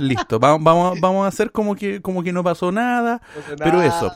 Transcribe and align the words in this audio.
Listo, 0.00 0.38
vamos, 0.38 0.64
vamos, 0.64 1.00
vamos 1.00 1.24
a 1.24 1.28
hacer 1.28 1.52
como 1.52 1.74
que, 1.74 2.00
como 2.00 2.22
que 2.22 2.32
no 2.32 2.42
pasó 2.42 2.72
nada. 2.72 3.20
Pero 3.58 3.82
eso, 3.82 4.12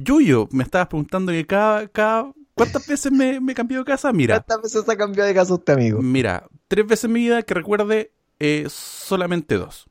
Yuyo, 0.00 0.48
me 0.50 0.64
estabas 0.64 0.88
preguntando 0.88 1.32
que 1.32 1.46
cada, 1.46 1.88
cada 1.88 2.32
¿cuántas 2.54 2.86
veces 2.86 3.12
me, 3.12 3.40
me 3.40 3.54
cambiado 3.54 3.84
de 3.84 3.90
casa? 3.90 4.12
Mira. 4.12 4.40
¿Cuántas 4.40 4.62
veces 4.62 4.88
ha 4.88 4.96
cambiado 4.96 5.28
de 5.28 5.34
casa 5.34 5.54
usted, 5.54 5.74
amigo? 5.74 6.02
Mira, 6.02 6.46
tres 6.68 6.86
veces 6.86 7.04
en 7.04 7.12
mi 7.12 7.20
vida 7.20 7.42
que 7.42 7.54
recuerde 7.54 8.12
eh, 8.38 8.66
solamente 8.68 9.56
dos. 9.56 9.88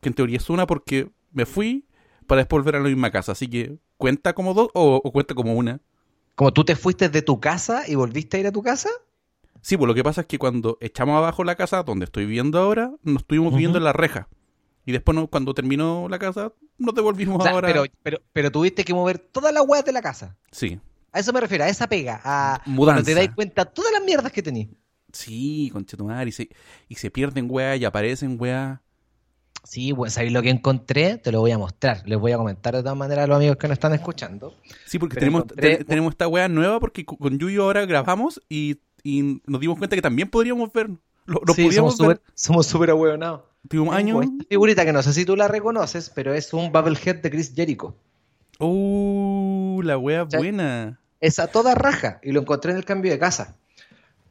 Que 0.00 0.08
en 0.08 0.14
teoría 0.14 0.36
es 0.36 0.50
una 0.50 0.66
porque 0.66 1.10
me 1.32 1.46
fui 1.46 1.86
para 2.26 2.40
después 2.40 2.62
volver 2.62 2.76
a 2.76 2.80
la 2.80 2.88
misma 2.88 3.10
casa. 3.10 3.32
Así 3.32 3.48
que, 3.48 3.78
¿cuenta 3.96 4.34
como 4.34 4.54
dos 4.54 4.68
o, 4.74 5.00
o 5.02 5.12
cuenta 5.12 5.34
como 5.34 5.54
una? 5.54 5.80
¿Como 6.34 6.52
tú 6.52 6.64
te 6.64 6.74
fuiste 6.74 7.08
de 7.08 7.22
tu 7.22 7.40
casa 7.40 7.84
y 7.86 7.94
volviste 7.94 8.36
a 8.36 8.40
ir 8.40 8.46
a 8.48 8.52
tu 8.52 8.62
casa? 8.62 8.88
Sí, 9.60 9.76
pues 9.76 9.88
lo 9.88 9.94
que 9.94 10.04
pasa 10.04 10.22
es 10.22 10.26
que 10.26 10.38
cuando 10.38 10.76
echamos 10.80 11.16
abajo 11.16 11.42
la 11.42 11.54
casa 11.54 11.82
donde 11.84 12.04
estoy 12.04 12.26
viviendo 12.26 12.58
ahora, 12.58 12.92
nos 13.02 13.22
estuvimos 13.22 13.52
viviendo 13.52 13.78
en 13.78 13.84
la 13.84 13.94
reja. 13.94 14.28
Y 14.86 14.92
después, 14.92 15.14
no, 15.14 15.26
cuando 15.28 15.54
terminó 15.54 16.06
la 16.08 16.18
casa, 16.18 16.52
nos 16.78 16.94
devolvimos 16.94 17.40
O 17.40 17.42
sea, 17.42 17.52
ahora. 17.52 17.68
pero, 17.68 17.84
pero, 18.02 18.18
pero 18.32 18.50
tuviste 18.52 18.84
que 18.84 18.92
mover 18.94 19.18
todas 19.18 19.52
las 19.52 19.64
weas 19.66 19.84
de 19.84 19.92
la 19.92 20.02
casa. 20.02 20.36
Sí, 20.50 20.78
A 21.12 21.20
eso 21.20 21.32
me 21.32 21.40
refiero, 21.40 21.64
a 21.64 21.68
esa 21.68 21.86
pega, 21.88 22.20
a 22.24 22.60
Mudanza. 22.66 23.04
te 23.04 23.14
dais 23.14 23.30
cuenta 23.34 23.64
todas 23.64 23.92
las 23.92 24.02
mierdas 24.04 24.30
que 24.32 24.42
tenías. 24.42 24.68
sí, 25.12 25.70
conchetumar. 25.72 26.26
Y 26.28 26.32
se, 26.32 26.48
y 26.88 26.96
se 26.96 27.10
pierden 27.10 27.46
weas 27.50 27.78
y 27.80 27.84
aparecen 27.84 28.36
weas. 28.38 28.80
Sí, 29.62 29.94
pues 29.94 30.12
¿sabéis 30.12 30.32
lo 30.34 30.42
que 30.42 30.50
encontré? 30.50 31.16
Te 31.16 31.32
lo 31.32 31.40
voy 31.40 31.52
a 31.52 31.56
mostrar. 31.58 32.02
Les 32.06 32.18
voy 32.18 32.32
a 32.32 32.36
comentar 32.36 32.74
de 32.74 32.82
todas 32.82 32.98
maneras 32.98 33.24
a 33.24 33.26
los 33.28 33.36
amigos 33.38 33.56
que 33.56 33.66
nos 33.68 33.76
están 33.76 33.94
escuchando. 33.94 34.54
Sí, 34.84 34.98
porque 34.98 35.14
Pero 35.14 35.20
tenemos, 35.20 35.42
encontré- 35.44 35.78
te- 35.78 35.84
tenemos 35.84 36.10
esta 36.12 36.28
wea 36.28 36.48
nueva 36.48 36.78
porque 36.80 37.06
con 37.06 37.38
Yuyo 37.38 37.62
ahora 37.64 37.86
grabamos 37.86 38.42
y, 38.50 38.80
y 39.02 39.40
nos 39.46 39.60
dimos 39.62 39.78
cuenta 39.78 39.96
que 39.96 40.02
también 40.02 40.28
podríamos 40.28 40.70
ver. 40.74 40.90
Lo, 41.24 41.40
lo 41.46 41.54
Sí, 41.54 41.64
podíamos 41.64 41.96
somos 41.96 42.08
ver. 42.08 42.16
súper 42.18 42.32
somos 42.34 42.66
súper 42.66 42.90
ahueonados. 42.90 43.40
Años. 43.72 44.20
Tengo 44.20 44.22
Esta 44.22 44.44
figurita 44.48 44.84
que 44.84 44.92
no 44.92 45.02
sé 45.02 45.12
si 45.12 45.24
tú 45.24 45.36
la 45.36 45.48
reconoces, 45.48 46.10
pero 46.10 46.34
es 46.34 46.52
un 46.52 46.70
Bubblehead 46.70 47.16
de 47.16 47.30
Chris 47.30 47.52
Jericho. 47.54 47.96
Uh, 48.58 49.80
la 49.82 49.98
wea 49.98 50.24
buena. 50.24 51.00
Es 51.20 51.38
a 51.38 51.46
toda 51.46 51.74
raja 51.74 52.20
y 52.22 52.32
lo 52.32 52.40
encontré 52.40 52.72
en 52.72 52.76
el 52.76 52.84
cambio 52.84 53.10
de 53.10 53.18
casa. 53.18 53.56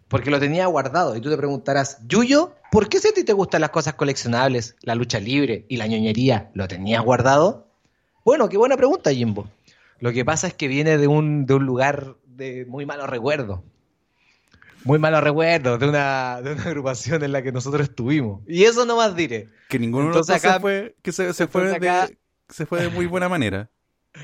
Porque 0.07 0.29
lo 0.29 0.39
tenía 0.39 0.67
guardado. 0.67 1.15
Y 1.15 1.21
tú 1.21 1.29
te 1.29 1.37
preguntarás, 1.37 1.97
Yuyo, 2.07 2.53
¿por 2.71 2.87
qué 2.87 2.99
si 2.99 3.07
a 3.07 3.13
ti 3.13 3.23
te 3.23 3.33
gustan 3.33 3.61
las 3.61 3.71
cosas 3.71 3.95
coleccionables, 3.95 4.75
la 4.81 4.93
lucha 4.93 5.19
libre 5.19 5.65
y 5.67 5.77
la 5.77 5.87
ñoñería, 5.87 6.51
lo 6.53 6.67
tenías 6.67 7.03
guardado? 7.03 7.67
Bueno, 8.23 8.47
qué 8.47 8.57
buena 8.57 8.77
pregunta, 8.77 9.11
Jimbo. 9.11 9.47
Lo 9.99 10.11
que 10.13 10.23
pasa 10.23 10.47
es 10.47 10.53
que 10.53 10.67
viene 10.67 10.97
de 10.97 11.07
un, 11.07 11.45
de 11.47 11.55
un 11.55 11.65
lugar 11.65 12.15
de 12.27 12.65
muy 12.65 12.85
malos 12.85 13.09
recuerdos. 13.09 13.61
Muy 14.85 14.99
malos 14.99 15.23
recuerdos 15.23 15.79
de 15.79 15.87
una, 15.89 16.41
de 16.41 16.53
una 16.53 16.63
agrupación 16.65 17.23
en 17.23 17.31
la 17.31 17.41
que 17.41 17.51
nosotros 17.51 17.83
estuvimos. 17.89 18.41
Y 18.47 18.63
eso 18.63 18.85
no 18.85 18.97
más 18.97 19.15
diré. 19.15 19.49
Que 19.69 19.79
ninguno 19.79 20.09
de 20.09 20.15
los 20.15 20.27
dos 20.27 20.35
acá- 20.37 20.55
se 20.55 20.59
fue, 20.59 20.95
que 21.01 21.11
se, 21.11 21.33
se 21.33 21.47
fue 21.47 21.75
acá- 21.75 22.07
de, 22.07 22.17
se 22.49 22.65
fue 22.65 22.81
de 22.81 22.89
muy 22.89 23.05
buena 23.05 23.29
manera. 23.29 23.69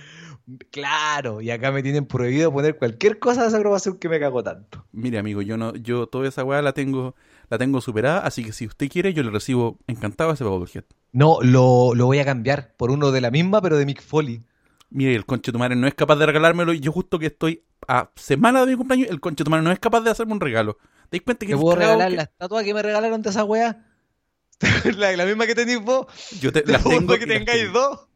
Claro, 0.71 1.41
y 1.41 1.51
acá 1.51 1.71
me 1.71 1.83
tienen 1.83 2.05
prohibido 2.07 2.51
poner 2.51 2.75
cualquier 2.77 3.19
cosa 3.19 3.43
de 3.43 3.49
esa 3.49 3.57
agrupación 3.57 3.97
que 3.99 4.09
me 4.09 4.19
cago 4.19 4.43
tanto. 4.43 4.83
Mire, 4.91 5.19
amigo, 5.19 5.43
yo 5.43 5.57
no, 5.57 5.75
yo 5.75 6.07
toda 6.07 6.27
esa 6.27 6.43
weá 6.43 6.61
la 6.63 6.73
tengo, 6.73 7.15
la 7.49 7.59
tengo 7.59 7.81
superada, 7.81 8.21
así 8.21 8.43
que 8.43 8.51
si 8.51 8.65
usted 8.65 8.89
quiere, 8.89 9.13
yo 9.13 9.21
le 9.21 9.29
recibo 9.29 9.77
encantado 9.85 10.31
ese 10.31 10.43
Bubblehead. 10.43 10.85
No, 11.11 11.37
lo, 11.43 11.93
lo 11.93 12.05
voy 12.07 12.17
a 12.17 12.25
cambiar 12.25 12.73
por 12.77 12.89
uno 12.89 13.11
de 13.11 13.21
la 13.21 13.29
misma, 13.29 13.61
pero 13.61 13.77
de 13.77 13.85
Mick 13.85 14.01
Foley. 14.01 14.41
Mire, 14.89 15.13
el 15.13 15.25
conche 15.27 15.51
tu 15.51 15.59
madre 15.59 15.75
no 15.75 15.85
es 15.87 15.93
capaz 15.93 16.15
de 16.15 16.25
regalármelo 16.25 16.73
y 16.73 16.79
yo 16.79 16.91
justo 16.91 17.19
que 17.19 17.27
estoy 17.27 17.63
a 17.87 18.11
semana 18.15 18.61
de 18.65 18.71
mi 18.71 18.77
cumpleaños, 18.77 19.09
el 19.09 19.19
conche 19.19 19.43
tu 19.43 19.49
no 19.49 19.71
es 19.71 19.79
capaz 19.79 20.01
de 20.01 20.11
hacerme 20.11 20.33
un 20.33 20.39
regalo. 20.41 20.77
¿Te 21.09 21.17
das 21.17 21.25
cuenta 21.25 21.45
que 21.45 21.53
¿Te 21.53 21.57
puedo 21.59 21.75
regalar 21.75 22.09
que- 22.09 22.15
la 22.17 22.23
estatua 22.23 22.63
que 22.63 22.73
me 22.73 22.81
regalaron 22.83 23.21
de 23.21 23.29
esa 23.29 23.43
wea? 23.43 23.85
la, 24.97 25.15
la 25.15 25.25
misma 25.25 25.47
que 25.47 25.55
tenéis 25.55 25.81
vos. 25.81 26.05
Yo 26.39 26.51
te, 26.51 26.61
Te 26.63 26.71
las 26.71 26.81
puedo 26.83 26.97
tengo 26.99 27.13
que 27.17 27.25
tengáis 27.25 27.63
tengo. 27.65 27.79
dos. 27.79 28.07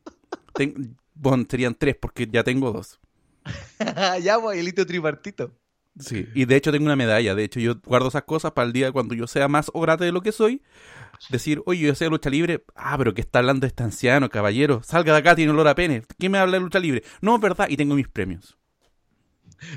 Ten- 0.54 0.98
bueno, 1.16 1.46
serían 1.50 1.76
tres 1.76 1.96
porque 2.00 2.28
ya 2.32 2.44
tengo 2.44 2.72
dos. 2.72 3.00
ya, 4.22 4.40
pues, 4.40 4.58
el 4.60 4.68
hito 4.68 4.86
tripartito. 4.86 5.52
Sí, 6.00 6.28
y 6.34 6.46
de 6.46 6.56
hecho 6.56 6.72
tengo 6.72 6.86
una 6.86 6.96
medalla. 6.96 7.36
De 7.36 7.44
hecho, 7.44 7.60
yo 7.60 7.76
guardo 7.86 8.08
esas 8.08 8.24
cosas 8.24 8.52
para 8.54 8.66
el 8.66 8.74
día 8.74 8.92
cuando 8.92 9.14
yo 9.14 9.28
sea 9.28 9.48
más 9.48 9.70
ograte 9.74 10.04
de 10.06 10.12
lo 10.12 10.22
que 10.22 10.32
soy. 10.32 10.62
Decir, 11.30 11.62
oye, 11.68 11.82
yo 11.82 11.96
sé 11.96 12.06
de 12.06 12.10
lucha 12.10 12.30
libre. 12.32 12.66
Ah, 12.76 12.98
pero 12.98 13.14
que 13.14 13.22
está 13.22 13.40
hablando 13.40 13.68
este 13.68 13.84
anciano, 13.84 14.28
caballero. 14.30 14.82
Salga 14.84 15.14
de 15.14 15.20
acá, 15.20 15.36
tiene 15.36 15.52
olor 15.52 15.68
a 15.68 15.76
pene. 15.76 16.04
¿Quién 16.18 16.32
me 16.32 16.40
habla 16.40 16.54
de 16.58 16.62
lucha 16.62 16.80
libre? 16.80 17.04
No, 17.22 17.36
es 17.36 17.42
verdad, 17.42 17.68
y 17.70 17.78
tengo 17.78 17.94
mis 17.96 18.08
premios. 18.08 18.58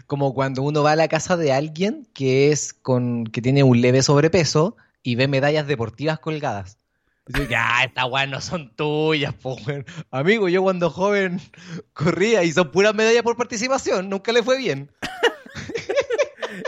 Como 0.07 0.35
cuando 0.35 0.63
uno 0.63 0.83
va 0.83 0.93
a 0.93 0.97
la 0.97 1.09
casa 1.09 1.37
de 1.37 1.53
alguien 1.53 2.07
que 2.15 2.51
es 2.53 2.73
con 2.75 3.25
que 3.25 3.43
tiene 3.43 3.63
un 3.63 3.81
leve 3.81 4.03
sobrepeso 4.03 4.77
y 5.03 5.15
ve 5.15 5.29
medallas 5.29 5.67
deportivas 5.67 6.19
colgadas. 6.19 6.79
Dice, 7.27 7.49
ya, 7.49 7.83
estas 7.85 8.05
weas 8.09 8.29
no 8.29 8.41
son 8.41 8.75
tuyas, 8.77 9.35
po, 9.35 9.57
weón. 9.67 9.85
Amigo, 10.13 10.49
yo 10.49 10.63
cuando 10.63 10.91
joven 10.91 11.41
corría 11.93 12.45
y 12.45 12.53
son 12.53 12.71
puras 12.71 12.95
medallas 12.95 13.23
por 13.25 13.37
participación, 13.37 14.09
nunca 14.09 14.33
le 14.33 14.43
fue 14.43 14.59
bien. 14.59 14.91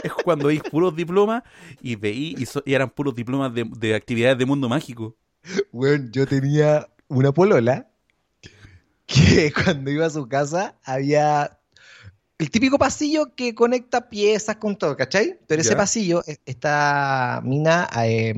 Es 0.02 0.12
cuando 0.12 0.48
veis 0.48 0.62
puros 0.62 0.94
diplomas 0.94 1.42
y 1.80 1.96
veí 1.96 2.34
y, 2.36 2.44
so- 2.46 2.62
y 2.66 2.74
eran 2.74 2.90
puros 2.90 3.14
diplomas 3.14 3.54
de, 3.54 3.64
de 3.78 3.94
actividades 3.94 4.36
de 4.38 4.44
mundo 4.44 4.68
mágico. 4.68 5.16
Bueno, 5.72 6.08
yo 6.12 6.26
tenía 6.26 6.88
una 7.08 7.32
polola 7.32 7.88
que 9.06 9.52
cuando 9.64 9.90
iba 9.90 10.06
a 10.06 10.10
su 10.10 10.28
casa 10.28 10.76
había 10.84 11.57
el 12.38 12.50
típico 12.50 12.78
pasillo 12.78 13.34
que 13.34 13.54
conecta 13.54 14.08
piezas 14.08 14.56
con 14.56 14.76
todo, 14.76 14.96
¿cachai? 14.96 15.38
Pero 15.48 15.60
ese 15.60 15.74
pasillo, 15.76 16.22
e- 16.26 16.38
esta 16.46 17.40
mina, 17.44 17.88
eh, 18.04 18.32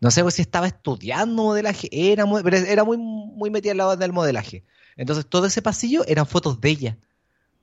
no 0.00 0.10
sé 0.10 0.30
si 0.30 0.42
estaba 0.42 0.66
estudiando 0.66 1.42
modelaje, 1.42 1.88
era 1.90 2.26
muy, 2.26 2.42
pero 2.42 2.58
era 2.58 2.84
muy, 2.84 2.98
muy 2.98 3.48
metida 3.50 3.72
al 3.72 3.78
lado 3.78 3.96
del 3.96 4.12
modelaje. 4.12 4.64
Entonces 4.96 5.26
todo 5.26 5.46
ese 5.46 5.62
pasillo 5.62 6.04
eran 6.06 6.26
fotos 6.26 6.60
de 6.60 6.68
ella. 6.68 6.98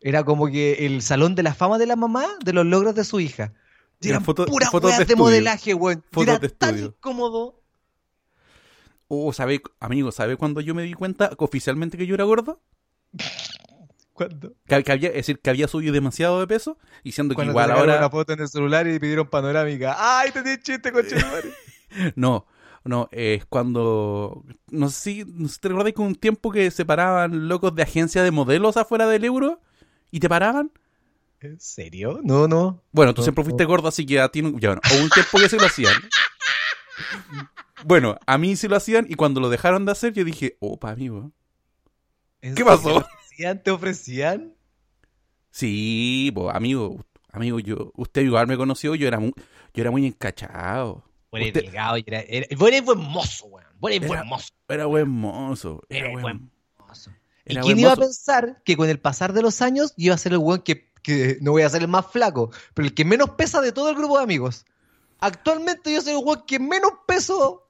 Era 0.02 0.24
como 0.24 0.48
que 0.48 0.86
el 0.86 1.02
salón 1.02 1.36
de 1.36 1.44
la 1.44 1.54
fama 1.54 1.78
de 1.78 1.86
la 1.86 1.96
mamá 1.96 2.26
de 2.44 2.52
los 2.54 2.66
logros 2.66 2.96
de 2.96 3.04
su 3.04 3.20
hija. 3.20 3.54
Y 4.02 4.10
Eran 4.10 4.24
fotos- 4.26 4.48
puras 4.48 4.70
fotos 4.72 4.98
de 4.98 5.06
de, 5.06 5.16
modelaje, 5.16 5.74
weón. 5.74 6.04
Era 6.18 6.40
de 6.40 6.50
tan 6.50 6.78
incómodo. 6.78 7.62
Oh, 9.08 9.32
¿sabe, 9.32 9.62
amigo, 9.80 10.12
¿sabe 10.12 10.36
cuando 10.36 10.60
yo 10.62 10.74
me 10.74 10.82
di 10.84 10.94
cuenta 10.94 11.32
oficialmente 11.38 11.98
que 11.98 12.08
yo 12.08 12.16
era 12.16 12.24
gordo? 12.24 12.60
¿Cuándo? 14.14 14.54
Que, 14.68 14.84
que 14.84 14.92
había, 14.92 15.10
es 15.10 15.16
decir, 15.16 15.40
que 15.40 15.50
había 15.50 15.68
subido 15.68 15.94
demasiado 15.94 16.40
de 16.40 16.48
peso, 16.48 16.78
y 17.04 17.12
siendo 17.14 17.36
que 17.36 17.44
igual 17.44 17.68
te 17.68 17.74
ahora... 17.74 17.98
una 17.98 18.10
foto 18.10 18.34
en 18.34 18.42
el 18.42 18.48
celular 18.48 18.88
y 18.88 19.00
pidieron 19.00 19.28
panorámica. 19.28 19.96
¡Ay, 19.98 20.32
tenés 20.32 20.62
chiste, 20.62 20.92
conchetumare! 20.92 21.50
No, 22.16 22.48
no, 22.84 23.08
es 23.12 23.46
cuando. 23.46 24.44
No 24.72 24.90
sé 24.90 25.00
si, 25.00 25.26
no 25.28 25.48
sé 25.48 25.60
te 25.60 25.68
recuerdas 25.70 25.94
que 25.94 26.02
un 26.02 26.16
tiempo 26.16 26.52
que 26.52 26.72
se 26.72 26.86
paraban 26.86 27.48
locos 27.48 27.76
de 27.76 27.84
agencia 27.84 28.24
de 28.24 28.32
modelos 28.32 28.78
afuera 28.78 29.06
del 29.08 29.26
euro 29.26 29.62
y 30.10 30.20
te 30.20 30.28
paraban. 30.28 30.72
¿En 31.40 31.60
serio? 31.60 32.20
No, 32.24 32.48
no. 32.48 32.82
Bueno, 32.92 33.14
tú 33.14 33.22
No, 33.22 33.24
siempre 33.24 33.44
fuiste 33.44 33.64
no. 33.64 33.70
gordo, 33.70 33.90
así 33.90 34.06
que 34.08 34.20
a 34.20 34.30
ti 34.30 34.42
ya, 34.60 34.70
bueno, 34.70 34.82
hubo 34.92 35.04
un 35.04 35.10
tiempo 35.10 35.38
que 35.38 35.50
se 35.50 35.58
lo 35.58 35.66
hacían. 35.66 35.94
Bueno, 37.86 38.18
a 38.26 38.38
mí 38.38 38.56
sí 38.56 38.68
lo 38.68 38.78
hacían 38.78 39.06
y 39.10 39.16
cuando 39.16 39.42
lo 39.42 39.50
dejaron 39.50 39.86
de 39.86 39.92
hacer, 39.92 40.14
yo 40.14 40.24
dije, 40.24 40.56
opa, 40.60 40.92
amigo. 40.92 41.32
¿En 42.42 42.56
¿Qué 42.56 42.64
serio? 42.64 42.66
pasó? 42.66 43.06
¿Te 43.36 43.44
ofrecían? 43.50 43.64
¿Te 43.64 43.72
ofrecían? 43.72 44.54
Sí, 45.52 46.32
pues, 46.34 46.56
amigo, 46.56 47.04
amigo, 47.32 47.60
yo, 47.60 47.92
usted 47.96 48.22
igual 48.22 48.48
me 48.48 48.58
conoció, 48.58 48.96
yo 48.96 49.08
era 49.08 49.20
muy, 49.20 49.34
yo 49.74 49.82
era 49.82 49.92
muy 49.92 50.06
encachado. 50.06 51.04
Eres 51.32 51.48
Usted- 51.48 51.62
delgado 51.64 51.96
era, 52.06 52.20
era- 52.22 52.46
eres 52.50 52.86
buen 52.86 53.00
mozo, 53.00 53.46
weón. 53.48 53.68
Eres 53.84 53.98
Era- 53.98 54.08
buen 54.08 54.28
mozo. 54.28 54.54
Era 54.68 54.86
buen 54.86 55.10
mozo, 55.10 55.82
era 55.90 56.10
buen, 56.10 56.22
buen 56.22 56.52
mozo. 56.80 57.12
¿Y 57.46 57.54
era 57.54 57.62
quién 57.62 57.76
buen 57.76 57.80
iba 57.80 57.92
a 57.94 57.96
pensar 57.98 58.62
que 58.64 58.78
con 58.78 58.90
el 58.90 59.00
pasar 59.00 59.34
de 59.34 59.42
los 59.42 59.62
años 59.62 59.94
yo 59.98 60.06
iba 60.08 60.16
a 60.16 60.18
ser 60.20 60.32
el 60.34 60.38
weón 60.40 60.62
que, 60.62 60.92
que 61.02 61.38
no 61.42 61.52
voy 61.52 61.64
a 61.64 61.70
ser 61.70 61.82
el 61.82 61.88
más 61.88 62.08
flaco, 62.12 62.52
pero 62.74 62.88
el 62.88 62.94
que 62.94 63.04
menos 63.06 63.32
pesa 63.32 63.62
de 63.62 63.72
todo 63.72 63.90
el 63.90 63.96
grupo 63.96 64.18
de 64.18 64.24
amigos? 64.24 64.66
Actualmente 65.20 65.92
yo 65.94 66.02
soy 66.02 66.14
el 66.14 66.24
weón 66.24 66.44
que 66.48 66.60
menos 66.60 66.92
peso. 67.08 67.66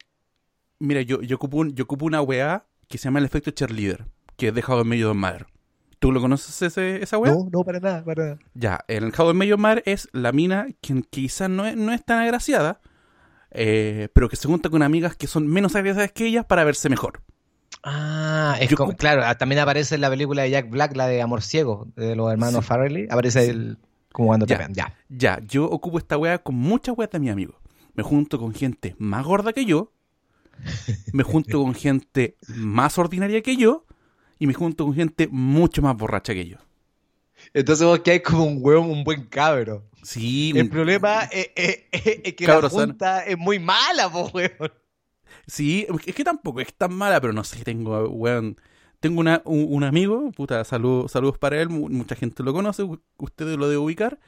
Mira, 0.79 1.01
yo, 1.01 1.21
yo, 1.21 1.35
ocupo 1.37 1.57
un- 1.57 1.73
yo 1.75 1.83
ocupo 1.85 2.05
una 2.05 2.21
weá 2.21 2.65
que 2.87 2.97
se 2.97 3.05
llama 3.05 3.19
el 3.19 3.25
efecto 3.25 3.51
cheerleader, 3.51 4.05
que 4.37 4.49
es 4.49 4.53
de 4.53 4.63
How 4.67 4.81
I 4.81 4.83
Met 4.85 4.99
Your 4.99 5.13
Mother. 5.13 5.45
¿Tú 5.99 6.11
lo 6.11 6.19
conoces 6.19 6.61
ese, 6.61 7.01
esa 7.01 7.17
weá? 7.17 7.31
No, 7.33 7.47
no, 7.51 7.63
para 7.63 7.79
nada, 7.79 8.03
para 8.03 8.23
nada. 8.23 8.39
Ya, 8.53 8.83
en 8.87 9.03
el 9.05 9.13
How 9.17 9.31
I 9.31 9.33
Met 9.33 9.47
Your 9.49 9.59
Mother 9.59 9.83
es 9.85 10.09
la 10.11 10.31
mina 10.31 10.67
que 10.81 11.01
quizás 11.09 11.49
no 11.49 11.65
es, 11.65 11.75
no 11.77 11.93
es 11.93 12.03
tan 12.03 12.19
agraciada, 12.19 12.81
eh, 13.51 14.09
pero 14.13 14.27
que 14.29 14.35
se 14.35 14.47
junta 14.47 14.69
con 14.69 14.81
amigas 14.83 15.15
que 15.15 15.27
son 15.27 15.47
menos 15.47 15.75
agraciadas 15.75 16.11
que 16.11 16.25
ellas 16.27 16.45
para 16.45 16.63
verse 16.63 16.89
mejor. 16.89 17.21
Ah, 17.83 18.57
es 18.59 18.69
Yo 18.69 18.77
como, 18.77 18.91
ocupo- 18.91 18.97
claro, 18.99 19.23
ah, 19.25 19.37
también 19.37 19.59
aparece 19.59 19.95
en 19.95 20.01
la 20.01 20.09
película 20.09 20.43
de 20.43 20.49
Jack 20.51 20.69
Black, 20.69 20.95
la 20.95 21.07
de 21.07 21.21
Amor 21.21 21.41
Ciego, 21.41 21.87
de 21.95 22.15
los 22.15 22.31
hermanos 22.31 22.63
Sí. 22.63 22.67
Farrelly. 22.67 23.07
Aparece 23.09 23.49
el, 23.49 23.77
como 24.11 24.27
cuando 24.27 24.45
te 24.45 24.53
Ya. 24.53 24.57
pegan. 24.57 24.73
Ya. 24.73 24.95
Ya, 25.09 25.39
yo 25.47 25.65
ocupo 25.65 25.97
esta 25.97 26.17
weá 26.17 26.37
con 26.39 26.55
muchas 26.55 26.97
weas 26.97 27.11
de 27.11 27.19
mis 27.19 27.31
amigos. 27.31 27.55
Me 27.93 28.03
junto 28.03 28.39
con 28.39 28.53
gente 28.53 28.95
más 28.99 29.25
gorda 29.25 29.53
que 29.53 29.65
yo, 29.65 29.91
me 31.13 31.23
junto 31.23 31.61
con 31.63 31.73
gente 31.75 32.37
más 32.55 32.97
ordinaria 32.97 33.41
que 33.41 33.55
yo, 33.57 33.85
y 34.43 34.47
me 34.47 34.53
junto 34.53 34.83
con 34.83 34.93
gente 34.93 35.29
mucho 35.31 35.81
más 35.81 35.95
borracha 35.95 36.33
que 36.33 36.45
yo. 36.45 36.57
Entonces 37.53 37.85
vos 37.87 37.99
que 37.99 38.11
hay 38.11 38.19
como 38.19 38.43
un 38.43 38.57
hueón, 38.59 38.89
un 38.89 39.05
buen 39.05 39.23
cabro. 39.27 39.85
Sí, 40.01 40.51
El 40.53 40.69
problema 40.69 41.21
es, 41.31 41.51
es- 41.55 41.79
es- 41.93 42.19
es 42.25 42.33
que 42.33 42.45
la 42.45 42.55
sano. 42.55 42.69
junta 42.69 43.23
es 43.25 43.37
muy 43.37 43.57
mala, 43.57 44.11
po, 44.11 44.29
weón. 44.33 44.51
Sí, 45.47 45.87
es 46.05 46.13
que 46.13 46.23
tampoco 46.25 46.59
es 46.59 46.73
tan 46.73 46.93
mala, 46.93 47.21
pero 47.21 47.31
no 47.31 47.45
sé, 47.45 47.63
tengo, 47.63 48.09
weón. 48.09 48.57
Tengo 48.99 49.21
una, 49.21 49.41
un, 49.45 49.65
un 49.69 49.83
amigo, 49.85 50.29
puta, 50.33 50.61
salud, 50.65 51.07
saludos 51.07 51.37
para 51.37 51.61
él, 51.61 51.69
mu- 51.69 51.87
mucha 51.89 52.15
gente 52.15 52.43
lo 52.43 52.51
conoce, 52.53 52.83
ustedes 53.17 53.57
lo 53.57 53.69
deben 53.69 53.83
ubicar, 53.85 54.19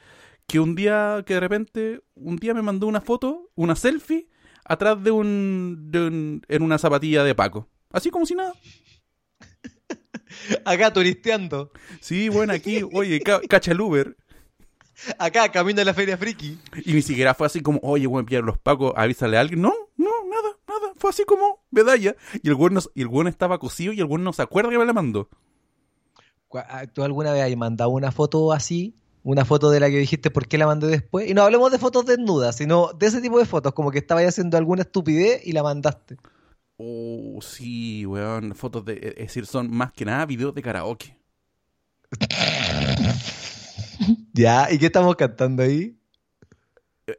que 0.46 0.60
un 0.60 0.74
día, 0.74 1.22
que 1.26 1.34
de 1.34 1.40
repente, 1.40 2.00
un 2.14 2.36
día 2.36 2.54
me 2.54 2.62
mandó 2.62 2.86
una 2.86 3.02
foto, 3.02 3.50
una 3.54 3.76
selfie, 3.76 4.28
atrás 4.64 5.02
de 5.04 5.10
un, 5.10 5.90
de 5.90 6.06
un 6.06 6.42
en 6.48 6.62
una 6.62 6.78
zapatilla 6.78 7.22
de 7.22 7.34
Paco. 7.34 7.68
Así 7.90 8.10
como 8.10 8.24
si 8.24 8.34
nada. 8.34 8.54
Acá 10.64 10.92
turisteando. 10.92 11.70
Sí, 12.00 12.28
bueno, 12.28 12.52
aquí, 12.52 12.82
oye, 12.92 13.20
ca- 13.20 13.40
cacha 13.48 13.72
el 13.72 13.80
Uber. 13.80 14.16
Acá, 15.18 15.50
camino 15.52 15.82
a 15.82 15.84
la 15.84 15.92
Feria 15.94 16.16
Friki. 16.16 16.58
Y 16.84 16.94
ni 16.94 17.02
siquiera 17.02 17.34
fue 17.34 17.46
así 17.46 17.60
como, 17.60 17.78
oye, 17.82 18.06
weón, 18.06 18.24
pillar 18.24 18.42
los 18.44 18.58
pacos, 18.58 18.92
avísale 18.96 19.36
a 19.36 19.40
alguien. 19.40 19.60
No, 19.60 19.72
no, 19.96 20.10
nada, 20.30 20.56
nada. 20.66 20.92
Fue 20.96 21.10
así 21.10 21.24
como 21.24 21.62
medalla. 21.70 22.16
Y 22.42 22.48
el 22.48 22.54
weón, 22.54 22.74
no- 22.74 22.80
y 22.94 23.02
el 23.02 23.08
weón 23.08 23.28
estaba 23.28 23.58
cosido 23.58 23.92
y 23.92 24.00
el 24.00 24.06
weón 24.06 24.24
no 24.24 24.32
se 24.32 24.42
acuerda 24.42 24.70
que 24.70 24.78
me 24.78 24.86
la 24.86 24.92
mandó. 24.94 25.28
Ah, 26.54 26.86
¿Tú 26.86 27.02
alguna 27.02 27.32
vez 27.32 27.42
has 27.42 27.56
mandado 27.56 27.90
una 27.90 28.10
foto 28.12 28.52
así? 28.52 28.94
Una 29.22 29.44
foto 29.44 29.70
de 29.70 29.80
la 29.80 29.90
que 29.90 29.98
dijiste 29.98 30.30
por 30.30 30.46
qué 30.48 30.56
la 30.56 30.66
mandé 30.66 30.86
después. 30.86 31.28
Y 31.28 31.34
no 31.34 31.42
hablemos 31.42 31.70
de 31.70 31.78
fotos 31.78 32.06
desnudas, 32.06 32.56
sino 32.56 32.92
de 32.96 33.06
ese 33.06 33.20
tipo 33.20 33.38
de 33.38 33.44
fotos, 33.44 33.74
como 33.74 33.90
que 33.90 33.98
estabas 33.98 34.24
haciendo 34.24 34.56
alguna 34.56 34.82
estupidez 34.82 35.42
y 35.44 35.52
la 35.52 35.62
mandaste. 35.62 36.16
Oh, 36.78 37.40
sí, 37.42 38.04
weón. 38.06 38.54
Fotos 38.54 38.84
de. 38.84 39.14
Es 39.16 39.26
decir, 39.28 39.46
son 39.46 39.70
más 39.70 39.92
que 39.92 40.04
nada 40.04 40.26
videos 40.26 40.54
de 40.54 40.62
karaoke. 40.62 41.18
Ya, 44.32 44.70
¿y 44.70 44.78
qué 44.78 44.86
estamos 44.86 45.16
cantando 45.16 45.62
ahí? 45.62 45.98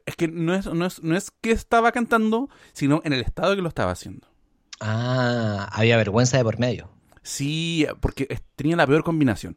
Es 0.06 0.16
que 0.16 0.28
no 0.28 0.54
es, 0.54 0.66
no 0.66 0.86
es, 0.86 1.02
no 1.02 1.16
es 1.16 1.30
que 1.30 1.50
estaba 1.50 1.92
cantando, 1.92 2.48
sino 2.72 3.00
en 3.04 3.12
el 3.12 3.20
estado 3.20 3.56
que 3.56 3.62
lo 3.62 3.68
estaba 3.68 3.90
haciendo. 3.90 4.28
Ah, 4.80 5.68
había 5.72 5.96
vergüenza 5.96 6.36
de 6.36 6.44
por 6.44 6.58
medio. 6.58 6.90
Sí, 7.22 7.86
porque 8.00 8.40
tenía 8.54 8.76
la 8.76 8.86
peor 8.86 9.02
combinación. 9.02 9.56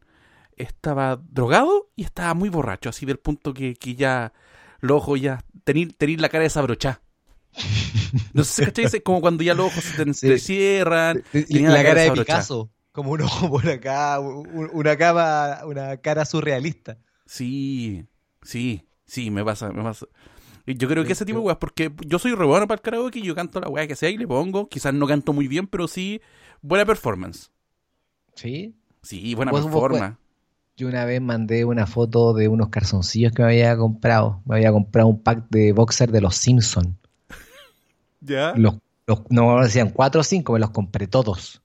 Estaba 0.56 1.18
drogado 1.18 1.92
y 1.96 2.04
estaba 2.04 2.34
muy 2.34 2.50
borracho, 2.50 2.90
así 2.90 3.06
del 3.06 3.20
punto 3.20 3.54
que, 3.54 3.76
que 3.76 3.96
ya 3.96 4.34
los 4.80 4.98
ojos 4.98 5.22
ya 5.22 5.44
tenía 5.64 5.88
la 6.18 6.30
cara 6.30 6.44
desabrochada. 6.44 7.02
No 8.34 8.44
sé 8.44 8.66
si 8.66 8.66
cachai, 8.72 8.86
es 8.86 9.02
como 9.04 9.22
cuando 9.22 9.44
ya 9.44 9.54
los 9.54 9.68
ojos 9.68 9.84
se 9.84 10.06
te, 10.06 10.14
Sí. 10.14 10.28
te 10.28 10.38
cierran. 10.40 11.24
Y 11.34 11.60
la, 11.60 11.84
cara 11.84 12.02
de. 12.02 12.12
Picasso, 12.12 12.70
como 12.92 13.12
un 13.12 13.22
ojo 13.22 13.50
por 13.50 13.68
acá, 13.70 14.20
un- 14.20 14.70
una 14.74 14.98
cama, 14.98 15.60
una 15.66 15.98
cara 15.98 16.26
surrealista. 16.26 16.98
Sí, 17.26 18.06
sí, 18.42 18.88
sí, 19.06 19.32
me 19.32 19.44
pasa, 19.46 19.72
me 19.72 19.82
pasa. 19.84 20.06
Yo 20.68 20.88
creo 20.88 21.04
que 21.04 21.14
ese 21.14 21.26
tipo 21.26 21.40
de 21.40 21.46
weas, 21.46 21.58
porque 21.58 21.92
yo 22.06 22.20
soy 22.20 22.36
re 22.36 22.46
bueno 22.46 22.68
para 22.68 22.76
el 22.78 22.82
karaoke 22.82 23.20
y 23.20 23.24
yo 23.24 23.34
canto 23.36 23.60
la 23.60 23.68
wea 23.70 23.88
que 23.88 23.96
sea 23.96 24.10
y 24.10 24.18
le 24.18 24.28
pongo. 24.28 24.70
Quizás 24.70 24.94
no 24.94 25.08
canto 25.08 25.34
muy 25.34 25.48
bien, 25.48 25.68
pero 25.68 25.88
sí, 25.88 26.22
buena 26.62 26.86
performance. 26.86 27.52
¿Sí? 28.36 28.76
Sí, 29.02 29.34
buena 29.36 29.52
vos 29.52 29.64
performance. 29.64 30.18
Yo 30.78 30.88
una 30.88 31.06
vez 31.06 31.22
mandé 31.22 31.66
una 31.66 31.86
foto 31.88 32.34
de 32.34 32.48
unos 32.48 32.70
calzoncillos 32.70 33.34
que 33.34 33.42
me 33.42 33.50
había 33.50 33.76
comprado. 33.78 34.42
Me 34.46 34.56
había 34.56 34.72
comprado 34.72 35.08
un 35.10 35.22
pack 35.22 35.48
de 35.50 35.74
boxer 35.74 36.12
de 36.12 36.22
los 36.22 36.36
Simpsons. 36.36 36.96
¿Ya? 38.22 38.54
Los, 38.56 38.76
los- 39.08 39.22
no 39.30 39.62
decían 39.62 39.90
cuatro 39.90 40.22
o 40.22 40.24
cinco, 40.24 40.54
me 40.54 40.60
los 40.60 40.70
compré 40.72 41.08
todos. 41.08 41.62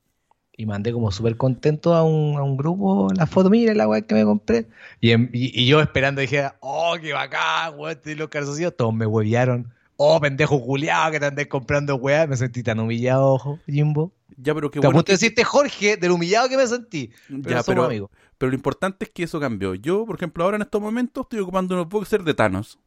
Y 0.59 0.65
mandé 0.65 0.91
como 0.91 1.13
súper 1.13 1.37
contento 1.37 1.95
a 1.95 2.03
un, 2.03 2.37
a 2.39 2.43
un 2.43 2.57
grupo 2.57 3.09
la 3.15 3.27
foto, 3.27 3.51
mira 3.51 3.75
la 3.75 3.87
weá 3.87 4.01
que 4.01 4.15
me 4.15 4.25
compré. 4.25 4.67
Y, 5.01 5.11
en- 5.11 5.31
y- 5.33 5.53
y 5.63 5.67
yo 5.67 5.81
esperando 5.83 6.23
dije, 6.23 6.49
oh, 6.61 6.97
qué 7.01 7.13
bacán, 7.13 7.75
weón, 7.79 8.01
te 8.03 8.11
di 8.11 8.17
los 8.17 8.29
calzoncillos. 8.31 8.75
Todos 8.77 8.95
me 8.95 9.05
huevearon. 9.07 9.71
Oh, 9.99 10.19
pendejo 10.21 10.61
culiado 10.63 11.13
que 11.13 11.21
te 11.21 11.27
andés 11.27 11.47
comprando 11.49 11.97
weá. 11.97 12.27
Me 12.27 12.37
sentí 12.37 12.63
tan 12.63 12.81
humillado, 12.81 13.27
ojo, 13.35 13.59
Jimbo. 13.67 14.13
Ya, 14.39 14.55
pero 14.55 14.71
qué 14.71 14.81
Te 14.81 14.87
bueno. 14.87 15.03
de 15.03 15.13
decirte, 15.13 15.45
Jorge, 15.45 15.97
del 15.99 16.11
humillado 16.11 16.49
que 16.49 16.57
me 16.57 16.67
sentí. 16.67 17.11
Pero 17.29 17.51
Ya, 17.51 17.63
pero, 17.63 17.85
amigos. 17.85 18.11
pero 18.39 18.51
lo 18.51 18.57
importante 18.57 19.05
es 19.05 19.11
que 19.11 19.23
eso 19.25 19.39
cambió. 19.41 19.75
Yo, 19.75 20.05
por 20.07 20.17
ejemplo, 20.17 20.45
ahora 20.45 20.57
en 20.57 20.63
estos 20.63 20.81
momentos 20.81 21.25
estoy 21.25 21.41
ocupando 21.41 21.75
unos 21.75 21.89
boxers 21.89 22.25
de 22.25 22.33
Thanos. 22.35 22.79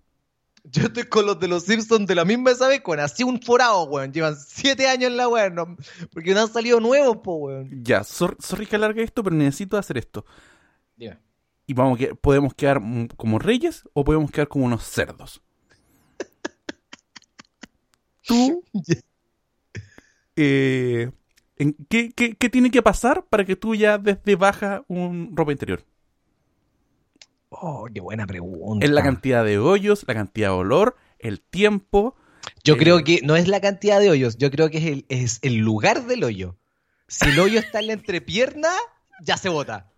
Yo 0.64 0.84
estoy 0.84 1.04
con 1.04 1.26
los 1.26 1.40
de 1.40 1.48
los 1.48 1.64
Simpsons 1.64 2.08
de 2.08 2.16
la 2.16 2.26
misma 2.26 2.52
esa 2.52 2.68
vez, 2.68 2.82
con 2.82 3.00
así 3.00 3.24
un 3.24 3.42
forado, 3.42 3.84
weón. 3.86 4.12
Llevan 4.14 4.36
siete 4.38 4.88
años 4.88 5.12
en 5.12 5.18
la 5.18 5.28
weón, 5.28 5.56
no- 5.56 5.78
porque 6.14 6.34
no 6.34 6.42
han 6.42 6.52
salido 6.52 6.80
nuevos, 6.80 7.18
po, 7.18 7.36
weón. 7.36 7.84
Ya, 7.84 8.04
sor- 8.04 8.38
sorry 8.40 8.66
que 8.66 8.76
alargue 8.76 9.04
esto, 9.04 9.24
pero 9.24 9.36
necesito 9.36 9.78
hacer 9.78 9.98
esto. 9.98 10.26
Dime. 10.96 11.18
Y 11.66 11.74
vamos, 11.74 11.98
que 11.98 12.16
podemos 12.16 12.54
quedar 12.54 12.82
como 13.16 13.40
reyes 13.40 13.84
o 13.94 14.04
podemos 14.04 14.32
quedar 14.32 14.48
como 14.48 14.66
unos 14.66 14.84
cerdos. 14.84 15.42
Tú, 18.28 18.64
eh, 20.36 21.12
en- 21.58 21.76
¿qué, 21.90 22.12
qué, 22.16 22.36
qué 22.36 22.50
tiene 22.50 22.72
que 22.72 22.82
pasar 22.82 23.26
para 23.30 23.46
que 23.46 23.56
tú 23.56 23.76
ya 23.76 23.98
desde 23.98 24.36
baja 24.36 24.84
un 24.88 25.34
ropa 25.36 25.52
interior? 25.52 25.84
Oh, 27.50 27.88
qué 27.94 28.00
buena 28.00 28.28
pregunta. 28.28 28.86
Es 28.86 28.92
la 28.92 29.02
cantidad 29.04 29.44
de 29.44 29.58
hoyos, 29.58 30.04
la 30.08 30.14
cantidad 30.14 30.50
de 30.50 30.54
olor, 30.56 30.96
el 31.18 31.42
tiempo. 31.42 32.16
Yo 32.64 32.76
Eh, 32.76 32.78
creo 32.78 33.04
que 33.04 33.22
no 33.24 33.36
es 33.36 33.48
la 33.48 33.60
cantidad 33.60 34.00
de 34.00 34.10
hoyos, 34.10 34.38
yo 34.38 34.52
creo 34.52 34.70
que 34.70 34.78
es 34.78 34.86
el, 34.86 35.06
es 35.10 35.40
el 35.42 35.56
lugar 35.58 36.06
del 36.06 36.24
hoyo. 36.24 36.56
Si 37.08 37.28
el 37.30 37.40
hoyo 37.40 37.60
está 37.60 37.80
en 37.80 37.88
la 37.88 37.94
entrepierna, 37.94 38.70
ya 39.22 39.36
se 39.38 39.50
bota. 39.50 39.92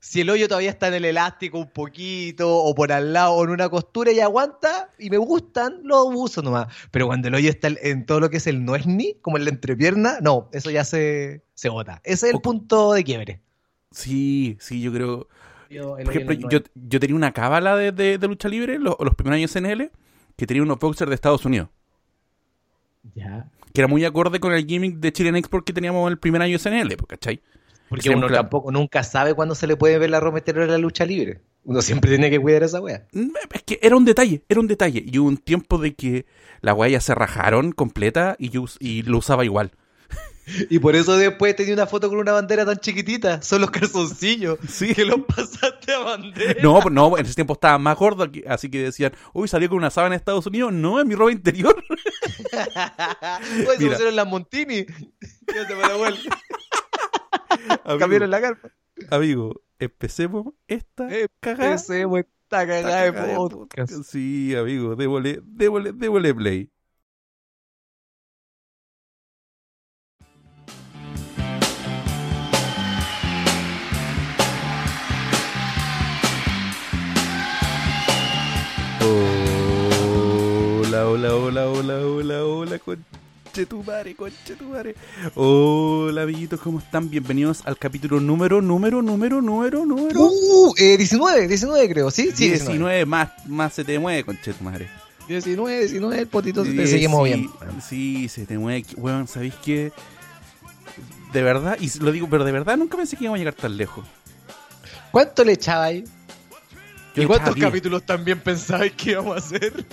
Si 0.00 0.20
el 0.20 0.30
hoyo 0.30 0.46
todavía 0.48 0.70
está 0.70 0.88
en 0.88 0.94
el 0.94 1.04
elástico 1.04 1.58
un 1.58 1.70
poquito, 1.72 2.56
o 2.56 2.74
por 2.74 2.92
al 2.92 3.12
lado, 3.12 3.32
o 3.32 3.44
en 3.44 3.50
una 3.50 3.68
costura 3.68 4.12
y 4.12 4.20
aguanta, 4.20 4.90
y 4.98 5.10
me 5.10 5.18
gustan, 5.18 5.80
lo 5.82 6.04
uso 6.04 6.40
nomás. 6.42 6.66
Pero 6.90 7.06
cuando 7.06 7.28
el 7.28 7.34
hoyo 7.34 7.50
está 7.50 7.68
en 7.68 8.06
todo 8.06 8.20
lo 8.20 8.30
que 8.30 8.36
es 8.36 8.46
el 8.46 8.64
no 8.64 8.76
es 8.76 8.86
ni, 8.86 9.14
como 9.14 9.38
en 9.38 9.44
la 9.44 9.50
entrepierna, 9.50 10.18
no, 10.20 10.48
eso 10.52 10.70
ya 10.70 10.84
se, 10.84 11.42
se 11.54 11.68
bota. 11.68 12.00
Ese 12.04 12.26
es 12.26 12.30
el 12.32 12.36
O- 12.36 12.42
punto 12.42 12.92
de 12.92 13.02
quiebre. 13.04 13.40
Sí, 13.90 14.56
sí, 14.60 14.80
yo 14.80 14.92
creo. 14.92 15.28
Yo- 15.70 15.90
Por 15.96 16.00
ejemplo, 16.10 16.34
en 16.34 16.48
yo, 16.48 16.58
yo 16.74 17.00
tenía 17.00 17.16
una 17.16 17.32
cábala 17.32 17.76
de, 17.76 17.92
de- 17.92 18.18
de 18.18 18.28
lucha 18.28 18.48
libre 18.48 18.78
los, 18.78 18.96
los 19.00 19.14
primeros 19.14 19.36
años 19.36 19.54
en 19.56 19.64
SNL 19.66 19.90
que 20.36 20.46
tenía 20.46 20.62
unos 20.62 20.78
boxers 20.78 21.08
de 21.08 21.14
Estados 21.14 21.44
Unidos. 21.44 21.68
Ya. 23.14 23.48
Que 23.72 23.80
era 23.82 23.88
muy 23.88 24.04
acorde 24.04 24.40
con 24.40 24.52
el 24.52 24.66
gimmick 24.66 24.96
de 24.96 25.12
Chilean 25.12 25.36
Export 25.36 25.64
que 25.66 25.72
teníamos 25.72 26.06
en 26.06 26.12
el 26.12 26.18
primer 26.18 26.42
año 26.42 26.52
de 26.52 26.58
SNL, 26.58 26.96
pues, 26.96 27.06
¿cachai? 27.08 27.40
Porque 27.88 28.10
uno 28.10 28.26
claro. 28.26 28.42
tampoco 28.42 28.70
nunca 28.70 29.02
sabe 29.02 29.32
cuándo 29.34 29.54
se 29.54 29.66
le 29.66 29.76
puede 29.76 29.98
ver 29.98 30.10
la 30.10 30.18
interior 30.18 30.64
a 30.64 30.72
la 30.72 30.78
lucha 30.78 31.06
libre. 31.06 31.40
Uno 31.64 31.80
siempre 31.80 32.10
tiene 32.10 32.30
que 32.30 32.38
cuidar 32.38 32.62
esa 32.62 32.80
wea. 32.80 33.06
Mm, 33.12 33.30
Es 33.52 33.62
que 33.62 33.78
era 33.82 33.96
un 33.96 34.04
detalle, 34.04 34.42
era 34.48 34.60
un 34.60 34.66
detalle. 34.66 35.02
Y 35.06 35.18
hubo 35.18 35.28
un 35.28 35.38
tiempo 35.38 35.78
de 35.78 35.94
que 35.94 36.26
la 36.60 36.72
guaya 36.72 37.00
se 37.00 37.14
rajaron 37.14 37.72
completa 37.72 38.36
y 38.38 38.50
yo 38.50 38.64
y 38.78 39.02
lo 39.02 39.18
usaba 39.18 39.44
igual. 39.44 39.70
Y 40.70 40.78
por 40.78 40.96
eso 40.96 41.16
después 41.16 41.54
tenía 41.56 41.74
una 41.74 41.86
foto 41.86 42.08
con 42.08 42.18
una 42.18 42.32
bandera 42.32 42.64
tan 42.64 42.78
chiquitita. 42.78 43.42
Son 43.42 43.60
los 43.60 43.70
calzoncillos. 43.70 44.58
Sí. 44.68 44.94
Que 44.94 45.04
los 45.04 45.20
pasaste 45.20 45.92
a 45.92 45.98
bandera. 46.00 46.60
No, 46.62 46.80
no, 46.90 47.18
en 47.18 47.24
ese 47.24 47.34
tiempo 47.34 47.54
estaba 47.54 47.78
más 47.78 47.96
gordo, 47.96 48.30
así 48.46 48.70
que 48.70 48.82
decían, 48.82 49.12
uy, 49.32 49.48
salió 49.48 49.68
con 49.68 49.78
una 49.78 49.90
sábana 49.90 50.14
en 50.14 50.18
Estados 50.18 50.46
Unidos. 50.46 50.72
No, 50.72 51.00
es 51.00 51.06
mi 51.06 51.14
ropa 51.14 51.32
interior. 51.32 51.82
Pues 53.64 53.78
se 53.78 53.88
pusieron 53.88 54.16
las 54.16 54.26
Montini. 54.26 54.84
Me 55.46 55.88
la 55.88 55.96
vuelta. 55.96 56.38
Cambiaron 57.98 58.30
la 58.30 58.40
carpa. 58.40 58.70
amigo, 59.10 59.60
empecemos 59.78 60.54
esta 60.66 61.08
cagada. 61.40 61.74
Ese 61.74 62.06
pues, 62.06 62.26
esta 62.42 62.66
cagada 62.66 63.02
de 63.02 63.12
cagada 63.12 63.36
podcast. 63.36 63.92
Sí, 64.04 64.54
amigo, 64.56 64.96
démosle, 64.96 65.40
démosle, 65.44 65.92
démosle 65.92 66.34
play. 66.34 66.70
Hola, 81.18 81.34
hola, 81.34 81.68
hola, 81.68 81.94
hola, 81.96 82.44
hola, 82.44 82.44
hola, 82.44 82.78
conchetumare, 82.78 84.14
conchetumare. 84.14 84.94
Hola, 85.34 86.22
amiguitos, 86.22 86.60
¿cómo 86.60 86.78
están? 86.78 87.10
Bienvenidos 87.10 87.62
al 87.64 87.76
capítulo 87.76 88.20
número, 88.20 88.62
número, 88.62 89.02
número, 89.02 89.42
número, 89.42 89.84
número. 89.84 90.20
Uh, 90.20 90.72
eh, 90.76 90.96
19, 90.96 91.48
19 91.48 91.88
creo, 91.88 92.12
¿sí? 92.12 92.30
Sí, 92.32 92.50
19 92.50 93.04
más, 93.04 93.30
más 93.48 93.72
se 93.72 93.82
te 93.84 93.98
mueve, 93.98 94.22
conchetumare. 94.22 94.88
19, 95.26 95.78
19, 95.80 96.18
el 96.20 96.28
potito 96.28 96.64
se 96.64 96.72
te 96.72 96.86
seguimos 96.86 97.26
sí, 97.26 97.34
bien. 97.34 97.50
Sí, 97.84 98.28
se 98.28 98.46
te 98.46 98.56
mueve. 98.56 98.86
Weón, 98.96 99.26
¿sabéis 99.26 99.54
qué? 99.64 99.90
De 101.32 101.42
verdad, 101.42 101.78
y 101.80 101.90
lo 101.98 102.12
digo, 102.12 102.28
pero 102.30 102.44
de 102.44 102.52
verdad 102.52 102.76
nunca 102.76 102.96
pensé 102.96 103.16
que 103.16 103.24
íbamos 103.24 103.38
a 103.38 103.40
llegar 103.40 103.54
tan 103.54 103.76
lejos. 103.76 104.06
¿Cuánto 105.10 105.42
le 105.42 105.54
echaba 105.54 105.86
ahí? 105.86 106.04
Yo 107.16 107.24
¿Y 107.24 107.26
cuántos 107.26 107.56
capítulos 107.56 108.04
también 108.04 108.38
pensabais 108.38 108.92
que 108.92 109.10
íbamos 109.10 109.34
a 109.34 109.38
hacer? 109.38 109.84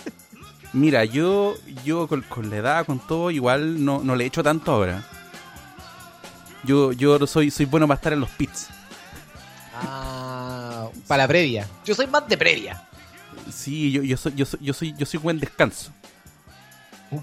Mira, 0.76 1.06
yo, 1.06 1.56
yo 1.86 2.06
con, 2.08 2.22
con 2.24 2.50
la 2.50 2.58
edad, 2.58 2.86
con 2.86 3.00
todo, 3.00 3.32
igual 3.32 3.84
no, 3.84 4.02
no 4.04 4.14
le 4.16 4.26
echo 4.26 4.44
tanto 4.44 4.72
ahora. 4.74 5.04
Yo, 6.66 6.92
yo 6.92 7.26
soy, 7.28 7.50
soy 7.50 7.66
bueno 7.66 7.88
para 7.88 7.96
estar 7.96 8.12
en 8.14 8.20
los 8.20 8.30
pits. 8.32 8.68
Ah, 9.74 10.90
para 11.08 11.24
la 11.24 11.28
previa. 11.28 11.68
Yo 11.86 11.96
soy 11.96 12.08
más 12.08 12.28
de 12.28 12.38
previa. 12.38 12.84
Sí, 13.52 13.92
yo, 13.92 14.04
yo 14.04 14.18
soy, 14.18 14.34
yo 14.36 14.46
soy, 14.46 14.60
yo 14.62 14.74
soy, 14.74 14.94
yo 14.98 15.06
soy 15.06 15.20
buen 15.20 15.40
descanso. 15.40 15.92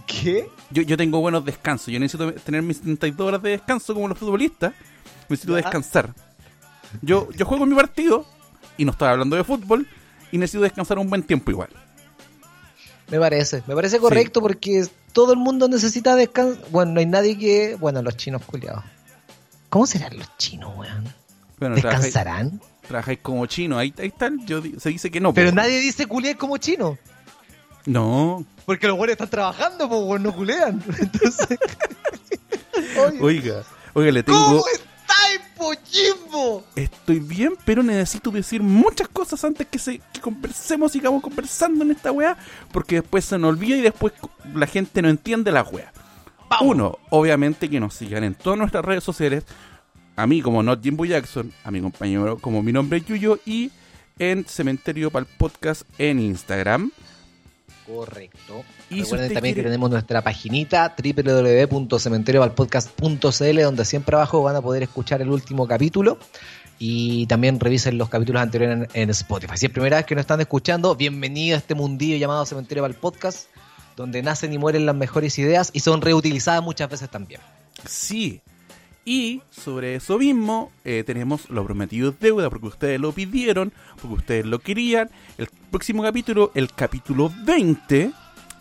¿Qué? 0.07 0.49
Yo, 0.71 0.83
yo 0.83 0.97
tengo 0.97 1.21
buenos 1.21 1.45
descansos. 1.45 1.89
Yo 1.89 2.01
necesito 2.01 2.33
tener 2.33 2.63
mis 2.63 2.79
72 2.79 3.29
horas 3.29 3.43
de 3.43 3.51
descanso 3.51 3.93
como 3.93 4.09
los 4.09 4.17
futbolistas. 4.19 4.73
Necesito 5.29 5.53
Ya. 5.59 5.63
descansar. 5.63 6.15
Yo, 7.03 7.29
yo 7.33 7.45
juego 7.45 7.67
mi 7.67 7.75
partido 7.75 8.27
y 8.79 8.85
no 8.87 8.93
estoy 8.93 9.09
hablando 9.09 9.37
de 9.37 9.45
fútbol 9.45 9.87
y 10.31 10.39
necesito 10.39 10.63
descansar 10.63 10.99
un 10.99 11.11
buen 11.11 11.23
tiempo 11.23 11.51
igual. 11.51 11.69
Me 13.09 13.19
parece, 13.19 13.63
me 13.67 13.75
parece 13.75 13.99
correcto 13.99 14.41
porque 14.41 14.87
todo 15.13 15.33
el 15.33 15.39
mundo 15.39 15.69
necesita 15.69 16.17
descanso. 16.17 16.61
Bueno, 16.71 16.93
no 16.93 17.01
hay 17.01 17.07
nadie 17.07 17.39
que. 17.39 17.77
Bueno, 17.77 18.03
los 18.03 18.17
chinos 18.17 18.43
culiados. 18.45 18.85
¿Cómo 19.69 19.87
serán 19.87 20.17
los 20.19 20.37
chinos, 20.39 20.73
weón? 20.77 21.05
Bueno, 21.59 21.75
¿Descansarán? 21.77 22.61
trabajáis 22.87 23.21
como 23.23 23.47
chino. 23.47 23.79
Ahí, 23.79 23.95
ahí 23.99 24.09
está. 24.09 24.31
Yo, 24.45 24.63
se 24.79 24.91
dice 24.91 25.11
que 25.11 25.21
no. 25.21 25.33
Pero 25.33 25.51
po. 25.51 25.57
nadie 25.57 25.81
dice 25.81 26.07
culiar 26.07 26.37
como 26.37 26.59
chino. 26.59 26.99
No. 27.87 28.45
Porque 28.67 28.87
los 28.87 28.97
buenos 28.97 29.13
están 29.13 29.31
trabajando, 29.31 29.89
pues 29.89 30.01
weón, 30.03 30.23
no 30.23 30.35
culean. 30.35 30.83
Entonces. 30.99 31.59
Oiga, 33.21 33.65
oiga, 33.93 34.13
le 34.13 34.23
tengo. 34.23 34.39
¿Cómo 34.39 34.65
estáis, 34.67 35.41
Pojimbo? 35.63 36.65
Estoy 36.75 37.21
bien, 37.21 37.55
pero 37.65 37.85
necesito 37.85 38.33
decir 38.33 38.63
muchas 38.63 39.07
cosas 39.07 39.45
antes 39.45 39.65
que, 39.69 39.79
se, 39.79 40.01
que 40.13 40.21
conversemos, 40.21 40.91
sigamos 40.91 41.23
conversando 41.23 41.85
en 41.85 41.93
esta 41.93 42.11
weá, 42.11 42.37
porque 42.73 42.97
después 42.97 43.25
se 43.25 43.39
nos 43.39 43.51
olvida 43.51 43.77
y 43.77 43.81
después 43.81 44.13
la 44.55 44.67
gente 44.67 45.01
no 45.03 45.09
entiende 45.09 45.53
la 45.53 45.63
weá. 45.63 45.93
Uno, 46.61 46.99
obviamente 47.11 47.71
que 47.71 47.79
nos 47.79 47.95
sigan 47.95 48.25
en 48.25 48.35
todas 48.35 48.59
nuestras 48.59 48.85
redes 48.85 49.05
sociales, 49.05 49.45
a 50.17 50.27
mí 50.27 50.43
como 50.43 50.65
Not 50.65 50.83
Jimbo 50.83 51.05
Jackson, 51.05 51.53
a 51.63 51.71
mi 51.71 51.81
compañero 51.81 52.39
como 52.39 52.63
mi 52.63 52.73
nombre 52.73 52.99
es 52.99 53.07
Yuyo, 53.07 53.39
y 53.47 53.71
en 54.19 54.45
Cementerio 54.45 55.11
para 55.11 55.27
el 55.27 55.37
Podcast 55.39 55.83
en 55.99 56.19
Instagram. 56.19 56.91
Correcto. 57.87 58.65
Y 58.91 59.03
Recuerden 59.03 59.33
también 59.35 59.55
quiere- 59.55 59.55
que 59.55 59.63
tenemos 59.71 59.91
nuestra 59.91 60.23
paginita 60.23 60.95
www.cementeriovalpodcast.cl 60.97 63.63
donde 63.63 63.85
siempre 63.85 64.17
abajo 64.17 64.43
van 64.43 64.57
a 64.57 64.63
poder 64.63 64.83
escuchar 64.83 65.21
el 65.23 65.29
último 65.31 65.67
capítulo 65.67 66.19
y 66.79 67.27
también 67.27 67.59
revisen 67.61 67.99
los 67.99 68.09
capítulos 68.09 68.43
anteriores 68.43 68.89
en, 68.95 69.03
en 69.03 69.11
Spotify. 69.11 69.57
Si 69.57 69.67
es 69.67 69.73
primera 69.73 69.97
vez 69.99 70.07
que 70.07 70.15
nos 70.15 70.23
están 70.23 70.41
escuchando, 70.41 70.95
bienvenido 70.97 71.57
a 71.57 71.59
este 71.59 71.75
mundillo 71.75 72.17
llamado 72.17 72.45
Cementerio 72.47 72.83
Val 72.83 72.95
Podcast, 72.95 73.49
donde 73.97 74.23
nacen 74.23 74.53
y 74.53 74.59
mueren 74.59 74.87
las 74.87 74.95
mejores 74.97 75.39
ideas 75.39 75.71
y 75.73 75.81
son 75.81 76.01
reutilizadas 76.03 76.63
muchas 76.63 76.89
veces 76.91 77.09
también. 77.11 77.41
Sí. 77.87 78.41
Y 79.05 79.43
sobre 79.51 79.97
eso 79.97 80.19
mismo, 80.19 80.71
eh, 80.85 81.03
tenemos 81.05 81.51
lo 81.51 81.65
prometido 81.65 82.15
deuda, 82.19 82.49
porque 82.51 82.67
ustedes 82.67 83.01
lo 83.01 83.13
pidieron, 83.13 83.73
porque 84.01 84.15
ustedes 84.15 84.47
lo 84.47 84.61
querían. 84.61 85.11
El 85.39 85.49
próximo 85.71 86.03
capítulo, 86.03 86.53
el 86.55 86.73
capítulo 86.73 87.33
20, 87.45 88.13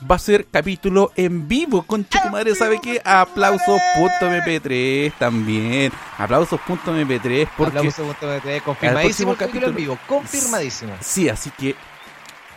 va 0.09 0.15
a 0.15 0.19
ser 0.19 0.47
capítulo 0.47 1.11
en 1.15 1.47
vivo. 1.47 1.83
Con 1.83 2.05
tu 2.05 2.17
madre, 2.31 2.55
¿sabe 2.55 2.79
qué? 2.81 2.99
Aplausos.mp3 3.03 5.13
también. 5.19 5.91
Aplausos.mp3 6.17 7.49
porque... 7.55 7.77
Hablamos 7.77 7.97
de 7.97 8.03
punto 8.03 8.27
de 8.27 8.41
TV, 8.41 8.61
confirmadísimo 8.61 9.01
próximo 9.01 9.31
el 9.31 9.37
capítulo 9.37 9.67
en 9.67 9.75
vivo, 9.75 9.99
confirmadísimo. 10.07 10.93
Sí, 11.01 11.29
así 11.29 11.51
que 11.51 11.75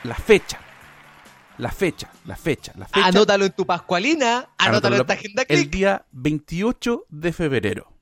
la 0.04 0.14
fecha, 0.14 0.58
la 1.58 1.70
fecha, 1.70 2.10
la 2.24 2.36
fecha, 2.36 2.72
la 2.76 2.86
fecha. 2.86 3.06
Anótalo 3.06 3.44
en 3.44 3.52
tu 3.52 3.66
Pascualina, 3.66 4.48
anótalo 4.58 4.96
en 4.96 5.06
tu 5.06 5.12
agenda 5.12 5.42
el 5.48 5.58
click. 5.60 5.70
día 5.70 6.04
28 6.12 7.06
de 7.08 7.32
febrero. 7.32 7.92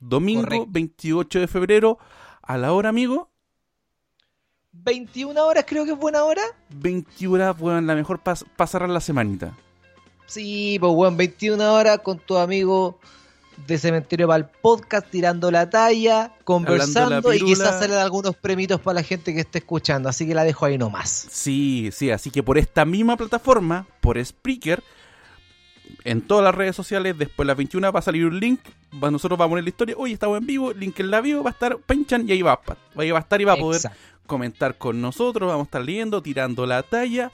Domingo 0.00 0.42
Correcto. 0.42 0.66
28 0.70 1.40
de 1.40 1.46
febrero. 1.48 1.98
A 2.42 2.56
la 2.58 2.72
hora, 2.72 2.88
amigo, 2.88 3.30
21 4.72 5.44
horas 5.44 5.64
creo 5.66 5.84
que 5.84 5.92
es 5.92 5.98
buena 5.98 6.24
hora. 6.24 6.42
21 6.70 7.34
horas, 7.44 7.60
weón, 7.60 7.86
la 7.86 7.94
mejor 7.94 8.20
para 8.20 8.66
cerrar 8.66 8.88
la 8.88 9.00
semanita. 9.00 9.56
Sí, 10.26 10.78
pues 10.80 10.92
weón, 10.94 11.16
21 11.16 11.72
horas 11.74 11.98
con 12.00 12.18
tu 12.18 12.36
amigo 12.38 12.98
de 13.66 13.78
Cementerio 13.78 14.26
para 14.26 14.38
el 14.38 14.46
podcast, 14.46 15.06
tirando 15.10 15.50
la 15.50 15.68
talla, 15.68 16.32
conversando 16.44 17.28
la 17.28 17.36
y 17.36 17.40
quizás 17.40 17.78
salen 17.78 17.98
algunos 17.98 18.36
premitos 18.36 18.80
para 18.80 18.94
la 18.96 19.02
gente 19.02 19.34
que 19.34 19.40
esté 19.40 19.58
escuchando, 19.58 20.08
así 20.08 20.26
que 20.26 20.34
la 20.34 20.44
dejo 20.44 20.64
ahí 20.66 20.78
nomás. 20.78 21.26
Sí, 21.30 21.90
sí, 21.92 22.10
así 22.10 22.30
que 22.30 22.42
por 22.42 22.58
esta 22.58 22.84
misma 22.84 23.16
plataforma, 23.16 23.86
por 24.00 24.24
Spreaker, 24.24 24.82
en 26.04 26.22
todas 26.22 26.44
las 26.44 26.54
redes 26.54 26.76
sociales, 26.76 27.16
después 27.18 27.44
de 27.44 27.48
las 27.48 27.56
21 27.56 27.92
va 27.92 27.98
a 27.98 28.02
salir 28.02 28.24
un 28.24 28.38
link. 28.38 28.60
Nosotros 28.92 29.38
vamos 29.38 29.50
a 29.50 29.50
poner 29.50 29.64
la 29.64 29.70
historia. 29.70 29.94
Hoy 29.98 30.12
estamos 30.12 30.38
en 30.38 30.46
vivo, 30.46 30.72
link 30.72 30.98
en 31.00 31.10
la 31.10 31.20
bio, 31.20 31.42
va 31.42 31.50
a 31.50 31.52
estar, 31.52 31.76
pinchan 31.78 32.28
y 32.28 32.32
ahí 32.32 32.42
va, 32.42 32.60
ahí 32.96 33.10
va 33.10 33.18
a 33.18 33.22
estar 33.22 33.40
y 33.40 33.44
va 33.44 33.54
a 33.54 33.56
poder 33.56 33.76
Exacto. 33.76 33.98
comentar 34.26 34.78
con 34.78 35.00
nosotros, 35.00 35.48
vamos 35.48 35.64
a 35.64 35.68
estar 35.68 35.82
leyendo, 35.82 36.22
tirando 36.22 36.66
la 36.66 36.82
talla. 36.82 37.30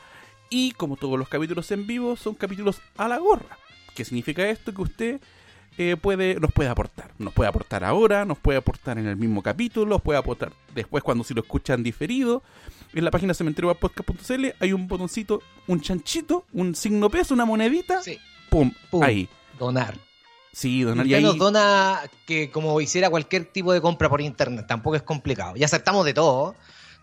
Y 0.49 0.73
como 0.73 0.96
todos 0.96 1.18
los 1.18 1.28
capítulos 1.28 1.70
en 1.73 1.87
vivo, 1.87 2.16
son 2.16 2.35
capítulos 2.35 2.80
a 2.96 3.08
la 3.08 3.18
gorra. 3.18 3.58
¿Qué 3.94 4.04
significa 4.04 4.49
esto? 4.49 4.73
Que 4.73 4.82
usted 4.82 5.20
eh, 5.78 5.97
puede, 5.97 6.37
nos 6.40 6.52
puede 6.52 6.68
aportar. 6.71 7.11
Nos 7.18 7.33
puede 7.35 7.49
aportar 7.49 7.85
ahora, 7.85 8.25
nos 8.25 8.38
puede 8.38 8.59
aportar 8.59 8.99
en 8.99 9.06
el 9.06 9.16
mismo 9.16 9.42
capítulo, 9.42 9.87
nos 9.87 10.02
puede 10.02 10.18
aportar 10.18 10.52
después 10.75 11.02
cuando 11.02 11.25
si 11.25 11.35
lo 11.35 11.42
escuchan 11.42 11.83
diferido. 11.83 12.42
En 12.95 13.04
la 13.04 13.11
página 13.11 13.35
cementeriopodcast.cl 13.35 14.47
hay 14.59 14.73
un 14.73 14.88
botoncito, 14.88 15.42
un 15.66 15.80
chanchito, 15.80 16.45
un 16.52 16.75
signo 16.75 17.11
peso, 17.11 17.35
una 17.35 17.45
monedita. 17.45 18.02
Sí, 18.02 18.18
Pum, 18.49 18.73
Pum. 18.90 19.02
ahí. 19.02 19.28
donar. 19.59 19.99
Sí, 20.52 20.83
donar 20.83 21.06
y 21.06 21.12
ahí. 21.12 21.23
nos 21.23 21.37
dona 21.37 22.00
que 22.26 22.50
como 22.50 22.80
hiciera 22.80 23.11
cualquier 23.11 23.45
tipo 23.45 23.75
de 23.75 23.83
compra 23.83 24.09
por 24.09 24.23
internet, 24.23 24.66
tampoco 24.66 24.97
es 24.97 25.02
complicado. 25.02 25.54
Y 25.56 25.64
aceptamos 25.64 26.06
de 26.06 26.14
todo. 26.14 26.54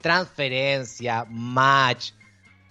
Transferencia, 0.01 1.25
match, 1.29 2.11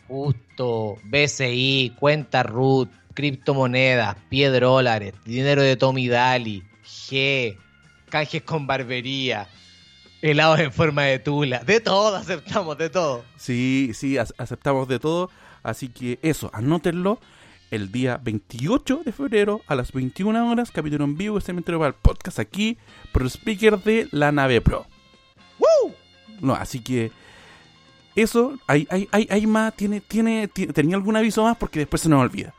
justo, 0.08 0.96
BCI, 1.04 1.94
cuenta 1.98 2.42
root, 2.42 2.90
criptomonedas, 3.12 4.16
pie 4.28 4.50
dólares, 4.50 5.14
dinero 5.24 5.62
de 5.62 5.76
Tommy 5.76 6.08
Daly, 6.08 6.62
G, 6.84 7.56
canjes 8.08 8.42
con 8.42 8.66
barbería, 8.66 9.48
helados 10.20 10.60
en 10.60 10.72
forma 10.72 11.02
de 11.04 11.18
tula. 11.18 11.60
De 11.60 11.80
todo 11.80 12.16
aceptamos, 12.16 12.76
de 12.78 12.90
todo. 12.90 13.24
Sí, 13.36 13.92
sí, 13.94 14.14
ac- 14.14 14.34
aceptamos 14.38 14.88
de 14.88 14.98
todo. 14.98 15.30
Así 15.62 15.88
que 15.88 16.18
eso, 16.22 16.50
anótenlo. 16.52 17.20
El 17.70 17.90
día 17.90 18.20
28 18.22 19.00
de 19.02 19.12
febrero 19.12 19.62
a 19.66 19.74
las 19.74 19.92
21 19.92 20.50
horas, 20.50 20.70
capítulo 20.70 21.04
en 21.04 21.16
vivo 21.16 21.40
Cementerio 21.40 21.78
para 21.78 21.88
el 21.88 21.94
podcast 21.94 22.38
aquí 22.38 22.76
por 23.12 23.22
el 23.22 23.28
speaker 23.30 23.78
de 23.82 24.08
la 24.10 24.30
nave 24.30 24.60
Pro. 24.60 24.86
¡Woo! 25.58 25.94
No, 26.42 26.52
así 26.54 26.80
que 26.80 27.10
eso, 28.14 28.58
hay, 28.66 28.86
hay, 28.90 29.08
hay, 29.10 29.26
hay 29.30 29.46
más, 29.46 29.74
tiene, 29.74 30.02
tiene, 30.02 30.48
tiene- 30.48 30.74
tenía 30.74 30.96
algún 30.96 31.16
aviso 31.16 31.44
más 31.44 31.56
porque 31.56 31.78
después 31.78 32.02
se 32.02 32.10
nos 32.10 32.20
olvida. 32.20 32.52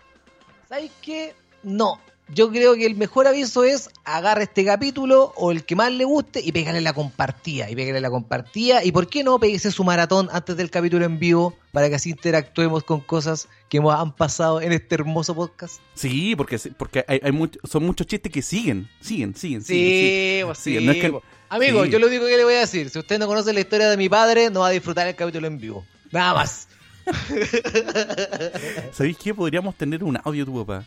¿Sabes 0.74 0.90
qué? 1.04 1.36
No. 1.62 2.00
Yo 2.30 2.50
creo 2.50 2.74
que 2.74 2.88
el 2.88 2.96
mejor 2.96 3.28
aviso 3.28 3.64
es 3.64 3.92
agarre 4.06 4.46
este 4.46 4.66
capítulo 4.66 5.32
o 5.36 5.52
el 5.52 5.66
que 5.66 5.76
más 5.76 5.92
le 5.92 6.04
guste 6.04 6.42
y 6.44 6.52
pégale 6.52 6.82
la 6.82 6.94
compartida. 6.94 7.70
Y 7.70 7.76
pégale 7.76 8.02
la 8.02 8.10
compartida. 8.10 8.84
Y 8.84 8.92
por 8.92 9.08
qué 9.08 9.24
no 9.24 9.38
péguese 9.38 9.70
su 9.70 9.84
maratón 9.84 10.30
antes 10.32 10.58
del 10.58 10.72
capítulo 10.72 11.06
en 11.06 11.20
vivo 11.20 11.56
para 11.74 11.90
que 11.90 11.96
así 11.96 12.10
interactuemos 12.10 12.84
con 12.86 13.02
cosas 13.02 13.50
que 13.70 13.78
hemos- 13.78 13.94
han 13.94 14.16
pasado 14.16 14.62
en 14.62 14.72
este 14.72 14.96
hermoso 14.96 15.36
podcast. 15.36 15.80
Sí, 15.94 16.36
porque, 16.36 16.58
porque 16.76 17.06
hay, 17.08 17.20
hay 17.22 17.32
much- 17.32 17.60
son 17.70 17.86
muchos 17.86 18.08
chistes 18.08 18.32
que 18.32 18.42
siguen, 18.42 18.90
siguen, 19.00 19.36
siguen. 19.36 19.62
Sí, 19.62 19.76
siguen, 19.76 20.46
pues 20.48 20.58
Sí, 20.58 20.80
sí. 20.80 20.84
no 20.88 20.92
es 20.92 20.98
que- 20.98 21.12
pues. 21.12 21.24
Amigo, 21.50 21.84
sí. 21.84 21.92
yo 21.92 22.00
lo 22.00 22.08
único 22.08 22.26
que 22.26 22.36
le 22.36 22.46
voy 22.46 22.56
a 22.56 22.60
decir, 22.62 22.90
si 22.90 22.98
usted 22.98 23.20
no 23.20 23.28
conoce 23.28 23.54
la 23.54 23.60
historia 23.60 23.88
de 23.92 23.98
mi 23.98 24.10
padre, 24.10 24.50
no 24.50 24.62
va 24.62 24.70
a 24.70 24.72
disfrutar 24.72 25.06
el 25.08 25.16
capítulo 25.16 25.46
en 25.46 25.60
vivo. 25.60 25.86
Nada 26.12 26.34
más. 26.34 26.68
¿Sabéis 28.92 29.18
qué? 29.18 29.34
Podríamos 29.34 29.76
tener 29.76 30.04
un 30.04 30.18
audio 30.24 30.46
de 30.46 30.52
tu 30.52 30.66
papá. 30.66 30.84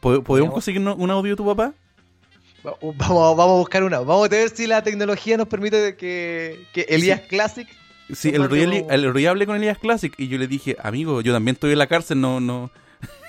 ¿Podemos 0.00 0.24
Podríamos. 0.24 0.54
conseguir 0.54 0.80
un- 0.80 1.10
audio 1.10 1.32
de 1.32 1.36
tu 1.36 1.46
papá? 1.46 1.72
Vamos, 2.62 2.96
vamos 2.98 3.40
a 3.40 3.58
buscar 3.58 3.84
una. 3.84 3.98
Vamos 4.00 4.26
a 4.26 4.28
ver 4.28 4.50
si 4.50 4.66
la 4.66 4.82
tecnología 4.82 5.36
nos 5.36 5.46
permite 5.48 5.96
que, 5.96 6.66
que 6.72 6.82
Elías 6.88 7.20
Classic 7.22 7.68
Sí, 8.12 8.28
el 8.30 8.36
como- 8.48 8.48
día 9.14 9.30
hablé 9.30 9.46
con 9.46 9.56
Elías 9.56 9.78
Classic 9.78 10.12
y 10.16 10.28
yo 10.28 10.38
le 10.38 10.46
dije, 10.46 10.76
amigo, 10.82 11.20
yo 11.22 11.32
también 11.32 11.54
estoy 11.54 11.72
en 11.72 11.78
la 11.78 11.86
cárcel, 11.88 12.20
no, 12.20 12.38
no. 12.40 12.70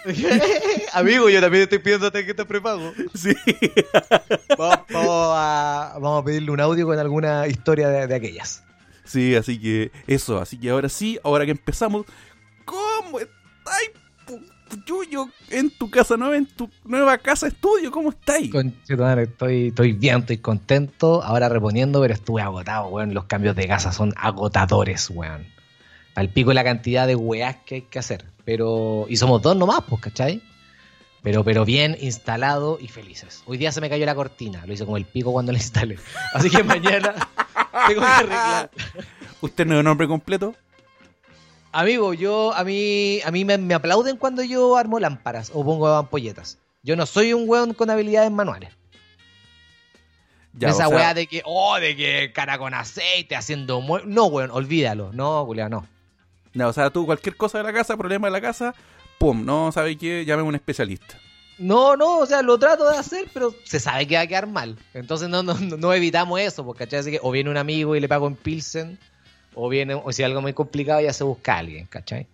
Amigo, 0.94 1.30
yo 1.30 1.42
también 1.42 1.64
estoy 1.64 1.80
pidiendo 1.80 2.12
tarjeta 2.12 2.46
prepago. 2.46 2.94
Sí. 3.16 3.34
Vamos, 4.58 4.80
vamos 4.92 5.32
a, 5.36 5.94
vamos 6.00 6.22
a 6.22 6.26
pedirle 6.26 6.52
un 6.52 6.60
audio 6.62 6.86
con 6.86 6.98
alguna 7.00 7.48
historia 7.48 7.90
de, 7.90 8.08
de 8.08 8.16
aquellas. 8.16 8.64
Sí, 9.08 9.36
así 9.36 9.60
que 9.60 9.92
eso, 10.06 10.40
así 10.40 10.58
que 10.58 10.70
ahora 10.70 10.90
sí, 10.90 11.18
ahora 11.24 11.46
que 11.46 11.52
empezamos, 11.52 12.06
¿cómo 12.66 13.20
estáis, 13.20 13.92
Yuyo, 14.86 15.30
en 15.50 15.70
tu 15.70 15.90
casa 15.90 16.18
nueva, 16.18 16.36
en 16.36 16.46
tu 16.46 16.70
nueva 16.84 17.18
casa 17.18 17.48
estudio? 17.48 17.90
¿Cómo 17.90 18.10
estáis? 18.10 18.52
Estoy, 19.24 19.68
estoy 19.68 19.94
bien, 19.94 20.20
estoy 20.20 20.38
contento. 20.40 21.24
Ahora 21.24 21.48
reponiendo, 21.48 22.02
pero 22.02 22.14
estuve 22.14 22.42
agotado, 22.42 22.88
weón. 22.88 23.14
Los 23.14 23.26
cambios 23.26 23.56
de 23.56 23.68
casa 23.68 23.94
son 23.94 24.14
agotadores, 24.18 25.10
weón. 25.10 25.48
Al 26.16 26.30
pico 26.30 26.52
la 26.52 26.64
cantidad 26.64 27.08
de 27.08 27.16
weás 27.16 27.58
que 27.66 27.76
hay 27.76 27.82
que 27.84 28.00
hacer. 28.00 28.26
Pero. 28.44 29.06
Y 29.08 29.16
somos 29.18 29.42
dos 29.42 29.56
nomás, 29.56 29.82
pues, 29.88 30.02
¿cachai? 30.02 30.42
Pero, 31.28 31.44
pero 31.44 31.66
bien 31.66 31.98
instalado 32.00 32.78
y 32.80 32.88
felices. 32.88 33.44
Hoy 33.46 33.58
día 33.58 33.74
se 33.74 33.82
me 33.82 33.90
cayó 33.90 34.06
la 34.06 34.16
cortina. 34.16 34.66
Lo 34.66 34.72
hice 34.72 34.86
como 34.86 34.96
el 34.96 35.04
pico 35.04 35.34
cuando 35.34 35.52
la 35.52 35.58
instalé. 35.58 36.00
Así 36.34 36.50
que 36.50 36.64
mañana 36.64 37.16
tengo 37.90 38.00
que 38.00 38.08
arreglar. 38.08 38.72
¿Usted 39.42 39.66
no 39.66 39.74
es 39.74 39.80
un 39.80 39.84
nombre 39.84 40.08
completo? 40.08 40.56
Amigo, 41.74 42.14
yo 42.14 42.54
a 42.54 42.64
mí 42.64 43.20
a 43.26 43.32
mí 43.32 43.44
me, 43.44 43.58
me 43.58 43.74
aplauden 43.74 44.16
cuando 44.16 44.42
yo 44.42 44.78
armo 44.78 45.02
lámparas 45.02 45.52
o 45.54 45.66
pongo 45.66 45.90
ampolletas. 45.90 46.60
Yo 46.82 46.96
no 46.96 47.06
soy 47.06 47.34
un 47.34 47.44
weón 47.46 47.74
con 47.74 47.90
habilidades 47.90 48.32
manuales. 48.32 48.72
Ya, 50.54 50.70
Esa 50.70 50.88
o 50.88 50.92
sea, 50.92 50.98
weá 50.98 51.14
de 51.14 51.28
que, 51.28 51.42
oh, 51.44 51.78
de 51.78 51.98
que 51.98 52.32
cara 52.32 52.58
con 52.58 52.74
aceite 52.74 53.36
haciendo 53.36 53.84
No, 54.06 54.26
weón, 54.28 54.50
olvídalo. 54.52 55.12
No, 55.12 55.44
Julián, 55.44 55.72
no. 55.72 55.86
ya, 56.54 56.70
o 56.70 56.74
sea, 56.74 56.90
tú 56.90 57.06
cualquier 57.06 57.36
cosa 57.36 57.58
de 57.58 57.66
la 57.66 57.74
casa, 57.74 57.98
problema 57.98 58.28
de 58.28 58.32
la 58.32 58.40
casa, 58.40 58.74
pum, 59.18 59.44
no 59.46 59.72
sabe 59.72 59.98
qué, 59.98 60.24
llame 60.26 60.42
a 60.42 60.46
un 60.46 60.56
especialista. 60.56 61.18
No, 61.60 61.96
no, 61.96 62.20
o 62.20 62.26
sea, 62.28 62.42
lo 62.44 62.60
trato 62.60 62.88
de 62.90 62.98
hacer, 62.98 63.28
pero 63.34 63.54
se 63.64 63.80
sabe 63.80 64.06
que 64.08 64.16
va 64.16 64.22
a 64.22 64.28
quedar 64.28 64.46
mal. 64.48 64.78
Entonces 64.94 65.28
no, 65.28 65.42
no, 65.42 65.56
no- 65.56 65.94
evitamos 65.94 66.40
eso, 66.40 66.64
porque 66.64 66.84
¿cachai? 66.86 67.00
Así 67.00 67.12
que 67.12 67.20
o 67.24 67.32
viene 67.32 67.50
un 67.50 67.58
amigo 67.58 67.96
y 67.96 68.00
le 68.00 68.08
pago 68.08 68.28
en 68.28 68.36
Pilsen, 68.36 69.00
o 69.56 69.68
viene, 69.70 69.96
o 69.96 70.12
si 70.12 70.22
algo 70.22 70.40
muy 70.42 70.54
complicado 70.54 71.02
ya 71.02 71.14
se 71.14 71.24
busca 71.24 71.56
a 71.56 71.58
alguien, 71.60 71.88
¿cachai? 71.88 72.28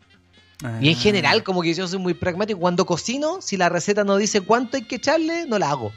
Y 0.81 0.89
en 0.89 0.95
Ah. 0.95 0.99
general, 0.99 1.43
como 1.43 1.61
que 1.61 1.73
yo 1.73 1.87
soy 1.87 1.99
muy 1.99 2.13
pragmático. 2.13 2.59
Cuando 2.59 2.85
cocino, 2.85 3.41
si 3.41 3.55
la 3.57 3.69
receta 3.69 4.03
no 4.03 4.17
dice 4.17 4.41
cuánto 4.41 4.77
hay 4.77 4.83
que 4.83 4.95
echarle, 4.95 5.45
no 5.45 5.57
la 5.59 5.69
hago. 5.69 5.91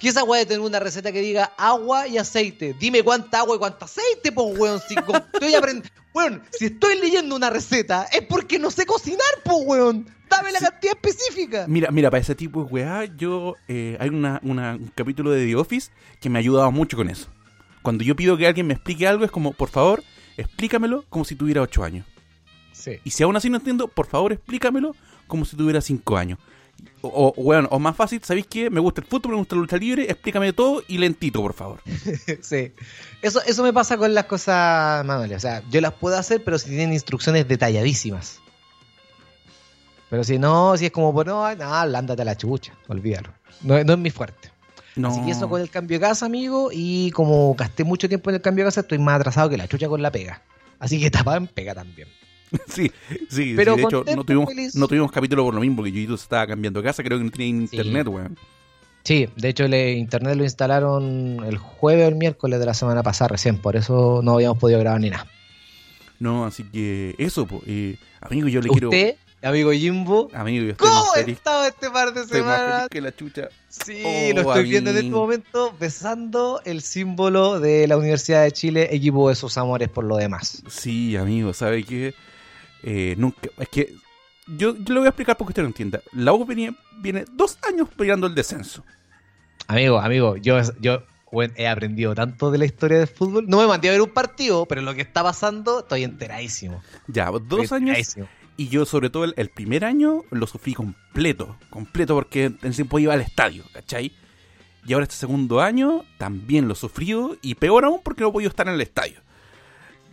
¿Qué 0.00 0.08
esa 0.08 0.24
weá 0.24 0.40
de 0.40 0.46
tener 0.46 0.60
una 0.60 0.80
receta 0.80 1.12
que 1.12 1.20
diga 1.20 1.52
agua 1.58 2.08
y 2.08 2.16
aceite? 2.18 2.74
Dime 2.78 3.02
cuánta 3.02 3.40
agua 3.40 3.56
y 3.56 3.58
cuánto 3.58 3.84
aceite, 3.84 4.32
pues 4.32 4.58
weón. 4.58 4.80
Si 4.88 4.94
estoy 5.34 5.52
aprend- 5.52 5.88
Weón, 6.12 6.42
si 6.50 6.64
estoy 6.66 6.98
leyendo 6.98 7.36
una 7.36 7.50
receta, 7.50 8.04
es 8.12 8.22
porque 8.22 8.58
no 8.58 8.70
sé 8.72 8.84
cocinar, 8.86 9.20
pues 9.44 9.58
weón. 9.64 10.06
Dame 10.28 10.50
la 10.52 10.58
Sí. 10.58 10.64
cantidad 10.64 10.94
específica. 10.94 11.64
Mira, 11.68 11.90
mira, 11.90 12.10
para 12.10 12.20
ese 12.20 12.34
tipo 12.34 12.64
de 12.64 12.70
weá, 12.72 13.04
yo. 13.16 13.54
eh, 13.68 13.96
hay 14.00 14.08
una, 14.08 14.40
una- 14.42 14.74
un 14.74 14.90
capítulo 14.94 15.30
de 15.30 15.44
The 15.46 15.54
Office 15.56 15.90
que 16.20 16.28
me 16.30 16.38
ha 16.38 16.40
ayudado 16.40 16.72
mucho 16.72 16.96
con 16.96 17.08
eso. 17.10 17.28
Cuando 17.82 18.02
yo 18.04 18.16
pido 18.16 18.36
que 18.36 18.46
alguien 18.46 18.66
me 18.66 18.74
explique 18.74 19.06
algo, 19.06 19.24
es 19.24 19.30
como, 19.30 19.52
por 19.52 19.68
favor, 19.70 20.02
explícamelo 20.36 21.04
como 21.08 21.24
si 21.24 21.34
tuviera 21.36 21.62
8 21.62 21.84
años. 21.84 22.06
Sí. 22.72 22.92
Y 23.04 23.10
si 23.10 23.22
aún 23.22 23.36
así 23.36 23.50
no 23.50 23.58
entiendo, 23.58 23.88
por 23.88 24.06
favor, 24.06 24.32
explícamelo 24.32 24.94
como 25.26 25.44
si 25.44 25.56
tuviera 25.56 25.80
5 25.80 26.16
años. 26.16 26.38
O, 27.02 27.08
o, 27.08 27.42
weón, 27.42 27.66
o 27.70 27.78
más 27.78 27.96
fácil, 27.96 28.20
¿sabéis 28.22 28.46
qué? 28.46 28.70
Me 28.70 28.80
gusta 28.80 29.00
el 29.00 29.06
fútbol, 29.06 29.32
me 29.32 29.38
gusta 29.38 29.56
la 29.56 29.62
lucha 29.62 29.76
libre, 29.76 30.04
explícame 30.04 30.52
todo 30.52 30.82
y 30.86 30.98
lentito, 30.98 31.40
por 31.40 31.54
favor. 31.54 31.80
Sí. 32.42 32.72
Eso, 33.22 33.42
eso 33.46 33.62
me 33.62 33.72
pasa 33.72 33.96
con 33.96 34.14
las 34.14 34.24
cosas 34.24 35.04
manuales. 35.04 35.36
O 35.36 35.40
sea, 35.40 35.62
yo 35.70 35.80
las 35.80 35.92
puedo 35.92 36.16
hacer, 36.16 36.42
pero 36.44 36.58
si 36.58 36.68
tienen 36.68 36.92
instrucciones 36.92 37.46
detalladísimas. 37.48 38.40
Pero 40.10 40.24
si 40.24 40.38
no, 40.38 40.76
si 40.76 40.86
es 40.86 40.90
como, 40.90 41.12
pues 41.12 41.26
no, 41.26 41.54
no, 41.54 41.74
ándate 41.74 42.22
a 42.22 42.24
la 42.24 42.36
chucha, 42.36 42.74
olvídalo. 42.88 43.32
No, 43.62 43.82
no 43.84 43.92
es 43.92 43.98
mi 43.98 44.10
fuerte. 44.10 44.50
No. 44.96 45.08
Así 45.08 45.24
que 45.24 45.30
eso 45.30 45.48
con 45.48 45.60
el 45.60 45.70
cambio 45.70 45.98
de 45.98 46.06
casa, 46.06 46.26
amigo. 46.26 46.70
Y 46.72 47.10
como 47.12 47.54
gasté 47.54 47.84
mucho 47.84 48.08
tiempo 48.08 48.30
en 48.30 48.36
el 48.36 48.42
cambio 48.42 48.64
de 48.64 48.68
casa, 48.68 48.80
estoy 48.80 48.98
más 48.98 49.20
atrasado 49.20 49.48
que 49.48 49.56
la 49.56 49.68
chucha 49.68 49.88
con 49.88 50.02
la 50.02 50.10
pega. 50.10 50.42
Así 50.78 51.00
que 51.00 51.10
tapado 51.10 51.36
en 51.36 51.46
pega 51.46 51.74
también. 51.74 52.08
Sí, 52.68 52.90
sí, 53.28 53.54
Pero 53.56 53.74
sí, 53.74 53.80
de 53.80 53.86
hecho, 53.86 54.04
no 54.16 54.24
tuvimos, 54.24 54.46
feliz. 54.46 54.74
no 54.74 54.88
tuvimos 54.88 55.12
capítulo 55.12 55.44
por 55.44 55.54
lo 55.54 55.60
mismo, 55.60 55.76
porque 55.76 55.92
se 55.92 56.14
estaba 56.14 56.46
cambiando 56.46 56.80
de 56.80 56.86
casa, 56.86 57.02
creo 57.02 57.18
que 57.18 57.24
no 57.24 57.30
tenía 57.30 57.48
internet, 57.48 58.08
weón. 58.08 58.36
Sí, 59.04 59.28
de 59.36 59.48
hecho 59.48 59.64
el 59.64 59.74
internet 59.74 60.36
lo 60.36 60.44
instalaron 60.44 61.42
el 61.46 61.56
jueves 61.56 62.04
o 62.04 62.08
el 62.08 62.16
miércoles 62.16 62.60
de 62.60 62.66
la 62.66 62.74
semana 62.74 63.02
pasada 63.02 63.28
recién, 63.28 63.56
por 63.58 63.76
eso 63.76 64.20
no 64.22 64.34
habíamos 64.34 64.58
podido 64.58 64.78
grabar 64.80 65.00
ni 65.00 65.10
nada. 65.10 65.26
No, 66.18 66.44
así 66.44 66.64
que 66.64 67.14
eso, 67.18 67.46
po, 67.46 67.62
eh, 67.66 67.96
amigo, 68.20 68.48
yo 68.48 68.60
le 68.60 68.68
quiero... 68.68 68.88
Usted, 68.88 69.14
amigo 69.42 69.72
Jimbo, 69.72 70.28
Amigo, 70.34 70.64
yo 70.66 70.70
estoy 70.72 70.86
¿cómo 70.88 71.12
ha 71.14 71.20
estado 71.20 71.64
este 71.64 71.90
par 71.90 72.12
de 72.12 72.20
estoy 72.20 72.42
más 72.42 72.56
feliz 72.58 72.66
semanas? 72.68 72.88
que 72.90 73.00
la 73.00 73.16
chucha. 73.16 73.48
Sí, 73.70 74.02
Oh, 74.04 74.34
lo 74.34 74.40
estoy 74.42 74.68
viendo 74.68 74.90
en 74.90 74.96
este 74.98 75.08
momento 75.10 75.74
besando 75.80 76.60
el 76.66 76.82
símbolo 76.82 77.58
de 77.58 77.86
la 77.88 77.96
Universidad 77.96 78.42
de 78.42 78.52
Chile, 78.52 78.88
equipo 78.94 79.30
de 79.30 79.34
sus 79.34 79.56
amores 79.56 79.88
por 79.88 80.04
lo 80.04 80.18
demás. 80.18 80.62
Sí, 80.68 81.16
amigo, 81.16 81.54
¿sabe 81.54 81.84
qué? 81.84 82.14
Eh, 82.82 83.14
nunca... 83.18 83.48
Es 83.58 83.68
que 83.68 83.94
yo, 84.46 84.76
yo 84.76 84.94
le 84.94 85.00
voy 85.00 85.06
a 85.06 85.10
explicar 85.10 85.36
porque 85.36 85.50
usted 85.50 85.62
no 85.62 85.68
entienda. 85.68 86.00
La 86.12 86.32
U 86.32 86.44
viene, 86.44 86.74
viene 86.98 87.24
dos 87.32 87.58
años 87.62 87.88
peleando 87.96 88.26
el 88.26 88.34
descenso. 88.34 88.84
Amigo, 89.66 90.00
amigo, 90.00 90.36
yo, 90.36 90.60
yo 90.80 91.02
bueno, 91.30 91.54
he 91.56 91.68
aprendido 91.68 92.14
tanto 92.14 92.50
de 92.50 92.58
la 92.58 92.64
historia 92.64 92.98
del 92.98 93.06
fútbol. 93.06 93.46
No 93.46 93.58
me 93.58 93.66
mandé 93.66 93.88
a 93.88 93.92
ver 93.92 94.00
un 94.00 94.10
partido, 94.10 94.66
pero 94.66 94.82
lo 94.82 94.94
que 94.94 95.02
está 95.02 95.22
pasando 95.22 95.80
estoy 95.80 96.02
enteradísimo. 96.02 96.82
Ya, 97.06 97.26
dos 97.30 97.42
Estoy 97.42 97.58
años 97.58 97.72
enteradísimo. 97.72 98.28
Y 98.56 98.68
yo, 98.68 98.84
sobre 98.84 99.08
todo, 99.08 99.24
el, 99.24 99.34
el 99.36 99.48
primer 99.48 99.84
año 99.84 100.24
lo 100.30 100.46
sufrí 100.46 100.74
completo. 100.74 101.56
Completo 101.70 102.14
porque 102.14 102.52
en 102.62 102.72
tiempo 102.72 102.98
iba 102.98 103.14
al 103.14 103.20
estadio, 103.20 103.64
¿cachai? 103.72 104.12
Y 104.86 104.92
ahora 104.92 105.04
este 105.04 105.14
segundo 105.14 105.60
año 105.60 106.04
también 106.18 106.66
lo 106.66 106.74
sufrió. 106.74 107.38
Y 107.40 107.54
peor 107.54 107.84
aún 107.84 108.00
porque 108.02 108.22
no 108.22 108.30
he 108.30 108.32
podido 108.32 108.50
estar 108.50 108.66
en 108.66 108.74
el 108.74 108.80
estadio. 108.80 109.20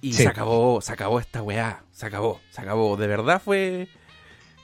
Y 0.01 0.13
Sí. 0.13 0.23
se 0.23 0.27
acabó, 0.29 0.79
se 0.81 0.91
acabó 0.91 1.19
esta 1.19 1.41
weá. 1.41 1.83
Se 1.91 2.05
acabó, 2.05 2.39
se 2.51 2.61
acabó. 2.61 2.97
De 2.97 3.07
verdad 3.07 3.41
fue. 3.43 3.87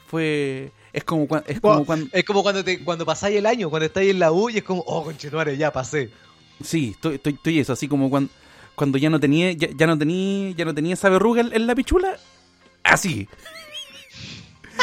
Fue. 0.07 0.71
Es 0.91 1.03
como, 1.03 1.27
cuan- 1.27 1.43
es 1.47 1.59
como 1.59 1.85
cuando. 1.85 2.07
Es 2.13 2.23
como 2.23 2.43
cuando 2.43 2.63
te, 2.63 2.83
cuando 2.83 3.05
pasáis 3.05 3.37
el 3.37 3.45
año, 3.45 3.69
cuando 3.69 3.85
estáis 3.87 4.11
en 4.11 4.19
la 4.19 4.31
U 4.31 4.49
y 4.49 4.57
es 4.57 4.63
como, 4.63 4.81
oh, 4.85 5.03
conchetuare, 5.03 5.57
ya 5.57 5.71
pasé. 5.71 6.11
Sí, 6.63 6.91
estoy, 6.91 7.15
estoy, 7.15 7.33
estoy 7.33 7.59
eso. 7.59 7.73
Así 7.73 7.87
como 7.87 8.09
cuando, 8.09 8.31
cuando 8.75 8.97
ya 8.99 9.09
no 9.09 9.19
tenía. 9.19 9.51
Ya, 9.53 9.69
ya 9.75 9.87
no 9.87 9.97
tenía. 9.97 10.51
Ya 10.51 10.65
no 10.65 10.73
tenía 10.75 10.93
esa 10.93 11.09
verruga 11.09 11.41
en, 11.41 11.53
en 11.53 11.65
la 11.67 11.73
pichula. 11.75 12.17
Así. 12.83 13.27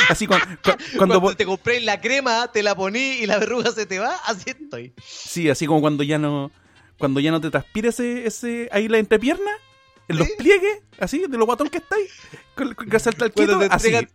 Así 0.08 0.26
cuando, 0.26 0.46
cuando, 0.96 1.20
Cuando, 1.20 1.36
te 1.36 1.44
compré 1.44 1.80
la 1.80 2.00
crema, 2.00 2.50
te 2.52 2.62
la 2.62 2.74
poní 2.74 2.98
y 3.20 3.26
la 3.26 3.38
verruga 3.38 3.70
se 3.72 3.86
te 3.86 3.98
va, 3.98 4.14
así 4.26 4.50
estoy. 4.50 4.92
Sí, 5.04 5.50
así 5.50 5.66
como 5.66 5.80
cuando 5.80 6.02
ya 6.04 6.18
no 6.18 6.50
cuando 6.98 7.18
ya 7.20 7.30
no 7.32 7.40
te 7.40 7.50
transpira 7.50 7.88
ese, 7.88 8.26
ese 8.26 8.68
ahí 8.72 8.86
la 8.88 8.98
entrepierna, 8.98 9.50
en 10.10 10.18
los 10.18 10.28
pliegues, 10.30 10.78
así, 10.98 11.24
de 11.28 11.38
lo 11.38 11.46
guatón 11.46 11.68
que 11.68 11.78
estáis, 11.78 12.10
con, 12.54 12.74
con 12.74 12.88
Cuando 12.88 13.58
te, 13.60 13.66
así. 13.66 13.86
entregan, 13.86 14.08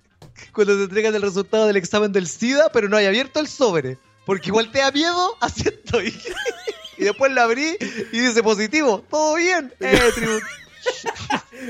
cuando 0.53 0.77
te 0.77 0.83
entregan 0.83 1.15
el 1.15 1.21
resultado 1.21 1.67
del 1.67 1.77
examen 1.77 2.11
del 2.11 2.27
SIDA, 2.27 2.69
pero 2.73 2.89
no 2.89 2.97
hay 2.97 3.05
abierto 3.05 3.39
el 3.39 3.47
sobre. 3.47 3.97
Porque 4.25 4.49
igual 4.49 4.71
te 4.71 4.79
da 4.79 4.91
miedo, 4.91 5.37
así 5.41 5.67
estoy. 5.67 6.13
y 6.97 7.03
después 7.03 7.31
lo 7.31 7.41
abrí 7.41 7.77
y 8.11 8.19
dice 8.19 8.43
positivo. 8.43 9.03
Todo 9.09 9.35
bien. 9.35 9.73
Eh, 9.79 9.99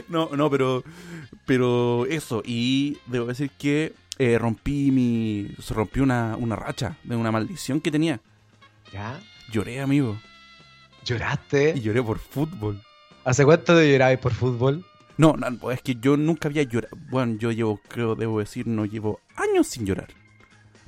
No, 0.10 0.30
no, 0.36 0.50
pero 0.50 0.84
pero 1.46 2.06
eso, 2.08 2.42
y 2.46 2.98
debo 3.06 3.28
decir 3.28 3.50
que 3.58 3.94
eh, 4.18 4.38
rompí 4.38 4.92
mi 4.92 5.52
se 5.62 5.74
rompió 5.74 6.04
una, 6.04 6.36
una 6.38 6.56
racha 6.56 6.98
de 7.04 7.16
una 7.16 7.32
maldición 7.32 7.80
que 7.80 7.92
tenía. 7.92 8.20
¿Ya? 8.92 9.22
Lloré, 9.52 9.80
amigo, 9.82 10.18
y 11.04 11.06
¿Lloraste? 11.06 11.80
lloré 11.80 12.02
por 12.02 12.20
fútbol. 12.20 12.82
¿Hace 13.26 13.44
cuánto 13.44 13.76
te 13.76 13.92
llorabas 13.92 14.18
por 14.20 14.34
fútbol? 14.34 14.86
No, 15.18 15.34
no, 15.34 15.72
es 15.72 15.82
que 15.82 15.96
yo 15.96 16.16
nunca 16.18 16.48
había 16.50 16.64
llorado. 16.64 16.96
Bueno, 17.10 17.38
yo 17.40 17.52
llevo, 17.52 17.80
creo, 17.88 18.16
debo 18.16 18.40
decir, 18.40 18.68
no 18.68 18.86
llevo 18.86 19.20
años 19.36 19.68
sin 19.68 19.86
llorar. 19.86 20.10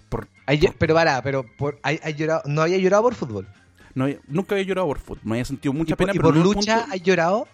Por, 0.10 0.28
Ay, 0.46 0.60
yo- 0.60 0.70
pero 0.78 0.94
para, 0.94 1.22
pero 1.22 1.46
por, 1.58 1.80
hay, 1.84 2.00
hay 2.04 2.14
llorado, 2.14 2.44
no 2.46 2.62
había 2.62 2.78
llorado 2.78 3.04
por 3.04 3.16
fútbol. 3.16 3.48
no 3.96 4.08
nunca 4.28 4.56
había 4.56 4.66
llorado 4.68 4.88
por 4.88 5.00
fútbol. 5.00 5.20
Me 5.24 5.32
había 5.36 5.46
sentido 5.46 5.74
mucha 5.74 5.94
¿Y 5.94 5.96
por, 5.98 6.06
pena, 6.08 6.16
y 6.16 6.20
por 6.20 6.36
lucha 6.36 6.80
punto- 6.82 6.94
has 6.96 7.02
llorado? 7.02 7.48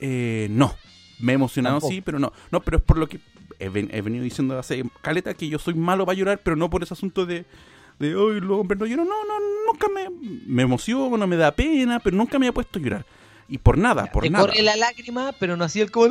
Eh, 0.00 0.48
no. 0.50 0.74
Me 1.18 1.32
he 1.32 1.34
emocionado, 1.34 1.76
Tampoco. 1.76 1.92
sí, 1.92 2.00
pero 2.02 2.18
no. 2.18 2.32
No, 2.50 2.60
pero 2.60 2.76
es 2.78 2.82
por 2.82 2.98
lo 2.98 3.08
que 3.08 3.20
he, 3.58 3.68
ven- 3.70 3.88
he 3.92 4.02
venido 4.02 4.22
diciendo 4.24 4.58
hace 4.58 4.84
caleta 5.00 5.32
que 5.34 5.48
yo 5.48 5.58
soy 5.58 5.74
malo 5.74 6.04
para 6.04 6.16
llorar, 6.18 6.40
pero 6.42 6.56
no 6.56 6.68
por 6.68 6.82
ese 6.82 6.92
asunto 6.92 7.24
de, 7.24 7.46
de 7.98 8.14
hoy 8.16 8.40
los 8.40 8.60
hombres 8.60 8.78
no 8.80 8.86
lloran. 8.86 9.06
No, 9.06 9.14
no, 9.24 9.72
nunca 9.72 9.86
me, 9.94 10.08
me 10.46 10.62
emociono, 10.62 11.26
me 11.26 11.36
da 11.36 11.50
pena, 11.52 12.00
pero 12.00 12.16
nunca 12.16 12.38
me 12.38 12.46
he 12.48 12.52
puesto 12.52 12.78
a 12.78 12.82
llorar. 12.82 13.06
Y 13.48 13.58
por 13.58 13.78
nada, 13.78 14.06
por 14.06 14.24
te 14.24 14.30
nada. 14.30 14.44
corre 14.46 14.60
la 14.62 14.74
lágrima, 14.76 15.32
pero 15.38 15.56
no 15.56 15.64
así 15.64 15.80
el 15.80 15.90
como... 15.92 16.08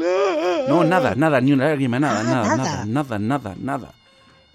No, 0.70 0.84
nada, 0.86 1.16
nada, 1.16 1.42
ni 1.42 1.52
una 1.52 1.66
lágrima, 1.66 2.00
nada, 2.00 2.22
Ah, 2.22 2.24
nada, 2.24 2.56
nada. 2.58 2.86
nada, 2.86 2.86
nada, 2.86 3.20
nada, 3.20 3.56
nada. 3.60 3.94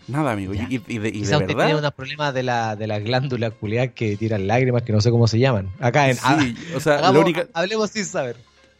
Nada, 0.09 0.33
amigo. 0.33 0.55
Ya. 0.55 0.66
Y, 0.71 0.83
y 0.88 0.99
de, 0.99 1.09
y 1.11 1.12
de 1.12 1.21
usted 1.21 1.37
tiene 1.47 1.55
verdad. 1.55 1.79
unos 1.79 1.93
problemas 1.93 2.33
de 2.35 2.43
la, 2.43 2.75
de 2.77 2.87
la 2.87 2.99
glándula 2.99 3.51
culiar 3.51 3.93
que 3.93 4.16
tiran 4.16 4.47
lágrimas 4.47 4.83
que 4.83 4.93
no 4.93 5.01
sé 5.01 5.11
cómo 5.11 5.29
se 5.29 5.38
llaman. 5.38 5.69
Acá 5.79 6.09
en... 6.09 6.16
Sí, 6.16 6.57
o 6.75 6.81
sea, 6.81 6.95
la 6.95 7.09
hagamos- 7.11 7.23
única, 7.25 7.47
Hablemos 7.53 7.90
sin 7.90 8.05
saber. 8.07 8.37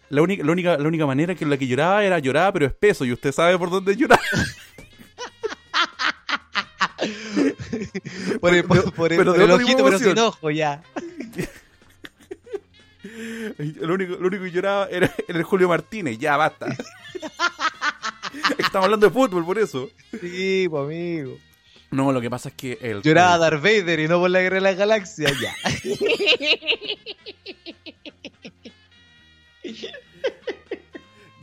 la, 0.09 0.23
única, 0.23 0.43
la, 0.45 0.51
única, 0.53 0.79
la 0.79 0.89
única 0.89 1.07
manera 1.07 1.35
que 1.35 1.45
la 1.47 1.57
que 1.59 1.67
lloraba 1.69 2.03
era 2.03 2.19
lloraba, 2.19 2.53
pero 2.55 2.67
espeso, 2.67 3.05
y 3.05 3.13
usted 3.13 3.31
sabe 3.33 3.57
por 3.59 3.71
dónde 3.71 3.95
llorar. 3.97 4.19
Por 8.41 8.55
el, 8.55 8.65
por, 8.65 8.93
por 8.95 9.13
el- 9.13 9.19
pero 9.19 9.33
por 9.35 9.43
el 9.43 9.51
ojito, 9.51 9.85
pero 9.85 9.99
sin 9.99 10.19
ojo, 10.19 10.51
ya. 10.51 10.83
Lo 13.81 13.95
único, 13.95 14.17
lo 14.17 14.27
único 14.29 14.45
que 14.45 14.51
lloraba 14.51 14.87
era, 14.91 15.11
era 15.27 15.39
el 15.39 15.45
Julio 15.45 15.69
Martínez, 15.69 16.19
ya 16.19 16.37
basta. 16.37 16.67
Estamos 18.59 18.85
hablando 18.85 19.07
de 19.07 19.13
fútbol, 19.13 19.45
por 19.45 19.59
eso. 19.59 19.91
Sí, 20.21 20.67
pues 20.69 20.85
amigo. 20.85 21.39
No, 21.91 22.13
lo 22.13 22.21
que 22.21 22.29
pasa 22.31 22.51
es 22.51 22.55
que 22.55 22.79
el. 22.81 23.01
Lloraba 23.03 23.35
el- 23.35 23.41
Darth 23.41 23.63
Vader 23.63 24.01
y 24.01 24.09
no 24.09 24.21
por 24.21 24.31
la 24.31 24.41
guerra 24.41 24.57
de 24.57 24.61
las 24.61 24.77
galaxias, 24.77 25.33
ya. 25.41 25.55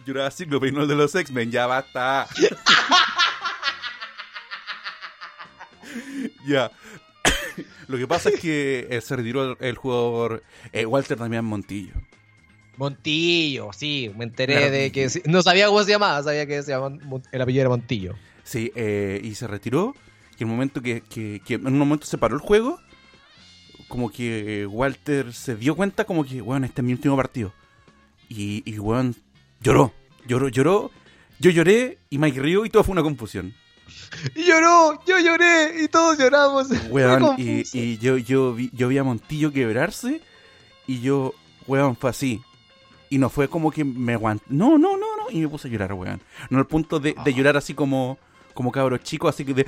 lloraba 0.05 0.31
Cíclope 0.31 0.67
y 0.67 0.71
no 0.71 0.81
el 0.83 0.87
de 0.87 0.95
los 0.95 1.13
X-Men, 1.15 1.51
ya 1.51 1.67
basta. 1.67 2.27
ya. 6.47 6.71
Lo 7.87 7.97
que 7.97 8.07
pasa 8.07 8.29
es 8.29 8.39
que 8.39 8.87
eh, 8.89 9.01
se 9.01 9.15
retiró 9.15 9.51
el, 9.51 9.57
el 9.59 9.75
jugador 9.75 10.43
eh, 10.71 10.85
Walter 10.85 11.17
Damián 11.17 11.45
Montillo. 11.45 11.93
Montillo, 12.77 13.71
sí, 13.73 14.11
me 14.15 14.25
enteré 14.25 14.53
Claro. 14.57 14.71
de 14.71 14.91
que 14.91 15.07
no 15.25 15.41
sabía 15.41 15.67
cómo 15.67 15.83
se 15.83 15.91
llamaba, 15.91 16.21
sabía 16.21 16.45
que 16.45 16.61
se 16.61 16.71
llamaba 16.71 16.95
el 17.31 17.41
apellido 17.41 17.61
era 17.61 17.69
Montillo. 17.69 18.15
Sí, 18.43 18.71
eh, 18.75 19.19
y 19.23 19.33
se 19.35 19.47
retiró. 19.47 19.95
Y 20.37 20.43
en 20.43 20.49
el 20.49 20.53
momento 20.55 20.81
que, 20.81 21.01
que, 21.01 21.41
que 21.43 21.55
en 21.55 21.65
un 21.65 21.79
momento 21.79 22.05
se 22.05 22.17
paró 22.19 22.35
el 22.35 22.41
juego, 22.41 22.79
como 23.87 24.11
que 24.11 24.61
eh, 24.61 24.65
Walter 24.67 25.33
se 25.33 25.55
dio 25.55 25.75
cuenta 25.75 26.03
como 26.05 26.23
que, 26.23 26.41
weón, 26.41 26.63
este 26.63 26.81
es 26.81 26.85
mi 26.85 26.93
último 26.93 27.15
partido. 27.17 27.51
Y, 28.29 28.61
y 28.69 28.77
weón, 28.77 29.15
lloró, 29.61 29.93
lloró, 30.27 30.49
lloró. 30.49 30.91
Yo 31.39 31.49
lloré 31.51 31.97
y 32.11 32.17
Mike 32.19 32.39
rió 32.41 32.65
y 32.65 32.69
todo 32.69 32.83
fue 32.83 32.93
una 32.93 33.01
confusión. 33.03 33.53
Y 34.35 34.43
lloró, 34.45 34.99
yo 35.05 35.19
lloré 35.19 35.83
y 35.83 35.87
todos 35.87 36.17
lloramos. 36.17 36.67
Weón, 36.89 37.35
y, 37.37 37.97
yo, 37.97 38.17
yo, 38.17 38.53
vi, 38.53 38.69
yo 38.73 38.87
vi 38.87 38.97
a 38.97 39.03
Montillo 39.03 39.51
quebrarse 39.51 40.21
y 40.87 41.01
yo, 41.01 41.33
weón, 41.67 41.95
fue 41.95 42.09
así. 42.09 42.41
Y 43.09 43.17
no 43.19 43.29
fue 43.29 43.47
como 43.47 43.71
que 43.71 43.83
me 43.85 44.13
aguanté. 44.13 44.45
No, 44.49 44.77
no, 44.77 44.97
no, 44.97 45.15
no. 45.17 45.31
Y 45.31 45.39
me 45.39 45.47
puse 45.47 45.67
a 45.67 45.71
llorar, 45.71 45.93
weón. 45.93 46.21
No 46.49 46.59
al 46.59 46.67
punto 46.67 46.99
de, 46.99 47.15
de 47.23 47.33
llorar 47.33 47.55
así 47.57 47.73
como, 47.73 48.17
como 48.53 48.71
cabros 48.71 49.01
chicos, 49.01 49.33
así 49.33 49.45
que 49.45 49.53
de, 49.53 49.65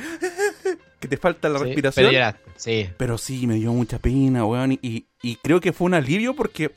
que 0.99 1.08
te 1.08 1.17
falta 1.17 1.47
la 1.49 1.60
Sí, 1.60 1.65
respiración. 1.65 2.05
Pero 2.05 2.12
lloraste, 2.12 2.51
sí. 2.58 2.89
Pero 2.97 3.17
sí, 3.17 3.47
me 3.47 3.55
dio 3.55 3.71
mucha 3.71 3.99
pena, 3.99 4.45
weón. 4.45 4.73
Y, 4.73 5.05
y 5.21 5.36
creo 5.38 5.62
que 5.62 5.71
fue 5.73 5.86
un 5.86 5.93
alivio 5.93 6.36
porque. 6.36 6.71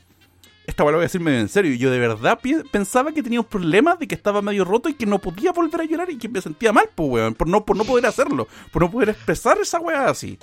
Esta 0.66 0.84
lo 0.84 0.92
voy 0.92 1.00
a 1.00 1.02
decir 1.02 1.20
medio 1.20 1.40
en 1.40 1.48
serio. 1.48 1.74
Yo 1.74 1.90
de 1.90 1.98
verdad 1.98 2.38
pensaba 2.70 3.12
que 3.12 3.22
tenía 3.22 3.40
un 3.40 3.46
problema 3.46 3.96
de 3.96 4.06
que 4.06 4.14
estaba 4.14 4.42
medio 4.42 4.64
roto 4.64 4.88
y 4.88 4.94
que 4.94 5.06
no 5.06 5.18
podía 5.18 5.52
volver 5.52 5.80
a 5.80 5.84
llorar 5.84 6.10
y 6.10 6.18
que 6.18 6.28
me 6.28 6.40
sentía 6.40 6.72
mal, 6.72 6.88
pues, 6.94 7.08
weón. 7.10 7.34
Por 7.34 7.48
no, 7.48 7.64
por 7.64 7.76
no 7.76 7.84
poder 7.84 8.06
hacerlo. 8.06 8.46
Por 8.72 8.82
no 8.82 8.90
poder 8.90 9.10
expresar 9.10 9.58
esa 9.60 9.80
weá 9.80 10.08
así. 10.08 10.38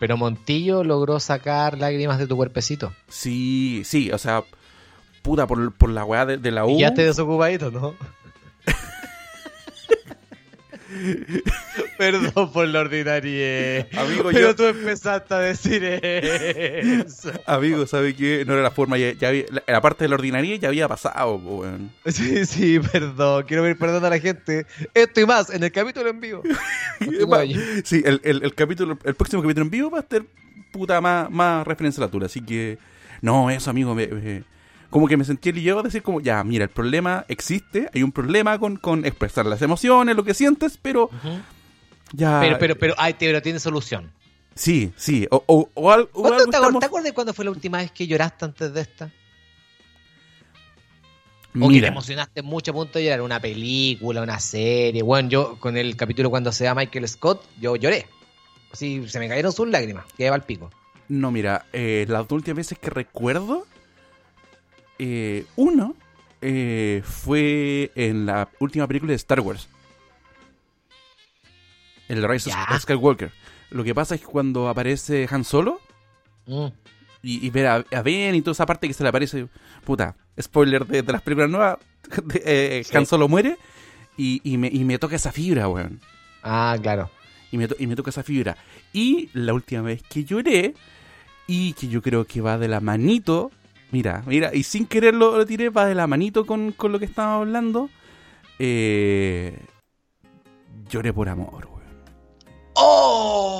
Pero 0.00 0.16
Montillo 0.16 0.84
logró 0.84 1.20
sacar 1.20 1.76
lágrimas 1.76 2.18
de 2.18 2.26
tu 2.26 2.36
cuerpecito. 2.36 2.94
Sí, 3.08 3.82
sí, 3.84 4.10
o 4.10 4.18
sea. 4.18 4.42
Puta, 5.22 5.46
por, 5.46 5.72
por 5.72 5.90
la 5.90 6.04
weá 6.04 6.24
de, 6.24 6.38
de 6.38 6.50
la 6.50 6.64
U. 6.64 6.70
Y 6.70 6.80
ya 6.80 6.94
te 6.94 7.04
desocupadito, 7.04 7.70
¿no? 7.70 7.94
Perdón 11.96 12.52
por 12.52 12.68
la 12.68 12.80
ordinaria. 12.80 13.88
Amigo, 13.96 14.30
Pero 14.32 14.48
yo- 14.48 14.56
tú 14.56 14.64
empezaste 14.64 15.34
a 15.34 15.38
decir 15.38 15.82
eso. 15.84 17.32
Amigo, 17.46 17.86
¿sabe 17.86 18.14
qué? 18.14 18.44
No 18.46 18.54
era 18.54 18.62
la 18.62 18.70
forma. 18.70 18.98
Ya, 18.98 19.12
ya 19.12 19.28
había- 19.28 19.44
la, 19.66 19.80
parte 19.80 20.04
de 20.04 20.08
la 20.08 20.14
ordinaria 20.14 20.56
ya 20.56 20.68
había 20.68 20.88
pasado, 20.88 21.36
weón. 21.36 21.90
Sí, 22.06 22.44
sí, 22.46 22.78
perdón. 22.80 23.44
Quiero 23.46 23.62
pedir 23.62 23.78
perdón 23.78 24.04
a 24.04 24.10
la 24.10 24.18
gente. 24.18 24.66
Esto 24.94 25.20
y 25.20 25.26
más 25.26 25.50
en 25.50 25.62
el 25.64 25.72
capítulo 25.72 26.08
en 26.08 26.20
vivo. 26.20 26.42
Sí, 27.84 28.02
el, 28.04 28.20
el, 28.24 28.42
el 28.42 28.54
capítulo, 28.54 28.98
el 29.04 29.14
próximo 29.14 29.42
capítulo 29.42 29.64
en 29.64 29.70
vivo 29.70 29.90
va 29.90 29.98
a 29.98 30.00
estar 30.02 30.22
puta 30.72 31.00
más, 31.00 31.30
más 31.30 31.66
referencia 31.66 32.00
a 32.00 32.02
la 32.02 32.06
altura. 32.06 32.26
Así 32.26 32.40
que, 32.40 32.78
no, 33.22 33.50
eso, 33.50 33.70
amigo, 33.70 33.94
me- 33.94 34.06
me- 34.08 34.42
como 34.90 35.06
que 35.08 35.16
me 35.16 35.24
sentí 35.24 35.50
aliviado 35.50 35.80
a 35.80 35.82
decir 35.82 36.02
como, 36.02 36.20
ya, 36.20 36.42
mira, 36.44 36.64
el 36.64 36.70
problema 36.70 37.24
existe, 37.28 37.88
hay 37.94 38.02
un 38.02 38.12
problema 38.12 38.58
con, 38.58 38.76
con 38.76 39.04
expresar 39.04 39.44
las 39.46 39.60
emociones, 39.62 40.16
lo 40.16 40.24
que 40.24 40.34
sientes, 40.34 40.78
pero 40.80 41.10
ya... 42.12 42.38
Pero, 42.40 42.58
pero, 42.58 42.76
pero, 42.78 42.94
ay, 42.96 43.14
te- 43.14 43.26
pero 43.26 43.42
tiene 43.42 43.58
solución. 43.60 44.10
Sí, 44.54 44.92
sí, 44.96 45.26
o, 45.30 45.42
o, 45.46 45.68
o 45.74 45.90
al- 45.92 46.08
o 46.12 46.22
¿Cuándo 46.22 46.38
algo 46.38 46.50
te, 46.50 46.56
estamos- 46.56 46.80
¿Te 46.80 46.86
acuerdas 46.86 47.12
cuándo 47.12 47.32
fue 47.34 47.44
la 47.44 47.50
última 47.52 47.78
vez 47.78 47.92
que 47.92 48.06
lloraste 48.06 48.44
antes 48.44 48.72
de 48.74 48.80
esta? 48.80 49.04
O 51.54 51.60
que 51.60 51.66
te 51.66 51.68
Mira, 51.68 51.88
emocionaste 51.88 52.42
mucho 52.42 52.70
a 52.70 52.74
punto 52.74 52.98
de 52.98 53.06
llorar. 53.06 53.22
Una 53.22 53.40
película, 53.40 54.22
una 54.22 54.38
serie. 54.38 55.02
Bueno, 55.02 55.28
yo 55.28 55.56
con 55.58 55.76
el 55.76 55.96
capítulo 55.96 56.30
cuando 56.30 56.52
se 56.52 56.64
da 56.64 56.74
Michael 56.74 57.08
Scott, 57.08 57.42
yo 57.60 57.74
lloré. 57.76 58.06
Así, 58.72 59.08
se 59.08 59.18
me 59.18 59.28
cayeron 59.28 59.50
sus 59.52 59.66
lágrimas. 59.68 60.04
Quedé 60.16 60.28
al 60.28 60.42
pico. 60.44 60.70
no, 61.08 61.30
mira, 61.30 61.64
eh, 61.72 62.04
las 62.08 62.30
últimas 62.30 62.58
veces 62.58 62.78
que 62.78 62.90
recuerdo, 62.90 63.66
eh, 64.98 65.44
uno 65.56 65.94
eh, 66.40 67.02
fue 67.04 67.90
en 67.94 68.26
la 68.26 68.48
última 68.60 68.86
película 68.86 69.10
de 69.10 69.16
Star 69.16 69.40
Wars. 69.40 69.68
El 72.08 72.26
Rise 72.26 72.50
of 72.50 72.80
Skywalker. 72.80 73.30
Lo 73.70 73.84
que 73.84 73.94
pasa 73.94 74.14
es 74.14 74.20
que 74.22 74.26
cuando 74.26 74.68
aparece 74.68 75.28
Han 75.30 75.44
Solo 75.44 75.80
Mm. 76.46 76.68
y, 77.22 77.46
y 77.46 77.50
ver 77.50 77.66
a, 77.66 77.84
a 77.92 78.02
Ben 78.02 78.34
y 78.34 78.40
toda 78.40 78.52
esa 78.52 78.64
parte 78.64 78.88
que 78.88 78.94
se 78.94 79.02
le 79.02 79.10
aparece, 79.10 79.48
puta, 79.84 80.16
spoiler 80.40 80.86
de, 80.86 81.02
de 81.02 81.12
las 81.12 81.20
películas 81.20 81.50
nuevas, 81.50 81.76
de- 82.24 82.78
eh, 82.78 82.84
Sí. 82.84 82.96
Han 82.96 83.04
Solo 83.04 83.28
muere 83.28 83.58
y, 84.16 84.40
y 84.50 84.56
me, 84.56 84.68
y 84.68 84.84
me 84.84 84.98
toca 84.98 85.16
esa 85.16 85.30
fibra, 85.32 85.68
weón. 85.68 86.00
Ah, 86.42 86.74
claro. 86.80 87.10
Y 87.52 87.58
me, 87.58 87.68
to- 87.68 87.76
y 87.78 87.86
me 87.86 87.96
toca 87.96 88.08
esa 88.08 88.22
fibra. 88.22 88.56
Y 88.94 89.28
la 89.34 89.52
última 89.52 89.82
vez 89.82 90.02
que 90.08 90.24
lloré, 90.24 90.74
y 91.46 91.74
que 91.74 91.88
yo 91.88 92.00
creo 92.00 92.24
que 92.26 92.40
va 92.40 92.56
de 92.56 92.68
la 92.68 92.80
manito, 92.80 93.50
mira, 93.90 94.22
mira, 94.26 94.54
y 94.54 94.62
sin 94.62 94.86
quererlo 94.86 95.36
lo 95.36 95.44
tiré, 95.46 95.68
va 95.70 95.86
de 95.86 95.94
la 95.94 96.06
manito 96.06 96.44
con, 96.46 96.72
con 96.72 96.92
lo 96.92 96.98
que 96.98 97.04
estábamos 97.06 97.46
hablando, 97.46 97.90
eh, 98.58 99.58
lloré 100.90 101.12
por 101.12 101.28
amor, 101.28 101.66
weón. 101.66 101.78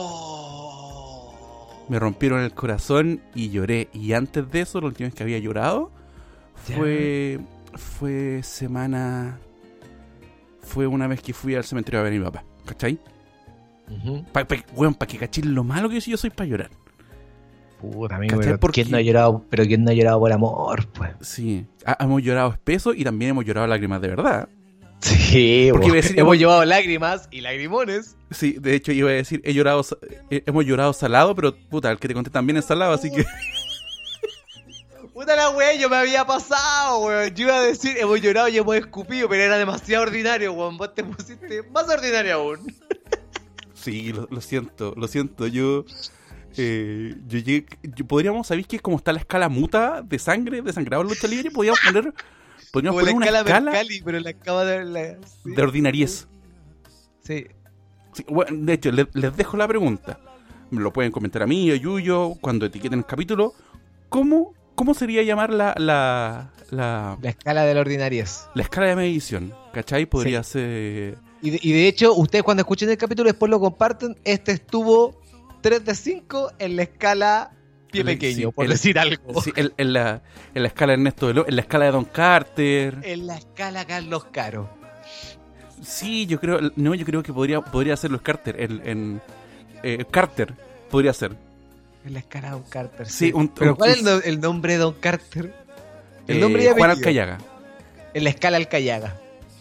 ¡Oh! 0.09 1.85
Me 1.89 1.99
rompieron 1.99 2.41
el 2.43 2.53
corazón 2.53 3.21
y 3.35 3.49
lloré. 3.51 3.89
Y 3.93 4.13
antes 4.13 4.51
de 4.51 4.61
eso, 4.61 4.81
la 4.81 4.89
última 4.89 5.07
vez 5.09 5.15
que 5.15 5.23
había 5.23 5.39
llorado 5.39 5.91
fue. 6.55 7.39
Fue 7.75 8.43
semana. 8.43 9.39
Fue 10.63 10.87
una 10.87 11.07
vez 11.07 11.23
que 11.23 11.33
fui 11.33 11.55
al 11.55 11.65
cementerio 11.65 12.01
a 12.01 12.03
ver 12.03 12.13
a 12.13 12.17
mi 12.17 12.25
papá. 12.25 12.45
¿Cachai? 12.67 12.99
Pa, 14.33 14.45
pa- 14.47 14.57
weón, 14.75 14.95
para 14.95 15.11
que 15.11 15.17
cachis 15.17 15.47
lo 15.47 15.65
malo 15.65 15.89
que 15.89 15.99
yo 16.01 16.17
soy 16.19 16.29
para 16.31 16.47
llorar. 16.49 16.71
Puta, 17.81 18.17
amigo, 18.17 18.39
pero 18.41 18.59
Porque- 18.59 18.83
¿quién 18.83 18.91
no 18.93 18.99
ha 18.99 19.01
llorado? 19.03 19.45
Pero 19.51 19.65
¿quién 19.65 19.85
no 19.85 19.91
ha 19.91 19.95
llorado 19.95 20.19
por 20.19 20.33
amor, 20.33 20.87
pues? 20.93 21.13
Sí. 21.21 21.65
Ha- 21.85 21.97
hemos 22.05 22.23
llorado 22.23 22.51
espeso 22.53 22.93
y 22.95 23.05
también 23.05 23.31
hemos 23.31 23.45
llorado 23.45 23.67
lágrimas 23.67 24.01
de 24.01 24.09
verdad. 24.09 24.49
Sí, 25.01 25.69
Porque 25.71 25.93
decir- 25.93 26.19
hemos 26.19 26.37
llevado 26.37 26.65
lágrimas 26.65 27.29
y 27.31 27.41
lagrimones. 27.41 28.17
Sí, 28.33 28.57
de 28.59 28.75
hecho 28.75 28.91
iba 28.93 29.11
a 29.11 29.13
decir, 29.13 29.41
he 29.45 29.55
llorado, 29.55 29.85
hemos 30.31 30.65
llorado 30.67 30.93
salado, 30.93 31.35
pero 31.37 31.55
puta, 31.57 31.91
el 31.91 31.99
que 31.99 32.09
te 32.09 32.15
conté 32.15 32.31
también 32.31 32.57
es 32.57 32.65
salado, 32.65 32.93
así 32.93 33.11
que. 33.13 33.25
Puta 35.15 35.35
la 35.35 35.51
wea, 35.51 35.75
yo 35.75 35.89
me 35.89 35.97
había 35.97 36.25
pasado, 36.25 37.01
weón. 37.01 37.35
Yo 37.35 37.47
iba 37.49 37.57
a 37.57 37.61
decir, 37.63 37.97
hemos 37.99 38.21
llorado 38.21 38.49
y 38.49 38.59
hemos 38.59 38.77
escupido, 38.77 39.29
pero 39.29 39.43
era 39.43 39.59
demasiado 39.59 40.05
ordinario, 40.05 40.53
weón. 40.53 40.77
Vos 40.79 40.95
te 40.95 41.03
pusiste 41.03 41.63
más 41.71 41.89
ordinario 41.89 42.35
aún. 42.35 42.61
Sí, 43.75 44.13
lo, 44.13 44.27
lo 44.29 44.41
siento, 44.41 44.93
lo 44.97 45.07
siento. 45.07 45.47
Yo. 45.47 45.85
Eh, 46.59 47.15
yo 47.27 47.39
llegué. 47.39 47.67
yo- 47.97 48.07
podríamos, 48.07 48.47
¿sabéis 48.47 48.67
que 48.67 48.79
como 48.81 48.97
está 48.97 49.13
la 49.13 49.21
escala 49.21 49.49
muta 49.49 50.03
de 50.03 50.19
sangre, 50.19 50.61
de 50.63 50.73
sangrado 50.73 51.03
en 51.03 51.09
lucha 51.09 51.27
libre? 51.29 51.51
Podríamos 51.51 51.81
poner. 51.81 52.13
Podríamos 52.73 53.01
la 53.03 53.11
poner 53.11 53.15
una 53.17 53.27
escala 53.27 53.39
escala 53.49 53.71
Mercalli, 53.71 54.03
pero 54.03 54.21
la 54.21 54.31
acaba 54.31 54.65
de... 54.65 54.85
La... 54.85 55.17
Sí. 55.45 55.51
de 55.55 55.63
ordinariez. 55.63 56.29
Sí. 57.23 57.47
Sí, 58.13 58.25
bueno, 58.29 58.51
de 58.67 58.73
hecho, 58.73 58.91
le- 58.93 59.09
les 59.15 59.37
dejo 59.37 59.57
la 59.57 59.69
pregunta. 59.69 60.19
Me 60.71 60.81
lo 60.81 60.93
pueden 60.93 61.11
comentar 61.13 61.43
a 61.43 61.47
mí, 61.47 61.71
a 61.71 61.77
Yuyo, 61.77 62.35
cuando 62.41 62.67
etiqueten 62.67 62.99
el 62.99 63.07
capítulo. 63.07 63.55
¿Cómo, 64.09 64.55
cómo 64.75 64.93
sería 64.95 65.23
llamar 65.23 65.51
la, 65.53 65.75
la, 65.79 66.51
la, 66.71 67.17
La 67.23 67.31
escala 67.31 67.65
de 67.65 67.75
la 67.75 67.81
ordinariez. 67.81 68.47
la 68.55 68.63
escala 68.63 68.89
de 68.89 68.97
medición? 68.97 69.55
¿Cachai? 69.73 70.07
Podría 70.07 70.43
ser. 70.43 71.17
Y 71.41 71.51
de, 71.51 71.61
y 71.63 71.73
de 71.73 71.87
hecho, 71.89 72.15
ustedes 72.15 72.43
cuando 72.43 72.63
escuchen 72.63 72.91
el 72.91 72.99
capítulo 72.99 73.29
después 73.29 73.49
lo 73.51 73.61
comparten. 73.61 74.17
Este 74.25 74.53
estuvo 74.53 75.21
3 75.61 75.85
de 75.85 75.95
5 75.95 76.53
en 76.59 76.77
la 76.77 76.83
escala 76.83 77.51
pie 77.91 78.01
El- 78.03 78.07
pequeño, 78.07 78.49
sí, 78.49 78.53
por 78.55 78.65
el- 78.65 78.71
decir 78.73 78.99
algo. 78.99 79.41
Sí, 79.43 79.53
en, 79.57 79.73
en 79.77 79.93
la, 79.93 80.23
en 80.55 80.63
la 80.63 80.69
escala 80.69 80.93
de 80.93 80.95
Ernesto 80.99 81.27
de 81.29 81.35
Lo- 81.35 81.49
en 81.49 81.57
la 81.57 81.63
escala 81.63 81.85
de 81.87 81.91
Don 81.93 82.05
Carter. 82.05 82.99
En 83.03 83.27
la 83.27 83.37
escala 83.37 83.85
Carlos 83.87 84.25
Caro. 84.33 84.69
Sí, 85.83 86.27
yo 86.27 86.41
creo, 86.41 86.59
no, 86.77 86.95
yo 86.95 87.05
creo 87.07 87.23
que 87.23 87.33
podría, 87.33 87.61
podría 87.61 87.97
ser 87.97 88.11
los 88.11 88.21
Carter, 88.23 88.61
en, 88.61 88.83
en 88.85 89.21
eh, 89.83 90.05
Carter 90.11 90.55
podría 90.91 91.13
ser. 91.13 91.37
En 92.05 92.13
la 92.15 92.19
escala 92.21 92.51
Don 92.51 92.63
Carter. 92.65 93.09
Sí, 93.09 93.33
un- 93.33 93.49
Pero 93.49 93.73
un- 93.73 93.77
¿cuál 93.77 93.91
es 93.91 94.05
el, 94.05 94.23
el 94.25 94.41
nombre 94.41 94.73
de 94.75 94.79
Don 94.81 94.95
Carter? 94.95 95.55
El 96.27 96.37
Eh, 96.37 96.41
nombre 96.41 96.65
y 96.65 96.69
Juan. 96.69 96.91
Alcayaga. 96.91 97.39
En 98.15 98.25
la 98.25 98.31
escala 98.31 98.57
Alcayaga. 98.57 99.17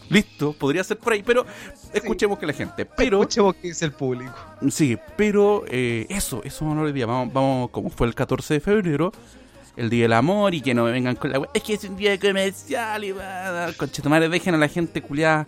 Listo, 0.09 0.53
podría 0.53 0.83
ser 0.83 0.97
por 0.97 1.13
ahí, 1.13 1.23
pero 1.23 1.45
escuchemos 1.93 2.37
que 2.39 2.45
la 2.45 2.53
gente. 2.53 2.85
Pero 2.85 3.21
Escuchemos 3.21 3.55
qué 3.55 3.67
dice 3.69 3.85
el 3.85 3.91
público. 3.91 4.33
sí, 4.69 4.97
pero 5.15 5.63
eh, 5.67 6.05
eso, 6.09 6.41
eso 6.43 6.65
hablar 6.65 6.85
hoy 6.85 6.93
día. 6.93 7.05
Vamos, 7.05 7.33
vamos, 7.33 7.69
como 7.71 7.89
fue 7.89 8.07
el 8.07 8.15
14 8.15 8.55
de 8.55 8.59
febrero, 8.59 9.11
el 9.75 9.89
día 9.89 10.03
del 10.03 10.13
amor 10.13 10.53
y 10.55 10.61
que 10.61 10.73
no 10.73 10.85
me 10.85 10.91
vengan 10.91 11.15
con 11.15 11.31
la 11.31 11.39
es 11.53 11.61
que 11.61 11.73
es 11.75 11.83
un 11.83 11.95
día 11.97 12.17
comercial 12.19 13.03
y 13.03 13.11
va, 13.11 13.67
conchetumare, 13.77 14.27
dejen 14.29 14.55
a 14.55 14.57
la 14.57 14.67
gente 14.67 15.01
culiada 15.01 15.47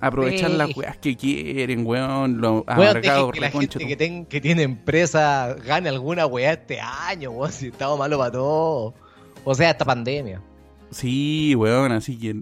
aprovechar 0.00 0.50
Sí. 0.50 0.56
las 0.56 0.76
weas 0.76 0.96
que 0.96 1.16
quieren, 1.16 1.84
weón, 1.86 2.40
dejen 2.40 2.64
amargados, 2.66 3.32
que 3.32 3.40
la 3.40 3.50
gente 3.50 3.78
que, 3.86 3.96
ten- 3.96 4.26
que 4.26 4.40
tiene 4.40 4.62
empresa 4.62 5.54
gane 5.64 5.88
alguna 5.88 6.24
weá 6.26 6.52
este 6.52 6.80
año, 6.80 7.30
weón, 7.32 7.52
si 7.52 7.66
estamos 7.68 7.98
malo 7.98 8.16
para 8.18 8.30
todo. 8.32 8.94
O 9.44 9.54
sea, 9.54 9.70
esta 9.70 9.84
pandemia. 9.84 10.40
Sí, 10.90 11.54
weón, 11.54 11.92
así 11.92 12.16
que. 12.18 12.36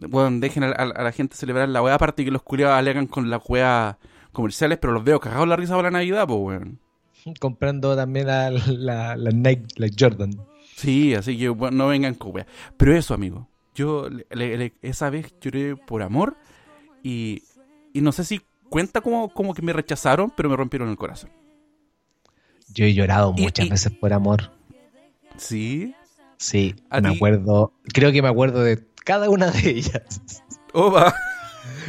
Weón, 0.00 0.40
dejen 0.40 0.62
a, 0.64 0.68
a- 0.68 0.72
a 0.90 1.02
la 1.02 1.12
gente 1.12 1.36
celebrar 1.36 1.68
la 1.68 1.82
weá, 1.82 1.94
aparte 1.94 2.24
que 2.24 2.30
los 2.30 2.42
culiados 2.42 2.76
alegan 2.76 3.06
con 3.06 3.30
las 3.30 3.42
weas 3.48 3.96
comerciales, 4.32 4.78
pero 4.78 4.92
los 4.92 5.02
veo 5.04 5.18
cagados 5.20 5.48
la 5.48 5.56
risa 5.56 5.74
para 5.74 5.90
la 5.90 5.98
Navidad, 5.98 6.26
pues, 6.26 6.38
weón. 6.40 6.78
Comprando 7.40 7.96
también 7.96 8.26
la, 8.28 8.50
la, 8.50 9.16
la 9.16 9.30
Nike, 9.30 9.66
la 9.76 9.88
Jordan. 9.98 10.30
Sí, 10.76 11.14
así 11.14 11.36
que 11.36 11.48
bueno, 11.48 11.76
no 11.76 11.88
vengan 11.88 12.14
con 12.14 12.32
wea. 12.34 12.46
Pero 12.76 12.94
eso, 12.96 13.12
amigo. 13.14 13.48
Yo 13.74 14.08
le- 14.08 14.26
le- 14.30 14.56
le- 14.58 14.72
esa 14.82 15.10
vez 15.10 15.34
lloré 15.40 15.76
por 15.76 16.02
amor 16.02 16.36
y, 17.02 17.42
y 17.92 18.00
no 18.00 18.12
sé 18.12 18.24
si 18.24 18.40
cuenta 18.68 19.00
como, 19.00 19.28
como 19.32 19.54
que 19.54 19.62
me 19.62 19.72
rechazaron, 19.72 20.32
pero 20.36 20.48
me 20.48 20.56
rompieron 20.56 20.88
el 20.88 20.96
corazón. 20.96 21.30
Yo 22.72 22.84
he 22.84 22.94
llorado 22.94 23.32
muchas 23.32 23.66
y- 23.66 23.70
veces 23.70 23.92
por 23.92 24.12
amor. 24.12 24.52
Sí. 25.36 25.94
Sí, 26.36 26.76
¿A 26.90 27.00
me 27.00 27.08
acuerdo. 27.08 27.72
Creo 27.92 28.12
que 28.12 28.22
me 28.22 28.28
acuerdo 28.28 28.62
de 28.62 28.76
cada 29.08 29.30
una 29.30 29.50
de 29.50 29.70
ellas. 29.70 30.20
Oba. 30.74 31.14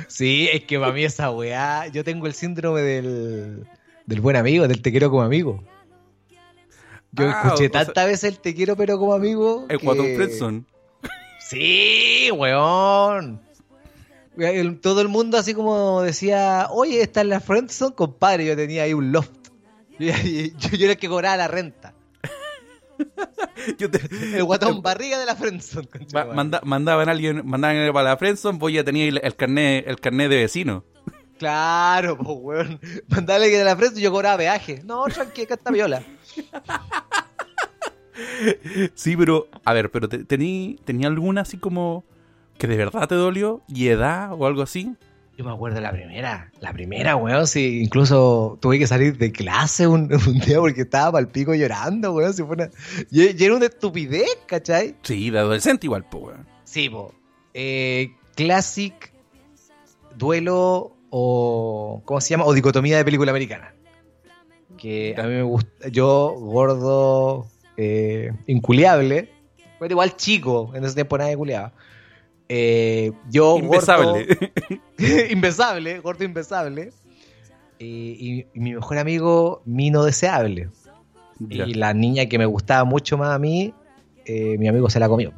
Sí, 0.07 0.47
es 0.53 0.63
que 0.63 0.79
para 0.79 0.93
mí 0.93 1.03
esa 1.03 1.29
weá. 1.31 1.87
Yo 1.87 2.03
tengo 2.05 2.25
el 2.27 2.33
síndrome 2.33 2.81
del, 2.81 3.67
del 4.05 4.21
buen 4.21 4.37
amigo, 4.37 4.67
del 4.69 4.81
te 4.81 4.89
quiero 4.91 5.09
como 5.09 5.21
amigo. 5.23 5.61
Yo 7.11 7.25
Ah, 7.29 7.41
escuché 7.45 7.69
sea- 7.69 7.85
tantas 7.85 8.05
veces 8.05 8.23
el 8.31 8.39
te 8.39 8.55
quiero 8.55 8.75
pero 8.77 8.97
como 8.97 9.13
amigo. 9.13 9.65
El 9.69 9.79
que- 9.79 9.85
guatón 9.85 10.05
Fredson. 10.15 10.65
Sí, 11.39 12.29
weón. 12.31 13.41
El- 14.37 14.79
todo 14.79 15.01
el 15.01 15.09
mundo 15.09 15.37
así 15.37 15.53
como 15.53 16.01
decía, 16.01 16.67
oye, 16.71 17.01
está 17.01 17.21
en 17.21 17.29
la 17.29 17.39
Friendzone, 17.41 17.95
compadre. 17.95 18.45
Yo 18.45 18.55
tenía 18.55 18.83
ahí 18.83 18.93
un 18.93 19.11
loft. 19.11 19.31
Yo, 19.99 20.07
yo, 20.57 20.69
yo 20.77 20.83
era 20.85 20.93
el 20.93 20.97
que 20.97 21.09
cobraba 21.09 21.35
la 21.35 21.47
renta. 21.49 21.93
Te- 23.77 24.37
El 24.37 24.43
guatón 24.43 24.81
barriga 24.83 25.19
de 25.19 25.25
la 25.25 25.35
Friendzone. 25.35 25.87
Ma- 26.13 26.25
manda- 26.25 26.61
mandaban 26.63 27.07
a 27.09 27.11
alguien, 27.11 27.37
mandaban 27.45 27.75
a 27.75 27.79
alguien 27.79 27.93
para 27.93 28.09
la 28.09 28.17
Friendzone, 28.17 28.57
vos 28.57 28.71
ya 28.71 28.83
tenías 28.83 29.09
el, 29.09 29.19
el 29.23 29.35
carnet, 29.35 29.87
el 29.87 29.99
carnet 29.99 30.29
de 30.29 30.37
vecino. 30.37 30.83
Claro, 31.37 32.17
pues, 32.17 32.37
weón. 32.41 32.79
Mandale 33.07 33.49
que 33.49 33.57
de 33.57 33.63
la 33.63 33.75
Friendzone 33.75 34.01
y 34.01 34.03
yo 34.03 34.11
cobraba 34.11 34.37
peaje. 34.37 34.81
No, 34.83 35.05
tranqui, 35.05 35.43
acá 35.43 35.53
está 35.55 35.71
viola. 35.71 36.03
Sí, 38.95 39.15
pero, 39.15 39.47
a 39.63 39.73
ver, 39.73 39.89
pero 39.91 40.09
te- 40.09 40.25
tení, 40.25 40.77
¿tenía 40.83 41.07
alguna 41.07 41.41
así 41.41 41.57
como 41.57 42.03
que 42.57 42.67
de 42.67 42.75
verdad 42.75 43.07
te 43.07 43.15
dolió? 43.15 43.61
¿Y 43.67 43.87
edad 43.87 44.33
o 44.33 44.45
algo 44.45 44.61
así? 44.61 44.93
Yo 45.39 45.45
me 45.45 45.53
acuerdo 45.53 45.75
de 45.75 45.83
la 45.83 45.93
primera, 45.93 46.51
la 46.59 46.73
primera, 46.73 47.15
weón, 47.15 47.47
sí, 47.47 47.79
incluso 47.81 48.57
tuve 48.59 48.77
que 48.77 48.87
salir 48.87 49.17
de 49.17 49.31
clase 49.31 49.87
un, 49.87 50.11
un 50.27 50.39
día 50.39 50.59
porque 50.59 50.81
estaba 50.81 51.17
el 51.17 51.29
pico 51.29 51.55
llorando, 51.55 52.11
weón, 52.11 52.33
si 52.33 52.43
fue 52.43 52.57
una... 52.57 52.69
Y, 53.09 53.41
y 53.41 53.45
era 53.45 53.55
una 53.55 53.67
estupidez, 53.67 54.37
¿cachai? 54.47 54.97
Sí, 55.01 55.29
de 55.29 55.39
adolescente 55.39 55.87
igual, 55.87 56.03
pues, 56.11 56.23
weón. 56.25 56.45
Sí, 56.65 56.89
po. 56.89 57.13
Eh, 57.53 58.11
classic, 58.35 59.13
duelo 60.17 60.97
o... 61.09 62.01
¿Cómo 62.03 62.19
se 62.19 62.31
llama? 62.31 62.43
O 62.43 62.53
dicotomía 62.53 62.97
de 62.97 63.05
película 63.05 63.31
americana. 63.31 63.73
Que 64.77 65.15
a 65.17 65.23
mí 65.23 65.35
me 65.35 65.43
gusta... 65.43 65.87
Yo, 65.87 66.35
gordo, 66.37 67.47
eh, 67.77 68.33
inculiable, 68.45 69.31
pero 69.79 69.93
igual 69.93 70.17
chico, 70.17 70.73
en 70.75 70.83
ese 70.83 70.95
tiempo 70.95 71.17
nadie 71.17 71.37
culiaba. 71.37 71.71
Eh, 72.49 73.11
yo, 73.29 73.51
gordo... 73.59 73.65
Impensable. 74.17 74.27
Inbesable, 75.29 75.99
gordo 75.99 76.23
inbesable. 76.23 76.91
Eh, 77.79 77.85
y, 78.19 78.39
y 78.53 78.59
mi 78.59 78.73
mejor 78.73 78.97
amigo, 78.97 79.61
mi 79.65 79.89
no 79.91 80.03
deseable. 80.03 80.69
Ya. 81.39 81.65
Y 81.65 81.73
la 81.75 81.93
niña 81.93 82.25
que 82.25 82.37
me 82.37 82.45
gustaba 82.45 82.83
mucho 82.83 83.17
más 83.17 83.29
a 83.29 83.39
mí, 83.39 83.73
eh, 84.25 84.57
mi 84.57 84.67
amigo 84.67 84.89
se 84.89 84.99
la 84.99 85.07
comió. 85.07 85.31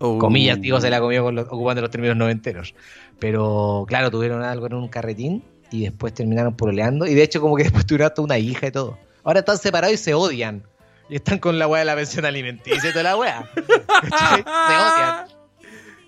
Oh. 0.00 0.18
Comillas, 0.18 0.60
digo, 0.60 0.80
se 0.80 0.90
la 0.90 0.98
comió 1.00 1.22
con 1.22 1.36
los- 1.36 1.46
ocupando 1.46 1.80
los 1.82 1.90
términos 1.90 2.16
noventeros. 2.16 2.74
Pero 3.20 3.84
claro, 3.86 4.10
tuvieron 4.10 4.42
algo 4.42 4.66
en 4.66 4.74
un 4.74 4.88
carretín 4.88 5.44
y 5.70 5.82
después 5.82 6.12
terminaron 6.12 6.56
pololeando. 6.56 7.06
Y 7.06 7.14
de 7.14 7.22
hecho, 7.22 7.40
como 7.40 7.54
que 7.56 7.62
después 7.64 7.86
tuvieron 7.86 8.06
hasta 8.08 8.22
una 8.22 8.38
hija 8.38 8.66
y 8.66 8.72
todo. 8.72 8.98
Ahora 9.22 9.40
están 9.40 9.58
separados 9.58 9.94
y 9.94 9.98
se 9.98 10.14
odian. 10.14 10.64
Y 11.08 11.16
están 11.16 11.38
con 11.38 11.58
la 11.58 11.68
weá 11.68 11.80
de 11.80 11.84
la 11.84 11.94
pensión 11.94 12.24
alimenticia 12.24 12.88
y 12.88 12.92
toda 12.92 13.02
la 13.04 13.16
weá. 13.16 13.48
Se 13.54 14.42
odian. 14.42 15.41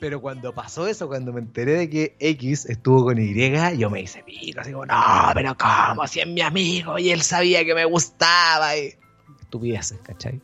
Pero 0.00 0.20
cuando 0.20 0.52
pasó 0.52 0.86
eso, 0.86 1.08
cuando 1.08 1.32
me 1.32 1.40
enteré 1.40 1.72
de 1.72 1.90
que 1.90 2.16
X 2.18 2.66
estuvo 2.66 3.04
con 3.04 3.18
Y, 3.18 3.34
yo 3.78 3.90
me 3.90 4.02
hice 4.02 4.22
pico, 4.22 4.60
así 4.60 4.72
como, 4.72 4.86
no, 4.86 4.94
pero 5.34 5.56
¿cómo? 5.56 6.06
Si 6.06 6.20
es 6.20 6.26
mi 6.26 6.40
amigo 6.40 6.98
y 6.98 7.10
él 7.10 7.22
sabía 7.22 7.64
que 7.64 7.74
me 7.74 7.84
gustaba. 7.84 8.76
Y... 8.76 8.94
Estupideces, 9.40 9.98
¿cachai? 10.02 10.40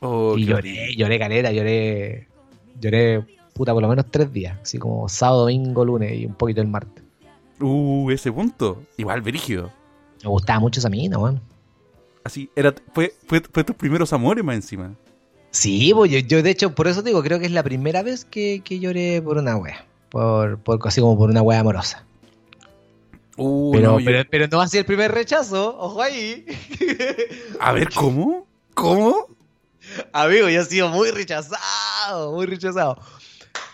Oh, 0.00 0.36
y 0.36 0.46
lloré, 0.46 0.94
lloré 0.96 1.18
caleta, 1.18 1.52
lloré, 1.52 2.28
lloré, 2.80 3.24
puta, 3.52 3.72
por 3.72 3.82
lo 3.82 3.88
menos 3.88 4.06
tres 4.10 4.32
días, 4.32 4.58
así 4.62 4.78
como 4.78 5.08
sábado, 5.08 5.42
domingo, 5.42 5.84
lunes 5.84 6.18
y 6.18 6.26
un 6.26 6.34
poquito 6.34 6.60
el 6.60 6.68
martes. 6.68 7.04
Uh, 7.60 8.10
ese 8.10 8.32
punto. 8.32 8.82
Igual, 8.96 9.20
brígido. 9.20 9.70
Me 10.22 10.28
gustaba 10.28 10.58
mucho 10.60 10.80
esa 10.80 10.88
mina, 10.88 11.18
weón. 11.18 11.40
Así, 12.24 12.50
era, 12.56 12.74
fue, 12.92 13.14
fue, 13.26 13.40
fue 13.40 13.64
tus 13.64 13.76
primeros 13.76 14.12
amores 14.12 14.44
más 14.44 14.56
encima. 14.56 14.94
Sí, 15.50 15.92
pues 15.94 16.10
yo, 16.10 16.18
yo, 16.20 16.42
de 16.42 16.50
hecho, 16.50 16.74
por 16.74 16.86
eso 16.88 17.02
digo, 17.02 17.22
creo 17.22 17.38
que 17.40 17.46
es 17.46 17.52
la 17.52 17.62
primera 17.62 18.02
vez 18.02 18.24
que, 18.24 18.62
que 18.64 18.78
lloré 18.78 19.20
por 19.22 19.36
una 19.38 19.56
wea. 19.56 19.84
Por, 20.08 20.58
por, 20.58 20.78
así 20.86 21.00
como 21.00 21.16
por 21.18 21.30
una 21.30 21.42
wea 21.42 21.60
amorosa. 21.60 22.04
Uh, 23.36 23.72
Pero, 23.72 23.92
no, 23.92 24.00
yo- 24.00 24.04
pero, 24.04 24.24
pero 24.30 24.48
no 24.48 24.62
el 24.72 24.84
primer 24.84 25.12
rechazo, 25.12 25.76
ojo 25.78 26.02
ahí. 26.02 26.44
A 27.58 27.72
ver, 27.72 27.88
¿cómo? 27.94 28.46
¿Cómo? 28.74 29.26
Amigo, 30.12 30.48
yo 30.48 30.60
he 30.60 30.64
sido 30.64 30.88
muy 30.88 31.10
rechazado, 31.10 32.32
muy 32.32 32.46
rechazado. 32.46 33.00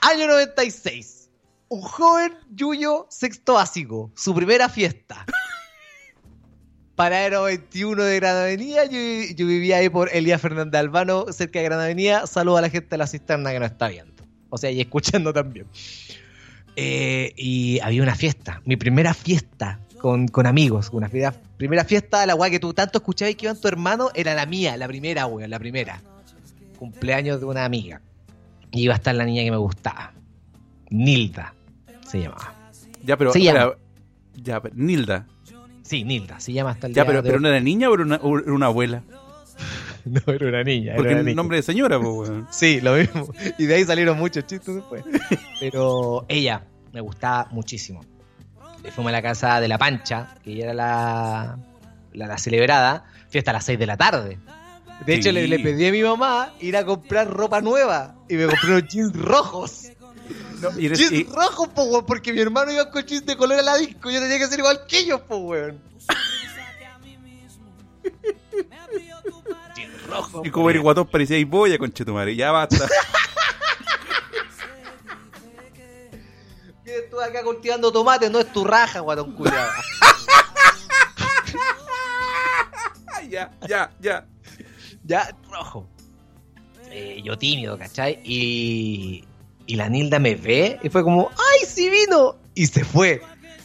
Año 0.02 0.26
96. 0.28 1.28
Un 1.68 1.80
joven 1.82 2.32
Yuyo 2.54 3.06
sexto 3.10 3.54
básico, 3.54 4.10
su 4.14 4.34
primera 4.34 4.68
fiesta. 4.68 5.26
Paraero 6.96 7.42
21 7.44 8.02
de 8.02 8.16
Gran 8.16 8.36
Avenida, 8.36 8.84
yo, 8.86 8.98
yo 9.36 9.46
vivía 9.46 9.76
ahí 9.76 9.88
por 9.90 10.08
Elías 10.14 10.40
Fernández 10.40 10.78
Albano, 10.80 11.26
cerca 11.30 11.58
de 11.58 11.66
Gran 11.66 11.80
Avenida. 11.80 12.26
Saludo 12.26 12.56
a 12.56 12.62
la 12.62 12.70
gente 12.70 12.88
de 12.88 12.96
la 12.98 13.06
cisterna 13.06 13.52
que 13.52 13.60
nos 13.60 13.70
está 13.70 13.88
viendo. 13.88 14.24
O 14.48 14.56
sea, 14.56 14.70
y 14.70 14.80
escuchando 14.80 15.32
también. 15.32 15.66
Eh, 16.74 17.32
y 17.36 17.80
había 17.80 18.02
una 18.02 18.14
fiesta, 18.14 18.62
mi 18.64 18.76
primera 18.76 19.12
fiesta 19.14 19.78
con, 20.00 20.26
con 20.28 20.46
amigos. 20.46 20.88
Una 20.92 21.08
primera, 21.08 21.32
primera 21.58 21.84
fiesta, 21.84 22.24
la 22.24 22.34
weá 22.34 22.48
que 22.50 22.60
tú 22.60 22.72
tanto 22.72 22.98
escuchabas 22.98 23.34
que 23.34 23.46
iban 23.46 23.60
tu 23.60 23.68
hermano, 23.68 24.10
era 24.14 24.34
la 24.34 24.46
mía, 24.46 24.76
la 24.78 24.88
primera, 24.88 25.26
weón, 25.26 25.50
la 25.50 25.58
primera. 25.58 26.00
Cumpleaños 26.78 27.40
de 27.40 27.46
una 27.46 27.64
amiga. 27.66 28.00
Y 28.72 28.82
iba 28.84 28.94
a 28.94 28.96
estar 28.96 29.14
la 29.14 29.24
niña 29.24 29.42
que 29.42 29.50
me 29.50 29.56
gustaba. 29.58 30.12
Nilda 30.90 31.54
se 32.08 32.20
llamaba. 32.20 32.54
Ya, 33.04 33.16
pero. 33.16 33.32
Se 33.32 33.42
llama. 33.42 33.72
ya, 34.34 34.60
pero- 34.62 34.74
Nilda. 34.76 35.26
Sí, 35.86 36.02
Nilda, 36.04 36.40
se 36.40 36.52
llama 36.52 36.70
hasta 36.70 36.86
el 36.88 36.94
Ya, 36.94 37.02
día 37.02 37.06
pero, 37.08 37.22
de 37.22 37.28
pero 37.28 37.40
no 37.40 37.48
era 37.48 37.60
niña 37.60 37.88
o 37.90 37.94
era 37.94 38.02
una, 38.02 38.16
o 38.16 38.38
era 38.38 38.52
una 38.52 38.66
abuela. 38.66 39.02
No, 40.04 40.20
era 40.32 40.46
una 40.46 40.62
niña. 40.62 40.92
era 40.92 40.96
Porque 40.96 41.10
una 41.12 41.20
el 41.20 41.26
niña. 41.26 41.34
nombre 41.36 41.56
de 41.56 41.62
señora, 41.64 41.98
pues, 41.98 42.28
weón. 42.30 42.46
Sí, 42.52 42.80
lo 42.80 42.94
mismo. 42.94 43.28
Y 43.58 43.66
de 43.66 43.74
ahí 43.74 43.84
salieron 43.84 44.16
muchos 44.16 44.46
chistes 44.46 44.76
después. 44.76 45.02
Pero 45.58 46.24
ella 46.28 46.62
me 46.92 47.00
gustaba 47.00 47.48
muchísimo. 47.50 48.02
Y 48.86 48.90
fuimos 48.92 49.10
a 49.10 49.12
la 49.14 49.22
casa 49.22 49.60
de 49.60 49.66
la 49.66 49.78
Pancha, 49.78 50.36
que 50.44 50.52
ella 50.52 50.64
era 50.66 50.74
la, 50.74 51.58
la, 52.12 52.26
la 52.28 52.38
celebrada, 52.38 53.04
fiesta 53.30 53.50
a 53.50 53.54
las 53.54 53.64
6 53.64 53.78
de 53.80 53.86
la 53.86 53.96
tarde. 53.96 54.38
De 55.04 55.14
hecho, 55.14 55.30
Sí. 55.30 55.32
le, 55.32 55.48
le 55.48 55.58
pedí 55.58 55.88
a 55.88 55.90
mi 55.92 56.02
mamá 56.04 56.52
ir 56.60 56.76
a 56.76 56.84
comprar 56.84 57.28
ropa 57.28 57.60
nueva 57.60 58.14
y 58.28 58.34
me 58.34 58.46
compré 58.46 58.76
unos 58.76 58.88
jeans 58.88 59.12
rojos. 59.16 59.88
No, 60.60 60.78
y 60.78 60.86
eres- 60.86 60.98
Jeans 60.98 61.12
y- 61.12 61.24
rojos, 61.24 61.68
po, 61.68 61.84
weón, 61.84 62.06
porque 62.06 62.32
mi 62.32 62.40
hermano 62.40 62.72
iba 62.72 62.90
con 62.90 63.04
jeans 63.04 63.26
de 63.26 63.36
color 63.36 63.58
a 63.58 63.62
la 63.62 63.76
disco. 63.76 64.10
Yo 64.10 64.20
tenía 64.20 64.38
que 64.38 64.46
ser 64.46 64.58
igual 64.58 64.80
que 64.88 64.98
ellos, 65.00 65.20
po, 65.22 65.36
weón. 65.36 65.80
jeans 69.74 70.06
rojos. 70.06 70.46
y 70.46 70.50
como 70.50 70.70
eres 70.70 70.82
guatón 70.82 71.06
parecía 71.08 71.44
boya, 71.46 71.76
conchetumare. 71.78 72.34
Ya 72.34 72.50
basta. 72.52 72.88
Que 76.84 77.02
tú 77.10 77.20
acá 77.20 77.42
cultivando 77.42 77.92
tomates, 77.92 78.30
no 78.30 78.38
es 78.38 78.50
tu 78.52 78.64
raja, 78.64 79.00
guatón 79.00 79.32
culiado. 79.32 79.66
ya, 83.28 83.50
ya, 83.68 83.90
ya. 84.00 84.26
ya, 85.04 85.36
rojo. 85.50 85.88
Eh, 86.90 87.20
yo 87.24 87.36
tímido, 87.36 87.76
¿cachai? 87.76 88.20
Y, 88.24 89.24
y 89.66 89.76
la 89.76 89.88
Nilda 89.88 90.18
me 90.18 90.34
ve 90.34 90.78
y 90.82 90.88
fue 90.88 91.02
como, 91.02 91.30
¡ay, 91.30 91.66
sí 91.66 91.90
vino! 91.90 92.36
Y 92.54 92.66
se 92.66 92.84
fue. 92.84 93.20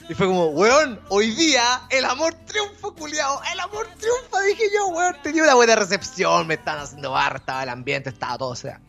Y 0.10 0.14
fue 0.14 0.28
como, 0.28 0.48
weón, 0.48 1.00
hoy 1.10 1.32
día 1.32 1.82
el 1.90 2.04
amor 2.06 2.34
triunfa, 2.46 2.90
culiado. 2.92 3.40
El 3.54 3.60
amor 3.60 3.88
triunfa, 3.98 4.42
dije 4.42 4.64
yo, 4.76 4.88
weón. 4.90 5.16
Tenía 5.24 5.44
una 5.44 5.56
buena 5.56 5.76
recepción, 5.76 6.48
me 6.48 6.56
estaban 6.56 6.84
haciendo 6.84 7.12
barra, 7.12 7.38
estaba 7.38 7.64
el 7.64 7.70
ambiente, 7.70 8.10
estaba 8.10 8.38
todo, 8.38 8.50
o 8.50 8.56
sea. 8.56 8.82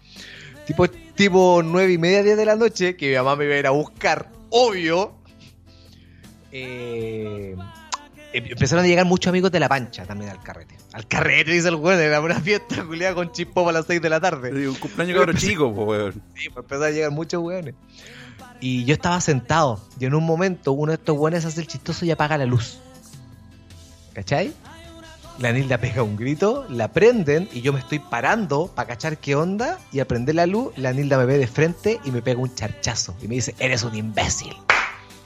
Tipo, 0.66 0.88
tipo 0.88 1.60
nueve 1.64 1.92
y 1.92 1.98
media, 1.98 2.22
diez 2.22 2.36
de 2.36 2.44
la 2.44 2.56
noche, 2.56 2.96
que 2.96 3.10
mi 3.10 3.16
mamá 3.16 3.36
me 3.36 3.44
iba 3.44 3.54
a 3.54 3.58
ir 3.58 3.66
a 3.66 3.70
buscar, 3.70 4.30
obvio. 4.50 5.14
Eh, 6.50 7.56
empezaron 8.32 8.84
a 8.84 8.88
llegar 8.88 9.06
muchos 9.06 9.28
amigos 9.30 9.50
de 9.50 9.60
la 9.60 9.68
pancha 9.68 10.04
también 10.04 10.30
al 10.30 10.42
carrete. 10.42 10.76
Al 10.92 11.06
carrete, 11.06 11.52
dice 11.52 11.68
el 11.68 11.76
weón, 11.76 12.00
era 12.00 12.20
una 12.20 12.40
fiesta 12.40 12.84
culiada 12.84 13.14
con 13.14 13.32
chispop 13.32 13.68
a 13.68 13.72
las 13.72 13.86
6 13.86 14.00
de 14.00 14.10
la 14.10 14.20
tarde. 14.20 14.68
Un 14.68 14.74
cumpleaños 14.74 15.16
cabro 15.16 15.32
chico, 15.34 15.74
pues, 15.74 15.88
weón. 15.88 16.12
Sí, 16.34 16.48
pues 16.48 16.64
empezaron 16.64 16.84
a 16.84 16.90
llegar 16.90 17.10
muchos 17.10 17.42
weones. 17.42 17.74
Y 18.60 18.84
yo 18.84 18.94
estaba 18.94 19.20
sentado, 19.20 19.80
y 19.98 20.04
en 20.04 20.14
un 20.14 20.24
momento 20.24 20.72
uno 20.72 20.92
de 20.92 20.96
estos 20.96 21.16
weones 21.16 21.44
hace 21.44 21.60
el 21.60 21.66
chistoso 21.66 22.04
y 22.04 22.10
apaga 22.10 22.38
la 22.38 22.46
luz. 22.46 22.78
¿Cachai? 24.14 24.52
La 25.38 25.50
Nilda 25.50 25.78
pega 25.78 26.02
un 26.02 26.16
grito, 26.16 26.66
la 26.68 26.92
prenden 26.92 27.48
y 27.52 27.62
yo 27.62 27.72
me 27.72 27.80
estoy 27.80 27.98
parando 27.98 28.68
para 28.68 28.88
cachar 28.88 29.18
qué 29.18 29.34
onda 29.34 29.78
y 29.90 29.98
al 29.98 30.06
prender 30.06 30.34
la 30.34 30.46
luz, 30.46 30.76
la 30.76 30.92
Nilda 30.92 31.18
me 31.18 31.24
ve 31.24 31.38
de 31.38 31.46
frente 31.46 31.98
y 32.04 32.10
me 32.10 32.22
pega 32.22 32.40
un 32.40 32.54
charchazo 32.54 33.16
y 33.22 33.28
me 33.28 33.36
dice, 33.36 33.54
eres 33.58 33.82
un 33.82 33.96
imbécil. 33.96 34.54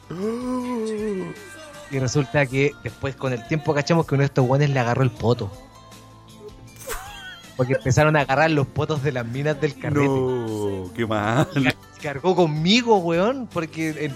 Y 1.91 1.99
resulta 1.99 2.47
que 2.47 2.73
después 2.83 3.15
con 3.17 3.33
el 3.33 3.47
tiempo 3.47 3.73
cachamos 3.75 4.07
que 4.07 4.15
uno 4.15 4.23
de 4.23 4.27
estos 4.27 4.45
guanes 4.47 4.71
le 4.71 4.81
agarró 4.81 5.03
el 5.03 5.11
poto. 5.11 5.51
Porque 7.57 7.73
empezaron 7.75 8.17
a 8.17 8.21
agarrar 8.21 8.51
los 8.51 8.67
potos 8.67 9.03
de 9.03 9.13
las 9.13 9.25
minas 9.25 9.59
del 9.61 9.79
carrete. 9.79 10.07
No, 10.09 10.91
qué 10.95 11.07
mal. 11.07 11.49
Y 11.55 11.69
cargó 12.03 12.37
conmigo, 12.37 12.99
weón, 12.99 13.49
porque 13.51 13.89
el- 13.91 14.15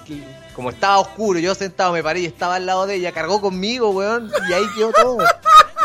como 0.55 0.71
estaba 0.71 0.99
oscuro, 0.99 1.39
yo 1.39 1.55
sentado 1.55 1.93
me 1.93 2.03
paré 2.03 2.21
y 2.21 2.27
estaba 2.27 2.57
al 2.57 2.67
lado 2.67 2.87
de 2.87 2.97
ella, 2.97 3.13
cargó 3.13 3.41
conmigo, 3.41 3.91
weón, 3.91 4.31
y 4.49 4.53
ahí 4.53 4.65
quedó 4.77 4.93
todo. 4.93 5.19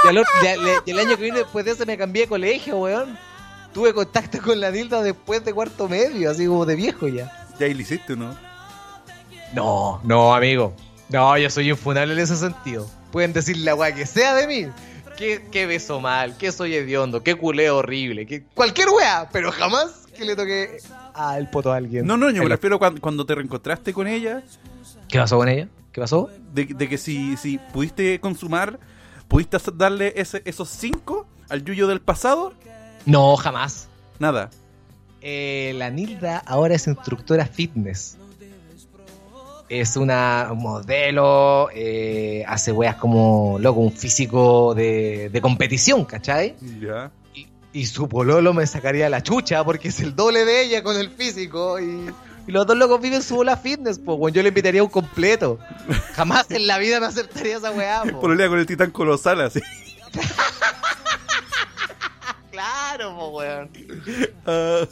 Y, 0.03 0.07
al 0.09 0.17
otro- 0.17 0.33
y 0.43 0.47
al- 0.47 0.59
y 0.85 0.91
el 0.91 0.99
año 0.99 1.15
que 1.17 1.23
vine 1.23 1.37
después 1.39 1.63
de 1.63 1.71
ese 1.71 1.85
me 1.85 1.97
cambié 1.97 2.23
de 2.23 2.27
colegio, 2.29 2.77
weón. 2.77 3.17
Tuve 3.73 3.93
contacto 3.93 4.41
con 4.41 4.59
la 4.59 4.71
Dilda 4.71 5.01
después 5.01 5.43
de 5.45 5.53
cuarto 5.53 5.87
medio, 5.87 6.29
así 6.31 6.45
como 6.47 6.65
de 6.65 6.75
viejo 6.75 7.07
ya. 7.07 7.31
Ya 7.57 7.67
ahí 7.67 7.73
lo 7.73 7.81
hiciste, 7.81 8.15
¿no? 8.17 8.35
No, 9.53 10.01
no, 10.03 10.35
amigo. 10.35 10.73
No, 11.09 11.37
yo 11.37 11.49
soy 11.49 11.69
infunable 11.69 12.13
en 12.13 12.19
ese 12.19 12.35
sentido. 12.35 12.89
Pueden 13.11 13.33
decir 13.33 13.57
la 13.57 13.75
weá 13.75 13.93
que 13.93 14.05
sea 14.05 14.33
de 14.35 14.47
mí. 14.47 14.71
Que, 15.17 15.45
que 15.49 15.65
beso 15.65 16.01
mal, 16.01 16.35
que 16.37 16.51
soy 16.51 16.75
hediondo, 16.75 17.23
que 17.23 17.35
culeo 17.35 17.77
horrible, 17.77 18.25
que 18.25 18.43
cualquier 18.43 18.89
weá, 18.89 19.29
pero 19.31 19.49
jamás 19.51 20.07
que 20.17 20.25
le 20.25 20.35
toque 20.35 20.77
al 21.13 21.49
poto 21.49 21.71
a 21.71 21.77
alguien. 21.77 22.05
No, 22.05 22.17
no, 22.17 22.29
yo 22.31 22.43
me 22.43 22.49
refiero 22.49 22.79
cuando, 22.79 22.99
cuando 22.99 23.25
te 23.25 23.33
reencontraste 23.35 23.93
con 23.93 24.07
ella, 24.07 24.43
¿Qué 25.07 25.17
pasó 25.17 25.37
con 25.37 25.47
ella? 25.47 25.69
¿Qué 25.93 26.01
pasó? 26.01 26.29
de, 26.53 26.65
de 26.65 26.89
que 26.89 26.97
si, 26.97 27.37
si 27.37 27.59
pudiste 27.71 28.19
consumar, 28.19 28.77
pudiste 29.29 29.57
darle 29.75 30.11
ese, 30.17 30.41
esos 30.43 30.67
cinco 30.67 31.25
al 31.47 31.63
Yuyo 31.63 31.87
del 31.87 32.01
pasado, 32.01 32.51
No, 33.05 33.37
jamás. 33.37 33.87
nada. 34.19 34.49
Eh, 35.21 35.73
la 35.77 35.89
Nilda 35.91 36.39
ahora 36.45 36.75
es 36.75 36.87
instructora 36.87 37.45
fitness. 37.45 38.17
Es 39.67 39.97
una 39.97 40.51
modelo, 40.55 41.69
eh, 41.73 42.43
hace 42.47 42.71
weas 42.71 42.95
como, 42.97 43.57
loco, 43.59 43.79
un 43.79 43.91
físico 43.91 44.75
de, 44.75 45.29
de 45.29 45.41
competición, 45.41 46.05
¿cachai? 46.05 46.55
Ya. 46.79 47.11
Y, 47.33 47.47
y 47.73 47.85
su 47.87 48.07
pololo 48.07 48.53
me 48.53 48.67
sacaría 48.67 49.09
la 49.09 49.23
chucha 49.23 49.63
porque 49.63 49.87
es 49.87 49.99
el 50.01 50.15
doble 50.15 50.45
de 50.45 50.61
ella 50.61 50.83
con 50.83 50.95
el 50.97 51.09
físico 51.09 51.79
y, 51.79 52.11
y 52.47 52.51
los 52.51 52.67
dos 52.67 52.77
locos 52.77 53.01
viven 53.01 53.23
su 53.23 53.35
bola 53.37 53.57
fitness, 53.57 53.97
pues, 53.97 54.19
weón. 54.19 54.33
Yo 54.33 54.43
le 54.43 54.49
invitaría 54.49 54.83
un 54.83 54.89
completo. 54.89 55.57
Jamás 56.13 56.51
en 56.51 56.67
la 56.67 56.77
vida 56.77 56.99
me 56.99 57.07
aceptaría 57.07 57.57
esa 57.57 57.71
weá, 57.71 58.03
po. 58.03 58.19
Pololea 58.19 58.49
con 58.49 58.59
el 58.59 58.67
titán 58.67 58.91
colosal, 58.91 59.41
así. 59.41 59.61
Claro, 62.51 63.17
po, 63.17 63.29
weón. 63.29 63.69
Ah, 64.45 64.85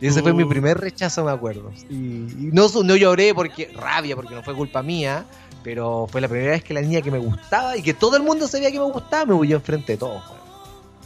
Y 0.00 0.06
ese 0.06 0.22
fue 0.22 0.32
mi 0.32 0.42
Oh. 0.44 0.48
primer 0.48 0.78
rechazo, 0.78 1.24
me 1.24 1.30
acuerdo. 1.30 1.70
Y, 1.88 1.94
y 1.94 2.50
no, 2.52 2.66
no 2.82 2.96
lloré 2.96 3.34
porque 3.34 3.70
rabia, 3.74 4.16
porque 4.16 4.34
no 4.34 4.42
fue 4.42 4.54
culpa 4.54 4.82
mía, 4.82 5.24
pero 5.62 6.06
fue 6.10 6.20
la 6.20 6.28
primera 6.28 6.52
vez 6.52 6.64
que 6.64 6.74
la 6.74 6.80
niña 6.80 7.00
que 7.02 7.10
me 7.10 7.18
gustaba 7.18 7.76
y 7.76 7.82
que 7.82 7.94
todo 7.94 8.16
el 8.16 8.22
mundo 8.22 8.48
sabía 8.48 8.70
que 8.72 8.78
me 8.78 8.84
gustaba 8.90 9.26
me 9.26 9.34
huyó 9.34 9.56
enfrente 9.56 9.92
de 9.92 9.98
todos. 9.98 10.22
weón. 10.28 10.40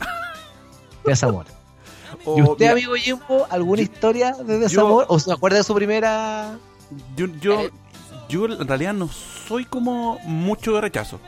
Desamor. 1.05 1.47
o 2.25 2.39
¿Y 2.39 2.43
usted, 2.43 2.57
mira, 2.67 2.73
amigo 2.73 2.95
Jimbo, 2.95 3.47
alguna 3.51 3.83
historia 3.83 4.33
de 4.33 4.55
yo- 4.55 4.59
desamor? 4.61 5.05
¿O 5.09 5.19
se 5.19 5.33
acuerda 5.33 5.59
de 5.59 5.65
su 5.65 5.75
primera...? 5.75 6.59
Yo, 7.17 7.27
yo, 7.41 7.69
yo 8.29 8.45
en 8.47 8.67
realidad 8.69 8.95
no 8.95 9.09
soy 9.09 9.65
como 9.65 10.19
mucho 10.25 10.73
de 10.75 10.81
rechazo. 10.81 11.19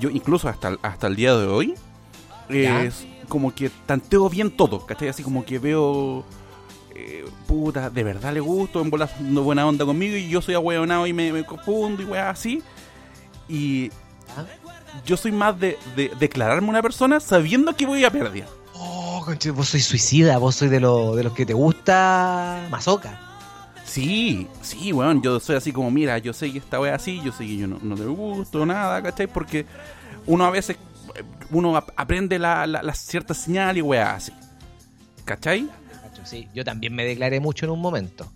Yo 0.00 0.10
incluso 0.10 0.48
hasta, 0.48 0.68
el- 0.68 0.78
hasta 0.82 1.06
el 1.06 1.16
día 1.16 1.34
de 1.36 1.46
hoy 1.46 1.74
es 2.48 3.06
como 3.28 3.54
que 3.54 3.70
tanteo 3.86 4.28
bien 4.28 4.50
todo, 4.50 4.84
¿cachai? 4.84 5.08
Así 5.08 5.22
como 5.22 5.44
que 5.44 5.58
veo, 5.58 6.24
eh, 6.98 7.24
puta, 7.46 7.90
de 7.90 8.02
verdad 8.04 8.32
le 8.32 8.40
gusto, 8.40 8.80
en 8.80 8.90
bolas 8.90 9.20
no 9.20 9.42
buena 9.42 9.66
onda 9.66 9.84
conmigo 9.84 10.16
y 10.16 10.28
yo 10.28 10.40
soy 10.40 10.54
ahueonado 10.54 11.06
y 11.06 11.12
me, 11.12 11.32
me 11.32 11.44
confundo 11.44 12.02
y 12.02 12.06
weá 12.06 12.30
así. 12.30 12.62
Y 13.48 13.90
yo 15.04 15.16
soy 15.16 15.32
más 15.32 15.58
de, 15.60 15.78
de 15.94 16.10
declararme 16.18 16.68
una 16.68 16.82
persona 16.82 17.20
sabiendo 17.20 17.74
que 17.76 17.86
voy 17.86 18.04
a 18.04 18.10
perder. 18.10 18.44
Oh, 18.74 19.24
vos 19.54 19.68
sois 19.68 19.84
suicida, 19.84 20.38
vos 20.38 20.54
sois 20.56 20.70
de, 20.70 20.80
lo- 20.80 21.14
de 21.16 21.24
los 21.24 21.32
que 21.32 21.46
te 21.46 21.54
gusta 21.54 22.66
mazoca. 22.70 23.20
Sí, 23.84 24.48
sí, 24.62 24.92
weón, 24.92 25.22
yo 25.22 25.38
soy 25.38 25.56
así 25.56 25.72
como, 25.72 25.90
mira, 25.90 26.18
yo 26.18 26.32
sé 26.32 26.50
que 26.52 26.58
esta 26.58 26.80
wea 26.80 26.94
así, 26.96 27.20
yo 27.24 27.30
sé 27.32 27.46
que 27.46 27.56
yo 27.56 27.66
no, 27.68 27.78
no 27.82 27.94
le 27.94 28.04
gusto 28.06 28.66
nada, 28.66 29.00
¿cachai? 29.02 29.28
Porque 29.28 29.64
uno 30.26 30.44
a 30.44 30.50
veces, 30.50 30.76
eh, 31.14 31.22
uno 31.52 31.76
ap- 31.76 31.90
aprende 31.96 32.38
la, 32.38 32.66
la, 32.66 32.82
la 32.82 32.94
cierta 32.94 33.32
señal 33.32 33.76
y 33.78 33.82
wea 33.82 34.14
así, 34.16 34.32
¿cachai? 35.24 35.68
Sí, 36.26 36.48
yo 36.52 36.64
también 36.64 36.94
me 36.94 37.04
declaré 37.04 37.40
mucho 37.40 37.64
en 37.64 37.72
un 37.72 37.80
momento. 37.80 38.30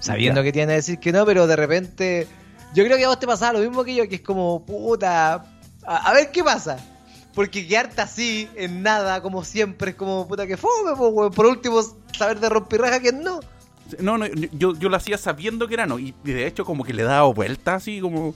Sabiendo 0.00 0.42
que 0.42 0.52
tiene 0.52 0.72
que 0.72 0.76
decir 0.76 0.98
que 0.98 1.12
no, 1.12 1.24
pero 1.24 1.46
de 1.46 1.56
repente. 1.56 2.28
Yo 2.74 2.84
creo 2.84 2.96
que 2.96 3.04
a 3.04 3.08
vos 3.08 3.18
te 3.18 3.26
pasaba 3.26 3.54
lo 3.54 3.60
mismo 3.60 3.84
que 3.84 3.94
yo, 3.94 4.08
que 4.08 4.16
es 4.16 4.20
como, 4.20 4.64
puta. 4.66 5.46
A, 5.86 5.96
a 6.10 6.12
ver 6.12 6.30
qué 6.30 6.44
pasa. 6.44 6.76
Porque 7.34 7.66
quedarte 7.66 8.00
así, 8.02 8.48
en 8.54 8.82
nada, 8.82 9.20
como 9.22 9.44
siempre, 9.44 9.92
es 9.92 9.96
como, 9.96 10.28
puta, 10.28 10.46
que 10.46 10.56
fome, 10.56 10.94
po. 10.96 11.30
Por 11.30 11.46
último, 11.46 11.80
saber 12.16 12.38
de 12.38 12.48
rompirraja 12.48 13.00
que 13.00 13.12
no. 13.12 13.40
No, 13.98 14.18
no, 14.18 14.26
yo, 14.26 14.74
yo 14.74 14.88
lo 14.88 14.96
hacía 14.96 15.18
sabiendo 15.18 15.68
que 15.68 15.74
era 15.74 15.86
no, 15.86 15.98
y 15.98 16.14
de 16.24 16.46
hecho 16.46 16.64
como 16.64 16.84
que 16.84 16.94
le 16.94 17.02
daba 17.02 17.26
vuelta 17.32 17.74
así 17.74 18.00
como 18.00 18.34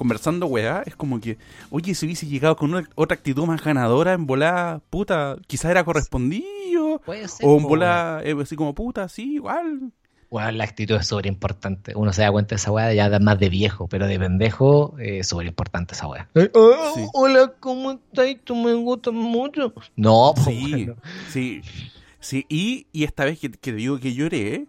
conversando 0.00 0.46
weá, 0.46 0.82
es 0.86 0.96
como 0.96 1.20
que, 1.20 1.36
oye, 1.70 1.94
si 1.94 2.06
hubiese 2.06 2.26
llegado 2.26 2.56
con 2.56 2.72
una- 2.72 2.88
otra 2.94 3.14
actitud 3.16 3.44
más 3.44 3.62
ganadora 3.62 4.14
en 4.14 4.26
volá, 4.26 4.80
puta, 4.88 5.36
quizás 5.46 5.70
era 5.70 5.84
correspondido, 5.84 7.02
Puede 7.04 7.28
ser. 7.28 7.46
o 7.46 7.58
en 7.58 7.64
volá, 7.64 8.22
eh, 8.24 8.34
así 8.40 8.56
como, 8.56 8.74
puta, 8.74 9.08
sí, 9.10 9.34
igual, 9.34 9.92
Weón, 10.30 10.58
la 10.58 10.64
actitud 10.64 10.94
es 10.94 11.08
súper 11.08 11.26
importante. 11.26 11.92
Uno 11.96 12.12
se 12.12 12.22
da 12.22 12.30
cuenta 12.30 12.50
de 12.50 12.56
esa 12.56 12.70
weá 12.70 12.94
ya 12.94 13.18
más 13.18 13.36
de 13.40 13.48
viejo, 13.48 13.88
pero 13.88 14.06
de 14.06 14.16
pendejo 14.16 14.94
es 15.00 15.26
súper 15.26 15.46
importante 15.48 15.94
esa 15.94 16.06
weá. 16.06 16.28
Sí. 16.34 17.02
Hola, 17.14 17.52
¿cómo 17.58 17.90
estás? 17.90 18.28
Tú 18.44 18.54
me 18.54 18.72
gustas 18.74 19.12
mucho. 19.12 19.74
No, 19.96 20.32
po, 20.36 20.42
Sí, 20.42 20.86
sí, 21.30 21.62
sí. 22.20 22.46
Y, 22.48 22.86
y 22.92 23.02
esta 23.02 23.24
vez 23.24 23.40
que, 23.40 23.50
que 23.50 23.72
digo 23.72 23.98
que 23.98 24.14
lloré, 24.14 24.66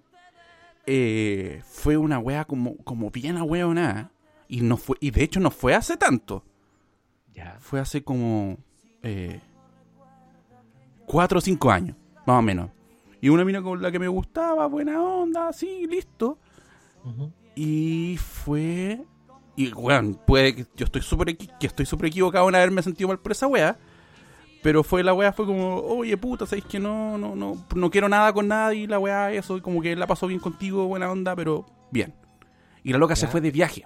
eh, 0.88 1.62
fue 1.70 1.96
una 1.96 2.18
wea 2.20 2.46
como, 2.46 2.76
como 2.78 3.12
bien 3.12 3.38
ahueonada. 3.38 4.10
Y, 4.52 4.60
no 4.60 4.76
fue, 4.76 4.98
y 5.00 5.12
de 5.12 5.24
hecho 5.24 5.40
no 5.40 5.50
fue 5.50 5.74
hace 5.74 5.96
tanto. 5.96 6.44
Ya. 7.34 7.56
Fue 7.62 7.80
hace 7.80 8.04
como 8.04 8.58
eh, 9.02 9.40
cuatro 11.06 11.38
o 11.38 11.42
cinco 11.42 11.72
años, 11.72 11.96
más 12.28 12.38
o 12.38 12.42
menos. 12.42 12.70
Y 13.22 13.30
una 13.30 13.46
mina 13.46 13.62
con 13.62 13.82
la 13.82 13.94
que 13.94 13.98
me 14.00 14.10
gustaba, 14.10 14.68
buena 14.68 15.02
onda, 15.02 15.48
así, 15.48 15.88
listo. 15.88 16.38
Y 17.56 18.18
fue... 18.18 19.02
Y, 19.56 19.72
weón, 19.72 20.20
puede 20.28 20.54
que 20.54 20.66
yo 20.76 20.84
estoy 20.84 21.02
súper 21.02 21.38
que 21.38 21.68
estoy 21.68 21.86
súper 21.86 22.08
equivocado 22.08 22.50
en 22.50 22.56
haberme 22.56 22.84
sentido 22.84 23.08
mal 23.08 23.20
por 23.20 23.32
esa 23.32 23.48
wea. 23.48 23.80
Pero 24.62 24.84
fue 24.84 25.02
la 25.02 25.14
wea, 25.14 25.32
fue 25.32 25.46
como, 25.46 25.78
oye 25.78 26.18
puta, 26.18 26.46
sabéis 26.46 26.66
que 26.66 26.78
no, 26.78 27.18
no, 27.18 27.38
no, 27.38 27.66
no 27.74 27.90
quiero 27.90 28.10
nada 28.10 28.34
con 28.34 28.50
nadie 28.50 28.82
y 28.82 28.88
la 28.88 29.00
wea, 29.00 29.32
eso, 29.32 29.62
como 29.62 29.82
que 29.82 29.96
la 29.96 30.08
pasó 30.08 30.28
bien 30.28 30.42
contigo, 30.42 30.88
buena 30.88 31.10
onda, 31.10 31.38
pero 31.38 31.66
bien. 31.90 32.14
Y 32.84 32.92
la 32.92 32.98
loca 32.98 33.16
se 33.16 33.28
fue 33.28 33.40
de 33.40 33.52
viaje. 33.52 33.86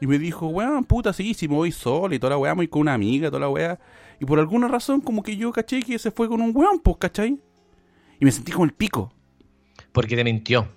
Y 0.00 0.06
me 0.06 0.18
dijo, 0.18 0.46
weón, 0.48 0.84
puta, 0.84 1.12
sí, 1.12 1.34
si 1.34 1.48
me 1.48 1.54
voy 1.54 1.72
sola 1.72 2.14
y 2.14 2.18
toda 2.18 2.30
la 2.30 2.38
weá, 2.38 2.54
me 2.54 2.58
voy 2.58 2.68
con 2.68 2.82
una 2.82 2.94
amiga, 2.94 3.28
toda 3.28 3.40
la 3.40 3.48
weá. 3.48 3.78
Y 4.20 4.24
por 4.24 4.38
alguna 4.38 4.68
razón, 4.68 5.00
como 5.00 5.22
que 5.22 5.36
yo 5.36 5.50
caché 5.52 5.82
que 5.82 5.98
se 5.98 6.10
fue 6.10 6.28
con 6.28 6.40
un 6.40 6.52
weón, 6.54 6.78
pues, 6.80 6.96
¿cachai? 6.98 7.38
Y 8.20 8.24
me 8.24 8.30
sentí 8.30 8.52
como 8.52 8.64
el 8.64 8.72
pico. 8.72 9.12
Porque 9.92 10.14
te 10.16 10.22
mintió. 10.24 10.68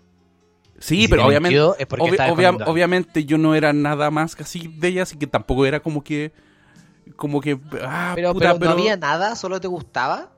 Sí, 0.80 1.04
si 1.04 1.08
pero 1.08 1.22
te 1.24 1.28
obviamente, 1.28 1.56
mintió 1.58 1.78
es 1.78 1.86
porque 1.86 2.06
obvi- 2.06 2.12
estaba 2.12 2.30
obvia- 2.32 2.34
escondiendo 2.48 2.64
algo. 2.64 2.74
obviamente 2.74 3.26
yo 3.26 3.38
no 3.38 3.54
era 3.54 3.72
nada 3.74 4.10
más 4.10 4.36
casi 4.36 4.68
de 4.68 4.88
ella, 4.88 5.04
así 5.04 5.16
que 5.18 5.28
tampoco 5.28 5.66
era 5.68 5.80
como 5.80 6.04
que, 6.04 6.32
como 7.16 7.40
que, 7.42 7.60
ah, 7.84 8.14
Pero, 8.16 8.34
puta, 8.34 8.58
pero 8.58 8.72
no 8.74 8.78
había 8.80 8.98
nada, 8.98 9.36
solo 9.36 9.62
te 9.62 9.68
gustaba. 9.68 10.32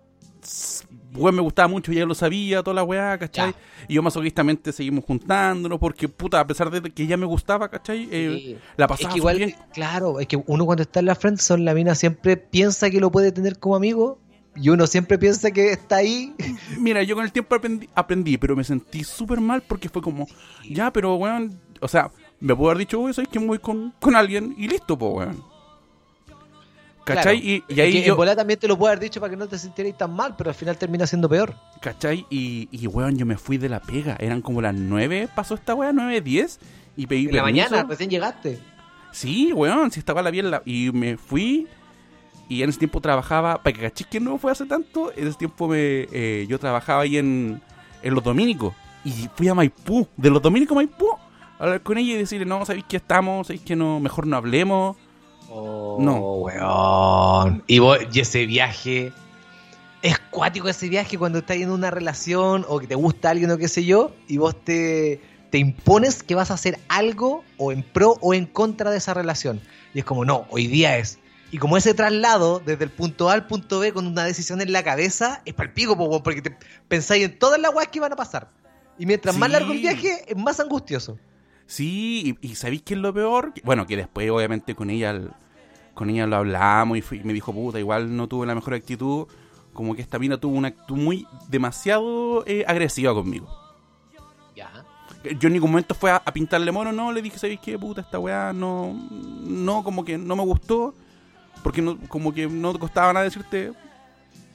Weón, 1.15 1.35
me 1.35 1.41
gustaba 1.41 1.67
mucho, 1.67 1.91
ya 1.91 2.05
lo 2.05 2.15
sabía, 2.15 2.63
toda 2.63 2.75
la 2.75 2.83
weá, 2.83 3.17
¿cachai? 3.17 3.51
Ya. 3.51 3.57
Y 3.87 3.93
yo 3.95 4.01
masoquistamente 4.03 4.71
seguimos 4.71 5.03
juntándonos, 5.05 5.79
porque, 5.79 6.07
puta, 6.09 6.39
a 6.39 6.47
pesar 6.47 6.69
de 6.71 6.81
que 6.91 7.03
ella 7.03 7.17
me 7.17 7.25
gustaba, 7.25 7.69
¿cachai? 7.69 8.07
Eh, 8.11 8.39
Sí. 8.43 8.57
la 8.77 8.85
Es 8.85 8.89
pasaba 8.89 9.13
que 9.13 9.17
igual, 9.19 9.37
bien. 9.37 9.55
claro, 9.73 10.19
es 10.19 10.27
que 10.27 10.41
uno 10.47 10.65
cuando 10.65 10.83
está 10.83 10.99
en 11.01 11.05
la 11.07 11.15
friendzone, 11.15 11.63
la 11.63 11.73
mina 11.73 11.95
siempre 11.95 12.37
piensa 12.37 12.89
que 12.89 12.99
lo 12.99 13.11
puede 13.11 13.31
tener 13.31 13.59
como 13.59 13.75
amigo 13.75 14.19
y 14.55 14.69
uno 14.69 14.85
siempre 14.87 15.17
piensa 15.17 15.51
que 15.51 15.71
está 15.71 15.97
ahí. 15.97 16.33
Mira, 16.79 17.03
yo 17.03 17.15
con 17.15 17.25
el 17.25 17.31
tiempo 17.31 17.55
aprendí, 17.55 17.89
aprendí 17.95 18.37
pero 18.37 18.55
me 18.55 18.63
sentí 18.63 19.03
súper 19.03 19.39
mal 19.39 19.61
porque 19.67 19.89
fue 19.89 20.01
como, 20.01 20.27
ya, 20.69 20.91
pero 20.91 21.15
weón, 21.15 21.59
o 21.81 21.87
sea, 21.87 22.11
me 22.39 22.55
puedo 22.55 22.71
haber 22.71 22.79
dicho, 22.79 22.99
oye, 22.99 23.13
¿sabes 23.13 23.29
que 23.29 23.39
me 23.39 23.47
voy 23.47 23.59
con, 23.59 23.93
con 23.99 24.15
alguien? 24.15 24.55
Y 24.57 24.67
listo, 24.67 24.97
pues, 24.97 25.13
weón. 25.13 25.52
¿Cachai? 27.03 27.41
Claro. 27.41 27.63
Y, 27.67 27.73
y 27.75 27.79
ahí 27.81 28.03
yo, 28.03 28.23
En 28.23 28.35
también 28.35 28.59
te 28.59 28.67
lo 28.67 28.77
puedo 28.77 28.91
haber 28.91 28.99
dicho 29.03 29.19
para 29.19 29.31
que 29.31 29.37
no 29.37 29.47
te 29.47 29.57
sintieras 29.57 29.97
tan 29.97 30.13
mal, 30.13 30.35
pero 30.37 30.49
al 30.49 30.55
final 30.55 30.77
termina 30.77 31.05
siendo 31.05 31.27
peor. 31.27 31.53
¿cachai? 31.81 32.25
Y, 32.29 32.69
y 32.71 32.87
weón, 32.87 33.17
yo 33.17 33.25
me 33.25 33.37
fui 33.37 33.57
de 33.57 33.67
la 33.69 33.81
pega. 33.81 34.15
Eran 34.19 34.41
como 34.41 34.61
las 34.61 34.73
9, 34.73 35.29
pasó 35.35 35.55
esta 35.55 35.75
weá, 35.75 35.91
9, 35.91 36.21
10. 36.21 36.59
Y 36.95 37.07
pedí 37.07 37.27
En 37.27 37.35
la 37.35 37.43
permiso. 37.43 37.69
mañana, 37.71 37.87
recién 37.89 38.09
llegaste. 38.09 38.59
Sí, 39.11 39.51
weón, 39.53 39.91
si 39.91 39.99
estaba 39.99 40.21
la 40.21 40.31
bien. 40.31 40.49
la- 40.51 40.61
Y 40.65 40.91
me 40.93 41.17
fui. 41.17 41.67
Y 42.49 42.61
en 42.61 42.69
ese 42.69 42.79
tiempo 42.79 43.01
trabajaba, 43.01 43.61
para 43.63 43.73
que 43.75 43.81
cachis 43.81 44.07
que 44.07 44.19
no 44.19 44.37
fue 44.37 44.51
hace 44.51 44.65
tanto, 44.65 45.11
en 45.15 45.27
ese 45.27 45.37
tiempo 45.37 45.67
me, 45.67 45.77
eh, 46.11 46.45
yo 46.47 46.59
trabajaba 46.59 47.01
ahí 47.03 47.17
en, 47.17 47.61
en 48.01 48.13
los 48.13 48.23
dominicos. 48.23 48.73
Y 49.05 49.11
fui 49.35 49.47
a 49.47 49.53
Maipú, 49.55 50.07
de 50.17 50.29
los 50.29 50.41
dominicos 50.41 50.73
a 50.75 50.79
Maipú, 50.79 51.07
a 51.59 51.63
hablar 51.63 51.81
con 51.81 51.97
ella 51.97 52.13
y 52.13 52.17
decirle, 52.17 52.45
no, 52.45 52.65
¿sabéis 52.65 52.85
que 52.85 52.97
estamos? 52.97 53.47
¿Sabéis 53.47 53.63
que 53.63 53.75
no, 53.75 53.99
mejor 53.99 54.27
no 54.27 54.35
hablemos? 54.37 54.97
Oh, 55.55 55.97
No. 55.99 56.17
weón. 56.35 57.63
Y, 57.67 57.79
vos- 57.79 57.99
y 58.11 58.19
ese 58.19 58.45
viaje. 58.45 59.11
Es 60.01 60.19
cuático 60.31 60.67
ese 60.67 60.89
viaje 60.89 61.17
cuando 61.17 61.39
estás 61.39 61.57
en 61.57 61.69
una 61.71 61.89
relación 61.89 62.65
o 62.67 62.79
que 62.79 62.87
te 62.87 62.95
gusta 62.95 63.29
alguien 63.29 63.51
o 63.51 63.57
qué 63.57 63.67
sé 63.69 63.85
yo, 63.85 64.11
y 64.27 64.35
vos 64.37 64.55
te, 64.65 65.21
te 65.49 65.59
impones 65.59 66.23
que 66.23 66.35
vas 66.35 66.51
a 66.51 66.55
hacer 66.55 66.77
algo 66.89 67.43
o 67.57 67.71
en 67.71 67.83
pro 67.83 68.17
o 68.19 68.33
en 68.33 68.45
contra 68.45 68.91
de 68.91 68.97
esa 68.97 69.13
relación. 69.13 69.61
Y 69.93 69.99
es 69.99 70.05
como, 70.05 70.25
no, 70.25 70.45
hoy 70.49 70.67
día 70.67 70.97
es. 70.97 71.19
Y 71.51 71.57
como 71.59 71.77
ese 71.77 71.93
traslado 71.93 72.59
desde 72.65 72.83
el 72.83 72.89
punto 72.89 73.29
A 73.29 73.33
al 73.33 73.45
punto 73.47 73.79
B 73.79 73.93
con 73.93 74.07
una 74.07 74.25
decisión 74.25 74.59
en 74.59 74.73
la 74.73 74.83
cabeza, 74.83 75.41
es 75.45 75.53
para 75.53 75.69
el 75.69 75.73
pico, 75.73 75.95
porque 76.23 76.41
te 76.41 76.57
pensáis 76.87 77.23
en 77.23 77.37
todas 77.39 77.59
las 77.61 77.73
weas 77.73 77.87
que 77.89 77.99
iban 77.99 78.11
a 78.11 78.15
pasar. 78.17 78.49
Y 78.99 79.05
mientras 79.05 79.37
más 79.37 79.49
largo 79.51 79.71
el 79.71 79.79
viaje, 79.79 80.25
es 80.27 80.35
más 80.35 80.59
angustioso. 80.59 81.17
Sí, 81.65 82.35
y, 82.41 82.47
y 82.49 82.55
¿sabéis 82.55 82.81
qué 82.81 82.95
es 82.95 82.99
lo 82.99 83.13
peor? 83.13 83.53
Bueno, 83.63 83.87
que 83.87 83.95
después 83.95 84.29
obviamente 84.29 84.75
con 84.75 84.89
ella 84.89 85.11
el- 85.11 85.31
con 85.93 86.09
ella 86.09 86.25
lo 86.27 86.37
hablamos 86.37 86.97
y, 86.97 87.01
fui- 87.01 87.19
y 87.19 87.23
me 87.23 87.33
dijo, 87.33 87.53
puta, 87.53 87.79
igual 87.79 88.15
no 88.15 88.27
tuve 88.27 88.45
la 88.47 88.55
mejor 88.55 88.73
actitud. 88.73 89.27
Como 89.73 89.95
que 89.95 90.01
esta 90.03 90.19
mina 90.19 90.37
tuvo 90.37 90.55
una 90.55 90.67
actitud 90.69 90.95
muy 90.97 91.25
demasiado 91.49 92.43
eh, 92.45 92.63
agresiva 92.67 93.13
conmigo. 93.13 93.47
Ya. 94.55 94.69
Yo 95.39 95.47
en 95.47 95.53
ningún 95.53 95.71
momento 95.71 95.95
fue 95.95 96.11
a, 96.11 96.17
a 96.17 96.31
pintarle 96.33 96.71
mono, 96.71 96.91
no, 96.91 97.11
le 97.11 97.21
dije, 97.21 97.39
¿sabéis 97.39 97.59
qué? 97.59 97.79
Puta, 97.79 98.01
esta 98.01 98.19
weá 98.19 98.53
no, 98.53 98.93
no, 99.11 99.83
como 99.83 100.03
que 100.05 100.17
no 100.17 100.35
me 100.35 100.43
gustó. 100.43 100.93
Porque 101.63 101.81
no, 101.81 101.97
como 102.09 102.33
que 102.33 102.47
no 102.47 102.73
te 102.73 102.79
costaba 102.79 103.13
nada 103.13 103.23
decirte. 103.23 103.71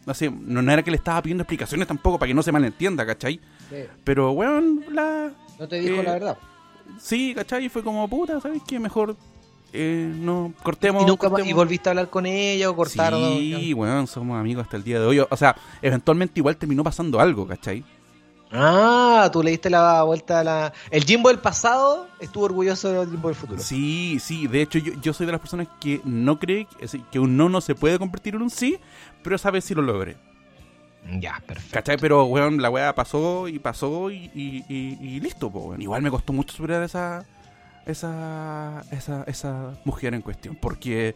Así, 0.06 0.28
no, 0.30 0.62
no 0.62 0.72
era 0.72 0.82
que 0.82 0.90
le 0.90 0.96
estaba 0.98 1.20
pidiendo 1.22 1.42
explicaciones 1.42 1.88
tampoco 1.88 2.18
para 2.18 2.28
que 2.28 2.34
no 2.34 2.42
se 2.42 2.52
malentienda, 2.52 3.04
¿cachai? 3.06 3.40
Pero, 4.04 4.32
weón, 4.32 4.84
la, 4.92 5.30
No 5.58 5.66
te 5.68 5.80
dijo 5.80 6.00
Eh, 6.00 6.02
la 6.04 6.12
verdad. 6.12 6.38
Sí, 7.00 7.32
¿cachai? 7.34 7.64
Y 7.64 7.68
fue 7.68 7.82
como, 7.82 8.06
puta, 8.08 8.40
¿sabes 8.40 8.62
qué? 8.66 8.78
Mejor 8.78 9.16
eh, 9.72 10.10
no 10.16 10.52
cortemos. 10.62 11.02
¿Y 11.02 11.06
nunca 11.06 11.26
más- 11.26 11.30
cortemos. 11.30 11.50
y 11.50 11.52
volviste 11.52 11.88
a 11.88 11.92
hablar 11.92 12.10
con 12.10 12.26
ella 12.26 12.70
o 12.70 12.76
cortaron? 12.76 13.20
Sí, 13.38 13.72
weón, 13.74 14.06
somos 14.06 14.38
amigos 14.38 14.64
hasta 14.64 14.76
el 14.76 14.84
día 14.84 14.98
de 15.00 15.06
hoy. 15.06 15.20
O 15.20 15.36
sea, 15.36 15.56
eventualmente 15.82 16.40
igual 16.40 16.56
terminó 16.56 16.82
pasando 16.84 17.20
algo, 17.20 17.46
¿cachai? 17.46 17.84
Ah, 18.50 19.28
tú 19.30 19.42
le 19.42 19.50
diste 19.50 19.68
la 19.68 20.02
vuelta 20.04 20.40
a 20.40 20.44
la... 20.44 20.72
El 20.90 21.04
Jimbo 21.04 21.28
del 21.28 21.38
pasado 21.38 22.08
estuvo 22.18 22.44
orgulloso 22.46 22.90
del 22.90 23.10
Jimbo 23.10 23.28
del 23.28 23.36
futuro. 23.36 23.60
Sí, 23.60 24.18
sí, 24.20 24.46
de 24.46 24.62
hecho 24.62 24.78
yo, 24.78 24.94
yo 25.02 25.12
soy 25.12 25.26
de 25.26 25.32
las 25.32 25.40
personas 25.42 25.68
que 25.80 26.00
no 26.04 26.38
cree 26.38 26.66
que, 27.10 27.18
un 27.18 27.36
no 27.36 27.50
no 27.50 27.60
se 27.60 27.74
puede 27.74 27.98
convertir 27.98 28.36
en 28.36 28.42
un 28.42 28.48
sí, 28.50 28.78
pero 29.22 29.36
sabe 29.36 29.60
si 29.60 29.74
lo 29.74 29.82
logré. 29.82 30.16
Ya, 31.20 31.42
perfecto. 31.46 31.74
¿Cachai? 31.74 31.96
Pero, 31.98 32.24
weón, 32.24 32.60
la 32.62 32.70
weá 32.70 32.94
pasó 32.94 33.48
y 33.48 33.58
pasó 33.58 34.10
y, 34.10 34.30
y, 34.34 34.64
y- 34.68 34.98
y 35.00 35.20
listo, 35.20 35.50
po, 35.50 35.60
weón. 35.60 35.82
Igual 35.82 36.00
me 36.02 36.10
costó 36.10 36.32
mucho 36.32 36.54
superar 36.56 36.82
esa, 36.82 37.26
esa, 37.88 38.84
esa, 38.90 39.24
esa 39.24 39.78
mujer 39.84 40.14
en 40.14 40.22
cuestión, 40.22 40.56
porque 40.60 41.14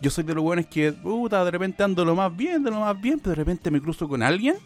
yo 0.00 0.10
soy 0.10 0.24
de 0.24 0.34
los 0.34 0.44
weones 0.44 0.66
que, 0.66 0.92
puta, 0.92 1.44
de 1.44 1.50
repente 1.50 1.82
ando 1.82 2.04
lo 2.04 2.14
más 2.14 2.34
bien, 2.36 2.62
de 2.62 2.70
lo 2.70 2.80
más 2.80 3.00
bien, 3.00 3.18
pero 3.18 3.30
de 3.30 3.36
repente 3.36 3.70
me 3.70 3.80
cruzo 3.80 4.08
con 4.08 4.22
alguien 4.22 4.56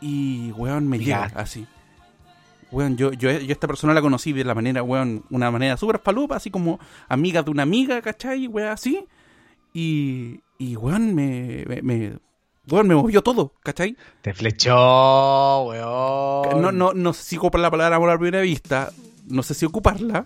y, 0.00 0.52
weón, 0.52 0.88
me 0.88 0.98
llega 0.98 1.24
así. 1.34 1.66
Weón, 2.70 2.96
yo, 2.96 3.12
yo, 3.12 3.30
yo 3.30 3.52
esta 3.52 3.66
persona 3.66 3.94
la 3.94 4.00
conocí 4.02 4.32
de 4.32 4.44
la 4.44 4.54
manera, 4.54 4.82
weón, 4.82 5.24
una 5.30 5.50
manera 5.50 5.76
súper 5.76 6.00
palupa, 6.00 6.36
así 6.36 6.50
como 6.50 6.78
amiga 7.08 7.42
de 7.42 7.50
una 7.50 7.62
amiga, 7.62 8.00
¿cachai? 8.02 8.46
Weón, 8.48 8.68
así. 8.68 9.04
Y, 9.72 10.40
y 10.58 10.76
weón, 10.76 11.14
me, 11.14 11.64
me, 11.66 11.82
me- 11.82 12.18
weón, 12.68 12.88
me 12.88 12.94
movió 12.94 13.22
todo, 13.22 13.52
¿cachai? 13.62 13.96
Te 14.22 14.34
flechó, 14.34 15.62
weón. 15.64 16.60
No, 16.62 16.72
no, 16.72 16.92
no 16.94 17.12
sé 17.12 17.22
si 17.22 17.36
ocupar 17.36 17.60
la 17.60 17.70
palabra 17.70 17.96
amor 17.96 18.10
a 18.10 18.18
primera 18.18 18.40
vista, 18.40 18.90
no 19.26 19.42
sé 19.42 19.54
si 19.54 19.64
ocuparla, 19.66 20.24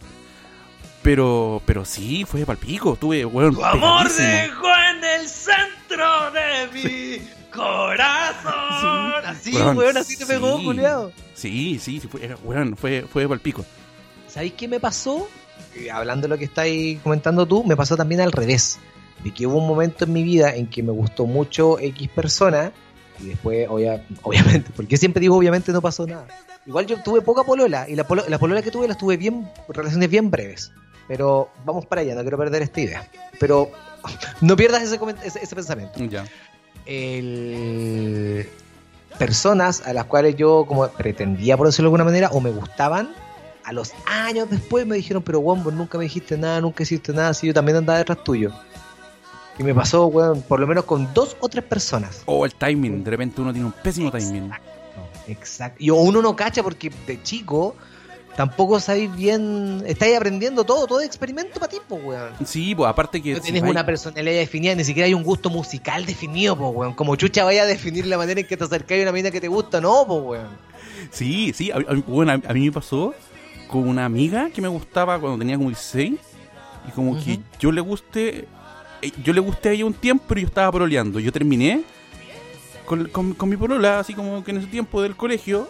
pero, 1.03 1.62
pero 1.64 1.84
sí, 1.84 2.24
fue 2.24 2.44
palpico, 2.44 2.96
tuve, 2.96 3.24
weón, 3.24 3.55
Tu 3.55 3.64
amor 3.64 4.09
dejó 4.12 4.66
en 4.90 5.05
el 5.20 5.28
centro 5.28 6.30
de 6.32 6.68
mi 7.20 7.28
corazón. 7.51 9.24
Así, 9.24 9.55
Weón, 9.55 9.76
weón, 9.76 9.96
así 9.96 10.16
te 10.16 10.26
pegó, 10.26 10.62
culiado. 10.62 11.12
Sí, 11.34 11.78
sí, 11.78 12.01
sí, 12.01 12.09
fue, 12.09 12.34
weón, 12.44 12.76
fue, 12.76 13.03
fue 13.11 13.28
palpico. 13.28 13.64
¿Sabéis 14.26 14.55
qué 14.55 14.68
me 14.68 14.80
pasó? 14.80 15.28
Hablando 15.92 16.22
de 16.22 16.28
lo 16.28 16.38
que 16.38 16.44
estáis 16.44 17.01
comentando 17.01 17.46
tú, 17.46 17.64
me 17.64 17.76
pasó 17.76 17.96
también 17.96 18.20
al 18.20 18.32
revés. 18.32 18.78
De 19.24 19.32
que 19.32 19.46
hubo 19.46 19.59
un 19.59 19.66
momento 19.66 20.05
en 20.05 20.12
mi 20.12 20.22
vida 20.22 20.55
en 20.55 20.68
que 20.68 20.82
me 20.82 20.92
gustó 20.92 21.26
mucho 21.26 21.78
X 21.78 22.09
persona 22.14 22.72
y 23.20 23.26
después, 23.28 23.68
obvia- 23.68 24.05
obviamente, 24.22 24.70
porque 24.74 24.96
siempre 24.96 25.20
digo 25.20 25.36
obviamente 25.36 25.72
no 25.72 25.80
pasó 25.82 26.07
nada. 26.07 26.26
Igual 26.69 26.87
yo 26.87 27.03
tuve 27.03 27.21
poca 27.23 27.43
polola 27.43 27.89
y 27.89 27.97
la, 27.97 28.07
polo- 28.07 28.25
la 28.29 28.39
polola 28.39 28.62
que 28.62 28.71
tuve 28.71 28.87
las 28.87 28.99
tuve 28.99 29.16
bien, 29.16 29.51
relaciones 29.69 30.09
bien 30.09 30.31
breves. 30.31 30.71
Pero 31.09 31.49
vamos 31.64 31.87
para 31.87 32.03
allá, 32.03 32.14
no 32.14 32.21
quiero 32.21 32.37
perder 32.39 32.61
esta 32.62 32.81
idea. 32.81 33.09
Pero 33.41 33.71
no 34.43 34.55
pierdas 34.55 34.83
ese, 34.83 35.01
ese, 35.25 35.43
ese 35.43 35.55
pensamiento. 35.57 35.99
Ya. 36.05 36.25
El- 36.87 38.49
personas 39.19 39.83
a 39.87 39.93
las 39.93 40.05
cuales 40.05 40.37
yo 40.37 40.64
como 40.69 40.87
pretendía 40.89 41.57
por 41.57 41.66
decirlo 41.66 41.87
de 41.87 41.95
alguna 41.95 42.05
manera 42.05 42.29
o 42.31 42.41
me 42.41 42.51
gustaban 42.51 43.11
a 43.64 43.73
los 43.73 43.93
años 44.07 44.49
después 44.49 44.87
me 44.87 44.95
dijeron 44.97 45.23
pero 45.25 45.41
weón 45.41 45.64
vos 45.64 45.73
nunca 45.75 45.99
me 45.99 46.05
dijiste 46.05 46.39
nada 46.39 46.61
nunca 46.61 46.85
hiciste 46.85 47.12
nada 47.12 47.35
si 47.35 47.49
yo 47.49 47.55
también 47.55 47.79
andaba 47.79 47.99
detrás 47.99 48.23
tuyo 48.23 48.53
y 49.59 49.64
me 49.64 49.75
pasó 49.75 50.07
weón 50.07 50.43
por 50.43 50.61
lo 50.61 50.69
menos 50.69 50.85
con 50.85 51.12
dos 51.14 51.37
o 51.41 51.49
tres 51.49 51.64
personas 51.64 52.23
O 52.27 52.45
el 52.45 52.55
timing, 52.55 53.03
de 53.03 53.11
repente 53.11 53.41
uno 53.41 53.51
tiene 53.53 53.66
un 53.66 53.73
pésimo 53.73 54.12
timing. 54.12 54.51
Exacto 55.29 55.76
y 55.79 55.91
o 55.91 55.97
uno 55.97 56.20
no 56.22 56.35
cacha 56.35 56.62
porque 56.62 56.91
de 57.07 57.22
chico 57.22 57.76
tampoco 58.37 58.79
sabéis 58.79 59.14
bien 59.16 59.83
estáis 59.87 60.16
aprendiendo 60.16 60.64
todo 60.64 60.87
todo 60.87 61.01
experimento 61.01 61.59
para 61.59 61.70
ti 61.70 61.79
pues 61.89 62.03
weón 62.05 62.33
Sí, 62.45 62.74
pues 62.74 62.89
aparte 62.89 63.20
que... 63.22 63.31
no 63.33 63.37
si 63.37 63.43
tienes 63.43 63.62
vais- 63.62 63.70
una 63.70 63.85
personalidad 63.85 64.37
definida, 64.37 64.74
ni 64.74 64.85
siquiera 64.85 65.07
hay 65.07 65.14
un 65.14 65.24
gusto 65.24 65.51
musical 65.51 66.07
definido, 66.07 66.57
po, 66.57 66.68
weón. 66.68 66.95
Como 66.95 67.16
chucha 67.16 67.45
vaya 67.45 67.62
a 67.62 67.66
definir 67.66 68.07
la 68.07 68.16
manera 68.16 68.41
en 68.41 68.47
que 68.47 68.57
te 68.57 68.64
acercáis 68.64 69.01
a 69.01 69.03
una 69.05 69.12
mina 69.12 69.31
que 69.31 69.41
te 69.41 69.49
gusta, 69.49 69.81
no, 69.81 70.07
po, 70.07 70.14
weón. 70.16 70.49
Sí, 71.11 71.53
sí, 71.55 71.70
a, 71.72 71.79
bueno, 72.07 72.33
a, 72.33 72.53
mí 72.53 72.66
me 72.66 72.72
pasó 72.72 73.14
con 73.68 73.89
una 73.89 74.05
amiga 74.05 74.51
que 74.51 74.61
me 74.62 74.68
gustaba 74.68 75.18
cuando 75.18 75.39
tenía 75.39 75.57
como 75.57 75.68
16 75.70 76.14
y 76.89 76.91
como 76.93 77.18
que 77.22 77.41
yo 77.59 77.72
le 77.72 77.81
guste, 77.81 78.47
eh, 79.03 79.11
yo 79.24 79.33
le 79.33 79.41
gusté 79.41 79.70
a 79.70 79.72
ella 79.72 79.85
un 79.85 79.95
tiempo, 79.95 80.24
pero 80.29 80.41
yo 80.41 80.47
estaba 80.47 80.70
pololeando. 80.70 81.18
Yo 81.20 81.33
terminé 81.33 81.83
con, 82.89 83.07
con, 83.09 83.34
con 83.34 83.49
mi 83.49 83.57
polola, 83.57 84.01
así 84.01 84.14
como 84.14 84.43
que 84.43 84.51
en 84.51 84.57
ese 84.59 84.66
tiempo 84.66 85.01
del 85.03 85.14
colegio, 85.14 85.68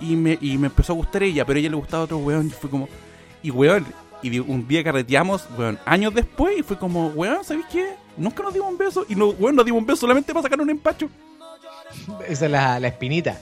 y 0.00 0.14
me, 0.16 0.36
y 0.40 0.58
me 0.58 0.66
empezó 0.66 0.92
a 0.92 0.96
gustar 0.96 1.22
ella, 1.22 1.44
pero 1.46 1.56
a 1.56 1.60
ella 1.60 1.70
le 1.70 1.76
gustaba 1.76 2.04
otro 2.04 2.18
weón, 2.18 2.48
y 2.48 2.50
fue 2.50 2.68
como, 2.68 2.88
y 3.42 3.50
weón, 3.50 3.86
y 4.22 4.38
un 4.40 4.66
día 4.66 4.82
carreteamos, 4.84 5.46
weón, 5.56 5.78
años 5.86 6.12
después, 6.12 6.58
y 6.58 6.62
fue 6.62 6.78
como, 6.78 7.08
weón, 7.08 7.44
¿sabes 7.44 7.64
qué? 7.70 7.94
Nunca 8.16 8.42
nos 8.42 8.52
dimos 8.52 8.70
un 8.70 8.76
beso, 8.78 9.06
y 9.08 9.14
no, 9.14 9.28
weón, 9.28 9.54
nos 9.56 9.64
dimos 9.64 9.80
un 9.80 9.86
beso 9.86 10.00
solamente 10.00 10.32
para 10.32 10.42
sacar 10.42 10.60
un 10.60 10.68
empacho. 10.70 11.08
Esa 12.28 12.44
es 12.46 12.50
la, 12.50 12.80
la 12.80 12.88
espinita. 12.88 13.40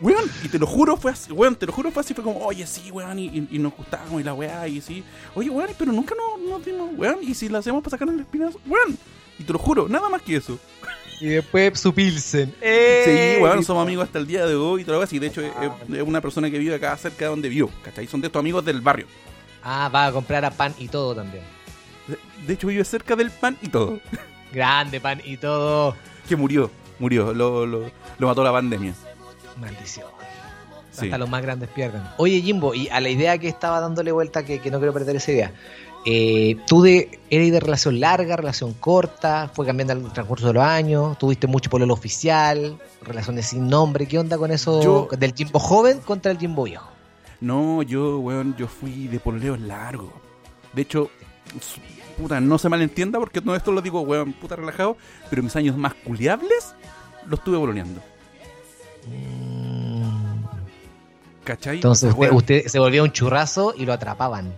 Weón, 0.00 0.24
y 0.42 0.48
te 0.48 0.58
lo 0.58 0.66
juro, 0.66 0.96
fue 0.96 1.12
así, 1.12 1.30
weón, 1.32 1.54
te 1.54 1.66
lo 1.66 1.72
juro, 1.72 1.90
fue 1.90 2.00
así, 2.00 2.14
fue 2.14 2.24
como, 2.24 2.44
oye, 2.44 2.66
sí, 2.66 2.90
weón, 2.90 3.18
y, 3.18 3.26
y- 3.26 3.48
y 3.52 3.58
nos 3.58 3.74
gustamos, 3.76 4.20
y 4.20 4.24
la 4.24 4.34
weá, 4.34 4.66
y 4.66 4.80
sí, 4.80 5.04
oye, 5.34 5.50
weón, 5.50 5.70
pero 5.78 5.92
nunca 5.92 6.14
nos, 6.16 6.48
nos 6.48 6.64
dimos, 6.64 6.90
weón, 6.96 7.18
y 7.22 7.34
si 7.34 7.48
la 7.48 7.58
hacemos 7.58 7.82
para 7.82 7.92
sacar 7.92 8.08
el 8.08 8.20
espinazo, 8.20 8.58
weón, 8.66 8.98
y 9.38 9.44
te 9.44 9.52
lo 9.52 9.58
juro, 9.58 9.88
nada 9.88 10.08
más 10.08 10.22
que 10.22 10.36
eso. 10.36 10.58
Y 11.20 11.26
después 11.26 11.78
su 11.80 11.94
Pilsen. 11.94 12.54
Sí, 12.60 13.40
weón, 13.40 13.64
somos 13.64 13.82
amigos 13.86 14.06
hasta 14.06 14.18
el 14.18 14.26
día 14.26 14.44
de 14.46 14.54
hoy, 14.54 14.82
y 14.82 14.84
todo 14.84 14.96
lo 14.96 15.02
así, 15.02 15.18
de 15.18 15.28
hecho, 15.28 15.40
es, 15.40 15.52
es 15.92 16.02
una 16.02 16.20
persona 16.20 16.50
que 16.50 16.58
vive 16.58 16.74
acá 16.74 16.96
cerca 16.96 17.24
de 17.26 17.30
donde 17.30 17.48
vivo, 17.48 17.70
¿cachai? 17.82 18.06
Son 18.06 18.20
de 18.20 18.26
estos 18.26 18.40
amigos 18.40 18.64
del 18.64 18.80
barrio. 18.80 19.06
Ah, 19.62 19.88
va 19.94 20.06
a 20.06 20.12
comprar 20.12 20.44
a 20.44 20.50
pan 20.50 20.74
y 20.78 20.88
todo 20.88 21.14
también. 21.14 21.44
De, 22.06 22.18
de 22.46 22.52
hecho, 22.52 22.66
vive 22.66 22.84
cerca 22.84 23.16
del 23.16 23.30
pan 23.30 23.56
y 23.62 23.68
todo, 23.68 23.98
Grande 24.52 25.00
pan 25.00 25.20
y 25.24 25.36
todo. 25.36 25.96
que 26.28 26.36
murió, 26.36 26.70
murió, 26.98 27.32
lo, 27.32 27.64
lo, 27.64 27.90
lo 28.18 28.26
mató 28.26 28.44
la 28.44 28.52
pandemia. 28.52 28.94
Maldición. 29.58 30.06
Sí. 30.92 31.06
Hasta 31.06 31.18
los 31.18 31.28
más 31.28 31.42
grandes 31.42 31.68
pierden. 31.70 32.02
Oye, 32.18 32.40
Jimbo, 32.40 32.74
y 32.74 32.88
a 32.88 33.00
la 33.00 33.08
idea 33.08 33.36
que 33.38 33.48
estaba 33.48 33.80
dándole 33.80 34.12
vuelta, 34.12 34.44
que, 34.44 34.60
que 34.60 34.70
no 34.70 34.78
quiero 34.78 34.92
perder 34.92 35.16
esa 35.16 35.32
idea. 35.32 35.52
Eh, 36.06 36.56
¿Tú 36.66 36.82
de, 36.82 37.18
eres 37.30 37.50
de 37.50 37.60
relación 37.60 37.98
larga, 37.98 38.36
relación 38.36 38.74
corta? 38.74 39.50
¿Fue 39.54 39.64
cambiando 39.64 39.94
al 39.94 40.12
transcurso 40.12 40.48
de 40.48 40.52
los 40.52 40.62
años? 40.62 41.18
¿Tuviste 41.18 41.46
mucho 41.46 41.70
pololo 41.70 41.94
oficial? 41.94 42.78
¿Relaciones 43.02 43.46
sin 43.46 43.68
nombre? 43.68 44.06
¿Qué 44.06 44.18
onda 44.18 44.36
con 44.36 44.50
eso 44.50 44.82
Yo- 44.82 45.08
del 45.16 45.32
Jimbo 45.34 45.58
joven 45.58 46.00
contra 46.00 46.30
el 46.32 46.38
Jimbo 46.38 46.64
viejo? 46.64 46.90
No, 47.40 47.82
yo, 47.82 48.18
weón, 48.18 48.54
yo 48.56 48.66
fui 48.68 49.08
de 49.08 49.18
pololeo 49.18 49.56
largo. 49.56 50.12
De 50.72 50.82
hecho, 50.82 51.10
puta, 52.18 52.40
no 52.40 52.58
se 52.58 52.68
malentienda 52.68 53.18
porque 53.18 53.40
todo 53.40 53.56
esto 53.56 53.72
lo 53.72 53.80
digo, 53.80 54.00
weón, 54.02 54.32
puta 54.34 54.56
relajado, 54.56 54.96
pero 55.30 55.42
mis 55.42 55.54
años 55.56 55.76
más 55.76 55.94
culiables 55.94 56.74
los 57.26 57.38
estuve 57.38 57.58
pololeando. 57.58 58.00
¿Cachai? 61.44 61.76
Entonces 61.76 62.12
usted, 62.12 62.32
usted 62.32 62.66
se 62.66 62.78
volvía 62.78 63.02
un 63.02 63.12
churrazo 63.12 63.74
y 63.76 63.84
lo 63.84 63.92
atrapaban. 63.92 64.54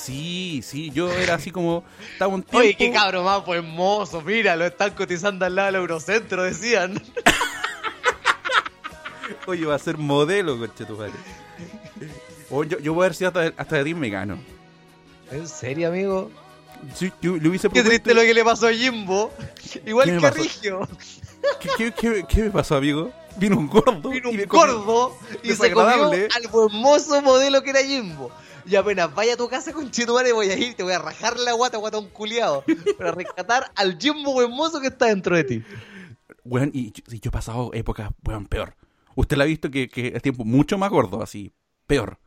Sí, 0.00 0.62
sí, 0.64 0.90
yo 0.90 1.12
era 1.12 1.34
así 1.34 1.50
como. 1.50 1.84
Estaba 2.12 2.32
un 2.32 2.42
tiempo. 2.42 2.58
Oye, 2.58 2.74
qué 2.74 2.90
cabro 2.90 3.22
más 3.22 3.42
pues 3.42 3.58
hermoso, 3.58 4.22
mira, 4.22 4.56
lo 4.56 4.66
están 4.66 4.92
cotizando 4.92 5.44
al 5.44 5.54
lado 5.54 5.66
del 5.66 5.74
Eurocentro, 5.76 6.42
decían. 6.42 6.94
Oye, 9.46 9.66
va 9.66 9.74
a 9.74 9.78
ser 9.78 9.98
modelo, 9.98 10.58
coche 10.58 10.84
tu 10.84 10.96
padre. 10.96 11.12
O 12.50 12.64
yo, 12.64 12.78
yo 12.78 12.94
voy 12.94 13.04
a 13.04 13.08
ver 13.08 13.14
si 13.14 13.24
hasta, 13.24 13.52
hasta 13.56 13.76
de 13.76 13.84
ti 13.84 13.94
me 13.94 14.08
gano. 14.08 14.38
¿En 15.30 15.46
serio, 15.46 15.88
amigo? 15.88 16.30
Sí, 16.94 17.12
yo 17.20 17.36
le 17.36 17.48
hubiese 17.48 17.68
Qué 17.68 17.82
triste 17.82 18.14
lo 18.14 18.22
que 18.22 18.32
le 18.32 18.44
pasó 18.44 18.68
a 18.68 18.72
Jimbo. 18.72 19.32
Igual 19.84 20.06
¿Qué 20.06 20.12
me 20.12 20.20
que 20.20 20.26
a? 20.26 20.30
Rigio. 20.30 20.88
¿Qué, 21.60 21.68
qué, 21.76 21.92
qué, 21.92 22.24
qué 22.26 22.42
me 22.44 22.50
pasó, 22.50 22.76
amigo? 22.76 23.12
Vino 23.36 23.56
un 23.56 23.68
gordo. 23.68 24.10
Vino 24.10 24.30
un 24.30 24.44
gordo 24.46 25.16
y 25.42 25.52
se 25.52 25.72
comió 25.72 26.10
al 26.10 26.44
hermoso 26.44 27.22
modelo 27.22 27.62
que 27.62 27.70
era 27.70 27.82
Jimbo. 27.82 28.30
Y 28.66 28.76
apenas 28.76 29.14
vaya 29.14 29.34
a 29.34 29.36
tu 29.36 29.48
casa 29.48 29.72
con 29.72 29.90
Chetumare 29.90 30.32
voy 30.32 30.48
a 30.50 30.56
ir, 30.58 30.74
te 30.74 30.82
voy 30.82 30.92
a 30.92 30.98
rajar 30.98 31.38
la 31.38 31.52
guata, 31.52 31.78
guatón 31.78 32.08
culiado, 32.10 32.64
para 32.98 33.12
rescatar 33.12 33.70
al 33.76 33.98
Jimbo 33.98 34.40
hermoso 34.42 34.80
que 34.80 34.88
está 34.88 35.06
dentro 35.06 35.36
de 35.36 35.44
ti. 35.44 35.62
Weón, 36.44 36.70
y 36.72 36.92
yo, 36.92 37.02
y 37.10 37.20
yo 37.20 37.28
he 37.28 37.32
pasado 37.32 37.70
épocas, 37.74 38.10
weón, 38.24 38.46
peor. 38.46 38.74
Usted 39.14 39.36
la 39.36 39.44
ha 39.44 39.46
visto 39.46 39.70
que, 39.70 39.88
que 39.88 40.12
es 40.14 40.22
tiempo 40.22 40.44
mucho 40.44 40.78
más 40.78 40.90
gordo, 40.90 41.22
así, 41.22 41.52
peor. 41.86 42.18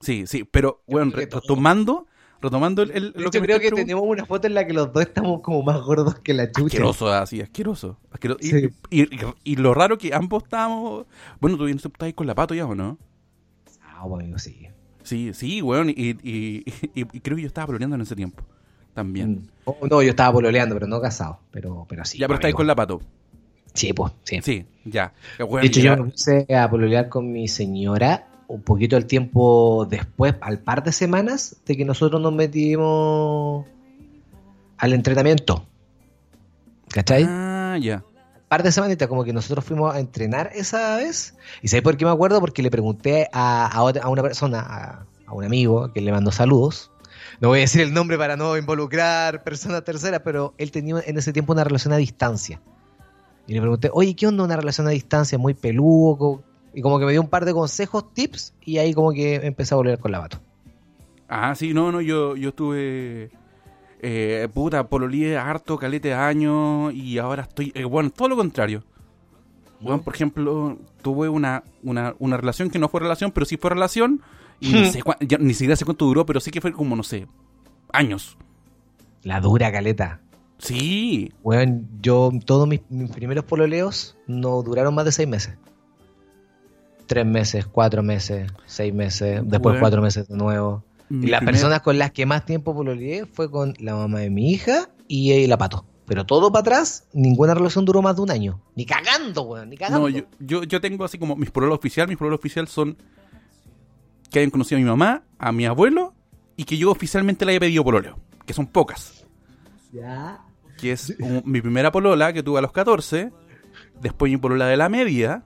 Sí, 0.00 0.26
sí, 0.26 0.44
pero, 0.44 0.82
que 0.86 1.26
todo. 1.26 1.40
retomando, 1.40 2.06
retomando 2.40 2.82
el, 2.82 3.12
lo 3.16 3.30
me 3.30 3.40
creo 3.40 3.58
que 3.58 3.70
tenemos 3.70 4.04
una 4.06 4.24
foto 4.26 4.46
en 4.46 4.54
la 4.54 4.66
que 4.66 4.72
los 4.72 4.92
dos 4.92 5.02
estamos 5.02 5.40
como 5.40 5.62
más 5.62 5.80
gordos 5.80 6.16
que 6.20 6.34
la 6.34 6.46
chucha. 6.52 6.66
Asqueroso, 6.66 7.08
así, 7.12 7.40
asqueroso. 7.40 7.98
asqueroso. 8.10 8.38
Y- 8.42 8.50
Sí. 8.50 8.68
Y, 8.90 9.02
y- 9.02 9.34
y 9.44 9.56
lo 9.56 9.74
raro 9.74 9.98
que 9.98 10.14
ambos 10.14 10.44
estábamos. 10.44 11.06
Bueno, 11.40 11.56
tú 11.56 11.66
estás 11.66 11.90
ahí 12.00 12.12
con 12.12 12.26
la 12.26 12.34
pato 12.34 12.54
ya, 12.54 12.66
¿o 12.66 12.74
no? 12.74 12.98
Bueno, 14.08 14.38
sí. 14.38 14.68
Sí, 15.02 15.32
sí, 15.34 15.62
weón. 15.62 15.90
Y, 15.90 15.94
y, 16.22 16.64
y- 16.94 17.06
y 17.12 17.20
creo 17.20 17.36
que 17.36 17.42
yo 17.42 17.48
estaba 17.48 17.66
pololeando 17.66 17.96
en 17.96 18.02
ese 18.02 18.16
tiempo. 18.16 18.42
También. 18.94 19.32
Mm. 19.32 19.48
Oh, 19.66 19.76
no, 19.90 20.02
yo 20.02 20.10
estaba 20.10 20.32
pololeando, 20.32 20.74
pero 20.74 20.86
no 20.86 21.00
casado. 21.00 21.40
Pero, 21.50 21.84
pero 21.88 22.04
sí. 22.04 22.18
ya, 22.18 22.26
pero 22.26 22.36
estáis 22.36 22.54
con 22.54 22.66
la 22.66 22.74
pato. 22.74 23.00
Sí, 23.74 23.92
pues, 23.92 24.12
sí. 24.24 24.40
Sí, 24.42 24.64
ya. 24.84 25.12
Weón, 25.38 25.60
De 25.60 25.66
hecho, 25.68 25.80
ya- 25.80 25.96
yo 25.96 26.04
me 26.04 26.10
puse 26.10 26.46
a 26.54 26.68
pololear 26.70 27.08
con 27.10 27.30
mi 27.30 27.46
señora 27.46 28.26
un 28.48 28.62
poquito 28.62 28.96
el 28.96 29.06
tiempo 29.06 29.86
después, 29.90 30.34
al 30.40 30.60
par 30.60 30.82
de 30.82 30.92
semanas, 30.92 31.56
de 31.66 31.76
que 31.76 31.84
nosotros 31.84 32.20
nos 32.22 32.32
metimos 32.32 33.66
al 34.78 34.92
entrenamiento. 34.92 35.66
¿Cachai? 36.88 37.24
Ah, 37.28 37.76
ya. 37.80 38.02
Par 38.48 38.62
de 38.62 38.70
semanitas, 38.72 39.08
como 39.08 39.24
que 39.24 39.32
nosotros 39.32 39.64
fuimos 39.64 39.94
a 39.94 39.98
entrenar 40.00 40.50
esa 40.54 40.96
vez. 40.96 41.34
¿Y 41.62 41.68
sabes 41.68 41.82
por 41.82 41.96
qué 41.96 42.04
me 42.04 42.10
acuerdo? 42.10 42.40
Porque 42.40 42.62
le 42.62 42.70
pregunté 42.70 43.28
a, 43.32 43.66
a, 43.66 43.82
otra- 43.82 44.02
a 44.04 44.08
una 44.08 44.22
persona, 44.22 44.60
a, 45.26 45.32
un 45.32 45.44
amigo, 45.44 45.92
que 45.92 46.00
le 46.00 46.12
mandó 46.12 46.30
saludos. 46.32 46.90
No 47.40 47.48
voy 47.48 47.58
a 47.58 47.62
decir 47.62 47.80
el 47.82 47.92
nombre 47.92 48.16
para 48.16 48.36
no 48.36 48.56
involucrar 48.56 49.42
personas 49.42 49.82
terceras, 49.84 50.20
pero 50.24 50.54
él 50.58 50.70
tenía 50.70 50.96
en 51.04 51.18
ese 51.18 51.32
tiempo 51.32 51.52
una 51.52 51.64
relación 51.64 51.92
a 51.92 51.96
distancia. 51.96 52.60
Y 53.46 53.54
le 53.54 53.60
pregunté, 53.60 53.90
oye, 53.92 54.14
¿qué 54.16 54.26
onda 54.26 54.44
una 54.44 54.56
relación 54.56 54.86
a 54.86 54.90
distancia? 54.90 55.38
Muy 55.38 55.54
peludo. 55.54 56.16
co-?" 56.16 56.42
Y 56.74 56.82
como 56.82 56.98
que 56.98 57.04
me 57.06 57.12
dio 57.12 57.20
un 57.22 57.28
par 57.28 57.44
de 57.44 57.52
consejos, 57.52 58.12
tips, 58.12 58.54
y 58.64 58.78
ahí 58.78 58.92
como 58.94 59.12
que 59.12 59.36
empecé 59.36 59.74
a 59.74 59.76
volver 59.76 59.98
con 59.98 60.12
la 60.12 60.18
vato. 60.20 60.38
Ah, 61.28 61.54
sí, 61.54 61.74
no, 61.74 61.90
no, 61.90 62.00
yo, 62.00 62.36
yo 62.36 62.50
estuve. 62.50 63.30
Eh, 64.00 64.48
puta, 64.52 64.86
pololeé 64.88 65.36
harto, 65.38 65.78
calete 65.78 66.08
de 66.08 66.14
años. 66.14 66.92
Y 66.94 67.18
ahora 67.18 67.42
estoy. 67.42 67.72
eh, 67.74 67.84
bueno, 67.84 68.10
todo 68.10 68.28
lo 68.28 68.36
contrario. 68.36 68.82
Bueno, 69.80 70.00
por 70.02 70.14
ejemplo, 70.14 70.78
tuve 71.02 71.28
una, 71.28 71.62
una, 71.82 72.14
una 72.18 72.36
relación 72.36 72.70
que 72.70 72.78
no 72.78 72.88
fue 72.88 73.00
relación, 73.00 73.30
pero 73.30 73.44
sí 73.46 73.56
fue 73.56 73.70
relación. 73.70 74.22
Y 74.60 74.72
no 74.72 74.84
sé 74.90 75.02
cuán- 75.02 75.18
ya 75.20 75.36
ni 75.38 75.52
siquiera 75.52 75.76
sé 75.76 75.84
cuánto 75.84 76.06
duró, 76.06 76.24
pero 76.24 76.40
sí 76.40 76.50
que 76.50 76.60
fue 76.62 76.72
como, 76.72 76.96
no 76.96 77.02
sé, 77.02 77.26
años. 77.92 78.38
La 79.22 79.40
dura 79.40 79.70
caleta. 79.70 80.20
Sí. 80.58 81.30
Bueno, 81.42 81.82
yo 82.00 82.30
todos 82.46 82.66
mis, 82.66 82.80
mis 82.88 83.10
primeros 83.10 83.44
pololeos 83.44 84.16
no 84.26 84.62
duraron 84.62 84.94
más 84.94 85.04
de 85.04 85.12
seis 85.12 85.28
meses. 85.28 85.56
Tres 87.06 87.26
meses, 87.26 87.66
cuatro 87.66 88.02
meses, 88.02 88.50
seis 88.64 88.92
meses, 88.94 89.40
después 89.44 89.60
Bueno. 89.74 89.80
cuatro 89.80 90.02
meses 90.02 90.26
de 90.26 90.36
nuevo. 90.36 90.82
Mi 91.08 91.26
Y 91.26 91.30
las 91.30 91.40
primer- 91.40 91.54
personas 91.54 91.80
con 91.82 91.98
las 91.98 92.10
que 92.10 92.26
más 92.26 92.44
tiempo 92.44 92.74
pololeé 92.74 93.26
fue 93.26 93.50
con 93.50 93.74
la 93.78 93.94
mamá 93.94 94.20
de 94.20 94.30
mi 94.30 94.50
hija 94.50 94.88
y 95.08 95.32
eh, 95.32 95.46
la 95.48 95.56
pato. 95.58 95.84
Pero 96.06 96.24
todo 96.24 96.52
para 96.52 96.60
atrás, 96.60 97.08
ninguna 97.12 97.54
relación 97.54 97.84
duró 97.84 98.00
más 98.02 98.14
de 98.16 98.22
un 98.22 98.30
año. 98.30 98.60
Ni 98.76 98.86
cagando, 98.86 99.42
weón, 99.42 99.70
ni 99.70 99.76
cagando. 99.76 100.00
No, 100.00 100.08
yo, 100.08 100.22
yo, 100.38 100.62
yo 100.64 100.80
tengo 100.80 101.04
así 101.04 101.18
como 101.18 101.34
mis 101.36 101.50
pololos 101.50 101.76
oficial. 101.78 102.06
Mis 102.08 102.16
pololos 102.16 102.38
oficial 102.38 102.68
son 102.68 102.96
que 104.30 104.38
hayan 104.40 104.50
conocido 104.50 104.76
a 104.78 104.80
mi 104.82 104.86
mamá, 104.88 105.22
a 105.38 105.50
mi 105.52 105.66
abuelo 105.66 106.14
y 106.56 106.64
que 106.64 106.76
yo 106.78 106.90
oficialmente 106.90 107.44
le 107.44 107.52
haya 107.52 107.60
pedido 107.60 107.82
pololeo. 107.84 108.18
Que 108.44 108.52
son 108.52 108.66
pocas. 108.66 109.24
Ya. 109.92 110.42
que 110.78 110.92
es 110.92 111.14
un- 111.20 111.42
mi 111.46 111.62
primera 111.62 111.90
polola 111.90 112.32
que 112.34 112.42
tuve 112.42 112.58
a 112.58 112.62
los 112.62 112.70
14, 112.70 113.32
después 114.02 114.30
mi 114.30 114.36
polola 114.36 114.66
de 114.66 114.76
la 114.76 114.90
media, 114.90 115.42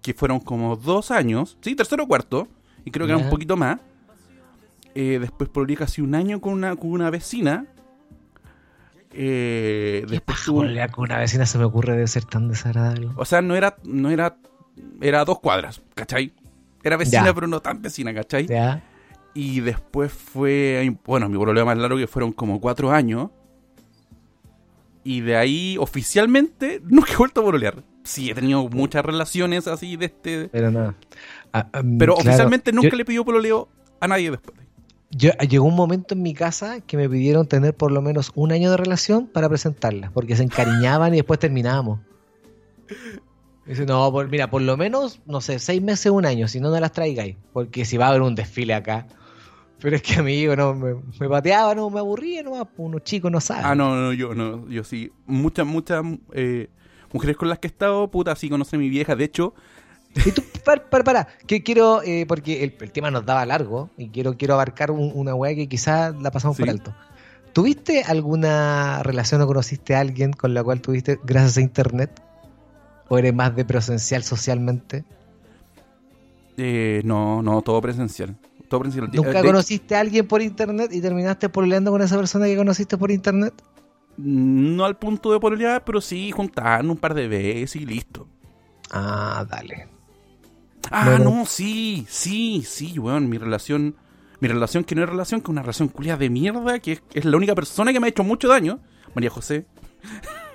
que 0.00 0.14
fueron 0.14 0.40
como 0.40 0.76
dos 0.76 1.10
años, 1.10 1.58
sí, 1.60 1.74
tercero 1.76 2.04
o 2.04 2.08
cuarto, 2.08 2.48
y 2.86 2.90
creo 2.90 3.06
que 3.06 3.12
era 3.12 3.22
un 3.22 3.28
poquito 3.28 3.54
más. 3.58 3.80
Eh, 4.94 5.18
después 5.20 5.50
pololeé 5.50 5.76
casi 5.76 6.00
un 6.02 6.14
año 6.14 6.40
con 6.40 6.52
una, 6.52 6.76
con 6.76 6.90
una 6.90 7.10
vecina. 7.10 7.66
Eh, 9.16 10.02
Qué 10.06 10.10
después 10.12 10.40
pololear 10.46 10.90
con 10.90 11.04
una 11.04 11.18
vecina 11.18 11.46
se 11.46 11.58
me 11.58 11.64
ocurre 11.64 11.96
de 11.96 12.06
ser 12.06 12.24
tan 12.24 12.48
desagradable. 12.48 13.10
o 13.16 13.24
sea, 13.24 13.42
no 13.42 13.54
era, 13.54 13.76
no 13.84 14.10
era, 14.10 14.36
era 15.00 15.24
dos 15.24 15.38
cuadras, 15.40 15.82
¿cachai? 15.94 16.32
Era 16.82 16.96
vecina, 16.96 17.24
Ya. 17.26 17.34
pero 17.34 17.46
no 17.46 17.60
tan 17.60 17.80
vecina, 17.80 18.12
¿cachai? 18.12 18.46
Ya. 18.46 18.82
Y 19.34 19.60
después 19.60 20.12
fue, 20.12 20.96
bueno, 21.04 21.28
mi 21.28 21.38
problema 21.38 21.66
más 21.74 21.78
largo 21.78 21.96
que 21.96 22.06
fueron 22.06 22.32
como 22.32 22.60
cuatro 22.60 22.90
años. 22.90 23.30
Y 25.02 25.20
de 25.20 25.36
ahí, 25.36 25.76
oficialmente, 25.78 26.80
nunca 26.84 27.12
he 27.12 27.16
vuelto 27.16 27.40
a 27.40 27.44
pololear. 27.44 27.82
Sí, 28.04 28.30
he 28.30 28.34
tenido 28.34 28.68
muchas 28.68 29.04
relaciones 29.04 29.66
así 29.66 29.96
de 29.96 30.06
este... 30.06 30.48
Pero 30.50 30.70
no. 30.70 30.94
Ah, 31.52 31.68
ah, 31.72 31.82
Pero 31.98 32.14
claro, 32.14 32.28
oficialmente 32.30 32.72
nunca 32.72 32.90
yo- 32.90 32.96
le 32.96 33.04
pidió 33.04 33.24
pololeo 33.24 33.68
a 34.00 34.08
nadie 34.08 34.30
después. 34.30 34.58
Yo, 35.16 35.30
llegó 35.48 35.66
un 35.66 35.76
momento 35.76 36.14
en 36.14 36.22
mi 36.22 36.34
casa 36.34 36.80
que 36.80 36.96
me 36.96 37.08
pidieron 37.08 37.46
tener 37.46 37.74
por 37.74 37.92
lo 37.92 38.02
menos 38.02 38.32
un 38.34 38.50
año 38.52 38.70
de 38.70 38.76
relación 38.76 39.26
para 39.28 39.48
presentarla, 39.48 40.10
porque 40.12 40.34
se 40.36 40.42
encariñaban 40.42 41.14
y 41.14 41.18
después 41.18 41.38
terminábamos. 41.38 42.00
Dice, 43.66 43.86
no, 43.86 44.10
por- 44.12 44.28
mira, 44.28 44.50
por 44.50 44.60
lo 44.62 44.76
menos, 44.76 45.20
no 45.26 45.40
sé, 45.40 45.58
seis 45.58 45.80
meses, 45.80 46.12
un 46.12 46.26
año, 46.26 46.48
si 46.48 46.60
no, 46.60 46.70
no 46.70 46.78
las 46.80 46.92
traigáis, 46.92 47.36
porque 47.52 47.84
si 47.84 47.96
va 47.96 48.06
a 48.06 48.08
haber 48.10 48.22
un 48.22 48.34
desfile 48.34 48.74
acá. 48.74 49.06
Pero 49.80 49.96
es 49.96 50.02
que 50.02 50.14
amigo, 50.16 50.54
no, 50.56 50.74
me, 50.74 50.94
me 51.20 51.28
pateaba, 51.28 51.74
no, 51.74 51.88
me 51.90 52.00
aburría, 52.00 52.42
no, 52.42 52.52
pues, 52.52 52.68
unos 52.76 53.02
chicos 53.04 53.30
no 53.30 53.40
saben. 53.40 53.64
Ah, 53.66 53.74
no, 53.74 53.94
no, 53.96 54.12
yo 54.12 54.34
no, 54.34 54.68
yo 54.68 54.84
sí. 54.84 55.12
Muchas, 55.26 55.66
muchas 55.66 56.04
eh, 56.32 56.68
mujeres 57.12 57.36
con 57.36 57.48
las 57.48 57.58
que 57.58 57.68
he 57.68 57.70
estado, 57.70 58.10
puta, 58.10 58.34
sí 58.36 58.48
conocen 58.48 58.80
a 58.80 58.82
mi 58.82 58.88
vieja. 58.88 59.16
De 59.16 59.24
hecho, 59.24 59.54
Y 60.26 60.30
tú, 60.32 60.42
para, 60.64 60.88
para, 60.88 61.04
para, 61.04 61.28
que 61.46 61.62
quiero, 61.62 62.02
eh, 62.02 62.24
porque 62.26 62.62
el, 62.64 62.74
el 62.80 62.92
tema 62.92 63.10
nos 63.10 63.26
daba 63.26 63.44
largo 63.46 63.90
y 63.96 64.08
quiero, 64.10 64.36
quiero 64.36 64.54
abarcar 64.54 64.90
un- 64.90 65.12
una 65.14 65.34
weá 65.34 65.54
que 65.54 65.68
quizás 65.68 66.14
la 66.20 66.30
pasamos 66.30 66.56
por 66.56 66.68
alto. 66.70 66.94
¿Tuviste 67.52 68.02
alguna 68.02 69.02
relación 69.02 69.40
o 69.42 69.46
conociste 69.46 69.94
a 69.94 70.00
alguien 70.00 70.32
con 70.32 70.54
la 70.54 70.62
cual 70.64 70.80
tuviste 70.80 71.18
gracias 71.24 71.56
a 71.58 71.60
internet? 71.60 72.10
¿O 73.08 73.18
eres 73.18 73.34
más 73.34 73.54
de 73.54 73.64
presencial 73.64 74.22
socialmente? 74.24 75.04
eh, 76.56 77.02
no, 77.04 77.42
no, 77.42 77.62
todo 77.62 77.80
presencial. 77.80 78.36
Todo 78.68 78.80
presencial. 78.80 79.10
Eh, 79.12 79.16
¿Nunca 79.16 79.42
de- 79.42 79.46
conociste 79.48 79.96
a 79.96 80.00
alguien 80.00 80.26
por 80.26 80.40
internet 80.42 80.90
y 80.92 81.00
terminaste 81.00 81.48
pololeando 81.48 81.90
con 81.90 82.02
esa 82.02 82.16
persona 82.16 82.46
que 82.46 82.56
conociste 82.56 82.96
por 82.96 83.10
internet? 83.10 83.52
No 84.16 84.84
al 84.84 84.96
punto 84.96 85.32
de 85.32 85.40
pololear, 85.40 85.84
pero 85.84 86.00
sí 86.00 86.30
juntarnos 86.30 86.92
un 86.94 86.98
par 87.00 87.14
de 87.14 87.26
veces 87.28 87.76
y 87.76 87.84
listo. 87.86 88.28
Ah, 88.92 89.44
dale. 89.48 89.88
Ah, 90.90 91.18
no, 91.18 91.44
sí, 91.46 92.06
sí, 92.08 92.62
sí, 92.66 92.98
weón, 92.98 93.28
mi 93.28 93.38
relación, 93.38 93.96
mi 94.40 94.48
relación 94.48 94.84
que 94.84 94.94
no 94.94 95.02
es 95.02 95.08
relación, 95.08 95.40
que 95.40 95.44
es 95.46 95.50
una 95.50 95.62
relación 95.62 95.88
culiada 95.88 96.18
de 96.18 96.30
mierda, 96.30 96.78
que 96.78 96.92
es, 96.92 97.02
es 97.14 97.24
la 97.24 97.36
única 97.36 97.54
persona 97.54 97.92
que 97.92 98.00
me 98.00 98.06
ha 98.06 98.10
hecho 98.10 98.24
mucho 98.24 98.48
daño, 98.48 98.80
María 99.14 99.30
José. 99.30 99.66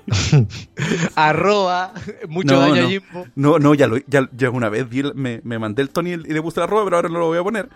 Arroba, 1.15 1.93
mucho 2.27 2.53
No, 2.53 2.59
daño 2.61 2.84
no. 2.84 2.89
Jimbo. 2.89 3.27
No, 3.36 3.59
no, 3.59 3.73
ya, 3.73 3.88
lo, 3.88 3.97
ya, 4.07 4.30
ya 4.36 4.49
una 4.49 4.69
vez 4.69 4.88
el- 4.91 5.13
me, 5.15 5.41
me 5.43 5.59
mandé 5.59 5.82
el 5.82 5.89
Tony 5.89 6.11
y 6.11 6.17
le 6.17 6.41
puse 6.41 6.59
la 6.59 6.67
ropa, 6.67 6.84
pero 6.86 6.95
ahora 6.97 7.09
no 7.09 7.19
lo 7.19 7.27
voy 7.27 7.38
a 7.38 7.43
poner. 7.43 7.69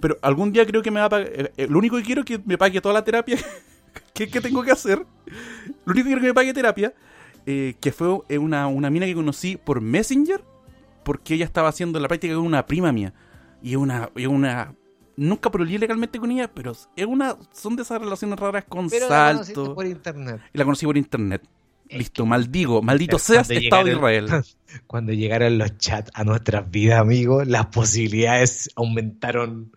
Pero 0.00 0.16
algún 0.22 0.52
día 0.52 0.64
creo 0.66 0.82
que 0.82 0.90
me 0.90 1.00
va 1.00 1.06
a 1.06 1.10
pagar, 1.10 1.28
eh, 1.32 1.52
eh, 1.56 1.66
lo 1.68 1.78
único 1.78 1.96
que 1.96 2.02
quiero 2.04 2.20
es 2.20 2.26
que 2.26 2.40
me 2.44 2.56
pague 2.56 2.80
toda 2.80 2.94
la 2.94 3.04
terapia 3.04 3.36
que, 4.14 4.28
que 4.28 4.40
tengo 4.40 4.62
que 4.62 4.70
hacer. 4.70 4.98
Lo 5.84 5.92
único 5.92 5.94
que 5.94 6.02
quiero 6.04 6.18
es 6.18 6.22
que 6.22 6.28
me 6.28 6.34
pague 6.34 6.54
terapia, 6.54 6.92
eh, 7.46 7.74
que 7.80 7.92
fue 7.92 8.20
eh, 8.28 8.38
una, 8.38 8.66
una 8.68 8.90
mina 8.90 9.06
que 9.06 9.14
conocí 9.14 9.56
por 9.56 9.80
Messenger, 9.80 10.42
porque 11.08 11.32
ella 11.32 11.46
estaba 11.46 11.70
haciendo 11.70 11.98
la 11.98 12.06
práctica 12.06 12.34
con 12.34 12.44
una 12.44 12.66
prima 12.66 12.92
mía. 12.92 13.14
Y 13.62 13.70
es 13.70 13.76
una, 13.78 14.10
es 14.14 14.26
una, 14.26 14.74
nunca 15.16 15.50
prolié 15.50 15.78
legalmente 15.78 16.18
con 16.18 16.30
ella, 16.30 16.52
pero 16.52 16.72
es 16.72 17.06
una, 17.06 17.34
son 17.50 17.76
de 17.76 17.82
esas 17.82 17.98
relaciones 17.98 18.38
raras 18.38 18.66
con 18.68 18.90
Pero 18.90 19.08
la 19.08 19.32
salto. 19.42 19.74
por 19.74 19.86
internet. 19.86 20.42
Y 20.52 20.58
la 20.58 20.64
conocí 20.64 20.84
por 20.84 20.98
internet. 20.98 21.48
Listo, 21.88 22.26
maldigo, 22.26 22.82
maldito 22.82 23.18
seas 23.18 23.46
cuando 23.46 23.64
Estado 23.64 23.84
de 23.84 23.92
Israel. 23.92 24.44
Cuando 24.86 25.14
llegaron 25.14 25.56
los 25.56 25.78
chats 25.78 26.10
a 26.12 26.24
nuestras 26.24 26.70
vidas, 26.70 27.00
amigos, 27.00 27.46
las 27.46 27.64
posibilidades 27.68 28.68
aumentaron 28.76 29.72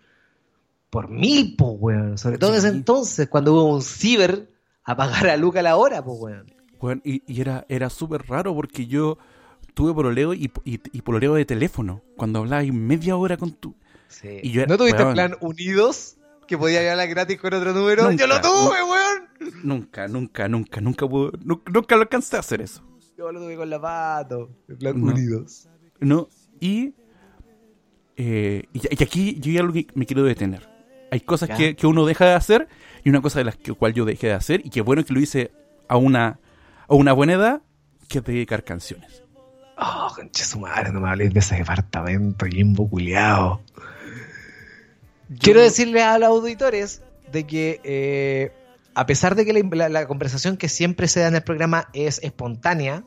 por 0.90 1.08
mil, 1.08 1.56
pues, 1.56 1.72
weón. 1.80 2.18
Sobre 2.18 2.40
todo 2.40 2.50
en 2.50 2.58
ese 2.58 2.68
entonces, 2.68 3.30
cuando 3.30 3.54
hubo 3.54 3.74
un 3.74 3.82
ciber 3.82 4.52
a 4.84 4.98
pagar 4.98 5.30
a 5.30 5.38
Luca 5.38 5.62
la 5.62 5.78
hora, 5.78 6.02
weón. 6.02 6.54
Weón, 6.82 7.02
y, 7.06 7.24
y 7.26 7.40
era, 7.40 7.66
era 7.70 7.90
súper 7.90 8.28
raro 8.28 8.54
porque 8.54 8.86
yo 8.86 9.18
tuve 9.74 9.94
pololeo 9.94 10.34
y, 10.34 10.52
y, 10.66 10.80
y 10.92 11.02
pololeo 11.02 11.36
de 11.36 11.46
teléfono. 11.46 12.02
Cuando 12.18 12.40
hablaba 12.40 12.62
ahí 12.62 12.72
media 12.72 13.16
hora 13.16 13.38
con 13.38 13.52
tu... 13.52 13.76
Sí. 14.08 14.40
Y 14.44 14.52
yo- 14.52 14.66
¿No 14.68 14.78
tuviste 14.78 15.02
weón. 15.02 15.14
plan 15.14 15.36
Unidos? 15.42 16.18
Que 16.48 16.58
podía 16.58 16.92
hablar 16.92 17.08
gratis 17.08 17.40
con 17.40 17.54
otro 17.54 17.74
número. 17.74 18.04
Nunca, 18.10 18.18
¡Yo 18.18 18.28
lo 18.28 18.42
tuve, 18.42 18.84
weón! 18.84 19.54
Nunca, 19.64 20.08
nunca, 20.08 20.48
nunca, 20.50 20.82
nunca 20.82 21.08
pude... 21.08 21.32
nu- 21.44 21.62
Nunca 21.72 21.96
lo 21.96 22.02
alcancé 22.02 22.36
a 22.36 22.40
hacer 22.40 22.62
eso. 22.62 22.84
Yo 23.18 23.32
lo 23.32 23.40
tuve 23.40 23.56
con 23.56 23.70
la 23.70 23.80
pato. 23.80 24.50
En 24.68 24.78
plan 24.78 25.00
No. 25.00 25.12
Unidos. 25.14 25.68
¿no? 26.00 26.28
Y, 26.60 26.94
eh, 28.18 28.64
y, 28.74 28.82
y 29.00 29.04
aquí 29.04 29.40
yo 29.40 29.52
ya 29.52 29.64
lo 29.64 29.72
que 29.74 29.88
me 29.96 30.06
quiero 30.06 30.24
detener. 30.24 30.70
Hay 31.12 31.22
cosas 31.22 31.50
que, 31.58 31.76
que 31.76 31.88
uno 31.88 32.06
deja 32.06 32.26
de 32.26 32.34
hacer 32.34 32.68
y 33.04 33.10
una 33.10 33.22
cosa 33.22 33.40
de 33.40 33.46
las 33.46 33.58
que 33.58 33.74
cual 33.74 33.94
yo 33.94 34.06
dejé 34.06 34.28
de 34.28 34.34
hacer 34.34 34.62
y 34.66 34.70
que 34.70 34.82
bueno 34.82 35.04
que 35.04 35.14
lo 35.14 35.20
hice 35.20 35.52
a 35.88 35.98
una, 35.98 36.40
a 36.88 36.96
una 36.96 37.12
buena 37.14 37.34
edad, 37.34 37.62
que 38.08 38.20
es 38.20 38.24
dedicar 38.24 38.64
canciones. 38.64 39.24
Oh, 39.84 40.12
concha 40.16 40.44
su 40.46 40.60
madre, 40.60 40.92
no 40.92 41.02
me 41.02 41.10
hables 41.10 41.34
de 41.34 41.40
ese 41.40 41.56
departamento, 41.56 42.46
Jimbo 42.46 42.88
culiao. 42.88 43.62
Quiero 45.40 45.62
decirle 45.62 46.04
a 46.04 46.18
los 46.20 46.30
auditores 46.30 47.02
de 47.32 47.46
que 47.48 47.80
eh, 47.84 48.52
a 48.94 49.06
pesar 49.06 49.36
de 49.36 49.46
que 49.46 49.54
la, 49.54 49.62
la- 49.76 49.90
la 49.90 50.08
conversación 50.08 50.58
que 50.58 50.70
siempre 50.70 51.08
se 51.08 51.22
da 51.22 51.28
en 51.30 51.36
el 51.36 51.42
programa 51.44 51.88
es 51.94 52.20
espontánea, 52.24 53.04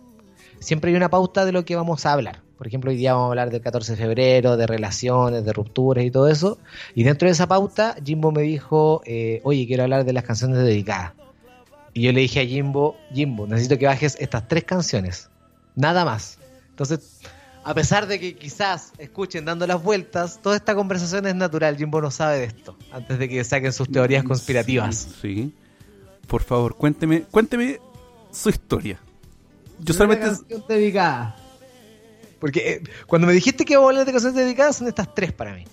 siempre 0.58 0.90
hay 0.90 0.96
una 0.96 1.10
pauta 1.10 1.44
de 1.44 1.52
lo 1.52 1.64
que 1.64 1.76
vamos 1.76 2.06
a 2.06 2.12
hablar. 2.12 2.40
Por 2.56 2.66
ejemplo, 2.66 2.90
hoy 2.90 2.96
día 2.96 3.12
vamos 3.12 3.26
a 3.26 3.30
hablar 3.30 3.50
del 3.50 3.60
14 3.60 3.92
de 3.92 3.98
febrero, 3.98 4.56
de 4.56 4.66
relaciones, 4.66 5.44
de 5.44 5.52
rupturas 5.52 6.04
y 6.04 6.10
todo 6.10 6.28
eso. 6.28 6.58
Y 6.94 7.02
dentro 7.02 7.26
de 7.28 7.32
esa 7.32 7.46
pauta, 7.46 7.94
Jimbo 8.02 8.32
me 8.32 8.42
dijo, 8.42 9.02
eh, 9.04 9.40
oye, 9.44 9.66
quiero 9.66 9.82
hablar 9.82 10.04
de 10.04 10.12
las 10.12 10.24
canciones 10.24 10.58
dedicadas. 10.58 11.12
Y 11.92 12.02
yo 12.02 12.12
le 12.12 12.20
dije 12.20 12.40
a 12.40 12.46
Jimbo, 12.46 12.96
Jimbo, 13.12 13.46
necesito 13.46 13.76
que 13.78 13.86
bajes 13.86 14.16
estas 14.18 14.48
tres 14.48 14.64
canciones. 14.64 15.28
Nada 15.76 16.04
más. 16.04 16.38
Entonces, 16.74 17.20
a 17.62 17.72
pesar 17.72 18.08
de 18.08 18.18
que 18.18 18.34
quizás 18.34 18.92
escuchen 18.98 19.44
dando 19.44 19.64
las 19.64 19.80
vueltas, 19.80 20.40
toda 20.42 20.56
esta 20.56 20.74
conversación 20.74 21.24
es 21.26 21.36
natural. 21.36 21.76
Jimbo 21.76 22.00
no 22.00 22.10
sabe 22.10 22.38
de 22.38 22.44
esto. 22.46 22.76
Antes 22.90 23.16
de 23.16 23.28
que 23.28 23.44
saquen 23.44 23.72
sus 23.72 23.88
teorías 23.88 24.24
conspirativas. 24.24 24.96
Sí, 25.22 25.34
sí. 25.34 25.54
Por 26.26 26.42
favor, 26.42 26.74
cuénteme, 26.74 27.22
cuénteme 27.22 27.78
su 28.32 28.48
historia. 28.48 28.98
Yo 29.78 29.94
solamente... 29.94 30.26
dedicada. 30.68 31.36
Porque 32.40 32.72
eh, 32.72 32.82
cuando 33.06 33.28
me 33.28 33.32
dijiste 33.32 33.64
que 33.64 33.74
íbamos 33.74 33.88
a 33.88 33.90
hablar 33.90 34.06
de 34.06 34.12
canciones 34.12 34.36
dedicadas, 34.36 34.76
son 34.76 34.88
estas 34.88 35.14
tres 35.14 35.32
para 35.32 35.54
mí. 35.54 35.64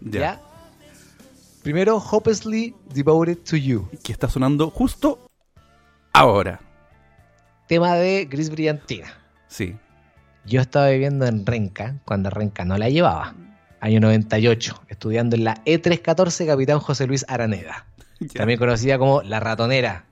Ya. 0.00 0.20
¿Ya? 0.20 0.40
Primero, 1.62 1.98
Hopelessly 1.98 2.74
Devoted 2.94 3.38
to 3.38 3.56
You. 3.56 3.90
Que 4.02 4.12
está 4.12 4.30
sonando 4.30 4.70
justo 4.70 5.28
ahora. 6.14 6.60
Tema 7.68 7.94
de 7.96 8.24
Gris 8.24 8.48
Brillantina. 8.48 9.12
Sí. 9.48 9.76
Yo 10.46 10.60
estaba 10.60 10.90
viviendo 10.90 11.26
en 11.26 11.44
Renca, 11.44 11.96
cuando 12.04 12.30
Renca 12.30 12.64
no 12.64 12.78
la 12.78 12.88
llevaba. 12.88 13.34
Año 13.80 13.98
98, 13.98 14.84
estudiando 14.88 15.34
en 15.34 15.42
la 15.42 15.64
E314 15.64 16.46
Capitán 16.46 16.78
José 16.78 17.08
Luis 17.08 17.24
Araneda. 17.26 17.86
También 18.34 18.56
conocida 18.56 18.96
como 18.96 19.22
La 19.22 19.40
Ratonera. 19.40 20.04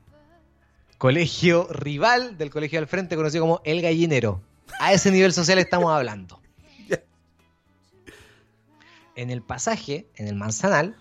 Colegio 0.98 1.68
rival 1.70 2.36
del 2.36 2.50
colegio 2.50 2.80
al 2.80 2.88
frente, 2.88 3.14
conocido 3.14 3.44
como 3.44 3.60
El 3.64 3.80
Gallinero. 3.80 4.40
A 4.80 4.92
ese 4.92 5.12
nivel 5.12 5.32
social 5.32 5.58
estamos 5.58 5.92
hablando. 5.92 6.40
En 9.16 9.30
el 9.30 9.42
pasaje, 9.42 10.08
en 10.16 10.26
el 10.26 10.34
Manzanal, 10.34 10.96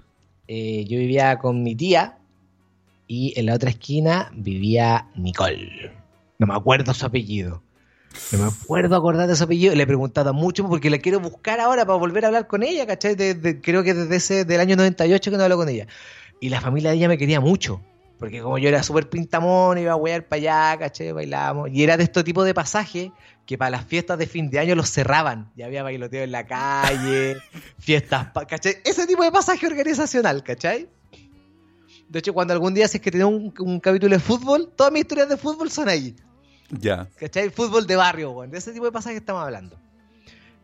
eh, 0.48 0.86
yo 0.88 1.00
vivía 1.00 1.40
con 1.40 1.64
mi 1.64 1.74
tía 1.74 2.20
y 3.08 3.34
en 3.36 3.48
la 3.48 3.56
otra 3.56 3.72
esquina 3.72 4.30
vivía 4.36 5.08
Nicole. 5.16 5.92
No 6.38 6.46
me 6.46 6.54
acuerdo 6.54 6.94
su 6.94 7.08
apellido. 7.08 7.64
No 8.32 8.38
me 8.40 8.46
acuerdo 8.46 8.96
acordar 8.96 9.28
de 9.28 9.36
su 9.36 9.44
apellido. 9.44 9.74
Le 9.76 9.84
he 9.84 9.88
preguntado 9.88 10.34
mucho 10.34 10.68
porque 10.68 10.90
la 10.90 10.98
quiero 11.00 11.20
buscar 11.20 11.60
ahora 11.60 11.86
para 11.86 11.98
volver 11.98 12.26
a 12.26 12.28
hablar 12.28 12.48
con 12.48 12.64
ella, 12.64 12.86
¿cachai? 12.86 13.16
De- 13.16 13.34
de- 13.34 13.62
creo 13.62 13.84
que 13.84 13.94
desde 13.94 14.16
ese 14.16 14.46
del 14.46 14.60
año 14.60 14.76
98 14.76 15.32
que 15.32 15.38
no 15.38 15.44
hablo 15.44 15.58
con 15.58 15.70
ella. 15.70 15.88
Y 16.40 16.50
la 16.50 16.62
familia 16.62 16.92
de 16.92 16.98
ella 16.98 17.08
me 17.08 17.18
quería 17.18 17.40
mucho. 17.40 17.82
Porque 18.20 18.42
como 18.42 18.58
yo 18.58 18.70
era 18.70 18.84
súper 18.84 19.10
pintamón, 19.10 19.78
iba 19.78 19.92
a 19.92 19.96
huear 19.96 20.26
para 20.28 20.38
allá, 20.72 20.80
¿cachai? 20.80 21.12
Bailábamos. 21.12 21.70
Y 21.72 21.84
era 21.84 21.98
de 21.98 22.04
este 22.04 22.24
tipo 22.24 22.44
de 22.44 22.54
pasaje 22.54 23.12
que 23.46 23.58
para 23.58 23.72
las 23.72 23.84
fiestas 23.86 24.18
de 24.18 24.28
fin 24.28 24.50
de 24.50 24.60
año 24.60 24.76
los 24.76 24.90
cerraban. 24.90 25.52
Ya 25.58 25.66
había 25.66 25.84
bailoteo 25.84 26.24
en 26.24 26.32
la 26.32 26.46
calle, 26.46 27.36
fiestas, 27.80 28.28
¿cachai? 28.48 28.78
Ese 28.86 29.06
tipo 29.08 29.24
de 29.24 29.32
pasaje 29.32 29.66
organizacional, 29.68 30.44
¿cachai? 30.44 30.88
De 32.08 32.20
hecho, 32.20 32.34
cuando 32.34 32.54
algún 32.54 32.74
día 32.74 32.88
si 32.88 32.98
es 32.98 33.04
que 33.04 33.12
tenía 33.12 33.26
un, 33.28 33.54
un 33.60 33.80
capítulo 33.80 34.16
de 34.16 34.22
fútbol, 34.22 34.72
todas 34.76 34.94
mis 34.94 35.02
historias 35.02 35.28
de 35.30 35.36
fútbol 35.38 35.70
son 35.72 35.90
ahí. 35.90 36.16
Ya. 36.80 37.08
¿Cachai? 37.18 37.50
Fútbol 37.50 37.88
de 37.88 37.96
barrio, 37.96 38.32
weón. 38.32 38.52
De 38.52 38.58
ese 38.58 38.72
tipo 38.72 38.86
de 38.86 38.92
pasajes 38.92 39.20
estamos 39.20 39.44
hablando. 39.44 39.78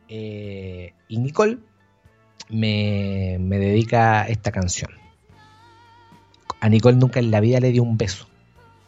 Eh, 0.07 0.93
y 1.07 1.17
Nicole 1.17 1.59
me, 2.49 3.37
me 3.39 3.59
dedica 3.59 4.27
esta 4.27 4.51
canción. 4.51 4.91
A 6.59 6.69
Nicole 6.69 6.97
nunca 6.97 7.19
en 7.19 7.31
la 7.31 7.39
vida 7.39 7.59
le 7.59 7.71
dio 7.71 7.83
un 7.83 7.97
beso. 7.97 8.27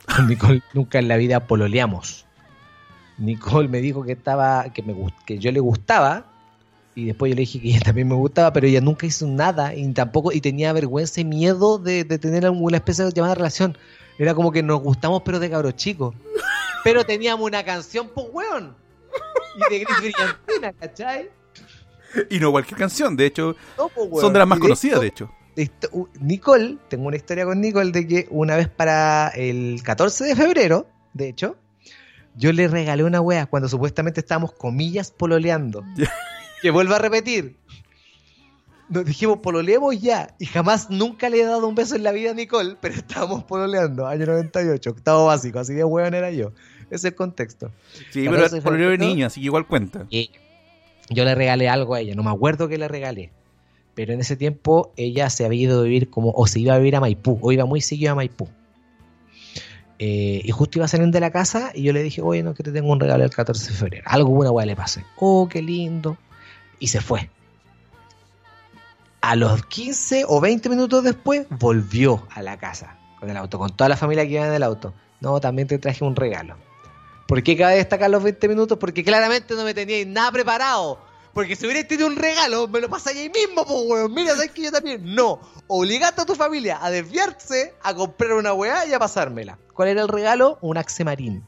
A 0.08 0.24
Nicole 0.24 0.62
nunca 0.74 1.00
en 1.00 1.08
la 1.08 1.18
vida 1.18 1.48
pololeamos. 1.48 2.26
Nicole 3.18 3.68
me 3.68 3.82
dijo 3.82 4.04
que 4.04 4.14
estaba, 4.14 4.72
que 4.74 4.82
me 4.82 4.96
que 5.26 5.38
yo 5.38 5.52
le 5.52 5.60
gustaba. 5.60 6.26
Y 6.94 7.06
después 7.06 7.30
yo 7.30 7.36
le 7.36 7.42
dije 7.42 7.62
que 7.62 7.70
ella 7.70 7.80
también 7.80 8.10
me 8.10 8.16
gustaba, 8.16 8.52
pero 8.52 8.68
ella 8.68 8.82
nunca 8.82 9.06
hizo 9.06 9.26
nada 9.26 9.74
y 9.74 9.88
tampoco, 9.94 10.34
y 10.34 10.42
tenía 10.42 10.74
vergüenza 10.74 11.22
y 11.22 11.26
miedo 11.26 11.78
de, 11.78 12.04
de 12.04 12.20
tener 12.20 12.46
alguna 12.46 12.78
especie 12.78 13.06
de 13.06 13.12
llamada 13.14 13.36
relación. 13.36 13.78
Era 14.18 14.34
como 14.34 14.52
que 14.52 14.62
nos 14.62 14.82
gustamos, 14.82 15.22
pero 15.24 15.40
de 15.40 15.50
cabros 15.50 15.76
chicos. 15.78 16.14
Pero 16.84 17.06
teníamos 17.06 17.46
una 17.46 17.64
canción, 17.64 18.10
pues, 18.14 18.28
weón. 18.32 18.76
Y 19.56 19.74
de 19.74 19.80
Gris 19.84 19.98
Brillantina, 20.00 20.74
¿cachai? 20.74 21.30
Y 22.30 22.40
no 22.40 22.52
cualquier 22.52 22.78
canción, 22.80 23.16
de 23.16 23.26
hecho, 23.26 23.56
No, 23.78 23.90
pues, 23.90 24.22
son 24.22 24.34
de 24.34 24.40
las 24.40 24.48
más 24.48 24.58
Y 24.58 24.62
conocidas, 24.62 25.00
de 25.02 25.08
hecho. 25.08 25.32
esto- 25.56 26.10
Nicole, 26.20 26.78
tengo 26.90 27.08
una 27.08 27.16
historia 27.18 27.46
con 27.46 27.60
Nicole 27.62 27.92
de 27.92 28.08
que 28.08 28.28
una 28.32 28.56
vez 28.56 28.68
para 28.70 29.30
el 29.30 29.82
14 29.84 30.26
de 30.26 30.36
febrero, 30.36 30.88
de 31.14 31.30
hecho, 31.30 31.56
yo 32.36 32.52
le 32.54 32.68
regalé 32.68 33.04
una 33.04 33.20
wea 33.22 33.46
cuando 33.46 33.68
supuestamente 33.70 34.22
estábamos 34.22 34.54
comillas 34.54 35.12
pololeando. 35.12 35.84
Que 36.62 36.70
vuelvo 36.72 36.94
a 36.96 37.00
repetir. 37.00 37.58
Nos 38.90 39.06
dijimos 39.06 39.40
pololeemos 39.40 40.00
ya 40.02 40.36
y 40.38 40.46
jamás 40.46 40.90
nunca 40.90 41.30
le 41.30 41.42
he 41.42 41.46
dado 41.46 41.66
un 41.68 41.76
beso 41.76 41.96
en 41.96 42.04
la 42.04 42.12
vida 42.12 42.32
a 42.32 42.34
Nicole, 42.34 42.76
pero 42.82 42.94
estábamos 42.96 43.46
pololeando, 43.46 44.06
año 44.06 44.26
98, 44.26 44.90
octavo 44.90 45.28
básico, 45.28 45.60
así 45.60 45.74
de 45.74 45.84
weón 45.86 46.14
era 46.14 46.30
yo. 46.32 46.52
Ese 46.92 47.08
es 47.08 47.12
el 47.14 47.16
contexto. 47.16 47.72
Sí, 48.12 48.26
14 48.26 48.56
de 48.56 48.62
pero 48.62 48.76
por 48.76 48.82
el 48.82 49.00
niña, 49.00 49.28
así 49.28 49.40
que 49.40 49.46
igual 49.46 49.66
cuenta. 49.66 50.06
Y 50.10 50.30
yo 51.10 51.24
le 51.24 51.34
regalé 51.36 51.70
algo 51.70 51.96
a 51.96 52.02
ella, 52.02 52.16
no 52.16 52.24
me 52.24 52.32
acuerdo 52.32 52.68
qué 52.68 52.78
le 52.78 52.90
regalé. 52.90 53.32
Pero 53.96 54.14
en 54.14 54.20
ese 54.20 54.36
tiempo 54.36 54.92
ella 54.98 55.30
se 55.30 55.46
había 55.46 55.62
ido 55.64 55.80
a 55.80 55.84
vivir 55.84 56.10
como, 56.10 56.32
o 56.32 56.48
se 56.48 56.60
iba 56.60 56.74
a 56.74 56.78
vivir 56.78 56.98
a 56.98 57.00
Maipú, 57.00 57.40
o 57.42 57.52
iba 57.54 57.66
muy 57.66 57.80
seguido 57.80 58.12
a 58.12 58.16
Maipú. 58.16 58.50
Eh, 60.00 60.42
y 60.44 60.52
justo 60.52 60.80
iba 60.80 60.88
saliendo 60.88 61.16
de 61.16 61.22
la 61.22 61.32
casa 61.32 61.72
y 61.74 61.84
yo 61.84 61.94
le 61.94 62.04
dije, 62.04 62.22
oye, 62.22 62.44
no, 62.44 62.54
que 62.54 62.64
te 62.64 62.74
tengo 62.74 62.92
un 62.92 63.00
regalo 63.00 63.24
el 63.24 63.30
14 63.30 63.72
de 63.72 63.78
febrero. 63.78 64.04
Algo 64.08 64.32
buena 64.32 64.52
weá 64.52 64.66
le 64.66 64.76
pasé. 64.76 65.06
Oh, 65.16 65.48
qué 65.50 65.62
lindo. 65.62 66.18
Y 66.80 66.88
se 66.88 67.00
fue. 67.00 67.30
A 69.22 69.36
los 69.36 69.66
15 69.66 70.26
o 70.28 70.42
20 70.42 70.68
minutos 70.68 71.04
después, 71.04 71.46
volvió 71.52 72.28
a 72.32 72.42
la 72.42 72.58
casa 72.58 72.98
con 73.20 73.30
el 73.30 73.38
auto, 73.38 73.60
con 73.60 73.70
toda 73.76 73.88
la 73.88 73.96
familia 73.96 74.26
que 74.26 74.32
iba 74.32 74.48
en 74.48 74.54
el 74.54 74.64
auto. 74.64 74.94
No, 75.22 75.40
también 75.40 75.68
te 75.68 75.78
traje 75.78 76.04
un 76.04 76.16
regalo. 76.16 76.58
¿Por 77.32 77.42
qué 77.44 77.56
cabe 77.56 77.76
destacar 77.76 78.10
los 78.10 78.22
20 78.22 78.50
minutos? 78.50 78.78
Porque 78.78 79.06
claramente 79.06 79.56
no 79.56 79.64
me 79.64 79.74
teníais 79.74 80.06
nada 80.06 80.34
preparado. 80.34 81.00
Porque 81.34 81.56
si 81.56 81.66
hubierais 81.66 81.88
tenido 81.88 82.08
un 82.08 82.18
regalo, 82.18 82.68
me 82.68 82.82
lo 82.82 82.90
pasáis 82.90 83.20
ahí 83.20 83.30
mismo, 83.30 83.66
pues, 83.66 83.80
weón. 83.88 84.14
Mira, 84.14 84.36
¿sabes 84.36 84.52
que 84.52 84.64
yo 84.64 84.70
también? 84.70 85.16
No. 85.16 85.40
Obligaste 85.68 86.24
a 86.24 86.26
tu 86.26 86.36
familia 86.36 86.80
a 86.82 86.92
desviarse, 86.92 87.74
a 87.84 87.94
comprar 87.94 88.34
una 88.34 88.52
weá 88.52 88.86
y 88.86 88.92
a 88.92 89.00
pasármela. 89.00 89.58
¿Cuál 89.74 89.88
era 89.88 90.02
el 90.02 90.10
regalo? 90.10 90.58
Un 90.60 90.78
Axe 90.78 91.06
Marín. 91.06 91.46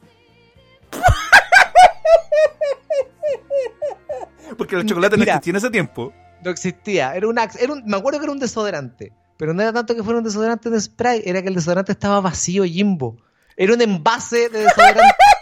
Porque 4.58 4.78
los 4.78 4.86
chocolates 4.86 5.20
Mira. 5.20 5.34
no 5.34 5.36
existían 5.36 5.56
en 5.56 5.58
ese 5.58 5.70
tiempo. 5.70 6.14
No 6.46 6.50
existía. 6.50 7.14
Era 7.14 7.28
un 7.28 7.38
Axe. 7.38 7.62
Era 7.62 7.74
un, 7.74 7.84
me 7.86 7.98
acuerdo 7.98 8.20
que 8.20 8.24
era 8.24 8.32
un 8.32 8.40
desodorante. 8.40 9.12
Pero 9.36 9.54
no 9.54 9.62
era 9.62 9.74
tanto 9.74 9.94
que 9.94 10.02
fuera 10.02 10.20
un 10.20 10.24
desodorante 10.24 10.70
de 10.70 10.80
spray. 10.80 11.24
Era 11.26 11.42
que 11.42 11.50
el 11.50 11.56
desodorante 11.56 11.92
estaba 11.92 12.22
vacío, 12.22 12.64
Jimbo. 12.64 13.18
Era 13.58 13.74
un 13.74 13.82
envase 13.82 14.48
de 14.48 14.60
desodorante. 14.60 15.02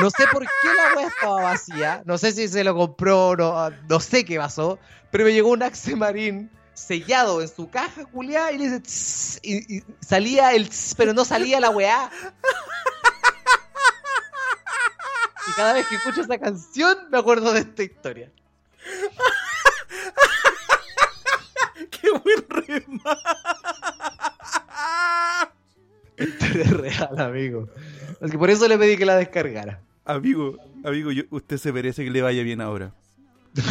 No 0.00 0.10
sé 0.10 0.24
por 0.32 0.42
qué 0.42 0.48
la 0.76 0.96
weá 0.96 1.08
estaba 1.08 1.42
vacía. 1.42 2.02
No 2.04 2.18
sé 2.18 2.32
si 2.32 2.48
se 2.48 2.64
lo 2.64 2.74
compró, 2.74 3.36
no, 3.36 3.70
no 3.88 4.00
sé 4.00 4.24
qué 4.24 4.38
pasó. 4.38 4.78
Pero 5.10 5.24
me 5.24 5.32
llegó 5.32 5.50
un 5.50 5.62
Axe 5.62 5.94
Marín 5.94 6.50
sellado 6.74 7.40
en 7.40 7.48
su 7.48 7.70
caja, 7.70 8.04
culiada, 8.06 8.50
y 8.50 8.58
le 8.58 8.64
dice 8.64 8.80
"Tss", 8.80 9.38
y, 9.42 9.76
y 9.76 9.84
salía 10.00 10.52
el 10.52 10.68
tss, 10.68 10.94
pero 10.96 11.12
no 11.12 11.24
salía 11.24 11.60
la 11.60 11.70
weá. 11.70 12.10
Y 15.46 15.52
cada 15.52 15.74
vez 15.74 15.86
que 15.86 15.94
escucho 15.96 16.22
esa 16.22 16.38
canción 16.38 16.96
me 17.10 17.18
acuerdo 17.18 17.52
de 17.52 17.60
esta 17.60 17.82
historia. 17.84 18.32
¡Qué 21.90 22.10
buen 22.10 22.44
rema! 22.48 23.18
Es 26.16 26.70
real, 26.70 27.20
amigo. 27.20 27.68
Que 28.30 28.38
por 28.38 28.50
eso 28.50 28.66
le 28.68 28.78
pedí 28.78 28.96
que 28.96 29.04
la 29.06 29.16
descargara. 29.16 29.80
Amigo, 30.04 30.56
amigo, 30.84 31.10
yo- 31.12 31.24
usted 31.30 31.56
se 31.58 31.72
merece 31.72 32.04
que 32.04 32.10
le 32.10 32.22
vaya 32.22 32.42
bien 32.42 32.60
ahora. 32.60 32.92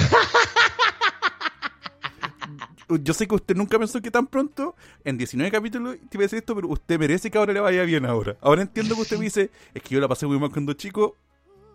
Yo 3.01 3.13
sé 3.13 3.27
que 3.27 3.33
usted 3.35 3.55
nunca 3.55 3.79
pensó 3.79 3.99
que 4.01 4.11
tan 4.11 4.27
pronto, 4.27 4.75
en 5.03 5.17
19 5.17 5.49
capítulos, 5.51 5.95
te 6.09 6.17
iba 6.17 6.23
a 6.23 6.25
decir 6.25 6.39
esto, 6.39 6.53
pero 6.53 6.67
usted 6.67 6.99
merece 6.99 7.31
que 7.31 7.37
ahora 7.37 7.51
le 7.53 7.59
vaya 7.59 7.83
bien 7.83 8.05
ahora. 8.05 8.35
Ahora 8.41 8.61
entiendo 8.61 8.93
que 8.95 9.01
usted 9.01 9.17
me 9.17 9.23
dice, 9.25 9.49
es 9.73 9.81
que 9.81 9.95
yo 9.95 10.01
la 10.01 10.07
pasé 10.07 10.27
muy 10.27 10.37
mal 10.37 10.51
cuando 10.51 10.73
chico. 10.73 11.15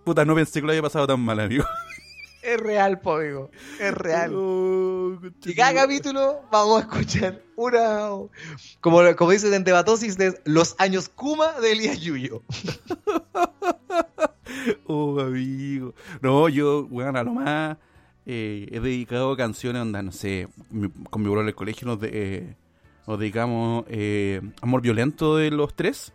Puta, 0.05 0.25
no 0.25 0.35
pensé 0.37 0.61
que 0.61 0.67
lo 0.67 0.73
haya 0.73 0.83
pasado 0.83 1.07
tan 1.09 1.19
mal, 1.21 1.41
amigo. 1.41 1.65
Es 2.43 2.59
real, 2.61 3.01
po, 3.01 3.17
amigo. 3.17 3.51
Es 3.81 3.93
real. 3.95 4.33
Y 5.45 5.55
cada 5.55 5.75
capítulo 5.75 6.41
vamos 6.53 6.79
a 6.79 6.81
escuchar 6.87 7.43
una. 7.57 8.09
Como, 8.81 9.01
como 9.17 9.31
dicen 9.33 9.53
en 9.55 9.65
Debatosis, 9.65 10.17
de 10.17 10.41
los 10.45 10.75
años 10.79 11.09
Kuma 11.09 11.53
de 11.61 11.73
Elías 11.73 12.01
Yuyo. 12.01 12.43
Oh, 14.87 15.21
amigo. 15.21 15.95
No, 16.21 16.49
yo, 16.49 16.87
bueno, 16.89 17.19
a 17.19 17.23
lo 17.23 17.33
más 17.33 17.77
eh, 18.27 18.67
he 18.71 18.81
dedicado 18.81 19.37
canciones, 19.37 19.81
onda, 19.83 20.03
no 20.03 20.11
sé, 20.13 20.49
mi- 20.71 20.91
con 21.11 21.23
mi 21.23 21.29
bro 21.29 21.41
en 21.43 21.49
el 21.49 21.55
colegio 21.55 21.87
nos, 21.87 22.01
de- 22.01 22.11
eh, 22.13 22.55
nos 23.07 23.19
dedicamos 23.19 23.85
eh, 23.89 24.41
Amor 24.63 24.81
Violento 24.81 25.37
de 25.37 25.51
los 25.51 25.75
tres. 25.75 26.13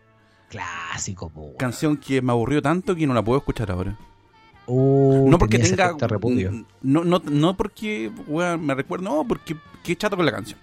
Clásico, 0.50 1.30
po. 1.30 1.42
weón. 1.42 1.58
Canción 1.58 1.98
que 1.98 2.22
me 2.22 2.32
aburrió 2.32 2.62
tanto 2.62 2.96
que 2.96 3.08
no 3.08 3.14
la 3.14 3.24
puedo 3.24 3.38
escuchar 3.40 3.72
ahora. 3.72 3.98
Uh, 4.66 5.30
no 5.30 5.38
porque 5.38 5.60
tenga. 5.60 5.96
No, 6.82 7.04
no, 7.04 7.22
no 7.26 7.58
porque 7.58 8.12
weón, 8.28 8.66
me 8.66 8.74
recuerdo, 8.76 9.04
no, 9.06 9.28
porque 9.28 9.56
qué 9.84 9.96
chato 9.96 10.16
con 10.16 10.26
la 10.26 10.32
canción. 10.32 10.60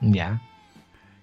Ya. 0.00 0.40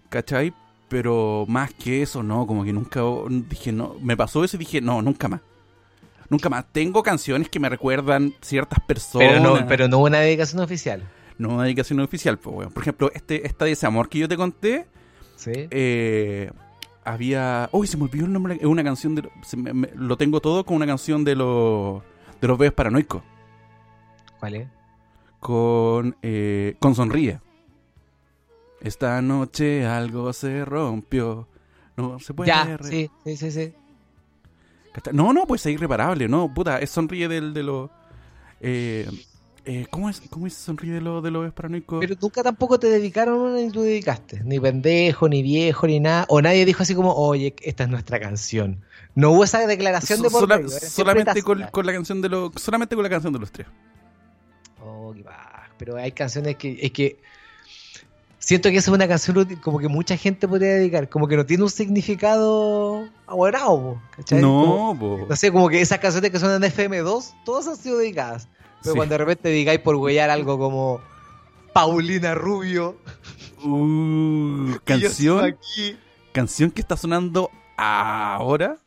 ¿Cachai? 0.10 0.54
Pero 0.90 1.46
más 1.48 1.74
que 1.74 2.02
eso, 2.02 2.22
no, 2.22 2.46
como 2.46 2.64
que 2.64 2.74
nunca 2.74 3.02
dije, 3.50 3.72
no, 3.72 3.96
me 4.02 4.16
pasó 4.18 4.44
eso 4.44 4.58
y 4.58 4.60
dije, 4.60 4.82
no, 4.82 5.02
nunca 5.02 5.28
más. 5.28 5.42
Nunca 6.30 6.50
más. 6.50 6.66
Tengo 6.72 7.02
canciones 7.04 7.50
que 7.50 7.60
me 7.60 7.70
recuerdan 7.70 8.34
ciertas 8.42 8.80
personas. 8.82 9.28
Pero 9.30 9.42
no, 9.42 9.68
pero 9.68 9.88
no 9.88 10.00
una 10.00 10.20
dedicación 10.20 10.62
oficial. 10.62 11.04
No 11.38 11.50
una 11.56 11.64
dedicación 11.64 12.00
oficial, 12.00 12.38
pues, 12.38 12.56
weón. 12.56 12.72
Por 12.72 12.84
ejemplo, 12.84 13.12
este, 13.14 13.48
esta 13.48 13.66
de 13.66 13.72
ese 13.72 13.86
amor 13.88 14.10
que 14.10 14.20
yo 14.20 14.28
te 14.28 14.38
conté, 14.38 14.86
Sí. 15.36 15.52
eh, 15.56 16.52
había. 17.06 17.70
Uy, 17.72 17.88
se 17.88 17.98
me 17.98 18.04
olvidó 18.04 18.26
el 18.26 18.34
nombre. 18.34 18.56
Es 18.56 18.66
una 18.66 18.84
canción 18.84 19.16
de. 19.16 19.30
se 19.44 19.58
me- 19.58 19.74
me- 19.74 19.90
lo 19.96 20.18
tengo 20.18 20.40
todo 20.42 20.66
con 20.66 20.76
una 20.78 20.86
canción 20.86 21.24
de 21.24 21.36
los. 21.36 22.02
De 22.42 22.48
los 22.48 22.58
bebés 22.58 22.74
paranoicos. 22.74 23.24
¿Cuál 24.40 24.56
es? 24.56 24.68
Con. 25.40 26.16
eh, 26.22 26.76
con 26.80 26.96
Sonríe. 26.96 27.40
Esta 28.82 29.22
noche 29.22 29.86
algo 29.86 30.34
se 30.34 30.66
rompió. 30.66 31.48
No 31.96 32.20
se 32.20 32.34
puede. 32.34 32.48
Ya, 32.48 32.78
sí, 32.82 33.10
sí, 33.24 33.38
sí, 33.38 33.52
sí. 33.52 33.74
No, 35.12 35.34
no, 35.34 35.48
pues 35.48 35.66
es 35.66 35.74
irreparable, 35.74 36.28
no, 36.28 36.54
puta, 36.54 36.78
es 36.80 36.90
sonríe 36.92 37.28
del, 37.28 37.54
de 37.54 37.64
los. 37.64 37.90
Eh, 38.62 39.10
eh, 39.66 39.88
¿cómo, 39.90 40.10
es, 40.10 40.22
¿Cómo 40.30 40.46
es 40.48 40.54
sonríe 40.54 40.94
de 40.94 41.02
los 41.02 41.24
de 41.24 41.32
los 41.32 41.52
paranoicos? 41.54 42.00
Pero 42.02 42.16
nunca 42.22 42.44
tampoco 42.44 42.80
te 42.80 42.88
dedicaron 42.88 43.56
ni 43.56 43.70
tú 43.72 43.82
dedicaste. 43.82 44.42
Ni 44.44 44.60
pendejo, 44.60 45.30
ni 45.30 45.42
viejo, 45.42 45.88
ni 45.88 46.00
nada. 46.00 46.26
O 46.30 46.42
nadie 46.42 46.66
dijo 46.66 46.84
así 46.84 46.94
como, 46.96 47.14
oye, 47.14 47.56
esta 47.62 47.84
es 47.84 47.90
nuestra 47.90 48.20
canción. 48.20 48.82
No 49.16 49.32
hubo 49.32 49.44
esa 49.44 49.66
declaración 49.68 50.22
de 50.22 50.30
por 50.30 50.42
sola- 50.42 50.56
medio, 50.58 50.70
siempre 50.70 50.90
solamente 50.90 51.44
con, 51.44 51.86
la 51.86 51.94
canción 51.94 52.22
de 52.22 52.30
los 52.30 52.52
solamente 52.56 52.96
con 52.96 53.04
la 53.04 53.10
canción 53.10 53.32
de 53.32 53.40
los 53.40 53.52
tres 53.52 53.68
Oh, 54.84 55.14
qué 55.16 55.24
paja. 55.24 55.70
Pero 55.78 55.96
hay 55.98 56.12
canciones 56.12 56.56
que. 56.58 56.78
Es 56.82 56.92
que. 56.92 57.20
Siento 58.40 58.70
que 58.70 58.76
esa 58.76 58.92
es 58.92 58.96
una 58.96 59.08
canción 59.08 59.38
útil, 59.38 59.62
como 59.62 59.80
que 59.80 59.88
mucha 59.88 60.18
gente 60.18 60.46
podría 60.50 60.74
dedicar. 60.74 61.08
Como 61.08 61.30
que 61.30 61.38
no 61.38 61.46
tiene 61.46 61.64
un 61.64 61.70
significado 61.70 63.08
aguarado, 63.26 63.78
po, 63.82 64.02
¿cachai? 64.18 64.42
Como- 64.42 64.94
no 64.94 65.00
po. 65.00 65.26
no 65.30 65.36
sé, 65.38 65.52
como 65.52 65.70
que 65.70 65.80
esas 65.80 66.00
canciones 66.00 66.30
que 66.32 66.40
suenan 66.40 66.62
en 66.62 66.70
FM2, 66.70 67.34
todas 67.46 67.68
han 67.68 67.78
sido 67.78 67.98
dedicadas. 68.00 68.50
Pero 68.84 68.94
Sí. 68.94 68.98
cuando 68.98 69.14
de 69.14 69.18
repente 69.18 69.50
digáis 69.50 69.80
por 69.80 69.96
huellar 69.96 70.30
algo 70.30 70.58
como 70.60 71.02
Paulina 71.74 72.36
Rubio, 72.36 72.98
Uh, 73.66 74.76
canción 74.84 75.46
aquí, 75.46 75.96
canción 76.34 76.70
que 76.70 76.82
está 76.82 76.98
sonando 76.98 77.50
ahora 77.78 78.78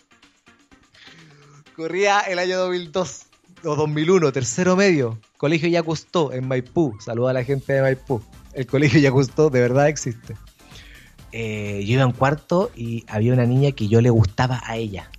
corría 1.74 2.20
el 2.20 2.38
año 2.38 2.58
2002 2.58 3.22
o 3.64 3.74
2001, 3.74 4.32
tercero 4.32 4.76
medio, 4.76 5.18
Colegio 5.38 5.68
Yacustó 5.68 6.32
en 6.32 6.46
Maipú. 6.46 6.94
Saluda 7.00 7.30
a 7.30 7.34
la 7.34 7.44
gente 7.44 7.72
de 7.72 7.82
Maipú. 7.82 8.22
El 8.52 8.66
Colegio 8.66 9.00
Yacustó 9.00 9.50
de 9.50 9.60
verdad 9.60 9.88
existe. 9.88 10.36
Eh, 11.32 11.82
yo 11.86 11.94
iba 11.94 12.02
en 12.02 12.12
cuarto 12.12 12.70
y 12.76 13.04
había 13.08 13.32
una 13.32 13.44
niña 13.46 13.72
que 13.72 13.88
yo 13.88 14.00
le 14.00 14.10
gustaba 14.10 14.62
a 14.64 14.76
ella. 14.76 15.10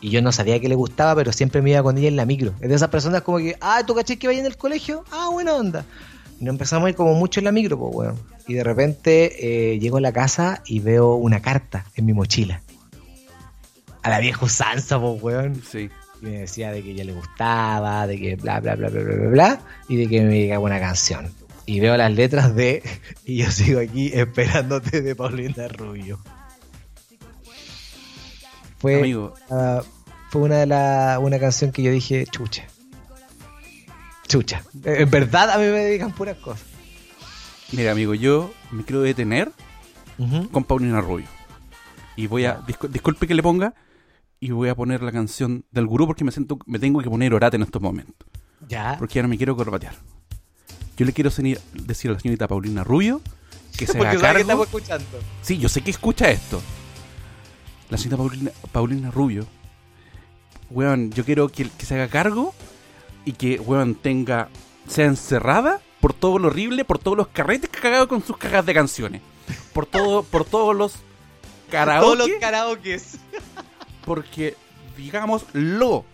Y 0.00 0.10
yo 0.10 0.22
no 0.22 0.32
sabía 0.32 0.58
que 0.60 0.68
le 0.68 0.74
gustaba, 0.74 1.14
pero 1.14 1.32
siempre 1.32 1.60
me 1.60 1.70
iba 1.70 1.82
con 1.82 1.98
ella 1.98 2.08
en 2.08 2.16
la 2.16 2.24
micro. 2.24 2.54
Es 2.60 2.68
de 2.68 2.74
esas 2.74 2.88
personas 2.88 3.22
como 3.22 3.38
que, 3.38 3.56
ah, 3.60 3.82
¿tú 3.86 3.94
caché 3.94 4.18
que 4.18 4.26
vaya 4.26 4.40
en 4.40 4.46
el 4.46 4.56
colegio? 4.56 5.04
Ah, 5.10 5.28
buena 5.30 5.54
onda. 5.54 5.84
Y 6.40 6.44
nos 6.44 6.54
empezamos 6.54 6.86
a 6.86 6.90
ir 6.90 6.96
como 6.96 7.14
mucho 7.14 7.40
en 7.40 7.44
la 7.44 7.52
micro, 7.52 7.78
pues, 7.78 7.94
weón. 7.94 8.16
Y 8.48 8.54
de 8.54 8.64
repente 8.64 9.74
eh, 9.74 9.78
llego 9.78 9.98
a 9.98 10.00
la 10.00 10.12
casa 10.12 10.62
y 10.64 10.80
veo 10.80 11.14
una 11.14 11.40
carta 11.42 11.84
en 11.96 12.06
mi 12.06 12.14
mochila. 12.14 12.62
A 14.02 14.08
la 14.08 14.20
vieja 14.20 14.44
usanza, 14.44 14.98
pues, 14.98 15.22
weón. 15.22 15.62
sí 15.70 15.90
Y 16.22 16.24
me 16.24 16.40
decía 16.40 16.72
de 16.72 16.82
que 16.82 16.92
ella 16.92 17.04
le 17.04 17.12
gustaba, 17.12 18.06
de 18.06 18.18
que 18.18 18.36
bla, 18.36 18.60
bla, 18.60 18.76
bla, 18.76 18.88
bla, 18.88 19.02
bla, 19.02 19.14
bla, 19.14 19.28
bla, 19.28 19.60
y 19.86 19.96
de 19.96 20.08
que 20.08 20.22
me 20.22 20.40
llegaba 20.40 20.64
una 20.64 20.80
canción. 20.80 21.30
Y 21.66 21.78
veo 21.80 21.96
las 21.98 22.12
letras 22.12 22.56
de 22.56 22.82
Y 23.26 23.36
yo 23.36 23.50
sigo 23.50 23.80
aquí 23.80 24.10
esperándote 24.14 25.02
de 25.02 25.14
Paulina 25.14 25.68
Rubio. 25.68 26.18
Fue, 28.80 29.12
fue 30.30 30.42
una 30.42 30.56
de 30.56 30.66
la, 30.66 31.18
una 31.20 31.38
canción 31.38 31.70
que 31.72 31.82
yo 31.82 31.90
dije, 31.92 32.26
chucha. 32.26 32.64
Chucha. 34.28 34.62
Eh, 34.84 34.96
En 35.02 35.10
verdad 35.10 35.50
a 35.50 35.58
mí 35.58 35.64
me 35.64 35.78
dedican 35.80 36.12
puras 36.12 36.36
cosas. 36.38 36.64
mira 37.72 37.92
amigo 37.92 38.14
yo 38.14 38.52
me 38.70 38.84
quiero 38.84 39.02
detener 39.02 39.50
con 40.52 40.64
Paulina 40.64 41.00
Rubio 41.00 41.26
y 42.14 42.26
voy 42.26 42.44
a 42.44 42.60
discu- 42.60 42.88
disculpe 42.88 43.26
que 43.26 43.34
le 43.34 43.42
ponga 43.42 43.74
y 44.38 44.50
voy 44.50 44.68
a 44.68 44.74
poner 44.74 45.02
la 45.02 45.12
canción 45.12 45.64
del 45.70 45.86
gurú 45.86 46.06
porque 46.06 46.24
me 46.24 46.30
siento 46.30 46.58
me 46.66 46.78
tengo 46.78 47.00
que 47.00 47.08
poner 47.08 47.32
orate 47.32 47.56
en 47.56 47.62
estos 47.62 47.80
momentos 47.80 48.28
Ya. 48.68 48.96
porque 48.98 49.14
ya 49.14 49.22
no 49.22 49.28
me 49.28 49.36
quiero 49.38 49.56
corbatear 49.56 49.94
yo 50.96 51.06
le 51.06 51.12
quiero 51.14 51.30
decir 51.30 52.10
a 52.10 52.12
la 52.12 52.20
señorita 52.20 52.46
Paulina 52.48 52.84
Rubio 52.84 53.20
que 53.76 53.86
se 53.86 53.92
haga 53.98 54.10
sabe 54.10 54.16
que 54.16 54.20
cargo 54.22 54.40
estamos 54.40 54.66
escuchando. 54.66 55.06
Sí, 55.42 55.56
yo 55.58 55.68
sé 55.70 55.80
que 55.80 55.90
escucha 55.90 56.28
esto. 56.30 56.60
La 57.90 57.98
señorita 57.98 58.16
Paulina, 58.16 58.50
Paulina 58.72 59.10
Rubio. 59.10 59.46
Weón, 60.70 61.10
yo 61.12 61.24
quiero 61.24 61.48
que, 61.48 61.68
que 61.68 61.84
se 61.84 61.94
haga 61.96 62.08
cargo 62.08 62.54
y 63.24 63.32
que, 63.32 63.58
weón, 63.58 63.94
tenga. 63.96 64.48
sea 64.88 65.06
encerrada 65.06 65.80
por 66.00 66.14
todo 66.14 66.38
lo 66.38 66.48
horrible, 66.48 66.84
por 66.84 66.98
todos 66.98 67.16
los 67.16 67.28
carretes 67.28 67.68
que 67.68 67.78
ha 67.78 67.82
cagado 67.82 68.08
con 68.08 68.24
sus 68.24 68.36
cagas 68.36 68.64
de 68.64 68.72
canciones. 68.74 69.22
Por 69.72 69.86
todo, 69.86 70.22
por 70.22 70.44
todos 70.44 70.74
los 70.76 70.94
karaoke. 71.70 72.04
Todos 72.06 72.18
los 72.30 72.38
karaokes. 72.40 73.18
porque, 74.06 74.56
digámoslo. 74.96 76.04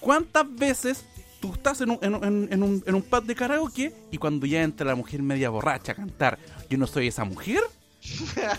¿Cuántas 0.00 0.52
veces 0.54 1.04
tú 1.40 1.52
estás 1.54 1.80
en 1.80 1.90
un, 1.90 1.98
en, 2.02 2.14
un- 2.14 2.48
en 2.52 2.62
un, 2.62 2.82
en 2.86 2.94
un 2.94 3.02
pub 3.02 3.24
de 3.24 3.34
karaoke 3.34 3.94
y 4.10 4.18
cuando 4.18 4.46
ya 4.46 4.62
entra 4.62 4.86
la 4.86 4.94
mujer 4.94 5.22
media 5.22 5.50
borracha 5.50 5.92
a 5.92 5.94
cantar, 5.94 6.38
yo 6.68 6.78
no 6.78 6.86
soy 6.86 7.08
esa 7.08 7.24
mujer? 7.24 7.60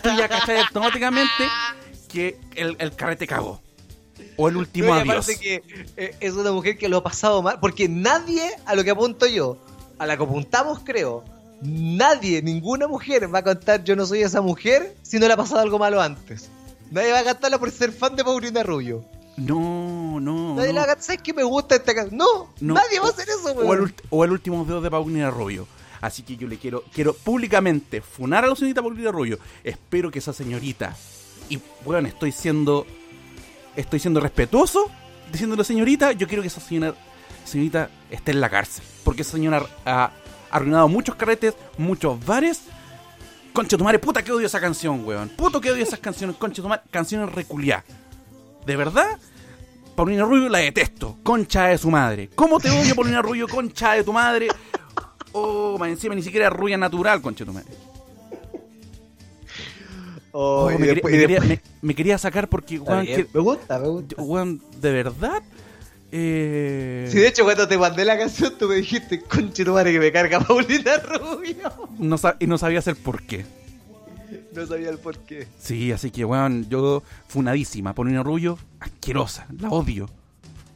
Tú 0.02 0.08
ya 0.16 0.28
cachai 0.28 0.58
automáticamente 0.58 1.30
que 2.08 2.38
el, 2.54 2.76
el 2.78 2.94
carrete 2.94 3.26
cagó. 3.26 3.60
O 4.36 4.48
el 4.48 4.56
último 4.56 4.88
No, 4.88 4.94
adiós. 4.94 5.26
que 5.40 5.62
eh, 5.96 6.16
es 6.20 6.34
una 6.34 6.52
mujer 6.52 6.78
que 6.78 6.88
lo 6.88 6.98
ha 6.98 7.02
pasado 7.02 7.42
mal, 7.42 7.58
porque 7.60 7.88
nadie, 7.88 8.50
a 8.66 8.74
lo 8.74 8.84
que 8.84 8.90
apunto 8.90 9.26
yo, 9.26 9.58
a 9.98 10.06
la 10.06 10.16
que 10.16 10.22
apuntamos 10.22 10.80
creo, 10.84 11.24
nadie, 11.60 12.40
ninguna 12.42 12.86
mujer 12.86 13.32
va 13.34 13.40
a 13.40 13.42
cantar 13.44 13.82
Yo 13.84 13.96
no 13.96 14.06
soy 14.06 14.22
esa 14.22 14.40
mujer 14.40 14.94
si 15.02 15.18
no 15.18 15.26
le 15.26 15.32
ha 15.32 15.36
pasado 15.36 15.60
algo 15.60 15.78
malo 15.78 16.00
antes. 16.00 16.50
Nadie 16.90 17.12
va 17.12 17.18
a 17.20 17.24
cantarla 17.24 17.58
por 17.58 17.70
ser 17.70 17.92
fan 17.92 18.14
de 18.16 18.24
Paulina 18.24 18.62
Rubio. 18.62 19.04
No, 19.36 20.18
no. 20.20 20.54
Nadie 20.56 20.68
no. 20.68 20.74
la 20.74 20.80
va 20.80 20.84
a 20.84 20.86
cantar, 20.88 21.04
¿sabes 21.04 21.22
que 21.22 21.32
me 21.32 21.42
gusta 21.42 21.74
esta 21.76 21.94
canción? 21.94 22.16
No, 22.18 22.52
No. 22.60 22.74
nadie 22.74 22.98
va 23.00 23.06
a 23.08 23.10
hacer 23.10 23.28
eso, 23.28 23.52
o, 23.52 23.60
el, 23.62 23.68
weón. 23.68 23.84
ult- 23.88 24.02
o 24.10 24.24
el 24.24 24.32
último 24.32 24.64
dedo 24.64 24.80
de 24.80 24.90
Paulina 24.90 25.30
Rubio. 25.30 25.66
Así 26.00 26.22
que 26.22 26.36
yo 26.36 26.48
le 26.48 26.58
quiero, 26.58 26.84
quiero 26.92 27.14
públicamente 27.14 28.00
funar 28.00 28.44
a 28.44 28.48
la 28.48 28.54
señorita 28.54 28.82
Paulina 28.82 29.10
Rubio. 29.10 29.38
Espero 29.64 30.10
que 30.10 30.18
esa 30.18 30.32
señorita, 30.32 30.96
y 31.48 31.58
bueno, 31.84 32.08
estoy 32.08 32.32
siendo, 32.32 32.86
estoy 33.76 33.98
siendo 33.98 34.20
respetuoso 34.20 34.90
diciéndole 35.32 35.64
señorita, 35.64 36.12
yo 36.12 36.26
quiero 36.26 36.42
que 36.42 36.48
esa 36.48 36.60
señora, 36.60 36.94
señorita 37.44 37.90
esté 38.10 38.32
en 38.32 38.40
la 38.40 38.50
cárcel. 38.50 38.84
Porque 39.04 39.22
esa 39.22 39.32
señora 39.32 39.64
ha 39.84 40.12
arruinado 40.50 40.88
muchos 40.88 41.14
carretes, 41.14 41.54
muchos 41.76 42.24
bares. 42.24 42.62
Concha 43.52 43.76
tu 43.76 43.84
madre, 43.84 43.98
puta 43.98 44.22
que 44.22 44.32
odio 44.32 44.46
esa 44.46 44.60
canción, 44.60 45.04
weón. 45.04 45.28
Puto 45.30 45.60
que 45.60 45.70
odio 45.70 45.82
esas 45.82 45.98
canciones, 45.98 46.36
concha 46.36 46.62
tu 46.62 46.68
madre, 46.68 46.82
canciones 46.90 47.34
reculiá. 47.34 47.84
De 48.66 48.76
verdad, 48.76 49.18
Paulina 49.96 50.24
Rubio 50.24 50.48
la 50.48 50.58
detesto. 50.58 51.18
Concha 51.22 51.66
de 51.66 51.78
su 51.78 51.90
madre. 51.90 52.30
¿Cómo 52.34 52.60
te 52.60 52.70
odio, 52.70 52.94
Paulina 52.94 53.22
Rubio? 53.22 53.48
Concha 53.48 53.94
de 53.94 54.04
tu 54.04 54.12
madre. 54.12 54.48
Oh, 55.32 55.76
más 55.78 55.88
encima 55.90 56.14
ni 56.14 56.22
siquiera 56.22 56.50
rubia 56.50 56.76
natural, 56.76 57.20
concha 57.22 57.44
de 57.44 57.50
tu 57.50 57.52
madre. 57.54 57.68
Oh, 60.32 60.66
Oh, 60.66 60.70
me, 60.70 60.76
quería, 60.86 60.94
me 60.94 61.00
quería- 61.10 61.26
después- 61.40 61.48
me- 61.48 61.60
me 61.82 61.94
quería 61.94 62.18
sacar 62.18 62.48
porque, 62.48 62.78
weón, 62.78 63.06
que- 63.06 63.26
me 63.32 63.40
gusta, 63.40 63.78
me 63.78 63.88
gusta. 63.88 64.22
weón, 64.22 64.62
de 64.80 64.92
verdad. 64.92 65.42
Eh, 66.12 67.06
Sí, 67.10 67.18
de 67.18 67.28
hecho, 67.28 67.44
cuando 67.44 67.66
te 67.68 67.76
mandé 67.76 68.04
la 68.04 68.16
canción, 68.16 68.54
tú 68.58 68.68
me 68.68 68.76
dijiste, 68.76 69.20
conche 69.22 69.64
tu 69.64 69.72
madre 69.72 69.92
que 69.92 69.98
me 69.98 70.12
carga 70.12 70.40
Paulina 70.46 70.96
Rubio. 70.98 71.70
no 71.98 72.16
y 72.38 72.46
no 72.46 72.58
sabía 72.58 72.78
hacer 72.78 72.96
por 72.96 73.22
qué. 73.22 73.44
No 74.54 74.66
sabía 74.66 74.90
el 74.90 74.98
por 74.98 75.18
qué. 75.18 75.46
Sí, 75.58 75.92
así 75.92 76.10
que, 76.10 76.24
weón, 76.24 76.68
yo 76.68 77.02
funadísima. 77.28 77.94
Paulina 77.94 78.22
Rubio, 78.22 78.58
asquerosa. 78.80 79.46
La 79.58 79.68
odio. 79.70 80.08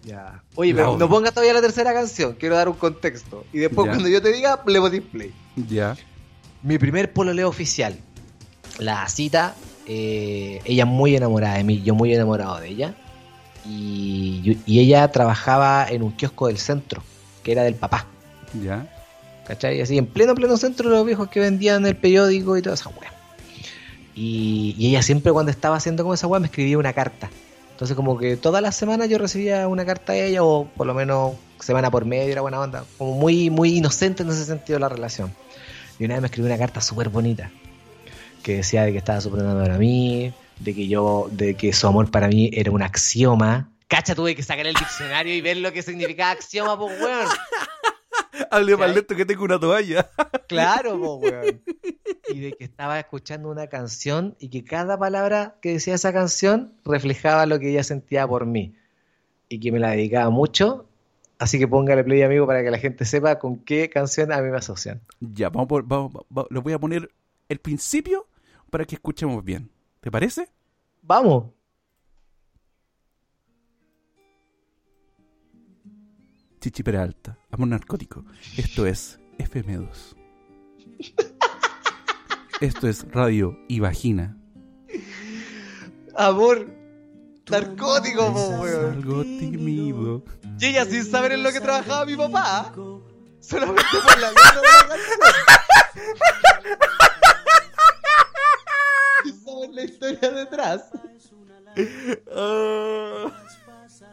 Ya. 0.04 0.42
Oye, 0.56 0.74
pero 0.74 0.96
no 0.96 1.08
pongas 1.08 1.32
todavía 1.32 1.54
la 1.54 1.60
tercera 1.60 1.92
canción, 1.92 2.34
quiero 2.34 2.56
dar 2.56 2.68
un 2.68 2.74
contexto. 2.74 3.44
Y 3.52 3.58
después, 3.58 3.86
Ya. 3.86 3.92
cuando 3.92 4.08
yo 4.08 4.20
te 4.20 4.32
diga, 4.32 4.60
le 4.66 4.80
pones 4.80 5.00
play. 5.02 5.32
Ya. 5.68 5.96
Mi 6.62 6.78
primer 6.78 7.12
pololeo 7.12 7.48
oficial. 7.48 7.96
La 8.78 9.08
cita, 9.08 9.54
eh, 9.86 10.60
ella 10.64 10.86
muy 10.86 11.14
enamorada 11.14 11.56
de 11.56 11.64
mí, 11.64 11.82
yo 11.82 11.94
muy 11.94 12.12
enamorado 12.14 12.58
de 12.58 12.68
ella. 12.68 12.94
Y, 13.64 14.58
ella 14.66 15.06
trabajaba 15.12 15.86
en 15.88 16.02
un 16.02 16.12
kiosco 16.12 16.48
del 16.48 16.58
centro, 16.58 17.02
que 17.44 17.52
era 17.52 17.62
del 17.62 17.76
papá. 17.76 18.06
Ya. 18.60 18.88
¿Cachai? 19.46 19.80
Así 19.80 19.98
en 19.98 20.06
pleno, 20.06 20.34
pleno 20.34 20.56
centro 20.56 20.88
los 20.90 21.04
viejos 21.04 21.28
que 21.28 21.40
vendían 21.40 21.86
el 21.86 21.96
periódico 21.96 22.56
y 22.56 22.62
toda 22.62 22.74
esa 22.74 22.88
weá. 22.90 23.12
Y, 24.14 24.74
y 24.78 24.88
ella 24.88 25.02
siempre 25.02 25.32
cuando 25.32 25.50
estaba 25.50 25.76
haciendo 25.76 26.02
como 26.02 26.14
esa 26.14 26.26
weá 26.26 26.40
me 26.40 26.46
escribía 26.46 26.78
una 26.78 26.92
carta. 26.92 27.30
Entonces 27.82 27.96
como 27.96 28.16
que 28.16 28.36
todas 28.36 28.62
las 28.62 28.76
semanas 28.76 29.08
yo 29.08 29.18
recibía 29.18 29.66
una 29.66 29.84
carta 29.84 30.12
de 30.12 30.28
ella 30.28 30.44
o 30.44 30.68
por 30.68 30.86
lo 30.86 30.94
menos 30.94 31.32
semana 31.58 31.90
por 31.90 32.04
medio, 32.04 32.30
era 32.30 32.40
buena 32.40 32.60
onda. 32.60 32.84
Como 32.96 33.14
muy, 33.14 33.50
muy 33.50 33.78
inocente 33.78 34.22
en 34.22 34.28
ese 34.28 34.44
sentido 34.44 34.78
la 34.78 34.88
relación. 34.88 35.34
Y 35.98 36.04
una 36.04 36.14
vez 36.14 36.20
me 36.20 36.26
escribió 36.26 36.48
una 36.48 36.58
carta 36.60 36.80
súper 36.80 37.08
bonita. 37.08 37.50
Que 38.44 38.58
decía 38.58 38.84
de 38.84 38.92
que 38.92 38.98
estaba 38.98 39.20
súper 39.20 39.40
enamorada 39.40 39.72
de 39.72 39.78
mí, 39.80 40.32
de 40.60 40.74
que 40.76 40.86
yo, 40.86 41.26
de 41.32 41.56
que 41.56 41.72
su 41.72 41.88
amor 41.88 42.08
para 42.08 42.28
mí 42.28 42.50
era 42.52 42.70
un 42.70 42.82
axioma. 42.82 43.68
Cacha, 43.88 44.14
tuve 44.14 44.36
que 44.36 44.44
sacar 44.44 44.64
el 44.68 44.74
diccionario 44.74 45.34
y 45.34 45.40
ver 45.40 45.56
lo 45.56 45.72
que 45.72 45.82
significaba 45.82 46.30
axioma, 46.30 46.78
pues 46.78 47.00
weón. 47.00 47.26
Hable 48.50 48.76
más 48.76 48.94
lento 48.94 49.14
que 49.16 49.24
tengo 49.26 49.44
una 49.44 49.58
toalla. 49.60 50.10
Claro, 50.48 51.00
po, 51.00 51.16
weón. 51.16 51.62
Y 52.28 52.40
de 52.40 52.52
que 52.52 52.64
estaba 52.64 52.98
escuchando 53.00 53.48
una 53.48 53.68
canción 53.68 54.36
y 54.38 54.48
que 54.50 54.64
cada 54.64 54.98
palabra 54.98 55.56
que 55.62 55.72
decía 55.72 55.94
esa 55.94 56.12
canción 56.12 56.74
reflejaba 56.84 57.46
lo 57.46 57.58
que 57.58 57.70
ella 57.70 57.82
sentía 57.84 58.28
por 58.28 58.44
mí. 58.44 58.74
Y 59.48 59.60
que 59.60 59.72
me 59.72 59.78
la 59.78 59.92
dedicaba 59.92 60.28
mucho. 60.28 60.86
Así 61.38 61.58
que 61.58 61.66
póngale 61.66 62.04
play, 62.04 62.20
amigo, 62.22 62.46
para 62.46 62.62
que 62.62 62.70
la 62.70 62.76
gente 62.78 63.04
sepa 63.06 63.38
con 63.38 63.56
qué 63.60 63.88
canción 63.88 64.30
a 64.30 64.42
mí 64.42 64.50
me 64.50 64.58
asocian. 64.58 65.00
Ya, 65.20 65.48
vamos 65.48 65.68
por, 65.68 65.84
vamos, 65.86 66.12
vamos- 66.28 66.50
les 66.50 66.62
voy 66.62 66.72
a 66.74 66.78
poner 66.78 67.10
el 67.48 67.58
principio 67.58 68.26
para 68.70 68.84
que 68.84 68.94
escuchemos 68.96 69.42
bien. 69.42 69.70
¿Te 70.00 70.10
parece? 70.10 70.48
Vamos. 71.00 71.46
Chichi 76.62 76.84
Peralta, 76.84 77.36
amor 77.50 77.66
narcótico. 77.66 78.24
Esto 78.56 78.86
es 78.86 79.18
FM2. 79.36 80.14
Esto 82.60 82.86
es 82.86 83.04
Radio 83.10 83.58
y 83.68 83.80
Vagina. 83.80 84.36
Amor 86.14 86.72
narcótico, 87.50 88.32
po, 88.32 88.48
weón. 88.60 88.92
Algo 88.92 89.22
tímido. 89.24 90.22
Y 90.60 90.66
ella 90.66 90.84
sin 90.84 91.04
saber 91.04 91.32
en 91.32 91.42
lo 91.42 91.50
que 91.50 91.60
trabajaba 91.60 92.06
mi 92.06 92.14
papá. 92.14 92.72
Solamente 93.40 93.82
por 94.04 94.20
la 94.20 94.28
letra 94.28 94.52
de 94.54 94.62
la 94.62 94.86
canción. 94.86 95.18
Sin 99.24 99.44
saber 99.44 99.70
la 99.70 99.82
historia 99.82 100.30
detrás. 100.30 100.92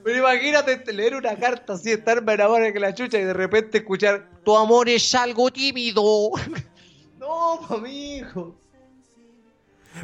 Pero 0.03 0.17
imagínate 0.17 0.93
leer 0.93 1.15
una 1.15 1.35
carta 1.35 1.73
así, 1.73 1.91
estar 1.91 2.23
más 2.23 2.35
enamorado 2.35 2.73
que 2.73 2.79
la 2.79 2.93
chucha 2.93 3.17
y 3.17 3.23
de 3.23 3.33
repente 3.33 3.79
escuchar 3.79 4.29
Tu 4.43 4.55
amor 4.55 4.89
es 4.89 5.13
algo 5.15 5.51
tímido. 5.51 6.31
no, 7.19 7.59
pa' 7.67 7.77
mi 7.77 8.17
hijo. 8.17 8.55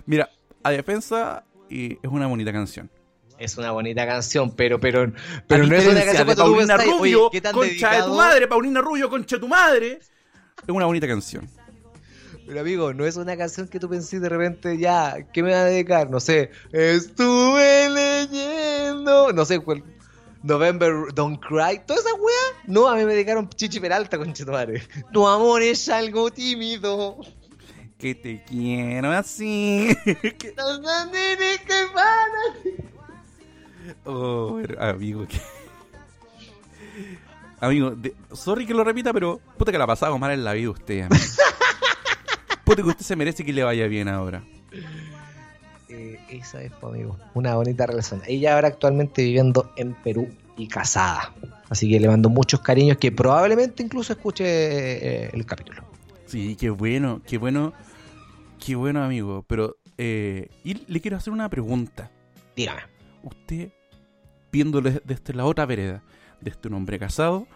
Mira, 0.06 0.30
a 0.64 0.72
defensa 0.72 1.44
y 1.70 1.94
es 1.94 2.12
una 2.12 2.28
bonita 2.28 2.52
canción. 2.52 2.90
Es 3.38 3.58
una 3.58 3.72
bonita 3.72 4.06
canción, 4.06 4.56
pero, 4.56 4.80
pero, 4.80 5.12
pero 5.48 5.68
no 5.68 5.76
es 5.76 5.88
una 5.88 6.06
canción 6.06 6.28
de 6.28 6.36
tú 6.36 6.42
Paulina 6.42 6.78
pensás, 6.78 6.86
Rubio, 6.86 7.24
oye, 7.24 7.30
¿qué 7.34 7.42
tan 7.42 7.54
concha 7.54 7.68
de 7.68 7.76
tu 7.76 7.82
dedicado? 7.82 8.16
madre, 8.16 8.48
Paulina 8.48 8.82
Rubio, 8.82 9.10
concha 9.10 9.36
de 9.36 9.40
tu 9.42 9.48
madre. 9.48 10.00
Es 10.66 10.70
una 10.70 10.86
bonita 10.86 11.08
canción. 11.08 11.50
Pero 12.48 12.62
amigo, 12.62 12.94
no 12.94 13.06
es 13.06 13.18
una 13.18 13.36
canción 13.36 13.68
que 13.68 13.80
tú 13.80 13.90
pensís 13.90 14.22
de 14.22 14.30
repente, 14.30 14.78
ya, 14.78 15.18
¿qué 15.34 15.42
me 15.42 15.52
va 15.52 15.62
a 15.62 15.66
dedicar? 15.66 16.10
No 16.10 16.20
sé, 16.20 16.52
estuve 16.72 17.90
leyendo, 17.90 18.55
no 19.34 19.46
sé 19.46 19.60
cuál. 19.60 19.84
November 20.44 21.14
Don't 21.14 21.40
Cry, 21.40 21.82
toda 21.88 22.00
esa 22.00 22.14
wea. 22.14 22.62
No, 22.68 22.88
a 22.88 22.96
mí 22.96 23.04
me 23.06 23.14
dedicaron 23.14 23.50
Chichi 23.50 23.80
Peralta, 23.80 24.18
con 24.18 24.34
madre. 24.52 24.84
Tu 25.12 25.28
amor 25.28 25.62
es 25.64 25.90
algo 25.90 26.30
tímido. 26.32 27.18
Que 27.98 28.14
te 28.14 28.44
quiero 28.44 29.12
así. 29.12 29.96
Que- 30.38 30.54
Oh, 34.04 34.60
amigo. 34.80 35.28
que- 35.28 35.40
Amigo, 37.62 37.92
de- 37.92 38.16
sorry 38.34 38.66
que 38.66 38.74
lo 38.74 38.84
repita, 38.84 39.14
pero 39.14 39.40
puta 39.58 39.72
que 39.72 39.78
la 39.78 39.86
ha 39.86 39.88
pasado 39.88 40.18
mal 40.18 40.32
en 40.32 40.44
la 40.44 40.54
vida 40.54 40.70
usted, 40.72 41.02
amigo. 41.04 41.24
Puta 42.66 42.82
que 42.82 42.90
usted 42.90 43.06
se 43.06 43.16
merece 43.16 43.46
que 43.46 43.54
le 43.54 43.64
vaya 43.64 43.88
bien 43.88 44.08
ahora. 44.08 44.44
Eh, 45.96 46.20
esa 46.30 46.62
es, 46.62 46.72
pues, 46.74 46.94
amigo, 46.94 47.18
una 47.34 47.56
bonita 47.56 47.86
relación. 47.86 48.22
Ella 48.28 48.56
ahora 48.56 48.68
actualmente 48.68 49.24
viviendo 49.24 49.72
en 49.78 49.94
Perú 49.94 50.28
y 50.58 50.68
casada. 50.68 51.34
Así 51.70 51.90
que 51.90 52.00
le 52.00 52.08
mando 52.08 52.30
muchos 52.30 52.60
cariños 52.60 52.98
que 52.98 53.12
probablemente 53.12 53.82
incluso 53.82 54.14
escuche 54.14 54.44
eh, 54.46 55.30
el 55.32 55.46
capítulo. 55.46 55.84
Sí, 56.26 56.58
qué 56.60 56.70
bueno, 56.70 57.22
qué 57.26 57.38
bueno, 57.38 57.74
qué 58.64 58.76
bueno, 58.76 59.04
amigo. 59.04 59.46
Pero, 59.48 59.78
eh, 59.98 60.50
y 60.66 60.86
le 60.92 61.00
quiero 61.00 61.16
hacer 61.16 61.32
una 61.32 61.50
pregunta. 61.50 62.12
Dígame. 62.56 62.82
Usted, 63.24 63.70
viéndole 64.52 65.02
desde 65.06 65.34
la 65.34 65.46
otra 65.46 65.66
vereda, 65.66 66.04
desde 66.42 66.68
un 66.68 66.74
hombre 66.74 67.00
casado, 67.00 67.48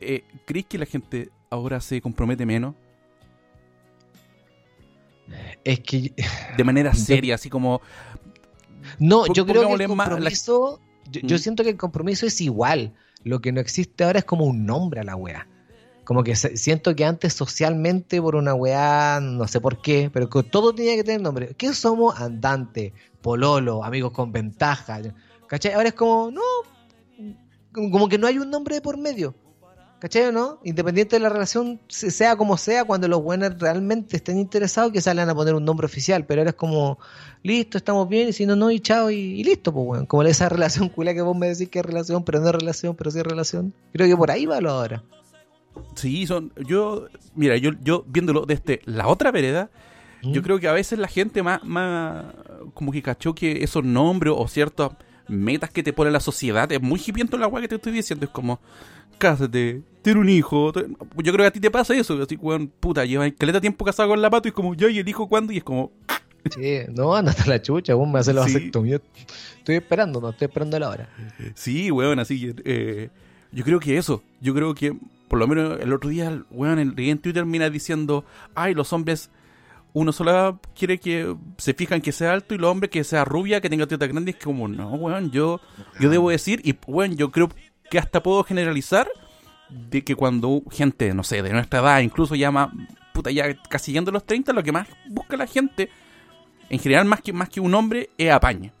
eh, 0.00 0.22
¿crees 0.46 0.66
que 0.66 0.78
la 0.78 0.86
gente 0.86 1.30
ahora 1.50 1.80
se 1.80 2.00
compromete 2.00 2.46
menos? 2.46 2.74
Es 5.64 5.80
que 5.80 6.12
De 6.56 6.64
manera 6.64 6.92
Yo- 6.92 6.98
seria, 7.04 7.34
así 7.36 7.48
como... 7.50 7.80
No, 8.98 9.26
yo 9.32 9.46
creo 9.46 9.66
que 9.66 9.72
el 9.72 9.78
la- 9.78 9.86
compromiso. 9.88 10.80
Yo, 11.10 11.20
yo 11.22 11.36
¿Mm? 11.36 11.38
siento 11.38 11.62
que 11.64 11.70
el 11.70 11.76
compromiso 11.76 12.26
es 12.26 12.40
igual. 12.40 12.92
Lo 13.22 13.40
que 13.40 13.50
no 13.52 13.60
existe 13.60 14.04
ahora 14.04 14.18
es 14.18 14.24
como 14.24 14.44
un 14.44 14.66
nombre 14.66 15.00
a 15.00 15.04
la 15.04 15.16
weá. 15.16 15.48
Como 16.04 16.22
que 16.22 16.36
se- 16.36 16.56
siento 16.58 16.94
que 16.94 17.04
antes 17.06 17.32
socialmente 17.32 18.20
por 18.20 18.36
una 18.36 18.52
weá, 18.54 19.20
no 19.22 19.48
sé 19.48 19.60
por 19.60 19.80
qué, 19.80 20.10
pero 20.12 20.28
que 20.28 20.42
todo 20.42 20.74
tenía 20.74 20.96
que 20.96 21.04
tener 21.04 21.22
nombre. 21.22 21.54
¿Qué 21.56 21.72
somos? 21.72 22.20
Andante, 22.20 22.92
pololo, 23.22 23.82
amigos 23.82 24.12
con 24.12 24.30
ventaja. 24.32 25.00
¿Cachai? 25.48 25.72
Ahora 25.72 25.88
es 25.88 25.94
como, 25.94 26.30
no, 26.30 26.42
como 27.72 27.90
como 27.90 28.08
que 28.08 28.18
no 28.18 28.26
hay 28.26 28.38
un 28.38 28.50
nombre 28.50 28.74
de 28.76 28.80
por 28.82 28.98
medio. 28.98 29.34
¿Cachai 30.04 30.24
o 30.24 30.32
no? 30.32 30.60
Independiente 30.64 31.16
de 31.16 31.20
la 31.20 31.30
relación, 31.30 31.80
se- 31.88 32.10
sea 32.10 32.36
como 32.36 32.58
sea, 32.58 32.84
cuando 32.84 33.08
los 33.08 33.22
buenos 33.22 33.58
realmente 33.58 34.18
estén 34.18 34.38
interesados, 34.38 34.92
que 34.92 35.00
salgan 35.00 35.30
a 35.30 35.34
poner 35.34 35.54
un 35.54 35.64
nombre 35.64 35.86
oficial. 35.86 36.26
Pero 36.26 36.42
ahora 36.42 36.50
es 36.50 36.56
como, 36.56 36.98
listo, 37.42 37.78
estamos 37.78 38.06
bien, 38.06 38.28
y 38.28 38.34
si 38.34 38.44
no, 38.44 38.54
no, 38.54 38.70
y 38.70 38.80
chao, 38.80 39.10
y, 39.10 39.16
y 39.16 39.42
listo, 39.44 39.72
pues, 39.72 39.86
weón. 39.86 40.04
Como 40.04 40.22
esa 40.24 40.48
relación 40.50 40.90
culia 40.90 41.14
que 41.14 41.22
vos 41.22 41.34
me 41.34 41.48
decís 41.48 41.70
que 41.70 41.78
es 41.78 41.86
relación, 41.86 42.22
pero 42.22 42.38
no 42.40 42.48
es 42.48 42.54
relación, 42.54 42.94
pero 42.94 43.10
sí 43.10 43.18
es 43.20 43.24
relación. 43.24 43.72
Creo 43.94 44.06
que 44.06 44.14
por 44.14 44.30
ahí 44.30 44.44
va 44.44 44.60
lo 44.60 44.72
ahora. 44.72 45.02
Sí, 45.94 46.26
son... 46.26 46.52
Yo, 46.68 47.06
mira, 47.34 47.56
yo, 47.56 47.70
yo 47.82 48.04
viéndolo 48.06 48.44
desde 48.44 48.80
la 48.84 49.08
otra 49.08 49.32
vereda, 49.32 49.70
Yo 50.22 50.42
¿Mm? 50.42 50.44
creo 50.44 50.60
que 50.60 50.68
a 50.68 50.72
veces 50.72 50.98
la 50.98 51.08
gente 51.08 51.42
más, 51.42 51.64
más 51.64 52.26
como 52.74 52.92
que 52.92 53.00
cachó 53.00 53.34
que 53.34 53.64
esos 53.64 53.82
nombres 53.84 54.34
o 54.36 54.46
ciertas 54.48 54.90
metas 55.28 55.70
que 55.70 55.82
te 55.82 55.94
pone 55.94 56.10
la 56.10 56.20
sociedad 56.20 56.70
es 56.70 56.82
muy 56.82 57.00
hipiento 57.06 57.38
la 57.38 57.46
weá 57.46 57.62
que 57.62 57.68
te 57.68 57.76
estoy 57.76 57.92
diciendo. 57.92 58.26
Es 58.26 58.30
como, 58.32 58.60
cásate, 59.18 59.82
ten 60.02 60.18
un 60.18 60.28
hijo. 60.28 60.72
Yo 60.74 61.32
creo 61.32 61.36
que 61.38 61.46
a 61.46 61.50
ti 61.52 61.60
te 61.60 61.70
pasa 61.70 61.94
eso. 61.94 62.20
Así, 62.22 62.36
weón, 62.36 62.68
puta, 62.80 63.04
lleva 63.04 63.30
caleta 63.32 63.60
tiempo 63.60 63.84
casado 63.84 64.10
con 64.10 64.20
la 64.22 64.30
pato 64.30 64.48
y 64.48 64.50
es 64.50 64.54
como, 64.54 64.74
ya, 64.74 64.88
¿y 64.88 64.98
el 64.98 65.08
hijo 65.08 65.28
cuándo? 65.28 65.52
Y 65.52 65.58
es 65.58 65.64
como, 65.64 65.92
Sí, 66.54 66.78
no, 66.94 67.14
anda 67.14 67.30
hasta 67.30 67.46
la 67.46 67.62
chucha, 67.62 67.94
vos 67.94 68.06
me 68.08 68.18
haces 68.18 68.34
la 68.34 68.46
Sí. 68.46 68.54
vasectomía. 68.54 69.00
Estoy 69.58 69.76
esperando, 69.76 70.20
no 70.20 70.30
estoy 70.30 70.46
esperando 70.46 70.78
la 70.78 70.88
hora. 70.90 71.08
sí, 71.54 71.90
weón, 71.90 72.18
así. 72.18 72.54
eh, 72.64 73.08
yo 73.52 73.64
creo 73.64 73.80
que 73.80 73.96
eso. 73.96 74.22
Yo 74.40 74.52
creo 74.54 74.74
que, 74.74 74.94
por 75.28 75.38
lo 75.38 75.46
menos 75.46 75.80
el 75.80 75.92
otro 75.92 76.10
día, 76.10 76.42
weón, 76.50 76.78
el 76.78 76.88
en 76.98 77.18
Twitter 77.18 77.32
termina 77.42 77.70
diciendo, 77.70 78.24
ay, 78.54 78.74
los 78.74 78.92
hombres 78.92 79.30
uno 79.94 80.10
solo 80.10 80.60
quiere 80.76 80.98
que 80.98 81.36
se 81.56 81.72
fijan 81.72 82.00
que 82.00 82.10
sea 82.10 82.32
alto 82.32 82.52
y 82.54 82.58
los 82.58 82.68
hombres 82.68 82.90
que 82.90 83.04
sea 83.04 83.24
rubia, 83.24 83.60
que 83.60 83.70
tenga 83.70 83.86
tetas 83.86 84.08
grandes, 84.08 84.34
que 84.34 84.44
como, 84.44 84.66
no, 84.66 84.90
weón, 84.96 85.30
yo, 85.30 85.60
yo 86.00 86.10
debo 86.10 86.30
decir, 86.30 86.60
y 86.64 86.74
weón, 86.88 87.16
yo 87.16 87.30
creo 87.30 87.48
que 87.90 87.98
hasta 87.98 88.22
puedo 88.22 88.42
generalizar 88.44 89.08
de 89.68 90.02
que 90.04 90.14
cuando 90.14 90.62
gente, 90.70 91.12
no 91.14 91.22
sé, 91.24 91.42
de 91.42 91.52
nuestra 91.52 91.80
edad, 91.80 92.00
incluso 92.00 92.34
ya 92.34 92.50
más, 92.50 92.70
puta, 93.12 93.30
ya 93.30 93.54
casi 93.68 93.92
llegando 93.92 94.10
a 94.10 94.14
los 94.14 94.24
30, 94.24 94.52
lo 94.52 94.62
que 94.62 94.72
más 94.72 94.88
busca 95.08 95.36
la 95.36 95.46
gente, 95.46 95.88
en 96.70 96.78
general, 96.78 97.04
más 97.06 97.20
que, 97.20 97.32
más 97.32 97.48
que 97.48 97.60
un 97.60 97.74
hombre, 97.74 98.10
es 98.18 98.30
apañe. 98.30 98.72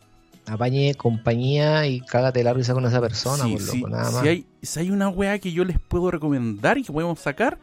Apañe 0.46 0.94
compañía 0.94 1.86
y 1.86 2.00
cágate 2.00 2.44
la 2.44 2.52
risa 2.52 2.74
con 2.74 2.84
esa 2.84 3.00
persona, 3.00 3.44
Sí, 3.44 3.52
por 3.52 3.60
sí, 3.62 3.78
loco, 3.80 3.88
nada 3.90 4.10
más. 4.10 4.22
Si 4.22 4.28
hay, 4.28 4.46
si 4.62 4.80
hay 4.80 4.90
una 4.90 5.08
weá 5.08 5.38
que 5.38 5.52
yo 5.52 5.64
les 5.64 5.78
puedo 5.80 6.10
recomendar 6.10 6.76
y 6.78 6.82
que 6.82 6.92
podemos 6.92 7.18
sacar, 7.18 7.58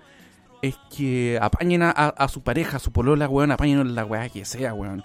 es 0.63 0.75
que 0.95 1.37
apañen 1.41 1.83
a, 1.83 1.91
a- 1.91 2.09
a 2.09 2.27
su 2.27 2.41
pareja, 2.41 2.77
a 2.77 2.79
su 2.79 2.91
polola, 2.91 3.27
weón, 3.29 3.51
apañen 3.51 3.93
la 3.95 4.03
weá 4.05 4.29
que 4.29 4.45
sea, 4.45 4.73
weón. 4.73 5.03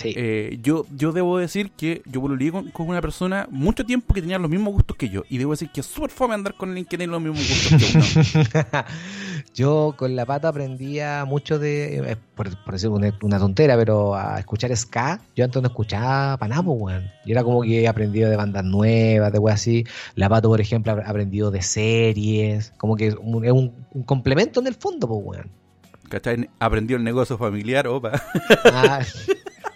Sí. 0.00 0.14
Eh, 0.16 0.58
yo, 0.62 0.86
yo 0.96 1.12
debo 1.12 1.36
decir 1.38 1.70
que 1.72 2.02
yo 2.06 2.20
pololeé 2.20 2.50
con, 2.52 2.70
con 2.70 2.88
una 2.88 3.00
persona 3.00 3.46
mucho 3.50 3.84
tiempo 3.84 4.14
que 4.14 4.20
tenía 4.22 4.38
los 4.38 4.50
mismos 4.50 4.72
gustos 4.72 4.96
que 4.96 5.08
yo. 5.08 5.22
Y 5.28 5.38
debo 5.38 5.50
decir 5.50 5.70
que 5.72 5.80
es 5.80 5.86
súper 5.86 6.10
fome 6.10 6.34
andar 6.34 6.54
con 6.54 6.70
alguien 6.70 6.86
que 6.86 6.96
tiene 6.96 7.10
los 7.10 7.20
mismos 7.20 7.40
gustos 7.46 7.78
que 7.78 7.98
uno. 7.98 8.84
Yo 9.54 9.94
con 9.96 10.14
la 10.16 10.26
pata 10.26 10.48
aprendía 10.48 11.24
mucho 11.24 11.58
de, 11.58 11.98
eh, 12.12 12.16
por, 12.34 12.48
por 12.64 12.74
decir 12.74 12.88
una, 12.90 13.12
una 13.22 13.38
tontera, 13.38 13.76
pero 13.76 14.14
a 14.14 14.38
escuchar 14.38 14.74
ska. 14.76 15.20
Yo 15.36 15.44
antes 15.44 15.60
no 15.60 15.68
escuchaba 15.68 16.36
Panamo, 16.36 16.72
weón. 16.74 17.04
Yo 17.26 17.32
era 17.32 17.42
como 17.42 17.62
que 17.62 17.82
he 17.82 17.88
aprendido 17.88 18.30
de 18.30 18.36
bandas 18.36 18.64
nuevas, 18.64 19.32
de 19.32 19.38
weas 19.38 19.60
así. 19.60 19.84
La 20.14 20.28
pato, 20.28 20.48
por 20.48 20.60
ejemplo, 20.60 20.92
ha 20.92 20.96
aprendido 21.08 21.50
de 21.50 21.62
series. 21.62 22.72
Como 22.76 22.96
que 22.96 23.08
es 23.08 23.16
un, 23.20 23.44
es 23.44 23.52
un- 23.52 23.72
un 23.92 24.02
complemento 24.04 24.60
en 24.60 24.66
el 24.66 24.74
fondo, 24.74 25.08
pues, 25.08 25.20
weón. 25.24 25.50
¿Cachai? 26.08 26.48
Aprendió 26.58 26.96
el 26.96 27.04
negocio 27.04 27.38
familiar, 27.38 27.86
opa. 27.86 28.20
Ah, 28.64 29.00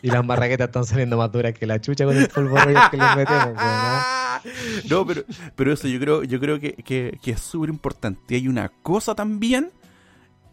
y 0.05 0.11
las 0.11 0.25
marraquetas 0.25 0.67
están 0.69 0.85
saliendo 0.85 1.17
más 1.17 1.33
duras 1.33 1.55
que 1.55 1.67
la 1.67 1.81
chucha 1.81 2.05
con 2.05 2.17
el 2.17 2.29
polvo 2.29 2.57
royal 2.57 2.91
que 2.91 2.97
les 2.97 3.17
metemos, 3.17 3.47
weón. 3.47 3.57
¿ah? 3.59 4.41
No, 4.91 5.07
pero, 5.07 5.23
pero 5.57 5.73
eso 5.73 5.89
yo 5.89 5.99
creo, 5.99 6.23
yo 6.23 6.39
creo 6.39 6.61
que, 6.61 6.75
que- 6.75 7.19
que 7.23 7.31
es 7.31 7.41
súper 7.41 7.71
importante. 7.71 8.35
Hay 8.35 8.47
una 8.47 8.69
cosa 8.69 9.15
también 9.15 9.71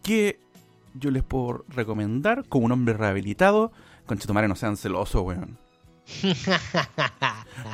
que 0.02 0.40
yo 0.94 1.12
les 1.12 1.24
puedo 1.24 1.66
recomendar 1.70 2.46
como 2.48 2.66
un 2.66 2.72
hombre 2.72 2.94
rehabilitado. 2.94 3.72
Conchetumare, 4.06 4.48
no 4.48 4.56
sean 4.56 4.78
celosos, 4.78 5.22
weón. 5.24 5.58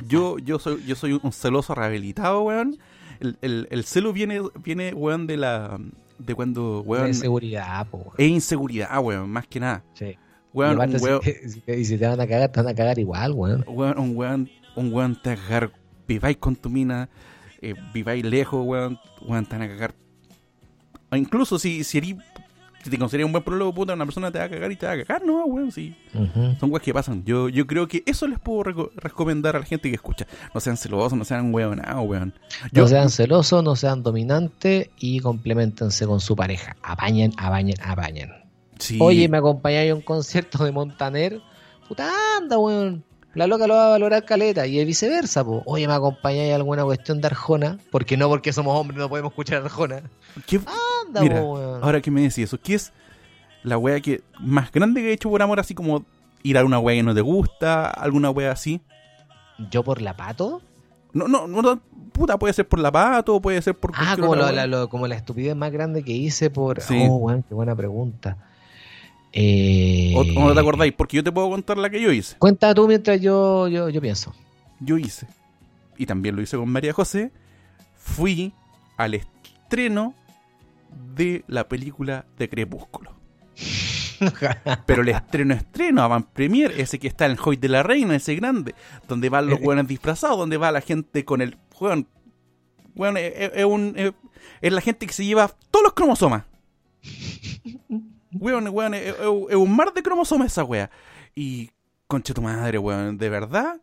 Yo, 0.07 0.37
yo 0.39 0.59
soy, 0.59 0.83
yo 0.85 0.95
soy 0.95 1.19
un 1.21 1.31
celoso 1.31 1.73
rehabilitado, 1.75 2.41
weón. 2.41 2.77
El, 3.19 3.37
el, 3.41 3.67
el 3.71 3.83
celo 3.83 4.13
viene, 4.13 4.41
viene, 4.63 4.93
weón, 4.93 5.27
de 5.27 5.37
la. 5.37 5.79
de 6.19 6.35
cuando, 6.35 6.81
weón. 6.81 7.07
De 7.07 7.13
seguridad, 7.13 7.87
pues, 7.89 8.03
weón. 8.05 8.15
Es 8.17 8.27
inseguridad, 8.27 8.99
weón, 8.99 9.29
más 9.29 9.47
que 9.47 9.59
nada. 9.59 9.83
Sí. 9.93 10.17
Weón, 10.57 10.77
y, 10.91 10.95
un 10.95 11.01
weón, 11.03 11.21
y 11.79 11.85
si 11.85 11.97
te 11.97 12.07
van 12.07 12.19
a 12.19 12.27
cagar, 12.27 12.51
te 12.51 12.59
van 12.61 12.69
a 12.71 12.75
cagar 12.75 12.99
igual, 12.99 13.31
weón. 13.33 13.63
weón, 13.67 13.99
un 13.99 14.15
weón, 14.17 14.49
un 14.75 14.93
weón 14.93 15.21
te 15.21 15.35
va 15.35 15.41
a 15.41 15.45
cagar, 15.45 15.71
viváis 16.07 16.37
con 16.37 16.55
tu 16.55 16.69
mina, 16.69 17.09
eh, 17.61 17.73
viváis 17.93 18.23
lejos, 18.25 18.65
weón, 18.65 18.99
weón, 19.21 19.45
te 19.45 19.55
van 19.57 19.61
a 19.63 19.67
cagar. 19.67 19.93
O 21.11 21.15
incluso 21.15 21.57
si, 21.59 21.83
si, 21.83 21.97
eres- 21.99 22.15
si 22.83 22.89
te 22.89 22.97
consideras 22.97 23.25
un 23.25 23.31
buen 23.31 23.43
prólogo, 23.43 23.73
puta, 23.73 23.93
una 23.93 24.05
persona 24.05 24.31
te 24.31 24.39
va 24.39 24.45
a 24.45 24.49
cagar 24.49 24.71
y 24.71 24.75
te 24.75 24.85
va 24.85 24.91
a 24.93 24.97
cagar, 25.05 25.23
no, 25.25 25.45
weón, 25.45 25.71
sí. 25.71 25.95
Son 26.59 26.71
weas 26.71 26.83
que 26.83 26.93
pasan. 26.93 27.23
Yo, 27.25 27.49
yo 27.49 27.65
creo 27.67 27.87
que 27.87 28.03
eso 28.05 28.27
les 28.27 28.39
puedo 28.39 28.63
reco- 28.63 28.91
recomendar 28.95 29.55
a 29.55 29.59
la 29.59 29.65
gente 29.65 29.89
que 29.89 29.95
escucha. 29.95 30.25
No 30.53 30.59
sean 30.59 30.75
celosos, 30.77 31.17
no 31.17 31.23
sean 31.25 31.53
weonados, 31.53 32.05
weón. 32.07 32.33
Yo, 32.71 32.81
No 32.83 32.87
sean 32.87 33.09
celosos, 33.09 33.63
no 33.63 33.75
sean 33.75 34.03
dominantes 34.03 34.89
y 34.97 35.19
complementense 35.19 36.05
con 36.05 36.19
su 36.19 36.35
pareja. 36.35 36.75
Apañen, 36.81 37.31
apañen, 37.37 37.75
apañen. 37.81 38.31
Sí, 38.79 38.97
Oye, 39.01 39.27
me 39.29 39.37
acompañáis 39.37 39.91
a 39.91 39.95
un 39.95 40.01
concierto 40.01 40.63
de 40.63 40.71
Montaner. 40.71 41.41
Puta, 41.87 42.09
anda, 42.37 42.57
weón. 42.57 43.03
La 43.33 43.45
loca 43.45 43.67
lo 43.67 43.75
va 43.75 43.87
a 43.87 43.89
valorar 43.89 44.25
caleta 44.25 44.65
y 44.65 44.83
viceversa, 44.83 45.43
po. 45.45 45.61
Oye, 45.65 45.87
me 45.87 45.93
acompañáis 45.93 46.51
a 46.53 46.55
alguna 46.55 46.83
cuestión 46.83 47.21
de 47.21 47.27
Arjona. 47.27 47.77
Porque 47.91 48.17
no, 48.17 48.27
porque 48.29 48.51
somos 48.51 48.75
hombres, 48.79 48.97
no 48.99 49.09
podemos 49.09 49.31
escuchar 49.31 49.63
Arjona. 49.63 50.01
¿qué- 50.47 50.59
Anda, 51.05 51.21
Mira, 51.21 51.41
po, 51.41 51.53
weón. 51.53 51.83
ahora 51.83 52.01
que 52.01 52.09
me 52.09 52.21
decís 52.21 52.39
eso, 52.39 52.59
¿qué 52.59 52.73
es 52.75 52.91
la 53.63 53.77
wea 53.77 53.99
que 53.99 54.21
más 54.39 54.71
grande 54.71 55.01
que 55.01 55.09
he 55.09 55.13
hecho 55.13 55.29
por 55.29 55.41
amor? 55.41 55.59
Así 55.59 55.75
como 55.75 56.03
ir 56.41 56.57
a 56.57 56.65
una 56.65 56.79
wea 56.79 56.95
que 56.95 57.03
no 57.03 57.13
te 57.13 57.21
gusta, 57.21 57.89
alguna 57.89 58.31
wea 58.31 58.51
así. 58.51 58.81
¿Yo 59.71 59.83
por 59.83 60.01
la 60.01 60.15
pato? 60.15 60.61
No, 61.13 61.27
no, 61.27 61.47
no, 61.47 61.79
puta, 62.11 62.37
puede 62.37 62.53
ser 62.53 62.67
por 62.67 62.79
la 62.79 62.91
pato, 62.91 63.39
puede 63.39 63.61
ser 63.61 63.75
por. 63.75 63.91
Ah, 63.95 64.15
como, 64.19 64.35
lo- 64.35 64.51
la, 64.51 64.65
lo- 64.67 64.89
como 64.89 65.07
la 65.07 65.15
estupidez 65.15 65.55
más 65.55 65.71
grande 65.71 66.03
que 66.03 66.11
hice 66.13 66.49
por. 66.49 66.81
Sí. 66.81 67.05
Oh, 67.07 67.17
weón, 67.17 67.43
qué 67.43 67.53
buena 67.53 67.75
pregunta. 67.75 68.37
Eh... 69.39 70.13
O, 70.15 70.23
no 70.23 70.53
te 70.53 70.59
acordáis, 70.59 70.93
porque 70.93 71.17
yo 71.17 71.23
te 71.23 71.31
puedo 71.31 71.47
contar 71.49 71.77
la 71.77 71.89
que 71.91 72.01
yo 72.01 72.11
hice. 72.11 72.35
Cuenta 72.39 72.73
tú 72.73 72.87
mientras 72.87 73.21
yo, 73.21 73.67
yo, 73.67 73.87
yo 73.89 74.01
pienso. 74.01 74.33
Yo 74.79 74.97
hice, 74.97 75.27
y 75.97 76.05
también 76.07 76.35
lo 76.35 76.41
hice 76.41 76.57
con 76.57 76.69
María 76.69 76.91
José, 76.93 77.31
fui 77.95 78.51
al 78.97 79.13
estreno 79.13 80.15
de 81.15 81.43
la 81.47 81.67
película 81.67 82.25
de 82.37 82.49
Crepúsculo. 82.49 83.11
Pero 84.87 85.03
el 85.03 85.09
estreno 85.09 85.53
estreno, 85.53 86.01
avant 86.01 86.25
premier, 86.27 86.71
ese 86.79 86.97
que 86.97 87.07
está 87.07 87.25
en 87.27 87.33
el 87.33 87.37
Hoy 87.43 87.57
de 87.57 87.69
la 87.69 87.83
Reina, 87.83 88.15
ese 88.15 88.33
grande, 88.35 88.73
donde 89.07 89.29
van 89.29 89.45
los 89.47 89.59
Eh, 89.59 89.61
eh. 89.61 89.65
hueones 89.67 89.87
disfrazados, 89.87 90.37
donde 90.39 90.57
va 90.57 90.71
la 90.71 90.81
gente 90.81 91.23
con 91.25 91.41
el 91.41 91.57
hueón. 91.79 92.07
Hueón, 92.95 93.17
es, 93.17 93.33
es- 93.35 93.51
es 93.53 93.65
un, 93.65 93.93
es, 93.95 94.13
es 94.61 94.73
la 94.73 94.81
gente 94.81 95.05
que 95.05 95.13
se 95.13 95.23
lleva 95.25 95.51
todos 95.69 95.83
los 95.83 95.93
cromosomas. 95.93 96.43
Hueón, 98.33 98.67
hueón, 98.69 98.93
es, 98.93 99.15
es- 99.49 99.55
un 99.55 99.75
mar 99.75 99.93
de 99.93 100.03
cromosomas 100.03 100.47
esa 100.47 100.63
wea. 100.63 100.89
Y, 101.35 101.71
concha 102.07 102.33
tu 102.33 102.41
madre, 102.41 102.77
weón, 102.77 103.17
de 103.17 103.29
verdad, 103.29 103.81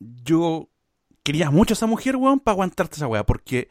yo 0.00 0.68
quería 1.22 1.50
mucho 1.50 1.72
a 1.74 1.76
esa 1.76 1.86
mujer, 1.86 2.16
weón, 2.16 2.40
para 2.40 2.54
aguantarte 2.54 2.96
esa 2.96 3.06
wea, 3.06 3.24
porque 3.24 3.68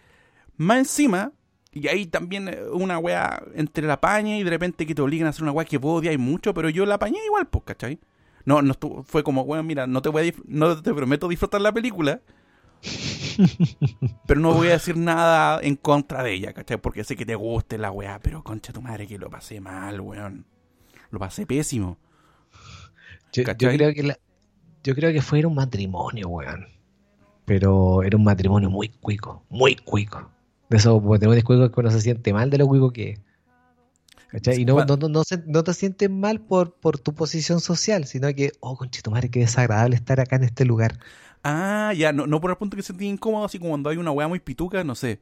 más 0.57 0.79
encima, 0.79 1.31
y 1.71 1.87
ahí 1.87 2.05
también 2.05 2.47
eh, 2.49 2.59
una 2.71 2.99
wea 2.99 3.43
entre 3.55 3.87
la 3.87 3.99
paña 4.01 4.37
y 4.37 4.43
de 4.43 4.49
repente 4.49 4.85
que 4.85 4.95
te 4.95 5.01
obligan 5.01 5.27
a 5.27 5.29
hacer 5.31 5.43
una 5.43 5.51
wea 5.51 5.65
que 5.65 5.77
vos 5.77 5.99
odias 5.99 6.17
mucho, 6.17 6.53
pero 6.53 6.69
yo 6.69 6.85
la 6.85 6.95
apañé 6.95 7.19
igual, 7.25 7.47
pues, 7.47 7.63
¿cachai? 7.65 7.99
No, 8.45 8.61
no 8.61 8.73
fue 9.05 9.23
como, 9.23 9.43
weón, 9.43 9.67
mira, 9.67 9.87
no 9.87 10.01
te 10.01 10.09
voy 10.09 10.29
a 10.29 10.33
no 10.45 10.81
te 10.81 10.93
prometo 10.93 11.27
disfrutar 11.27 11.61
la 11.61 11.71
película, 11.71 12.21
pero 14.25 14.39
no 14.39 14.53
voy 14.53 14.69
a 14.69 14.71
decir 14.71 14.97
nada 14.97 15.59
en 15.61 15.75
contra 15.75 16.23
de 16.23 16.33
ella, 16.33 16.53
¿cachai? 16.53 16.77
Porque 16.77 17.03
sé 17.03 17.15
que 17.15 17.25
te 17.25 17.35
guste 17.35 17.77
la 17.77 17.91
weá, 17.91 18.19
pero 18.19 18.43
concha 18.43 18.73
tu 18.73 18.81
madre 18.81 19.07
que 19.07 19.17
lo 19.17 19.29
pasé 19.29 19.59
mal, 19.61 19.99
weón. 20.01 20.45
Lo 21.11 21.19
pasé 21.19 21.45
pésimo. 21.45 21.97
Yo, 23.33 23.43
creo 23.43 23.93
que 23.93 24.03
la- 24.03 24.19
yo 24.83 24.95
creo 24.95 25.11
que 25.11 25.21
fue 25.21 25.45
un 25.45 25.55
matrimonio, 25.55 26.27
weón. 26.29 26.65
Pero 27.45 28.03
era 28.03 28.17
un 28.17 28.23
matrimonio 28.23 28.69
muy 28.69 28.89
cuico, 28.89 29.43
muy 29.49 29.75
cuico. 29.75 30.29
De 30.69 30.77
esos 30.77 31.03
matrimonios 31.03 31.43
cuicos 31.43 31.69
que 31.71 31.79
uno 31.79 31.91
se 31.91 32.01
siente 32.01 32.33
mal 32.33 32.49
de 32.49 32.57
lo 32.57 32.67
cuico 32.67 32.91
que 32.91 33.09
es. 33.11 33.19
¿Cachai? 34.29 34.61
Y 34.61 34.65
no, 34.65 34.85
no, 34.85 34.95
no, 34.95 35.09
no, 35.09 35.23
se- 35.25 35.43
no 35.45 35.63
te 35.63 35.73
sientes 35.73 36.09
mal 36.09 36.39
por, 36.39 36.73
por 36.75 36.97
tu 36.97 37.13
posición 37.13 37.59
social, 37.59 38.05
sino 38.05 38.33
que, 38.33 38.53
oh, 38.61 38.77
conchito 38.77 39.11
madre, 39.11 39.29
qué 39.29 39.41
desagradable 39.41 39.97
estar 39.97 40.21
acá 40.21 40.37
en 40.37 40.45
este 40.45 40.63
lugar. 40.63 40.99
Ah, 41.43 41.93
ya, 41.97 42.13
no, 42.13 42.27
no 42.27 42.39
por 42.39 42.51
el 42.51 42.57
punto 42.57 42.75
que 42.77 42.83
se 42.83 42.87
sentí 42.87 43.07
incómodo, 43.07 43.45
así 43.45 43.57
como 43.57 43.71
cuando 43.71 43.89
hay 43.89 43.97
una 43.97 44.11
weá 44.11 44.27
muy 44.27 44.39
pituca, 44.39 44.83
no 44.83 44.95
sé. 44.95 45.19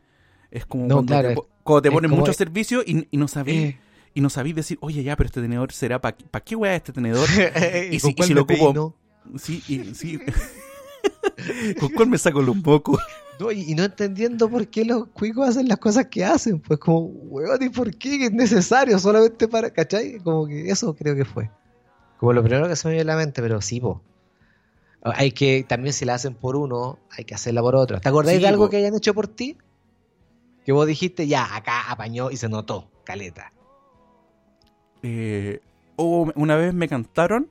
Es 0.51 0.65
como 0.65 0.85
No, 0.87 0.95
cuando, 0.95 1.11
claro, 1.11 1.27
te, 1.27 1.33
es- 1.33 1.39
po- 1.39 1.47
cuando 1.63 1.81
te 1.83 1.87
es 1.89 1.93
ponen 1.93 2.11
mucho 2.11 2.33
servicio 2.33 2.81
y, 2.85 3.07
y 3.11 3.17
no 3.17 3.27
sabís 3.27 3.55
Eh, 3.55 3.77
y 4.15 4.21
no 4.21 4.29
sabís 4.29 4.55
decir, 4.55 4.77
oye, 4.81 5.03
ya, 5.03 5.15
pero 5.15 5.27
este 5.27 5.41
tenedor 5.41 5.71
será 5.71 6.01
para 6.01 6.17
pa 6.17 6.41
qué 6.41 6.55
weá 6.55 6.73
es 6.73 6.77
este 6.77 6.91
tenedor. 6.93 7.27
¿Y, 7.91 7.99
si- 7.99 8.15
y 8.17 8.33
lo 8.33 8.41
ocupo- 8.41 8.45
peino? 8.47 8.95
Sí, 9.37 9.63
y, 9.67 9.93
sí. 9.95 10.19
¿Con 11.79 11.89
cuál 11.89 12.09
me 12.09 12.17
saco 12.17 12.41
los 12.41 12.55
mocos? 12.55 12.99
No, 13.39 13.51
y, 13.51 13.71
y 13.71 13.75
no 13.75 13.83
entendiendo 13.83 14.49
por 14.49 14.67
qué 14.67 14.83
los 14.83 15.07
cuicos 15.09 15.47
hacen 15.49 15.67
las 15.69 15.77
cosas 15.77 16.07
que 16.07 16.25
hacen. 16.25 16.59
Pues 16.59 16.79
como, 16.79 16.99
weón, 17.05 17.61
¿y 17.63 17.69
por 17.69 17.95
qué? 17.95 18.25
Es 18.25 18.31
necesario 18.33 18.99
solamente 18.99 19.47
para, 19.47 19.69
¿cachai? 19.71 20.17
Como 20.19 20.45
que 20.47 20.69
eso 20.69 20.93
creo 20.95 21.15
que 21.15 21.23
fue. 21.23 21.49
Como 22.17 22.33
lo 22.33 22.43
primero 22.43 22.67
que 22.67 22.75
se 22.75 22.87
me 22.89 22.95
vio 22.95 23.01
en 23.01 23.07
la 23.07 23.15
mente, 23.15 23.41
pero 23.41 23.61
sí, 23.61 23.79
po. 23.79 24.01
Hay 25.03 25.31
que, 25.31 25.63
también 25.67 25.93
si 25.93 26.03
la 26.05 26.15
hacen 26.15 26.33
por 26.33 26.55
uno, 26.55 26.99
hay 27.17 27.23
que 27.25 27.33
hacerla 27.33 27.61
por 27.61 27.75
otro. 27.75 27.99
¿Te 28.01 28.09
acordáis 28.09 28.37
Sí, 28.37 28.41
de 28.43 28.49
algo 28.49 28.69
que 28.69 28.77
hayan 28.77 28.95
hecho 28.95 29.13
por 29.13 29.27
ti? 29.27 29.57
Que 30.65 30.71
vos 30.73 30.85
dijiste, 30.85 31.27
ya, 31.27 31.55
acá 31.55 31.89
apañó 31.89 32.29
y 32.31 32.37
se 32.37 32.49
notó, 32.49 32.89
caleta. 33.05 33.53
Eh, 35.01 35.61
una 35.97 36.55
vez 36.55 36.73
me 36.73 36.87
cantaron 36.87 37.49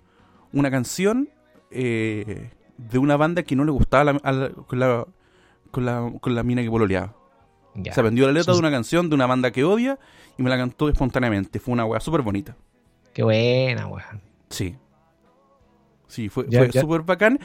una 0.53 0.71
canción 0.71 1.29
eh, 1.71 2.51
de 2.77 2.99
una 2.99 3.17
banda 3.17 3.43
que 3.43 3.57
no 3.57 3.65
le 3.65 3.71
gustaba 3.71 4.05
la- 4.13 4.51
con, 4.67 4.79
la, 4.79 5.07
con, 5.71 5.85
la, 5.87 6.13
con 6.21 6.35
la 6.35 6.43
mina 6.43 6.63
que 6.63 6.71
pololeaba. 6.71 7.15
Ya. 7.75 7.93
Se 7.95 8.01
aprendió 8.01 8.27
la 8.27 8.33
letra 8.33 8.53
de 8.53 8.59
una 8.59 8.71
canción 8.71 9.09
de 9.09 9.15
una 9.15 9.27
banda 9.27 9.51
que 9.51 9.65
odia 9.65 9.99
y 10.37 10.43
me 10.43 10.51
la 10.51 10.57
cantó 10.57 10.89
espontáneamente. 10.89 11.59
Fue 11.61 11.73
una 11.73 11.85
weá 11.85 12.01
súper 12.01 12.23
bonita. 12.23 12.57
Qué 13.15 13.23
buena, 13.23 13.87
weón. 13.87 14.21
Sí. 14.51 14.77
Sí, 16.09 16.29
fue, 16.29 16.47
Ya, 16.49 16.61
fue 16.61 16.71
ya. 16.71 16.81
súper 16.81 17.03
bacán. 17.03 17.39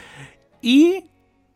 Y, 0.62 1.06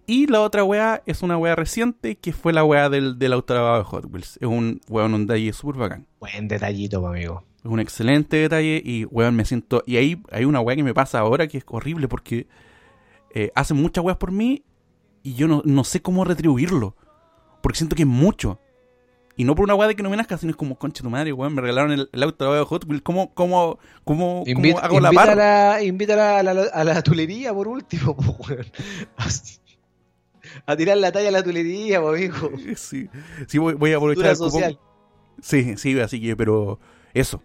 y 0.05 0.27
la 0.27 0.41
otra 0.41 0.63
weá 0.63 1.01
es 1.05 1.21
una 1.23 1.37
weá 1.37 1.55
reciente 1.55 2.17
que 2.17 2.33
fue 2.33 2.53
la 2.53 2.63
weá 2.63 2.89
del, 2.89 3.17
del 3.17 3.33
autolavado 3.33 3.77
de 3.79 3.83
Hot 3.85 4.05
Wheels. 4.11 4.37
Es 4.41 4.47
un 4.47 4.81
weón 4.89 5.13
un 5.13 5.25
detalle 5.27 5.51
súper 5.53 5.77
bacán. 5.77 6.07
Buen 6.19 6.47
detallito, 6.47 7.05
amigo. 7.07 7.43
Es 7.59 7.65
un 7.71 7.79
excelente 7.79 8.37
detalle 8.37 8.81
y, 8.83 9.05
weón, 9.05 9.35
me 9.35 9.45
siento... 9.45 9.83
Y 9.87 9.97
ahí 9.97 10.21
hay 10.31 10.45
una 10.45 10.59
weá 10.61 10.75
que 10.75 10.83
me 10.83 10.93
pasa 10.93 11.19
ahora 11.19 11.47
que 11.47 11.57
es 11.57 11.63
horrible 11.67 12.07
porque 12.07 12.47
eh, 13.33 13.51
hacen 13.55 13.77
muchas 13.77 14.03
weas 14.03 14.17
por 14.17 14.31
mí 14.31 14.63
y 15.23 15.33
yo 15.33 15.47
no, 15.47 15.61
no 15.65 15.83
sé 15.83 16.01
cómo 16.01 16.23
retribuirlo. 16.23 16.95
Porque 17.61 17.77
siento 17.77 17.95
que 17.95 18.03
es 18.03 18.07
mucho. 18.07 18.59
Y 19.39 19.43
no 19.43 19.53
por 19.55 19.63
una 19.65 19.75
weá 19.75 19.87
de 19.87 19.95
que 19.95 20.01
no 20.03 20.09
me 20.09 20.17
nazca, 20.17 20.35
sino 20.37 20.49
es 20.49 20.55
como, 20.57 20.75
concha 20.77 21.03
tu 21.03 21.09
madre, 21.11 21.31
weón, 21.31 21.53
me 21.53 21.61
regalaron 21.61 21.91
el, 21.91 22.09
el 22.11 22.23
auto 22.23 22.51
de 22.53 22.63
Hot 22.65 22.85
Wheels. 22.85 23.03
¿Cómo, 23.03 23.33
cómo, 23.35 23.77
cómo, 24.03 24.43
Invi- 24.45 24.73
cómo 24.73 24.79
hago 24.79 24.99
la 24.99 25.11
par? 25.11 25.83
invítala 25.83 26.39
a 26.39 26.43
la, 26.43 26.51
a 26.63 26.83
la 26.83 27.01
tulería 27.03 27.53
por 27.53 27.67
último, 27.67 28.13
weón. 28.49 28.65
A 30.65 30.75
tirar 30.75 30.97
la 30.97 31.11
talla 31.11 31.29
a 31.29 31.31
la 31.31 31.43
tulería, 31.43 31.99
hijo. 32.19 32.49
Sí, 32.75 33.09
sí 33.47 33.57
voy, 33.57 33.75
voy 33.75 33.93
a 33.93 33.97
aprovechar 33.97 34.25
el 34.31 34.33
cupón. 34.37 34.51
social. 34.51 34.79
Sí, 35.41 35.77
sí, 35.77 35.99
así 35.99 36.19
que, 36.19 36.35
pero 36.35 36.79
eso, 37.13 37.43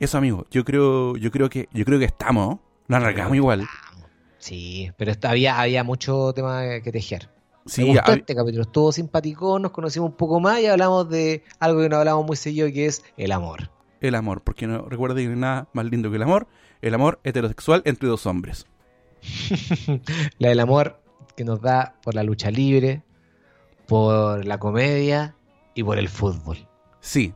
eso 0.00 0.18
amigo, 0.18 0.44
yo 0.50 0.64
creo, 0.64 1.16
yo 1.16 1.30
creo 1.30 1.48
que, 1.48 1.68
yo 1.72 1.84
creo 1.84 1.98
que 2.00 2.06
estamos. 2.06 2.58
Nos 2.88 3.00
arrancamos 3.00 3.36
igual. 3.36 3.64
Sí, 4.38 4.90
pero 4.96 5.10
esta- 5.12 5.30
había, 5.30 5.60
había 5.60 5.84
mucho 5.84 6.32
tema 6.34 6.62
que 6.82 6.90
tejer. 6.90 7.28
Sí, 7.68 7.84
Me 7.84 7.92
gustó 7.92 8.12
este 8.12 8.34
capítulo, 8.34 8.62
estuvo 8.62 8.92
simpático, 8.92 9.58
nos 9.58 9.72
conocimos 9.72 10.10
un 10.10 10.16
poco 10.16 10.40
más 10.40 10.58
y 10.60 10.66
hablamos 10.66 11.08
de 11.10 11.44
algo 11.60 11.82
que 11.82 11.88
no 11.90 11.96
hablamos 11.96 12.26
muy 12.26 12.36
seguido, 12.36 12.66
que 12.72 12.86
es 12.86 13.04
el 13.16 13.30
amor. 13.30 13.70
el 14.00 14.14
amor, 14.14 14.42
porque 14.42 14.66
no 14.66 14.88
recuerda 14.88 15.16
que 15.16 15.26
no 15.26 15.32
hay 15.32 15.38
nada 15.38 15.68
más 15.74 15.84
lindo 15.84 16.10
que 16.10 16.16
el 16.16 16.22
amor, 16.22 16.46
el 16.80 16.94
amor 16.94 17.20
heterosexual 17.24 17.82
entre 17.84 18.08
dos 18.08 18.26
hombres. 18.26 18.66
La 20.38 20.48
del 20.48 20.60
amor 20.60 21.02
que 21.36 21.44
nos 21.44 21.60
da 21.60 21.94
por 22.02 22.14
la 22.14 22.22
lucha 22.22 22.50
libre, 22.50 23.02
por 23.86 24.44
la 24.44 24.58
comedia 24.58 25.36
y 25.74 25.84
por 25.84 25.98
el 25.98 26.08
fútbol. 26.08 26.66
Sí, 27.00 27.34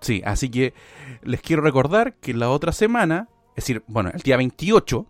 sí, 0.00 0.22
así 0.24 0.48
que 0.48 0.74
les 1.22 1.40
quiero 1.42 1.62
recordar 1.62 2.14
que 2.14 2.32
la 2.34 2.50
otra 2.50 2.72
semana, 2.72 3.28
es 3.50 3.64
decir, 3.64 3.82
bueno, 3.86 4.10
el 4.14 4.20
día 4.22 4.36
28, 4.36 5.06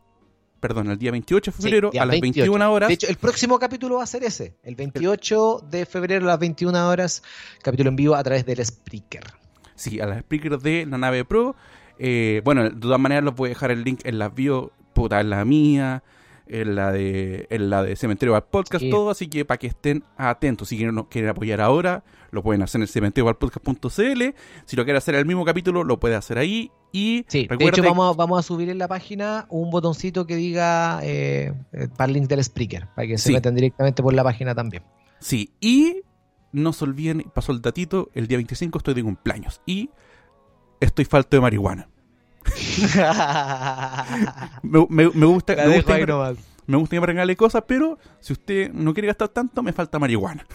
perdón, 0.67 0.91
el 0.91 0.99
día 0.99 1.13
28 1.13 1.51
de 1.53 1.57
febrero 1.57 1.91
a 1.93 2.05
las 2.05 2.21
28. 2.21 2.51
21 2.51 2.73
horas, 2.73 2.89
De 2.89 2.95
hecho, 2.95 3.07
el 3.07 3.17
próximo 3.17 3.57
capítulo 3.59 3.97
va 3.99 4.03
a 4.03 4.07
ser 4.07 4.25
ese, 4.25 4.57
el 4.65 4.75
28 4.75 5.65
de 5.71 5.87
febrero 5.87 6.25
a 6.25 6.29
las 6.31 6.41
21 6.41 6.89
horas, 6.89 7.23
capítulo 7.63 7.91
en 7.91 7.97
vivo 7.97 8.17
a 8.17 8.25
través 8.25 8.45
del 8.45 8.65
Spreaker. 8.65 9.23
sí, 9.77 10.01
a 10.01 10.07
las 10.07 10.21
speakers 10.23 10.61
de 10.63 10.87
la 10.87 10.99
nave 10.99 11.25
Pro. 11.25 11.55
Eh, 12.01 12.43
bueno, 12.45 12.65
de 12.65 12.71
todas 12.71 12.99
maneras 12.99 13.23
los 13.23 13.37
voy 13.37 13.47
a 13.47 13.51
dejar 13.51 13.71
el 13.71 13.85
link 13.85 14.01
en 14.03 14.19
las 14.19 14.35
bio, 14.35 14.73
puta, 14.93 15.21
en 15.21 15.31
la 15.31 15.45
mía, 15.45 16.03
en 16.49 16.75
la 16.75 16.93
de, 16.93 17.47
en 17.51 17.71
la 17.71 17.83
de 17.83 17.97
Cementerio 17.97 18.35
al 18.37 18.45
Podcast, 18.45 18.83
Sí. 18.85 18.91
todo, 18.91 19.11
así 19.11 19.29
que 19.29 19.45
para 19.45 19.59
que 19.59 19.67
estén 19.67 20.05
atentos, 20.17 20.69
si 20.69 20.77
quieren, 20.77 20.97
quieren 21.11 21.31
apoyar 21.31 21.61
ahora, 21.61 22.05
lo 22.31 22.43
pueden 22.43 22.63
hacer 22.63 22.79
en 22.79 22.83
el 22.83 22.89
cementerioalpodcast.cl, 22.89 24.23
si 24.65 24.77
lo 24.77 24.85
quieren 24.85 24.97
hacer 24.97 25.15
en 25.15 25.21
el 25.21 25.27
mismo 25.27 25.45
capítulo, 25.45 25.85
lo 25.85 25.99
puede 25.99 26.15
hacer 26.15 26.39
ahí, 26.39 26.71
y 26.93 27.25
Sí, 27.29 27.47
de 27.49 27.65
hecho 27.67 27.83
vamos, 27.83 28.15
a- 28.15 28.17
vamos 28.17 28.39
a 28.39 28.43
subir 28.43 28.69
en 28.71 28.79
la 28.79 28.89
página 28.89 29.47
un 29.51 29.71
botoncito 29.71 30.27
que 30.27 30.37
diga 30.37 31.01
eh, 31.03 31.53
eh, 31.73 31.89
para 31.97 32.07
el 32.09 32.15
link 32.15 32.29
del 32.29 32.43
Spreaker, 32.43 32.89
para 32.95 33.07
que 33.09 33.19
se 33.19 33.29
Sí. 33.29 33.33
metan 33.35 33.55
directamente 33.55 34.03
por 34.03 34.15
la 34.15 34.23
página 34.25 34.55
también. 34.55 34.83
Sí, 35.19 35.53
y 35.61 36.03
no 36.53 36.73
se 36.73 36.85
olviden, 36.85 37.23
pasó 37.35 37.53
el 37.53 37.61
datito, 37.61 38.11
el 38.15 38.29
día 38.29 38.39
25 38.39 38.79
estoy 38.79 38.95
de 38.95 39.03
cumpleaños 39.03 39.61
y 39.67 39.91
estoy 40.81 41.05
falto 41.05 41.37
de 41.37 41.41
marihuana. 41.41 41.89
Me, 44.63 44.87
me- 44.89 45.11
me 45.11 45.27
gusta, 45.27 45.55
La 45.55 45.67
me, 45.67 45.77
gusta 45.77 45.95
que 45.97 46.01
me- 46.01 46.07
nomás. 46.13 46.37
me 46.67 46.77
gusta 46.77 46.97
que 46.97 47.01
me 47.01 47.07
regale 47.07 47.37
cosas, 47.37 47.65
pero 47.67 47.99
si 48.21 48.33
usted 48.33 48.71
no 48.73 48.93
quiere 48.95 49.09
gastar 49.09 49.29
tanto, 49.29 49.63
me 49.63 49.73
falta 49.73 49.99
marihuana. 49.99 50.47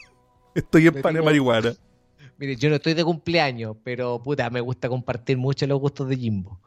estoy 0.54 0.86
en 0.88 1.00
pan 1.02 1.14
de 1.14 1.22
marihuana. 1.22 1.72
Mire, 2.38 2.56
yo 2.56 2.68
no 2.68 2.76
estoy 2.76 2.92
de 2.94 3.02
cumpleaños, 3.04 3.76
pero 3.82 4.22
puta, 4.22 4.50
me 4.50 4.60
gusta 4.60 4.88
compartir 4.90 5.38
mucho 5.38 5.66
los 5.66 5.80
gustos 5.80 6.08
de 6.08 6.16
Jimbo. 6.18 6.60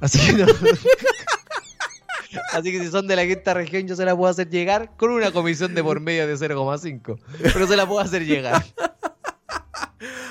Así 0.00 0.18
que 0.18 0.32
no. 0.32 0.46
Así 2.52 2.72
que 2.72 2.80
si 2.82 2.90
son 2.90 3.06
de 3.06 3.16
la 3.16 3.26
quinta 3.26 3.52
región, 3.52 3.86
yo 3.86 3.94
se 3.96 4.04
la 4.04 4.16
puedo 4.16 4.30
hacer 4.30 4.48
llegar 4.48 4.96
con 4.96 5.10
una 5.10 5.30
comisión 5.30 5.74
de 5.74 5.84
por 5.84 6.00
medio 6.00 6.26
de 6.26 6.34
0,5. 6.36 7.18
Pero 7.52 7.66
se 7.66 7.76
la 7.76 7.86
puedo 7.86 8.00
hacer 8.00 8.24
llegar. 8.24 8.64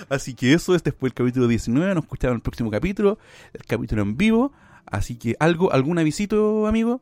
Así 0.09 0.33
que 0.33 0.53
eso, 0.53 0.75
este 0.75 0.91
fue 0.91 1.09
el 1.09 1.13
capítulo 1.13 1.47
19, 1.47 1.95
nos 1.95 2.03
escuchamos 2.03 2.33
en 2.33 2.37
el 2.37 2.41
próximo 2.41 2.71
capítulo, 2.71 3.19
el 3.53 3.65
capítulo 3.65 4.01
en 4.01 4.17
vivo. 4.17 4.51
Así 4.85 5.15
que 5.15 5.35
algo, 5.39 5.71
algún 5.71 5.99
avisito, 5.99 6.65
amigo. 6.65 7.01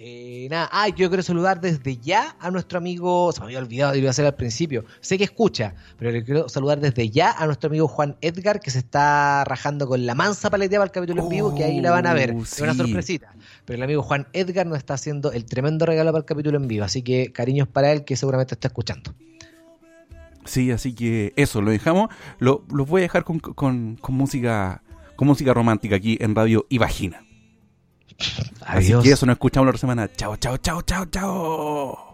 Eh, 0.00 0.46
nada, 0.48 0.68
ah, 0.70 0.88
yo 0.88 1.08
quiero 1.08 1.24
saludar 1.24 1.60
desde 1.60 1.96
ya 1.96 2.36
a 2.38 2.52
nuestro 2.52 2.78
amigo, 2.78 3.32
se 3.32 3.40
me 3.40 3.46
había 3.46 3.58
olvidado, 3.58 3.94
lo 3.94 3.98
iba 3.98 4.06
a 4.06 4.10
hacer 4.10 4.26
al 4.26 4.36
principio, 4.36 4.84
sé 5.00 5.18
que 5.18 5.24
escucha, 5.24 5.74
pero 5.98 6.12
le 6.12 6.22
quiero 6.22 6.48
saludar 6.48 6.78
desde 6.78 7.10
ya 7.10 7.32
a 7.32 7.46
nuestro 7.46 7.66
amigo 7.66 7.88
Juan 7.88 8.16
Edgar, 8.20 8.60
que 8.60 8.70
se 8.70 8.78
está 8.78 9.42
rajando 9.42 9.88
con 9.88 10.06
la 10.06 10.14
mansa 10.14 10.50
paleteada 10.50 10.84
para 10.84 10.90
el 10.90 10.92
capítulo 10.92 11.24
en 11.24 11.28
vivo, 11.28 11.52
que 11.52 11.64
ahí 11.64 11.80
la 11.80 11.90
van 11.90 12.06
a 12.06 12.14
ver, 12.14 12.32
Oh, 12.32 12.42
es 12.42 12.60
una 12.60 12.74
sorpresita. 12.74 13.34
Pero 13.64 13.76
el 13.76 13.82
amigo 13.82 14.04
Juan 14.04 14.28
Edgar 14.34 14.68
nos 14.68 14.78
está 14.78 14.94
haciendo 14.94 15.32
el 15.32 15.44
tremendo 15.44 15.84
regalo 15.84 16.12
para 16.12 16.20
el 16.20 16.26
capítulo 16.26 16.58
en 16.58 16.68
vivo, 16.68 16.84
así 16.84 17.02
que 17.02 17.32
cariños 17.32 17.66
para 17.66 17.90
él, 17.90 18.04
que 18.04 18.14
seguramente 18.14 18.54
está 18.54 18.68
escuchando. 18.68 19.12
Sí, 20.44 20.70
así 20.70 20.94
que 20.94 21.32
eso, 21.36 21.60
lo 21.60 21.70
dejamos. 21.70 22.08
Lo, 22.38 22.64
los 22.72 22.88
voy 22.88 23.00
a 23.00 23.02
dejar 23.02 23.24
con, 23.24 23.38
con, 23.38 23.96
con 23.96 24.14
música 24.14 24.82
con 25.16 25.26
música 25.26 25.52
romántica 25.52 25.96
aquí 25.96 26.16
en 26.20 26.34
Radio 26.34 26.66
Ibagina. 26.68 27.24
Así 28.64 28.92
Adiós. 28.92 29.02
que 29.02 29.10
eso, 29.10 29.26
nos 29.26 29.34
escuchamos 29.34 29.66
la 29.66 29.70
otra 29.70 29.80
semana. 29.80 30.08
Chao, 30.12 30.36
chao, 30.36 30.56
chao, 30.58 30.80
chao, 30.82 31.04
chao. 31.06 32.07